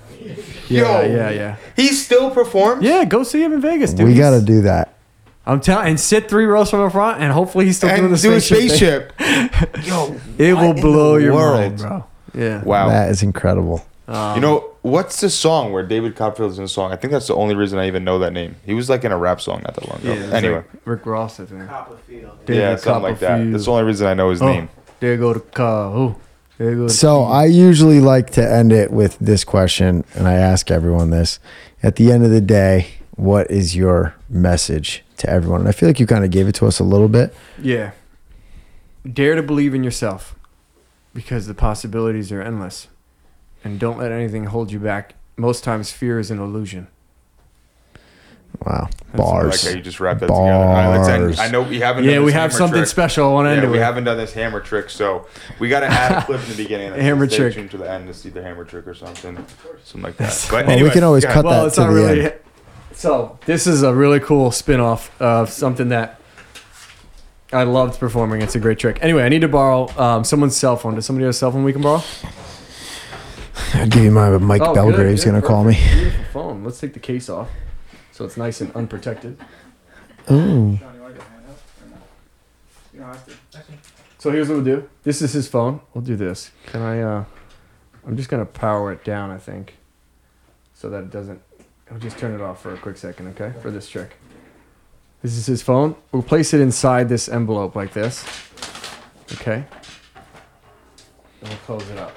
Yeah, 0.67 1.01
Yo. 1.03 1.15
yeah, 1.15 1.29
yeah. 1.29 1.55
He 1.75 1.89
still 1.89 2.31
performs? 2.31 2.83
Yeah, 2.83 3.05
go 3.05 3.23
see 3.23 3.43
him 3.43 3.53
in 3.53 3.61
Vegas, 3.61 3.93
dude. 3.93 4.07
we 4.07 4.13
He's- 4.15 4.19
got 4.29 4.37
to 4.39 4.43
do 4.45 4.61
that. 4.63 4.95
I'm 5.45 5.61
telling, 5.61 5.87
and 5.87 5.99
sit 5.99 6.29
three 6.29 6.45
rows 6.45 6.69
from 6.69 6.83
the 6.83 6.89
front, 6.91 7.21
and 7.21 7.31
hopefully 7.31 7.65
he's 7.65 7.77
still 7.77 7.89
doing 7.89 8.05
And 8.05 8.13
the 8.13 8.17
do 8.21 8.33
a 8.33 8.41
spaceship. 8.41 9.13
thing. 9.17 9.49
spaceship. 9.49 9.87
Yo, 9.87 10.15
It 10.37 10.53
will 10.53 10.73
blow 10.75 11.17
your 11.17 11.33
world? 11.33 11.59
mind, 11.59 11.77
bro. 11.77 12.05
Yeah. 12.35 12.63
Wow. 12.63 12.89
That 12.89 13.09
is 13.09 13.23
incredible. 13.23 13.83
Um, 14.09 14.35
you 14.35 14.41
know, 14.41 14.71
what's 14.81 15.21
the 15.21 15.29
song 15.29 15.71
where 15.71 15.83
David 15.83 16.15
Copperfield's 16.15 16.57
in 16.57 16.63
a 16.65 16.67
song? 16.67 16.91
I 16.91 16.95
think 16.95 17.11
that's 17.11 17.27
the 17.27 17.35
only 17.35 17.53
reason 17.55 17.77
I 17.77 17.85
even 17.87 18.03
know 18.03 18.17
that 18.19 18.33
name. 18.33 18.55
He 18.65 18.73
was 18.73 18.89
like 18.89 19.03
in 19.03 19.11
a 19.11 19.17
rap 19.17 19.39
song 19.39 19.61
not 19.63 19.75
that 19.75 19.87
long 19.87 19.99
ago. 20.01 20.13
Yeah, 20.13 20.35
anyway. 20.35 20.55
like 20.55 20.65
Rick 20.85 21.05
Ross, 21.05 21.39
I 21.39 21.45
think. 21.45 21.67
Copperfield. 21.67 22.45
David 22.45 22.59
yeah, 22.59 22.75
something 22.75 23.03
like 23.03 23.19
that. 23.19 23.51
That's 23.51 23.65
the 23.65 23.71
only 23.71 23.83
reason 23.83 24.07
I 24.07 24.15
know 24.15 24.31
his 24.31 24.41
Oh, 24.41 24.47
name. 24.51 24.69
There 24.99 25.15
go 25.15 25.33
the 25.33 25.39
car. 25.41 25.93
Oh, 25.95 26.15
there 26.57 26.73
go. 26.75 26.83
The 26.87 26.89
So. 26.93 27.21
I 27.23 27.45
usually 27.45 27.99
like 27.99 28.31
to 28.31 28.43
end 28.51 28.71
it 28.73 28.91
with 28.91 29.17
this 29.19 29.43
question, 29.43 30.03
and 30.15 30.27
I 30.27 30.33
ask 30.33 30.71
everyone 30.71 31.11
this. 31.11 31.39
At 31.83 31.95
the 31.97 32.11
end 32.11 32.25
of 32.25 32.31
the 32.31 32.41
day, 32.41 32.87
what 33.15 33.51
is 33.51 33.75
your 33.75 34.15
message 34.27 35.03
to 35.17 35.29
everyone? 35.29 35.59
And 35.61 35.69
I 35.69 35.71
feel 35.71 35.87
like 35.87 35.99
you 35.99 36.07
kind 36.07 36.25
of 36.25 36.31
gave 36.31 36.47
it 36.47 36.55
to 36.55 36.65
us 36.65 36.79
a 36.79 36.83
little 36.83 37.09
bit. 37.09 37.33
yeah. 37.61 37.91
Dare 39.13 39.35
to 39.35 39.43
believe 39.43 39.73
in 39.75 39.83
yourself, 39.83 40.35
because 41.13 41.47
the 41.47 41.53
possibilities 41.53 42.31
are 42.33 42.41
endless, 42.41 42.87
and 43.63 43.79
don't 43.79 43.97
let 43.97 44.11
anything 44.11 44.45
hold 44.45 44.71
you 44.71 44.79
back. 44.79 45.15
Most 45.37 45.63
times, 45.63 45.91
fear 45.91 46.19
is 46.19 46.31
an 46.31 46.39
illusion. 46.39 46.87
Wow, 48.65 48.89
I 49.13 49.17
bars. 49.17 49.63
like 49.63 49.71
how 49.71 49.77
you 49.77 49.83
just 49.83 49.99
wrapped 49.99 50.19
that 50.21 50.27
together. 50.27 50.41
All 50.41 50.65
right, 50.73 50.87
let's 50.97 51.07
end. 51.07 51.23
Bars. 51.27 51.39
I 51.39 51.49
know 51.49 51.61
we 51.61 51.79
haven't. 51.79 52.03
Yeah, 52.03 52.15
done 52.15 52.25
we 52.25 52.33
have 52.33 52.51
something 52.51 52.79
trick. 52.79 52.87
special. 52.89 53.29
I 53.29 53.33
want 53.33 53.45
to 53.45 53.49
end 53.51 53.61
Yeah, 53.61 53.67
it 53.67 53.71
we 53.71 53.77
with. 53.77 53.81
haven't 53.83 54.03
done 54.05 54.17
this 54.17 54.33
hammer 54.33 54.59
trick, 54.59 54.89
so 54.89 55.27
we 55.59 55.69
got 55.69 55.81
to 55.81 55.85
add 55.87 56.23
a 56.23 56.25
clip 56.25 56.41
in 56.43 56.49
the 56.49 56.55
beginning. 56.57 56.89
That 56.93 56.99
Hammer 56.99 57.27
says, 57.29 57.37
trick. 57.37 57.51
Stay 57.53 57.61
tuned 57.61 57.71
to 57.71 57.77
the 57.77 57.89
end 57.89 58.07
to 58.07 58.13
see 58.13 58.29
the 58.29 58.41
hammer 58.41 58.65
trick 58.65 58.85
or 58.87 58.93
something, 58.95 59.35
something 59.83 60.01
like 60.01 60.17
that. 60.17 60.47
But 60.51 60.65
Well, 60.67 60.83
we 60.83 60.89
can 60.89 61.03
always 61.03 61.23
go 61.23 61.31
cut 61.31 61.45
ahead. 61.45 61.61
that 61.61 61.65
it's 61.67 61.75
to 61.75 61.81
not 61.81 61.87
the 61.89 61.93
really. 61.95 62.21
end. 62.25 62.33
So 62.93 63.39
this 63.45 63.65
is 63.65 63.81
a 63.81 63.93
really 63.93 64.19
cool 64.19 64.51
spin-off 64.51 65.09
of 65.21 65.49
something 65.51 65.87
that 65.89 66.19
I 67.53 67.63
loved 67.63 67.97
performing. 67.97 68.41
It's 68.41 68.55
a 68.55 68.59
great 68.59 68.77
trick. 68.77 68.97
Anyway, 69.01 69.23
I 69.23 69.29
need 69.29 69.39
to 69.39 69.47
borrow 69.47 69.87
um, 69.97 70.25
someone's 70.25 70.57
cell 70.57 70.75
phone. 70.75 70.95
Does 70.95 71.05
somebody 71.05 71.23
have 71.23 71.29
a 71.29 71.33
cell 71.33 71.49
phone 71.49 71.63
we 71.63 71.71
can 71.71 71.81
borrow? 71.81 72.03
I'll 73.73 73.87
give 73.87 74.03
you 74.03 74.11
my 74.11 74.37
Mike 74.37 74.61
Oh, 74.61 74.73
Belgrave's 74.73 75.23
gonna 75.25 75.41
call 75.41 75.63
me. 75.63 75.75
Beautiful 75.93 76.23
phone. 76.33 76.63
Let's 76.63 76.79
take 76.79 76.93
the 76.93 76.99
case 76.99 77.29
off, 77.29 77.49
so 78.11 78.25
it's 78.25 78.37
nice 78.37 78.61
and 78.61 78.73
unprotected. 78.75 79.37
Ooh. 80.31 80.77
Sean, 80.77 80.95
you 80.95 81.01
want 81.01 81.15
to 81.15 81.19
get 81.19 81.27
a 81.27 81.29
hand 81.31 81.45
up 81.49 81.57
or 81.81 81.89
no? 81.89 81.95
You 82.93 82.99
don't 82.99 83.07
have 83.09 83.25
to. 83.25 83.33
So 84.17 84.31
here's 84.31 84.49
what 84.49 84.55
we'll 84.55 84.63
do. 84.65 84.89
This 85.03 85.21
is 85.21 85.33
his 85.33 85.47
phone. 85.47 85.79
We'll 85.93 86.03
do 86.03 86.15
this. 86.15 86.51
Can 86.67 86.81
I? 86.81 87.01
uh 87.01 87.23
I'm 88.05 88.15
just 88.17 88.29
gonna 88.29 88.45
power 88.45 88.91
it 88.91 89.03
down. 89.03 89.29
I 89.31 89.37
think, 89.37 89.77
so 90.73 90.89
that 90.89 91.03
it 91.03 91.11
doesn't. 91.11 91.41
I'll 91.91 91.99
just 91.99 92.17
turn 92.17 92.33
it 92.35 92.41
off 92.41 92.61
for 92.61 92.73
a 92.73 92.77
quick 92.77 92.97
second, 92.97 93.27
okay? 93.29 93.53
For 93.61 93.71
this 93.71 93.89
trick. 93.89 94.17
This 95.21 95.35
is 95.35 95.45
his 95.47 95.61
phone. 95.61 95.95
We'll 96.11 96.23
place 96.23 96.53
it 96.53 96.61
inside 96.61 97.09
this 97.09 97.27
envelope 97.27 97.75
like 97.75 97.93
this. 97.93 98.23
Okay. 99.33 99.65
And 101.41 101.49
we'll 101.49 101.57
close 101.59 101.89
it 101.89 101.97
up. 101.97 102.15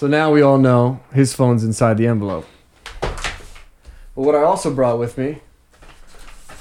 So 0.00 0.06
now 0.06 0.32
we 0.32 0.40
all 0.40 0.56
know 0.56 0.98
his 1.12 1.34
phone's 1.34 1.62
inside 1.62 1.98
the 1.98 2.06
envelope. 2.06 2.46
But 3.02 3.12
what 4.14 4.34
I 4.34 4.40
also 4.44 4.72
brought 4.74 4.98
with 4.98 5.18
me 5.18 5.40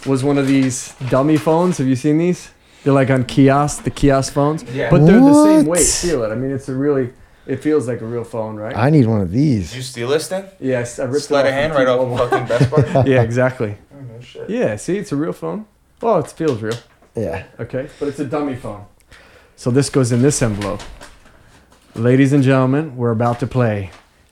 was 0.06 0.26
one 0.26 0.38
of 0.38 0.46
these 0.46 0.94
dummy 1.10 1.38
phones. 1.38 1.78
Have 1.78 1.88
you 1.88 1.96
seen 1.96 2.18
these? 2.18 2.52
They're 2.84 2.92
like 2.92 3.10
on 3.10 3.24
kiosk, 3.24 3.84
the 3.86 3.92
kiosk 3.92 4.34
phones. 4.34 4.64
Yeah. 4.64 4.90
But 4.90 5.06
they're 5.06 5.22
the 5.22 5.34
same 5.46 5.66
What? 5.68 5.78
weight. 5.78 5.88
Feel 5.88 6.24
it. 6.24 6.34
I 6.34 6.36
mean, 6.36 6.52
it's 6.52 6.68
a 6.68 6.76
really. 6.76 7.14
It 7.48 7.64
feels 7.64 7.88
like 7.88 8.02
a 8.02 8.06
real 8.06 8.26
phone, 8.26 8.58
right? 8.58 8.76
I 8.76 8.90
need 8.90 9.06
one 9.08 9.22
of 9.22 9.30
Did 9.32 9.38
these. 9.38 9.74
you 9.74 9.84
steal 9.84 10.09
this 10.09 10.28
thing? 10.28 10.43
yes, 10.59 11.00
I 11.00 11.05
ripped 11.05 11.24
Sleight 11.24 11.46
it 11.46 11.50
of 11.50 11.54
off 11.54 11.59
hand 11.62 11.74
right 11.76 11.88
off 11.88 12.00
T-Mobile. 12.01 12.22
of 12.22 12.30
fucking 12.30 12.47
Best 12.84 12.93
Buy. 12.93 13.05
yeah, 13.05 13.22
exactly. 13.22 13.78
Oh, 13.96 14.01
no 14.01 14.20
shit. 14.20 14.50
Yeah, 14.50 14.76
see, 14.76 14.97
it's 14.97 15.13
a 15.13 15.16
real 15.16 15.32
phone. 15.32 15.66
Well, 16.01 16.20
it 16.20 16.28
feels 16.30 16.62
real. 16.62 16.76
Yeah. 17.16 17.46
Okay, 17.58 17.88
but 18.01 18.09
it's 18.09 18.20
a 18.20 18.26
dummy 18.26 18.58
phone. 18.58 18.84
So 19.55 19.72
this 19.72 19.89
goes 19.89 20.12
in 20.12 20.22
this 20.22 20.42
envelope. 20.42 20.82
Ladies 21.95 22.33
and 22.33 22.43
gentlemen, 22.43 22.95
we're 22.95 23.11
about 23.11 23.39
to 23.39 23.47
play 23.47 23.91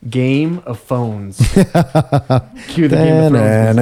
Game 0.09 0.59
of 0.65 0.79
Phones. 0.79 1.37
Cue 1.47 2.87
the 2.87 2.95
Game 2.95 3.23
of 3.23 3.31
Thrones. 3.31 3.75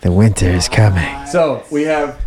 The 0.00 0.10
winter 0.12 0.48
is 0.48 0.68
coming. 0.68 1.26
So 1.26 1.62
we 1.70 1.82
have 1.82 2.20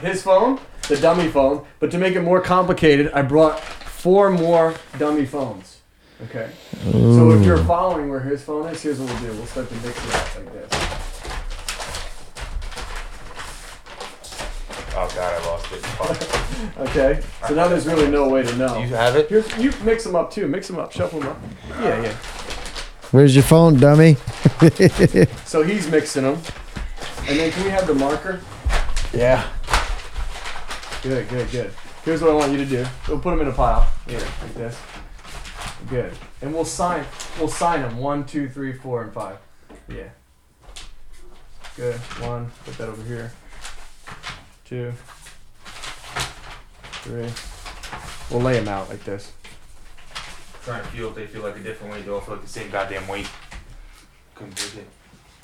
his 0.00 0.22
phone, 0.22 0.58
the 0.88 0.96
dummy 0.96 1.28
phone, 1.28 1.64
but 1.78 1.90
to 1.92 1.98
make 1.98 2.14
it 2.16 2.22
more 2.22 2.40
complicated, 2.40 3.12
I 3.12 3.22
brought 3.22 3.60
four 3.60 4.30
more 4.30 4.74
dummy 4.98 5.24
phones. 5.24 5.78
Okay. 6.24 6.50
So 6.82 7.30
if 7.30 7.46
you're 7.46 7.64
following 7.64 8.08
where 8.10 8.20
his 8.20 8.42
phone 8.42 8.66
is, 8.68 8.82
here's 8.82 8.98
what 8.98 9.08
we'll 9.10 9.32
do. 9.32 9.36
We'll 9.38 9.46
start 9.46 9.68
to 9.68 9.74
mix 9.76 10.04
it 10.06 10.14
up 10.14 10.36
like 10.36 10.52
this. 10.52 11.11
Oh 14.94 15.10
god, 15.14 15.40
I 15.42 15.46
lost 15.46 15.72
it. 15.72 15.78
Fuck. 15.86 16.38
Okay. 16.78 17.20
So 17.48 17.54
now 17.54 17.66
there's 17.68 17.86
really 17.86 18.08
no 18.08 18.28
way 18.28 18.42
to 18.42 18.48
Do 18.52 18.56
know. 18.58 18.78
you 18.78 18.86
have 18.88 19.16
it? 19.16 19.28
Here's 19.28 19.46
you 19.58 19.72
mix 19.84 20.04
them 20.04 20.14
up 20.14 20.30
too. 20.30 20.46
Mix 20.46 20.68
them 20.68 20.78
up. 20.78 20.92
Shuffle 20.92 21.20
them 21.20 21.30
up. 21.30 21.38
Yeah, 21.80 22.02
yeah. 22.02 22.12
Where's 23.10 23.34
your 23.34 23.42
phone, 23.44 23.78
dummy? 23.78 24.16
So 25.44 25.62
he's 25.62 25.88
mixing 25.90 26.22
them. 26.22 26.38
And 27.28 27.38
then 27.38 27.50
can 27.52 27.64
we 27.64 27.70
have 27.70 27.86
the 27.86 27.94
marker? 27.94 28.40
Yeah. 29.12 29.46
Good, 31.02 31.28
good, 31.28 31.50
good. 31.50 31.72
Here's 32.04 32.20
what 32.22 32.30
I 32.30 32.34
want 32.34 32.52
you 32.52 32.58
to 32.58 32.66
do. 32.66 32.86
We'll 33.08 33.18
put 33.18 33.30
them 33.30 33.40
in 33.40 33.48
a 33.48 33.52
pile. 33.52 33.86
Here, 34.06 34.18
like 34.18 34.54
this. 34.54 34.78
Good. 35.90 36.12
And 36.40 36.54
we'll 36.54 36.64
sign. 36.64 37.04
We'll 37.38 37.48
sign 37.48 37.82
them. 37.82 37.96
One, 37.98 38.24
two, 38.24 38.48
three, 38.48 38.72
four, 38.72 39.02
and 39.02 39.12
five. 39.12 39.36
Yeah. 39.88 40.08
Good. 41.76 41.96
One. 42.20 42.50
Put 42.64 42.78
that 42.78 42.88
over 42.88 43.02
here. 43.02 43.32
Two. 44.72 44.90
Three. 47.04 47.28
We'll 48.30 48.42
lay 48.42 48.54
them 48.58 48.68
out 48.68 48.88
like 48.88 49.04
this. 49.04 49.30
trying 50.64 50.82
to 50.82 50.88
feel 50.88 51.08
if 51.10 51.14
they 51.14 51.26
feel 51.26 51.42
like 51.42 51.56
a 51.56 51.58
different 51.58 51.92
weight. 51.92 52.06
They 52.06 52.10
all 52.10 52.22
feel 52.22 52.36
like 52.36 52.42
the 52.44 52.48
same 52.48 52.70
goddamn 52.70 53.06
weight. 53.06 53.28
Couldn't 54.34 54.56
take 54.56 54.76
it. 54.76 54.88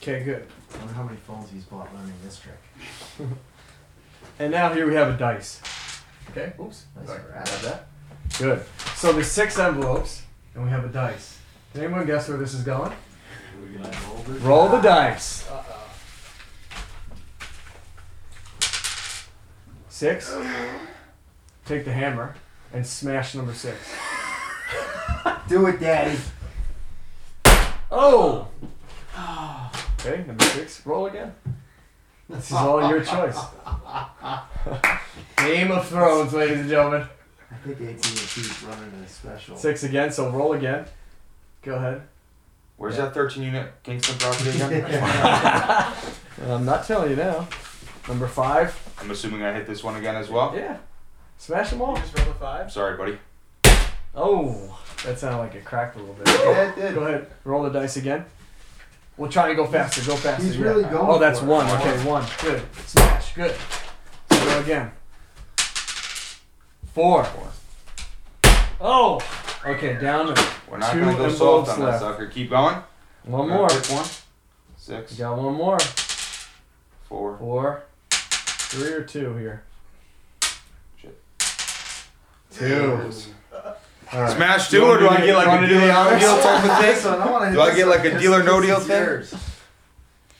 Okay, 0.00 0.24
good. 0.24 0.46
I 0.72 0.78
wonder 0.78 0.94
how 0.94 1.02
many 1.02 1.18
phones 1.18 1.50
he's 1.50 1.64
bought 1.64 1.94
learning 1.94 2.14
this 2.24 2.40
trick. 2.40 3.28
And 4.38 4.50
now 4.50 4.72
here 4.72 4.86
we 4.86 4.94
have 4.94 5.08
a 5.08 5.18
dice. 5.18 5.60
Okay. 6.30 6.52
Oops. 6.58 6.86
Nice 6.96 7.06
Sorry, 7.08 7.20
rat. 7.30 7.44
grab 7.44 7.60
that. 7.62 7.88
Good. 8.38 8.64
So 8.94 9.12
there's 9.12 9.30
six 9.30 9.58
envelopes, 9.58 10.22
and 10.54 10.64
we 10.64 10.70
have 10.70 10.84
a 10.84 10.88
dice. 10.88 11.38
Can 11.74 11.82
anyone 11.82 12.06
guess 12.06 12.28
where 12.28 12.38
this 12.38 12.54
is 12.54 12.62
going? 12.62 12.92
Roll 14.40 14.68
the 14.68 14.80
dice. 14.80 15.46
Six. 19.98 20.32
Uh-huh. 20.32 20.78
Take 21.66 21.84
the 21.84 21.92
hammer 21.92 22.36
and 22.72 22.86
smash 22.86 23.34
number 23.34 23.52
six. 23.52 23.76
Do 25.48 25.66
it, 25.66 25.80
Daddy. 25.80 26.16
Oh! 27.90 28.46
Okay, 29.98 30.22
number 30.24 30.44
six. 30.44 30.86
Roll 30.86 31.06
again. 31.06 31.34
This 32.30 32.46
is 32.46 32.52
all 32.52 32.88
your 32.88 33.02
choice. 33.02 33.36
Game 35.36 35.72
of 35.72 35.88
Thrones, 35.88 36.32
ladies 36.32 36.60
and 36.60 36.68
gentlemen. 36.68 37.04
I 37.50 37.54
think 37.66 37.80
AT&T's 37.80 38.62
running 38.62 38.92
a 39.04 39.08
special. 39.08 39.56
Six 39.56 39.82
again, 39.82 40.12
so 40.12 40.30
roll 40.30 40.52
again. 40.52 40.84
Go 41.62 41.74
ahead. 41.74 42.02
Where's 42.76 42.96
that 42.98 43.14
13 43.14 43.42
unit 43.42 43.72
Kingston 43.82 44.16
property 44.18 44.50
again? 44.50 44.84
I'm 46.48 46.64
not 46.64 46.86
telling 46.86 47.10
you 47.10 47.16
now. 47.16 47.48
Number 48.06 48.28
five. 48.28 48.87
I'm 49.00 49.10
assuming 49.10 49.42
I 49.42 49.52
hit 49.52 49.66
this 49.66 49.82
one 49.84 49.96
again 49.96 50.16
as 50.16 50.28
well. 50.28 50.54
Yeah. 50.54 50.78
Smash 51.38 51.70
them 51.70 51.82
all. 51.82 51.94
You 51.96 52.02
just 52.02 52.16
rolled 52.16 52.28
a 52.28 52.32
I'm 52.32 52.36
five. 52.38 52.72
sorry, 52.72 52.96
buddy. 52.96 53.18
Oh, 54.14 54.76
that 55.04 55.18
sounded 55.18 55.38
like 55.38 55.54
it 55.54 55.64
cracked 55.64 55.96
a 55.96 56.00
little 56.00 56.14
bit. 56.14 56.26
Yeah, 56.28 56.70
it 56.70 56.74
did. 56.76 56.94
Go 56.94 57.02
ahead. 57.04 57.28
Roll 57.44 57.62
the 57.62 57.70
dice 57.70 57.96
again. 57.96 58.24
We'll 59.16 59.30
try 59.30 59.48
to 59.48 59.54
go 59.54 59.66
faster. 59.66 60.00
Go 60.04 60.16
faster. 60.16 60.42
he's 60.44 60.56
yeah. 60.56 60.64
really 60.64 60.82
going 60.84 60.96
Oh, 61.08 61.18
that's 61.18 61.38
for 61.40 61.44
it. 61.46 61.48
one. 61.48 61.66
Okay, 61.80 62.04
one. 62.04 62.24
Good. 62.40 62.62
Smash. 62.86 63.34
Good. 63.34 63.54
So 64.30 64.44
go 64.44 64.60
again. 64.60 64.90
Four. 66.94 67.24
Four. 67.24 67.48
Oh. 68.80 69.20
Okay, 69.66 69.98
down 70.00 70.34
to 70.34 70.48
We're 70.70 70.78
not 70.78 70.92
Two 70.92 71.00
gonna 71.00 71.16
go 71.16 71.24
envelopes 71.24 71.38
soft 71.68 71.80
on 71.80 71.86
that 71.86 72.00
sucker. 72.00 72.26
Keep 72.26 72.50
going. 72.50 72.76
one 73.24 73.48
more. 73.48 73.68
One. 73.68 74.06
Six. 74.76 75.12
You 75.12 75.18
got 75.18 75.36
one 75.38 75.54
more. 75.54 75.78
Four. 77.08 77.38
Four. 77.38 77.84
Three 78.68 78.92
or 78.92 79.02
two 79.02 79.34
here. 79.36 79.62
Shit. 81.00 81.18
Two. 82.50 83.10
All 84.12 84.22
right. 84.22 84.30
Smash 84.36 84.70
two, 84.70 84.84
or 84.84 84.96
do 84.98 85.04
do 85.04 85.08
I 85.10 85.20
get 85.26 85.34
like 85.36 85.48
a 85.48 85.66
do 85.66 85.74
the 85.74 85.80
dealer 85.80 85.92
no 86.10 86.18
deal 86.18 86.40
type 86.40 86.64
of 86.64 86.78
thing? 87.02 87.32
one, 87.32 87.42
I 87.42 87.52
Do 87.52 87.60
I 87.60 87.74
get 87.74 87.86
one 87.86 87.96
like 87.96 88.06
a 88.06 88.10
'cause 88.10 88.20
dealer 88.22 88.42
no 88.42 88.60
deal 88.60 88.76
is 88.78 88.86
thing? 88.86 89.02
yours. 89.02 89.30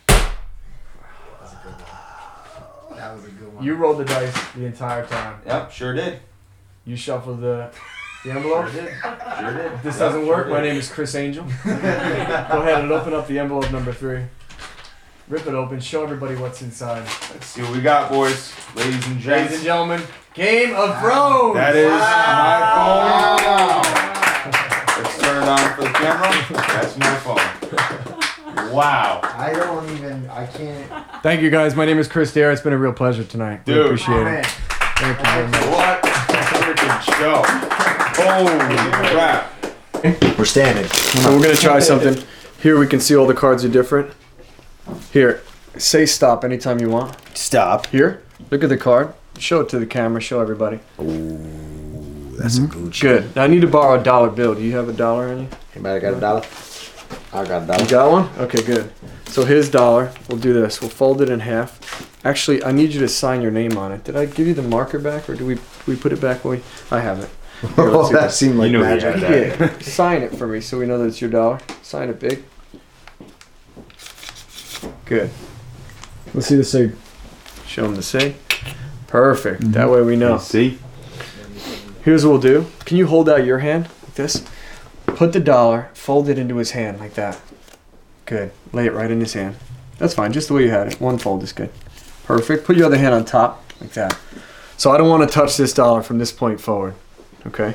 That's 0.06 1.52
a 1.52 1.56
good 1.62 1.72
one. 1.74 2.96
That 2.98 3.14
was 3.14 3.24
a 3.24 3.28
good 3.30 3.54
one. 3.54 3.64
You 3.64 3.74
rolled 3.74 3.98
the 3.98 4.04
dice 4.06 4.34
the 4.54 4.64
entire 4.64 5.04
time. 5.06 5.40
Yep, 5.46 5.70
sure 5.72 5.92
did. 5.94 6.20
You 6.86 6.96
shuffled 6.96 7.40
the, 7.42 7.70
the 8.24 8.30
envelope. 8.30 8.68
Sure 8.70 8.82
did. 8.82 8.92
Sure 9.38 9.52
did. 9.52 9.72
This 9.82 9.94
Yep, 9.94 9.98
doesn't 9.98 10.24
sure 10.24 10.36
work, 10.36 10.48
my 10.48 10.62
name 10.62 10.76
is 10.76 10.90
Criss 10.90 11.14
Angel. 11.14 11.44
Go 11.64 11.70
ahead 11.72 12.82
and 12.84 12.90
open 12.92 13.12
up 13.12 13.26
the 13.26 13.38
envelope 13.38 13.70
number 13.70 13.92
three. 13.92 14.22
Rip 15.28 15.46
it 15.46 15.54
open. 15.54 15.78
Show 15.80 16.02
everybody 16.02 16.36
what's 16.36 16.62
inside. 16.62 17.02
Let's 17.32 17.46
see 17.46 17.60
what 17.62 17.72
we 17.72 17.80
got, 17.82 18.10
boys. 18.10 18.50
Ladies 18.74 19.06
and 19.06 19.22
Ladies 19.24 19.54
and 19.56 19.62
gentlemen, 19.62 20.02
Game 20.32 20.74
of 20.74 20.98
Thrones. 21.00 21.54
That 21.54 21.76
is 21.76 21.90
Wow. 21.90 23.36
my 23.36 23.82
phone. 24.42 25.02
Let's 25.04 25.18
turn 25.18 25.42
it 25.42 25.48
on 25.48 25.74
for 25.74 25.82
the 25.82 25.90
camera. 25.90 26.30
That's 26.72 26.96
my 26.96 27.14
phone. 27.16 28.72
Wow. 28.72 29.20
I 29.22 29.52
don't 29.52 29.90
even. 29.90 30.30
I 30.30 30.46
can't. 30.46 30.90
Thank 31.22 31.42
you 31.42 31.50
guys. 31.50 31.76
My 31.76 31.84
name 31.84 31.98
is 31.98 32.08
Chris 32.08 32.32
Dare. 32.32 32.50
It's 32.50 32.62
been 32.62 32.72
a 32.72 32.78
real 32.78 32.92
pleasure 32.94 33.24
tonight. 33.24 33.60
We 33.66 33.78
appreciate 33.78 34.14
Oh, 34.14 34.20
it. 34.20 34.24
man. 34.24 34.44
Thank 34.44 35.18
you 35.18 35.24
very 35.24 35.48
much. 35.48 35.66
What 35.66 36.04
a 36.04 36.08
freaking 36.56 37.02
show. 37.18 37.42
Holy 38.22 39.10
crap. 39.12 40.38
We're 40.38 40.44
standing. 40.46 40.86
So 40.86 41.36
we're 41.36 41.42
gonna 41.42 41.54
try 41.54 41.80
something. 41.80 42.22
Here 42.62 42.78
we 42.78 42.86
can 42.86 42.98
see 43.00 43.14
all 43.14 43.26
the 43.26 43.34
cards 43.34 43.62
are 43.64 43.68
different. 43.68 44.10
Here, 45.12 45.42
say 45.76 46.06
stop 46.06 46.44
anytime 46.44 46.80
you 46.80 46.88
want. 46.90 47.16
Stop. 47.36 47.86
Here, 47.86 48.22
look 48.50 48.62
at 48.62 48.68
the 48.68 48.76
card. 48.76 49.14
Show 49.38 49.60
it 49.60 49.68
to 49.70 49.78
the 49.78 49.86
camera. 49.86 50.20
Show 50.20 50.40
everybody. 50.40 50.80
That's 50.96 52.58
a 52.58 52.60
mm-hmm. 52.62 52.84
good. 52.84 53.00
Good. 53.00 53.36
Now 53.36 53.44
I 53.44 53.46
need 53.46 53.60
to 53.62 53.66
borrow 53.68 54.00
a 54.00 54.02
dollar 54.02 54.30
bill. 54.30 54.54
Do 54.54 54.62
you 54.62 54.76
have 54.76 54.88
a 54.88 54.92
dollar 54.92 55.28
on 55.30 55.38
you? 55.42 55.48
Anybody 55.74 56.00
got 56.00 56.14
a 56.14 56.20
dollar? 56.20 56.42
I 57.32 57.44
got 57.44 57.62
a 57.62 57.66
dollar. 57.66 57.82
You 57.82 57.88
got 57.90 58.10
one? 58.12 58.28
Okay, 58.38 58.62
good. 58.62 58.92
So 59.26 59.44
his 59.44 59.68
dollar. 59.70 60.12
We'll 60.28 60.38
do 60.38 60.52
this. 60.52 60.80
We'll 60.80 60.90
fold 60.90 61.20
it 61.22 61.30
in 61.30 61.40
half. 61.40 62.06
Actually, 62.24 62.62
I 62.64 62.72
need 62.72 62.92
you 62.92 63.00
to 63.00 63.08
sign 63.08 63.42
your 63.42 63.50
name 63.50 63.76
on 63.78 63.92
it. 63.92 64.04
Did 64.04 64.16
I 64.16 64.26
give 64.26 64.46
you 64.46 64.54
the 64.54 64.62
marker 64.62 64.98
back, 64.98 65.28
or 65.30 65.34
do 65.34 65.46
we 65.46 65.58
we 65.86 65.96
put 65.96 66.12
it 66.12 66.20
back? 66.20 66.44
When 66.44 66.58
we, 66.58 66.64
I 66.90 67.00
have 67.00 67.20
it. 67.20 67.30
Here, 67.60 67.70
let's 67.90 67.94
Oh, 67.96 68.06
see 68.08 68.12
that 68.14 68.22
this. 68.26 68.36
seemed 68.38 68.56
like 68.56 68.70
You 68.70 68.78
knew 68.78 68.84
he 68.84 68.90
magic. 68.94 69.14
had 69.14 69.20
that. 69.58 69.60
Yeah. 69.60 69.78
Sign 69.80 70.22
it 70.22 70.34
for 70.34 70.46
me 70.46 70.60
so 70.60 70.78
we 70.78 70.86
know 70.86 70.98
that 70.98 71.06
it's 71.06 71.20
your 71.20 71.30
dollar. 71.30 71.58
Sign 71.82 72.08
it 72.08 72.18
big. 72.20 72.44
Good. 75.04 75.30
Let's 76.34 76.46
see 76.46 76.56
the 76.56 76.64
sig. 76.64 76.94
Show 77.66 77.86
him 77.86 77.94
the 77.94 78.02
sig. 78.02 78.36
Perfect. 79.06 79.62
Mm-hmm. 79.62 79.72
That 79.72 79.90
way 79.90 80.02
we 80.02 80.16
know. 80.16 80.38
See? 80.38 80.78
Here's 82.04 82.24
what 82.24 82.32
we'll 82.32 82.40
do. 82.40 82.66
Can 82.84 82.96
you 82.96 83.06
hold 83.06 83.28
out 83.28 83.44
your 83.44 83.58
hand 83.58 83.88
like 84.02 84.14
this? 84.14 84.46
Put 85.06 85.32
the 85.32 85.40
dollar, 85.40 85.90
fold 85.94 86.28
it 86.28 86.38
into 86.38 86.56
his 86.56 86.72
hand 86.72 87.00
like 87.00 87.14
that. 87.14 87.40
Good. 88.24 88.52
Lay 88.72 88.86
it 88.86 88.92
right 88.92 89.10
in 89.10 89.20
his 89.20 89.32
hand. 89.32 89.56
That's 89.98 90.14
fine, 90.14 90.32
just 90.32 90.48
the 90.48 90.54
way 90.54 90.62
you 90.64 90.70
had 90.70 90.86
it. 90.86 91.00
One 91.00 91.18
fold 91.18 91.42
is 91.42 91.52
good. 91.52 91.70
Perfect. 92.24 92.64
Put 92.64 92.76
your 92.76 92.86
other 92.86 92.98
hand 92.98 93.14
on 93.14 93.24
top 93.24 93.64
like 93.80 93.92
that. 93.92 94.16
So 94.76 94.90
I 94.90 94.98
don't 94.98 95.08
want 95.08 95.28
to 95.28 95.34
touch 95.34 95.56
this 95.56 95.72
dollar 95.72 96.02
from 96.02 96.18
this 96.18 96.30
point 96.30 96.60
forward. 96.60 96.94
Okay? 97.46 97.74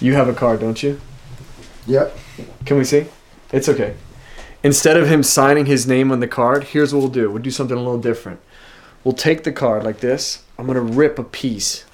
You 0.00 0.14
have 0.14 0.28
a 0.28 0.32
card, 0.32 0.60
don't 0.60 0.82
you? 0.82 1.00
Yep. 1.86 2.16
Can 2.64 2.78
we 2.78 2.84
see? 2.84 3.06
It's 3.52 3.68
okay. 3.68 3.96
Instead 4.62 4.96
of 4.96 5.08
him 5.08 5.22
signing 5.22 5.66
his 5.66 5.86
name 5.86 6.10
on 6.10 6.20
the 6.20 6.28
card, 6.28 6.64
here's 6.64 6.92
what 6.92 7.00
we'll 7.00 7.08
do. 7.08 7.30
We'll 7.30 7.42
do 7.42 7.50
something 7.50 7.76
a 7.76 7.80
little 7.80 8.00
different. 8.00 8.40
We'll 9.04 9.14
take 9.14 9.44
the 9.44 9.52
card 9.52 9.84
like 9.84 10.00
this. 10.00 10.42
I'm 10.58 10.66
going 10.66 10.74
to 10.74 10.82
rip 10.82 11.18
a 11.18 11.24
piece 11.24 11.84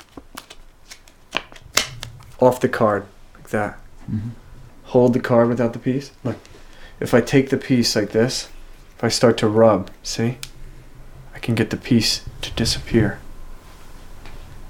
off 2.40 2.60
the 2.60 2.68
card 2.68 3.06
like 3.34 3.50
that. 3.50 3.78
Mm-hmm. 4.10 4.30
Hold 4.84 5.12
the 5.12 5.20
card 5.20 5.48
without 5.48 5.72
the 5.72 5.78
piece. 5.78 6.10
Look. 6.24 6.36
If 7.00 7.12
I 7.12 7.20
take 7.20 7.50
the 7.50 7.56
piece 7.56 7.96
like 7.96 8.12
this, 8.12 8.48
if 8.96 9.04
I 9.04 9.08
start 9.08 9.36
to 9.38 9.48
rub, 9.48 9.90
see? 10.02 10.38
I 11.34 11.38
can 11.38 11.54
get 11.54 11.70
the 11.70 11.76
piece 11.76 12.24
to 12.40 12.52
disappear. 12.52 13.18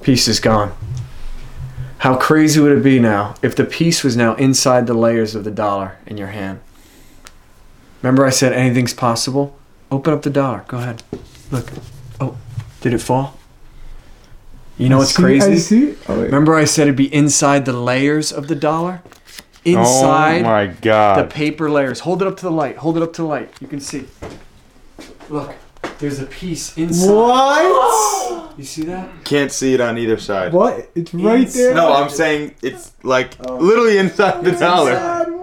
Piece 0.01 0.27
is 0.27 0.41
gone. 0.41 0.75
How 1.99 2.16
crazy 2.16 2.61
would 2.61 2.77
it 2.77 2.83
be 2.83 2.99
now 2.99 3.35
if 3.43 3.55
the 3.55 3.65
piece 3.65 4.03
was 4.03 4.16
now 4.16 4.35
inside 4.37 4.87
the 4.87 4.95
layers 4.95 5.35
of 5.35 5.45
the 5.45 5.51
dollar 5.51 5.99
in 6.07 6.16
your 6.16 6.29
hand? 6.29 6.61
Remember 8.05 8.26
I 8.26 8.31
said 8.31 8.52
anything's 8.52 8.93
possible? 8.93 9.56
Open 9.90 10.12
up 10.12 10.20
the 10.20 10.28
dollar. 10.28 10.62
Go 10.68 10.76
ahead. 10.76 11.02
Look. 11.51 11.72
Oh, 12.20 12.36
did 12.82 12.93
it 12.93 12.98
fall? 12.98 13.39
You 14.76 14.90
know 14.90 14.98
what's 14.98 15.16
crazy? 15.16 15.56
see. 15.56 15.97
Oh. 16.06 16.20
Remember 16.20 16.55
I 16.55 16.66
said 16.66 16.82
it'd 16.82 16.97
be 16.97 17.12
inside 17.14 17.64
the 17.64 17.72
layers 17.72 18.31
of 18.31 18.48
the 18.48 18.55
dollar? 18.55 19.01
Inside 19.64 20.40
Oh 20.40 20.43
my 20.43 20.66
god. 20.66 21.24
the 21.24 21.35
paper 21.35 21.70
layers. 21.70 22.01
Hold 22.01 22.20
it 22.20 22.28
up 22.28 22.36
to 22.36 22.43
the 22.43 22.51
light. 22.51 22.76
Hold 22.76 22.98
it 22.98 23.02
up 23.02 23.14
to 23.14 23.22
the 23.22 23.28
light. 23.28 23.51
You 23.59 23.68
can 23.68 23.81
see. 23.81 24.05
Look, 25.31 25.55
there's 25.98 26.20
a 26.20 26.26
piece 26.26 26.76
inside. 26.76 27.10
What? 27.10 28.51
You 28.59 28.64
see 28.64 28.82
that? 28.82 29.24
Can't 29.24 29.51
see 29.51 29.74
it 29.74 29.81
on 29.81 29.98
either 29.98 30.16
side. 30.18 30.52
What? 30.52 30.89
It's 30.94 31.12
right 31.12 31.48
there. 31.48 31.74
No, 31.74 31.93
I'm 31.93 32.09
saying 32.09 32.55
it's 32.62 32.93
like 33.02 33.35
oh. 33.48 33.56
literally 33.56 33.98
inside 33.98 34.44
the 34.44 34.52
dollar. 34.52 35.34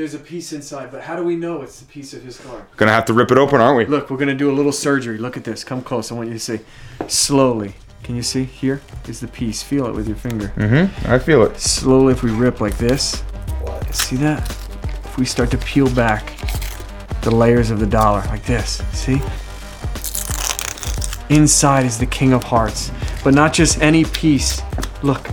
There's 0.00 0.14
a 0.14 0.18
piece 0.18 0.54
inside, 0.54 0.90
but 0.90 1.02
how 1.02 1.14
do 1.14 1.22
we 1.22 1.36
know 1.36 1.60
it's 1.60 1.80
the 1.80 1.84
piece 1.84 2.14
of 2.14 2.22
his 2.22 2.38
card? 2.40 2.64
Gonna 2.78 2.90
have 2.90 3.04
to 3.04 3.12
rip 3.12 3.30
it 3.30 3.36
open, 3.36 3.60
aren't 3.60 3.76
we? 3.76 3.84
Look, 3.84 4.08
we're 4.08 4.16
gonna 4.16 4.34
do 4.34 4.50
a 4.50 4.56
little 4.56 4.72
surgery. 4.72 5.18
Look 5.18 5.36
at 5.36 5.44
this. 5.44 5.62
Come 5.62 5.82
close. 5.82 6.10
I 6.10 6.14
want 6.14 6.28
you 6.28 6.32
to 6.32 6.40
see. 6.40 6.60
Slowly. 7.06 7.74
Can 8.02 8.16
you 8.16 8.22
see? 8.22 8.44
Here 8.44 8.80
is 9.06 9.20
the 9.20 9.28
piece. 9.28 9.62
Feel 9.62 9.84
it 9.88 9.94
with 9.94 10.08
your 10.08 10.16
finger. 10.16 10.54
Mm-hmm. 10.56 11.12
I 11.12 11.18
feel 11.18 11.42
it. 11.42 11.60
Slowly, 11.60 12.14
if 12.14 12.22
we 12.22 12.30
rip 12.30 12.62
like 12.62 12.78
this, 12.78 13.22
see 13.90 14.16
that? 14.16 14.40
If 15.04 15.18
we 15.18 15.26
start 15.26 15.50
to 15.50 15.58
peel 15.58 15.94
back 15.94 16.32
the 17.20 17.30
layers 17.30 17.70
of 17.70 17.78
the 17.78 17.86
dollar 17.86 18.22
like 18.28 18.46
this, 18.46 18.82
see? 18.94 19.20
Inside 21.28 21.84
is 21.84 21.98
the 21.98 22.08
King 22.10 22.32
of 22.32 22.42
Hearts, 22.42 22.90
but 23.22 23.34
not 23.34 23.52
just 23.52 23.82
any 23.82 24.06
piece. 24.06 24.62
Look, 25.02 25.28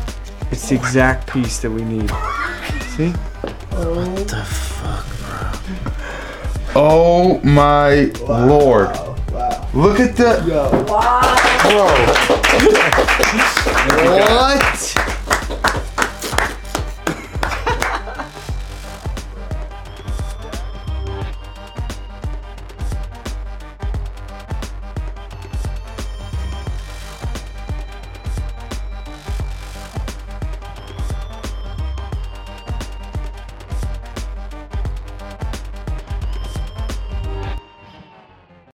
it's 0.52 0.68
the 0.68 0.76
exact 0.76 1.32
piece 1.32 1.60
that 1.60 1.72
we 1.72 1.86
need. 1.86 2.12
See? 2.98 3.14
Oh 6.80 7.40
my 7.44 8.06
lord. 8.28 8.88
Wow. 9.32 9.70
Look 9.74 10.00
at 10.00 10.16
the. 10.16 10.42
Bro. 10.46 10.84
What? 13.98 15.07